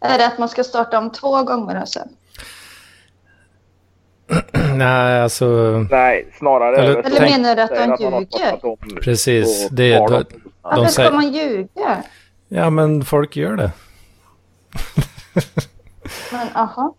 är 0.00 0.18
det 0.18 0.26
att 0.26 0.38
man 0.38 0.48
ska 0.48 0.64
starta 0.64 0.98
om 0.98 1.12
två 1.12 1.42
gånger 1.42 1.82
och 1.82 1.88
sen? 1.88 2.08
Nej, 4.74 5.20
alltså 5.20 5.46
Nej, 5.90 6.28
snarare 6.38 6.76
Eller- 6.76 6.96
Eller 7.02 7.16
Tänk- 7.18 7.30
menar 7.30 7.56
du 7.56 7.62
att 7.62 7.98
de 7.98 8.04
ljuger? 8.04 9.00
precis. 9.00 9.68
Det, 9.70 9.98
tar 9.98 10.08
då, 10.08 10.18
de- 10.22 10.40
Varför 10.62 10.86
säger- 10.86 11.08
ska 11.08 11.16
man 11.16 11.32
ljuga? 11.32 12.02
ja, 12.48 12.70
men 12.70 13.04
folk 13.04 13.36
gör 13.36 13.56
det. 13.56 13.72
Men 16.32 16.48
aha. 16.54 16.94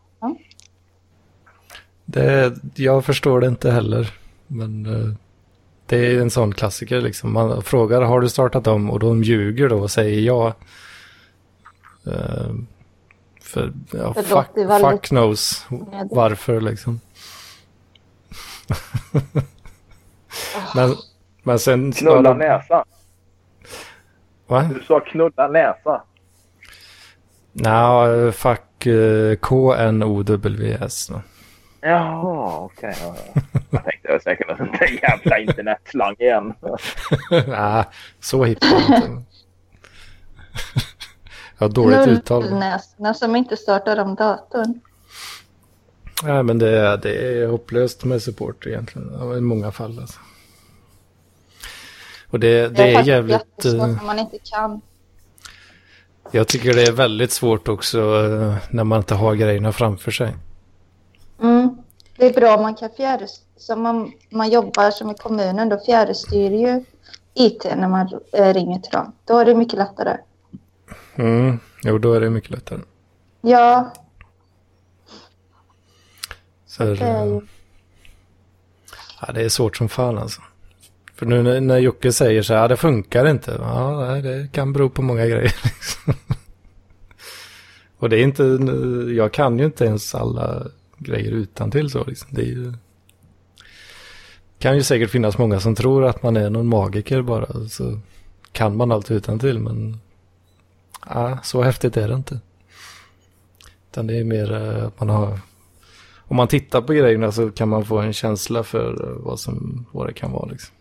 det. 2.06 2.54
Jag 2.76 3.06
förstår 3.06 3.42
det 3.42 3.48
inte 3.48 3.72
heller. 3.72 4.14
Men 4.48 4.86
eh, 4.86 5.14
det 5.86 5.98
är 5.98 6.22
en 6.22 6.30
sån 6.30 6.54
klassiker 6.54 7.02
liksom. 7.02 7.34
Man 7.34 7.62
frågar 7.62 8.02
har 8.02 8.22
du 8.22 8.30
startat 8.30 8.68
om 8.68 8.90
och 8.92 9.00
de 9.00 9.24
ljuger 9.24 9.70
då 9.70 9.78
och 9.80 9.92
säger 9.92 10.22
ja. 10.22 10.54
Eh, 12.08 12.54
för 13.42 13.74
ja, 13.92 14.14
fuck, 14.14 14.48
fuck 14.82 15.02
knows 15.08 15.66
varför 16.12 16.62
liksom. 16.62 17.00
men, 20.76 20.96
men 21.44 21.60
sen... 21.60 21.92
Knulla 21.92 22.34
näsa. 22.34 22.86
Va? 24.48 24.64
Du 24.64 24.84
sa 24.84 25.00
knulla 25.00 25.48
näsa. 25.48 26.02
Nja, 27.54 28.32
fuck 28.32 28.88
uh, 28.88 29.36
K-N-O-W-S. 29.36 31.08
då. 31.08 31.22
Jaha, 31.82 32.60
okej. 32.60 32.96
ja, 33.02 33.16
ja. 33.34 33.42
Jag 33.72 33.84
tänkte 33.84 34.12
jag 34.12 34.24
säkert 34.24 34.50
att 34.50 34.58
det 34.58 34.86
är 34.86 35.04
jävla 35.04 35.40
internetslang 35.40 36.16
igen. 36.20 36.54
Nej, 37.48 37.84
så 38.20 38.44
hipp 38.44 38.58
jag 38.62 38.82
inte. 38.82 38.98
Jag 41.58 41.68
har 41.68 41.74
dåligt 41.74 42.08
uttal. 42.08 42.44
Knullnäsorna 42.44 43.14
som 43.14 43.36
inte 43.36 43.58
startar 43.58 44.00
om 44.00 44.16
datorn. 44.16 44.80
Nej, 46.24 46.44
men 46.44 46.58
det 46.58 46.70
är, 46.70 46.98
det 46.98 47.42
är 47.42 47.48
hopplöst 47.48 48.04
med 48.04 48.22
support 48.22 48.68
egentligen. 48.68 49.38
I 49.38 49.42
många 49.42 49.72
fall 49.72 50.00
alltså. 50.00 50.20
Och 52.30 52.40
det, 52.40 52.68
det 52.68 52.96
är 52.96 53.04
jävligt... 53.04 53.32
jättesvårt 53.32 53.82
eh, 53.82 53.96
när 53.96 54.04
man 54.04 54.20
inte 54.20 54.38
kan. 54.44 54.82
Jag 56.32 56.48
tycker 56.48 56.74
det 56.74 56.84
är 56.84 56.92
väldigt 56.92 57.32
svårt 57.32 57.68
också 57.68 58.00
eh, 58.00 58.56
när 58.70 58.84
man 58.84 58.98
inte 58.98 59.16
har 59.16 59.36
grejerna 59.36 59.72
framför 59.72 60.12
sig. 60.12 60.36
Mm. 61.42 61.78
Det 62.18 62.26
är 62.26 62.34
bra 62.34 62.56
om 62.56 62.62
man 62.62 62.76
kan 62.76 62.90
fjärrstyra. 62.98 63.76
Man, 63.76 64.12
man 64.30 64.50
jobbar 64.50 64.92
som 64.92 65.12
i 65.12 65.14
kommunen, 65.14 65.70
då 65.70 65.80
fjärrstyr 65.86 66.52
ju 66.52 66.84
IT 67.34 67.64
när 67.76 67.88
man 67.88 68.20
eh, 68.34 68.54
ringer 68.54 68.80
till 68.80 68.92
dem. 68.92 69.14
Då 69.26 69.38
är 69.38 69.46
det 69.46 69.56
mycket 69.56 69.80
lättare. 69.80 70.18
Mm. 71.16 71.60
Jo, 71.84 71.98
då 71.98 72.14
är 72.14 72.22
det 72.22 72.30
mycket 72.30 72.52
lättare. 72.52 72.80
Ja, 73.42 73.94
Så, 76.78 76.84
det 76.84 77.06
är 77.06 77.28
eh, 77.28 77.42
ja, 79.22 79.34
det 79.34 79.42
är 79.42 79.50
svårt 79.50 79.78
som 79.78 79.90
fan 79.90 80.18
alltså. 80.18 80.42
För 81.16 81.26
nu 81.26 81.44
när, 81.44 81.62
när 81.62 81.78
Jocke 81.78 82.12
säger 82.12 82.42
så 82.42 82.54
här, 82.54 82.62
ja, 82.62 82.68
det 82.68 82.78
funkar 82.78 83.28
inte. 83.28 83.58
Ja, 83.60 84.20
det 84.24 84.52
kan 84.52 84.74
bero 84.74 84.90
på 84.90 85.02
många 85.02 85.26
grejer. 85.26 85.56
Liksom. 85.64 86.14
Och 87.98 88.10
det 88.10 88.20
är 88.20 88.24
inte, 88.24 88.44
jag 89.14 89.34
kan 89.34 89.60
ju 89.60 89.66
inte 89.66 89.86
ens 89.86 90.16
alla 90.16 90.68
grejer 90.98 91.32
utan 91.32 91.72
till 91.72 91.90
så 91.90 92.04
liksom. 92.04 92.28
Det 92.32 92.42
är 92.42 92.46
ju, 92.46 92.74
kan 94.60 94.76
ju 94.76 94.84
säkert 94.84 95.10
finnas 95.10 95.38
många 95.38 95.60
som 95.60 95.76
tror 95.76 96.06
att 96.06 96.24
man 96.24 96.38
är 96.38 96.50
någon 96.50 96.68
magiker 96.68 97.22
bara. 97.22 97.70
Så 97.70 98.00
kan 98.52 98.78
man 98.78 98.92
allt 98.92 99.12
utan 99.12 99.40
till 99.40 99.60
men 99.60 100.00
ja, 101.10 101.38
så 101.44 101.62
häftigt 101.62 101.98
är 101.98 102.08
det 102.08 102.16
inte. 102.16 102.40
Utan 103.92 104.08
det 104.08 104.18
är 104.18 104.24
mer 104.24 104.54
eh, 104.54 104.86
att 104.86 105.00
man 105.00 105.10
har 105.10 105.40
om 106.28 106.36
man 106.36 106.48
tittar 106.48 106.82
på 106.82 106.94
grejerna 106.94 107.32
så 107.32 107.52
kan 107.52 107.70
man 107.70 107.86
få 107.86 107.98
en 107.98 108.14
känsla 108.14 108.64
för 108.64 108.90
eh, 108.90 109.16
vad, 109.26 109.40
som, 109.40 109.86
vad 109.92 110.08
det 110.08 110.14
kan 110.14 110.32
vara. 110.32 110.46
Liksom. 110.46 110.76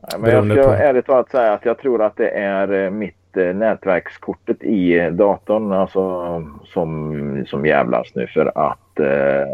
Nej, 0.00 0.20
men 0.20 0.30
jag 0.50 0.58
ska 0.58 0.68
på- 0.68 0.82
ärligt 0.82 1.06
talat 1.06 1.30
säga 1.30 1.52
att 1.52 1.64
jag 1.64 1.78
tror 1.78 2.02
att 2.02 2.16
det 2.16 2.28
är 2.30 2.72
eh, 2.84 2.90
mitt 2.90 3.36
eh, 3.36 3.54
nätverkskortet 3.54 4.62
i 4.62 4.98
eh, 4.98 5.12
datorn 5.12 5.72
alltså, 5.72 6.44
som, 6.64 7.44
som 7.48 7.66
jävlas 7.66 8.06
nu 8.14 8.26
för 8.26 8.46
att 8.58 8.98
eh, 9.00 9.48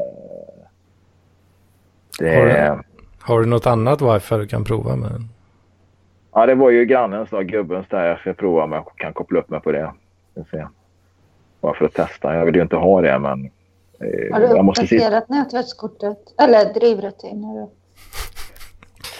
det, 2.18 2.34
Har 2.36 2.46
du- 2.76 2.82
Har 3.20 3.40
du 3.40 3.46
något 3.46 3.66
annat 3.66 4.02
wifi 4.02 4.36
du 4.36 4.46
kan 4.46 4.64
prova 4.64 4.96
med? 4.96 5.22
ja, 6.34 6.46
det 6.46 6.54
var 6.54 6.70
ju 6.70 6.84
grannens 6.84 7.30
då, 7.30 7.40
gubbens 7.40 7.86
där. 7.88 8.06
Jag 8.06 8.18
ska 8.18 8.32
prova 8.32 8.64
om 8.64 8.72
jag 8.72 8.84
kan 8.96 9.12
koppla 9.12 9.38
upp 9.40 9.48
mig 9.50 9.60
på 9.60 9.72
det. 9.72 9.92
Ska 10.32 10.44
se. 10.56 10.66
Bara 11.60 11.74
för 11.74 11.84
att 11.84 11.94
testa. 11.94 12.34
Jag 12.34 12.44
vill 12.46 12.54
ju 12.56 12.62
inte 12.62 12.76
ha 12.76 13.00
det 13.00 13.18
men 13.18 13.50
Har 14.32 14.40
du 14.40 14.46
jag 14.46 14.64
måste 14.64 14.86
se. 14.86 14.96
uppdaterat 14.96 15.28
nätverkskortet? 15.28 16.18
Eller 16.38 16.74
drivrutiner? 16.74 17.68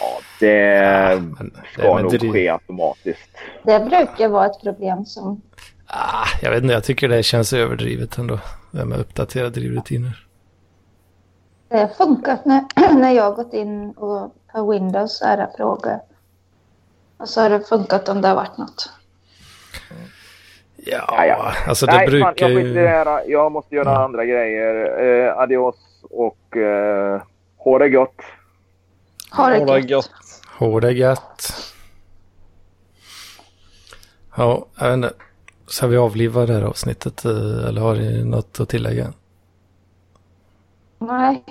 Ja, 0.01 0.21
det 0.41 1.23
Men, 1.39 1.53
ska 1.73 1.83
det, 1.83 1.95
men 1.95 2.03
nog 2.03 2.13
det, 2.21 2.33
ske 2.33 2.49
automatiskt. 2.49 3.31
Det 3.63 3.81
brukar 3.81 4.29
vara 4.29 4.47
ett 4.47 4.61
problem 4.63 5.05
som... 5.05 5.43
ah, 5.87 6.27
jag 6.43 6.51
vet 6.51 6.63
inte, 6.63 6.75
jag 6.75 6.85
tycker 6.85 7.09
det 7.09 7.23
känns 7.23 7.53
överdrivet 7.53 8.19
ändå. 8.19 8.39
Det 8.71 8.79
här 8.79 8.85
med 8.85 8.99
uppdaterade 8.99 9.51
drivrutiner. 9.51 10.27
Det 11.69 11.79
har 11.79 11.89
funkat 11.89 12.45
när, 12.45 12.65
när 12.95 13.13
jag 13.13 13.23
har 13.23 13.33
gått 13.33 13.55
in 13.55 13.91
och 13.91 14.35
på 14.53 14.71
Windows 14.71 15.19
så 15.19 15.25
är 15.25 15.37
det 15.37 15.51
frågor. 15.57 15.99
Och 17.17 17.29
så 17.29 17.41
har 17.41 17.51
det 17.51 17.61
funkat 17.61 18.09
om 18.09 18.21
det 18.23 18.29
har 18.29 18.35
varit 18.35 18.59
något. 18.59 18.91
Ja, 20.85 21.05
Ja, 21.09 21.27
ja. 21.27 21.53
alltså 21.67 21.87
det 21.87 21.93
Nej, 21.93 22.07
brukar 22.07 22.27
fan, 22.27 22.53
jag 22.53 22.65
det 22.65 22.69
ju... 22.69 22.87
här. 22.87 23.23
Jag 23.31 23.53
måste 23.53 23.75
göra 23.75 23.89
Ja. 23.91 24.05
andra 24.05 24.25
grejer. 24.25 25.03
Eh, 25.29 25.39
adios 25.39 25.77
och 26.03 26.57
eh, 26.57 27.23
ha 27.57 27.79
det 27.79 27.89
gott. 27.89 28.15
Har 29.31 29.67
det 29.67 29.81
gött. 29.81 30.11
Hård 30.59 30.85
är 30.85 30.91
gött. 30.91 31.53
Ja, 34.37 34.67
jag 34.79 34.87
vet 34.89 34.95
inte. 34.95 35.13
Ska 35.67 35.87
vi 35.87 35.97
avliva 35.97 36.47
det 36.47 36.53
här 36.55 36.63
avsnittet 36.63 37.25
eh, 37.25 37.69
eller 37.69 37.81
har 37.81 37.95
ni 37.95 38.25
något 38.25 38.61
att 38.61 38.69
tillägga? 38.69 39.13
Nej, 40.99 41.45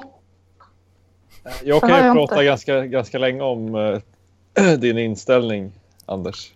Jag 1.63 1.81
Så 1.81 1.87
kan 1.87 1.97
ju 1.99 2.05
jag 2.05 2.15
prata 2.15 2.43
ganska, 2.43 2.85
ganska 2.85 3.17
länge 3.17 3.41
om 3.41 3.75
eh, 3.75 4.71
din 4.79 4.97
inställning, 4.97 5.71
Anders. 6.05 6.51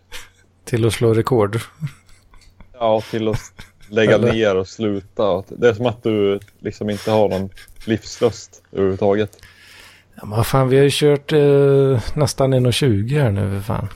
Till 0.65 0.87
att 0.87 0.93
slå 0.93 1.13
rekord? 1.13 1.59
Ja, 2.79 3.01
till 3.11 3.27
att 3.27 3.53
lägga 3.89 4.17
ner 4.17 4.55
och 4.55 4.67
sluta. 4.67 5.43
Det 5.47 5.69
är 5.69 5.73
som 5.73 5.85
att 5.85 6.03
du 6.03 6.39
liksom 6.59 6.89
inte 6.89 7.11
har 7.11 7.29
någon 7.29 7.49
livslust 7.85 8.63
överhuvudtaget. 8.71 9.37
Ja, 10.15 10.25
men 10.25 10.43
fan, 10.43 10.69
vi 10.69 10.77
har 10.77 10.83
ju 10.83 10.89
kört 10.93 11.31
eh, 11.31 12.03
nästan 12.15 12.53
1,20 12.53 13.21
här 13.21 13.31
nu 13.31 13.49
för 13.49 13.61
fan. 13.61 13.87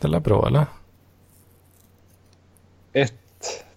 Det 0.00 0.16
är 0.16 0.20
bra 0.20 0.46
eller? 0.46 0.66
Ett, 2.92 3.12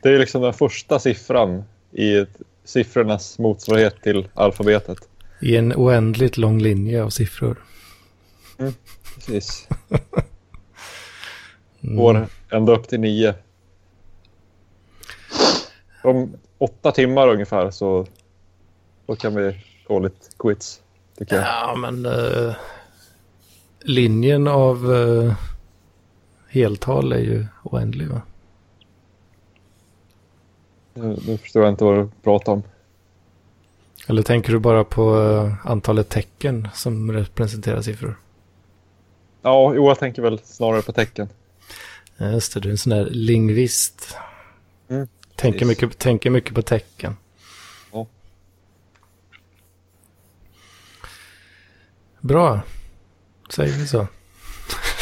det 0.01 0.09
är 0.09 0.19
liksom 0.19 0.41
den 0.41 0.53
första 0.53 0.99
siffran 0.99 1.63
i 1.91 2.25
siffrornas 2.63 3.39
motsvarighet 3.39 4.01
till 4.01 4.27
alfabetet. 4.33 4.97
I 5.41 5.57
en 5.57 5.73
oändligt 5.73 6.37
lång 6.37 6.59
linje 6.59 7.03
av 7.03 7.09
siffror. 7.09 7.63
Precis. 9.15 9.67
går 11.81 12.27
ända 12.51 12.73
upp 12.73 12.87
till 12.87 12.99
nio. 12.99 13.33
Om 16.03 16.33
åtta 16.57 16.91
timmar 16.91 17.27
ungefär 17.27 17.71
så 17.71 18.05
då 19.05 19.15
kan 19.15 19.35
vi 19.35 19.57
call 19.87 20.05
it 20.05 20.35
quits. 20.39 20.81
Tycker 21.17 21.35
jag. 21.35 21.45
Ja, 21.45 21.75
men 21.75 22.05
eh, 22.05 22.55
linjen 23.79 24.47
av 24.47 24.93
eh, 24.93 25.33
heltal 26.49 27.11
är 27.11 27.19
ju 27.19 27.45
oändlig 27.63 28.07
va? 28.07 28.21
Nu, 30.93 31.17
nu 31.27 31.37
förstår 31.37 31.63
jag 31.63 31.71
inte 31.71 31.83
vad 31.83 31.97
du 31.97 32.09
pratar 32.23 32.51
om. 32.51 32.63
Eller 34.07 34.21
tänker 34.21 34.53
du 34.53 34.59
bara 34.59 34.83
på 34.83 35.21
eh, 35.21 35.67
antalet 35.67 36.09
tecken 36.09 36.67
som 36.73 37.11
representerar 37.11 37.81
siffror? 37.81 38.19
Ja, 39.41 39.73
jo, 39.75 39.87
jag 39.87 39.99
tänker 39.99 40.21
väl 40.21 40.39
snarare 40.39 40.81
på 40.81 40.91
tecken. 40.91 41.29
Just 42.17 42.53
det, 42.53 42.59
du 42.59 42.69
är 42.69 42.71
en 42.71 42.77
sån 42.77 42.89
där 42.89 43.05
lingvist. 43.05 44.15
Mm, 44.89 45.07
tänker, 45.41 45.65
mycket, 45.65 45.97
tänker 45.97 46.29
mycket 46.29 46.55
på 46.55 46.61
tecken. 46.61 47.17
Ja. 47.91 48.07
Bra, 52.19 52.61
säger 53.49 53.77
vi 53.77 53.87
så. 53.87 54.07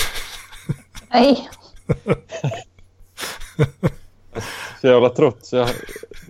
Nej, 1.10 1.50
Så 4.82 4.88
jävla 4.88 5.10
trött 5.10 5.46
så 5.46 5.56
jag 5.56 5.70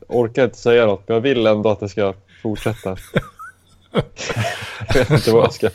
orkar 0.07 0.43
inte 0.43 0.57
säga 0.57 0.85
något. 0.85 1.07
Men 1.07 1.15
jag 1.15 1.21
vill 1.21 1.47
ändå 1.47 1.69
att 1.69 1.79
det 1.79 1.89
ska 1.89 2.13
fortsätta. 2.41 2.89
jag 4.87 4.93
vet 4.93 5.09
inte 5.09 5.31
vad 5.31 5.43
jag 5.43 5.53
ska, 5.53 5.69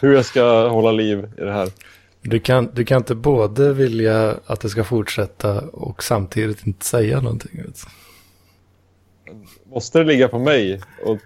hur 0.00 0.14
jag 0.14 0.24
ska 0.24 0.68
hålla 0.68 0.92
liv 0.92 1.32
i 1.38 1.40
det 1.40 1.52
här. 1.52 1.68
Du 2.28 2.40
kan, 2.40 2.70
du 2.74 2.84
kan 2.84 2.96
inte 2.96 3.14
både 3.14 3.72
vilja 3.72 4.36
att 4.46 4.60
det 4.60 4.68
ska 4.68 4.84
fortsätta 4.84 5.60
och 5.60 6.02
samtidigt 6.02 6.66
inte 6.66 6.86
säga 6.86 7.20
någonting. 7.20 7.64
Måste 9.64 9.98
det 9.98 10.04
ligga 10.04 10.28
på 10.28 10.38
mig? 10.38 10.80
Och 11.04 11.18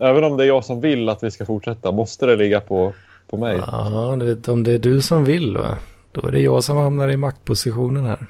även 0.00 0.24
om 0.24 0.36
det 0.36 0.44
är 0.44 0.48
jag 0.48 0.64
som 0.64 0.80
vill 0.80 1.08
att 1.08 1.22
vi 1.22 1.30
ska 1.30 1.46
fortsätta, 1.46 1.92
måste 1.92 2.26
det 2.26 2.36
ligga 2.36 2.60
på, 2.60 2.94
på 3.30 3.36
mig? 3.36 3.56
Ja, 3.66 4.16
vet, 4.16 4.48
om 4.48 4.62
det 4.62 4.72
är 4.72 4.78
du 4.78 5.02
som 5.02 5.24
vill 5.24 5.56
va? 5.56 5.78
Då 6.12 6.26
är 6.26 6.32
det 6.32 6.40
jag 6.40 6.64
som 6.64 6.76
hamnar 6.76 7.08
i 7.08 7.16
maktpositionen 7.16 8.04
här. 8.04 8.26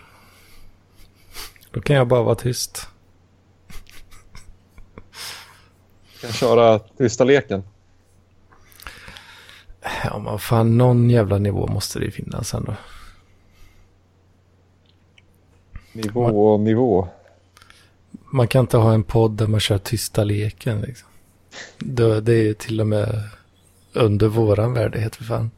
Då 1.70 1.81
kan 1.81 1.97
jag 1.97 2.09
bara 2.09 2.23
vara 2.23 2.35
tyst. 2.35 2.89
Jag 6.12 6.20
kan 6.20 6.32
köra 6.32 6.78
tysta 6.78 7.24
leken. 7.24 7.62
Ja, 9.83 10.19
men 10.19 10.39
fan 10.39 10.79
någon 10.79 11.11
jävla 11.11 11.39
nivå 11.39 11.67
måste 11.67 11.99
det 11.99 12.05
ju 12.05 12.11
finnas 12.11 12.55
ändå. 12.55 12.75
Nivå 15.93 16.53
och 16.53 16.61
nivå. 16.61 17.09
Man 18.11 18.49
kan 18.49 18.61
inte 18.61 18.77
ha 18.77 18.95
en 18.95 19.05
podd 19.05 19.33
där 19.33 19.47
man 19.47 19.61
kör 19.61 19.79
tysta 19.79 20.25
leken 20.25 20.81
liksom. 20.81 21.09
Det, 21.79 22.21
det 22.21 22.35
är 22.35 22.55
till 22.55 22.81
och 22.81 22.87
med 22.87 23.23
under 23.93 24.27
våran 24.27 24.73
värdighet 24.73 25.17
för 25.17 25.25
fan. 25.25 25.51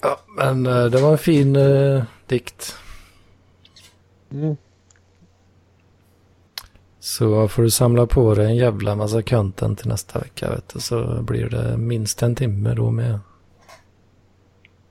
Ja, 0.00 0.20
men 0.36 0.66
eh, 0.66 0.84
det 0.84 1.00
var 1.00 1.12
en 1.12 1.18
fin 1.18 1.56
eh, 1.56 2.04
dikt. 2.26 2.76
Mm. 4.30 4.56
Så 7.06 7.48
får 7.48 7.62
du 7.62 7.70
samla 7.70 8.06
på 8.06 8.34
dig 8.34 8.46
en 8.46 8.56
jävla 8.56 8.96
massa 8.96 9.22
content 9.22 9.78
till 9.78 9.88
nästa 9.88 10.18
vecka 10.18 10.50
vet 10.50 10.68
du. 10.68 10.80
Så 10.80 11.22
blir 11.22 11.48
det 11.48 11.76
minst 11.76 12.22
en 12.22 12.34
timme 12.34 12.74
då 12.74 12.90
med. 12.90 13.20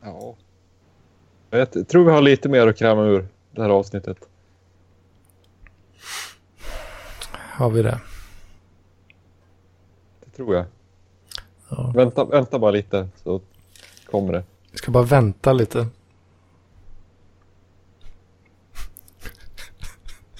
Ja. 0.02 0.36
Jag 1.50 1.88
tror 1.88 2.06
vi 2.06 2.12
har 2.12 2.22
lite 2.22 2.50
mer 2.50 2.68
att 2.68 2.78
kräma 2.78 3.04
ur 3.04 3.28
det 3.52 3.62
här 3.62 3.70
avsnittet. 3.70 4.18
Har 7.32 7.70
vi 7.70 7.82
det? 7.82 8.00
Det 10.26 10.32
tror 10.32 10.56
jag. 10.56 10.66
Ja. 11.70 11.94
Vänta, 11.96 12.26
vänta 12.26 12.60
bara 12.60 12.72
lite 12.72 13.10
så 13.24 13.42
kommer 14.06 14.34
det. 14.34 14.44
Vi 14.72 14.78
ska 14.78 14.92
bara 14.92 15.04
vänta 15.04 15.54
lite. 15.54 15.88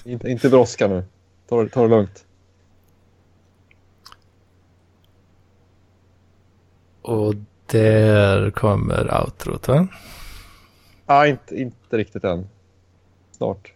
Inte, 0.04 0.28
inte 0.28 0.48
brådska 0.48 0.88
nu. 0.88 1.04
Ta, 1.48 1.62
det- 1.62 1.68
ta 1.68 1.82
det 1.82 1.88
lugnt. 1.88 2.26
Och 7.02 7.34
där 7.66 8.50
kommer 8.50 9.20
outrot 9.20 9.68
va? 9.68 9.88
Ah, 11.06 11.26
inte, 11.26 11.60
inte 11.60 11.96
riktigt 11.96 12.24
än. 12.24 12.48
Snart. 13.30 13.72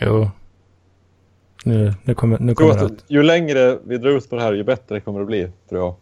Jo. 0.00 0.30
Nu, 1.64 1.94
nu 2.02 2.14
kommer, 2.14 2.38
nu 2.38 2.54
kommer 2.54 2.82
out. 2.82 3.04
ju 3.08 3.22
längre 3.22 3.78
vi 3.84 3.98
drar 3.98 4.10
ut 4.10 4.30
på 4.30 4.36
det 4.36 4.42
här, 4.42 4.52
ju 4.52 4.64
bättre 4.64 5.00
kommer 5.00 5.20
det 5.20 5.26
bli, 5.26 5.52
tror 5.68 5.80
jag. 5.80 5.94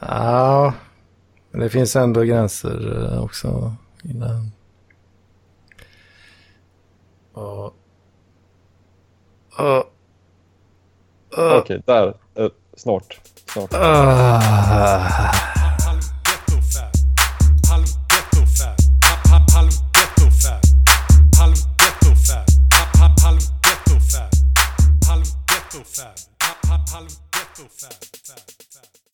Ja, 0.00 0.74
men 1.50 1.60
det 1.60 1.70
finns 1.70 1.96
ändå 1.96 2.22
gränser 2.22 3.12
eh, 3.12 3.24
också 3.24 3.74
innan. 4.04 4.50
Och... 7.32 7.64
Och... 9.58 9.84
Okej, 11.32 11.58
Okej, 11.58 11.82
där. 11.86 12.14
Uh, 12.38 12.48
snart. 12.76 13.20
Snart. 13.46 13.74
Uh. 13.74 15.49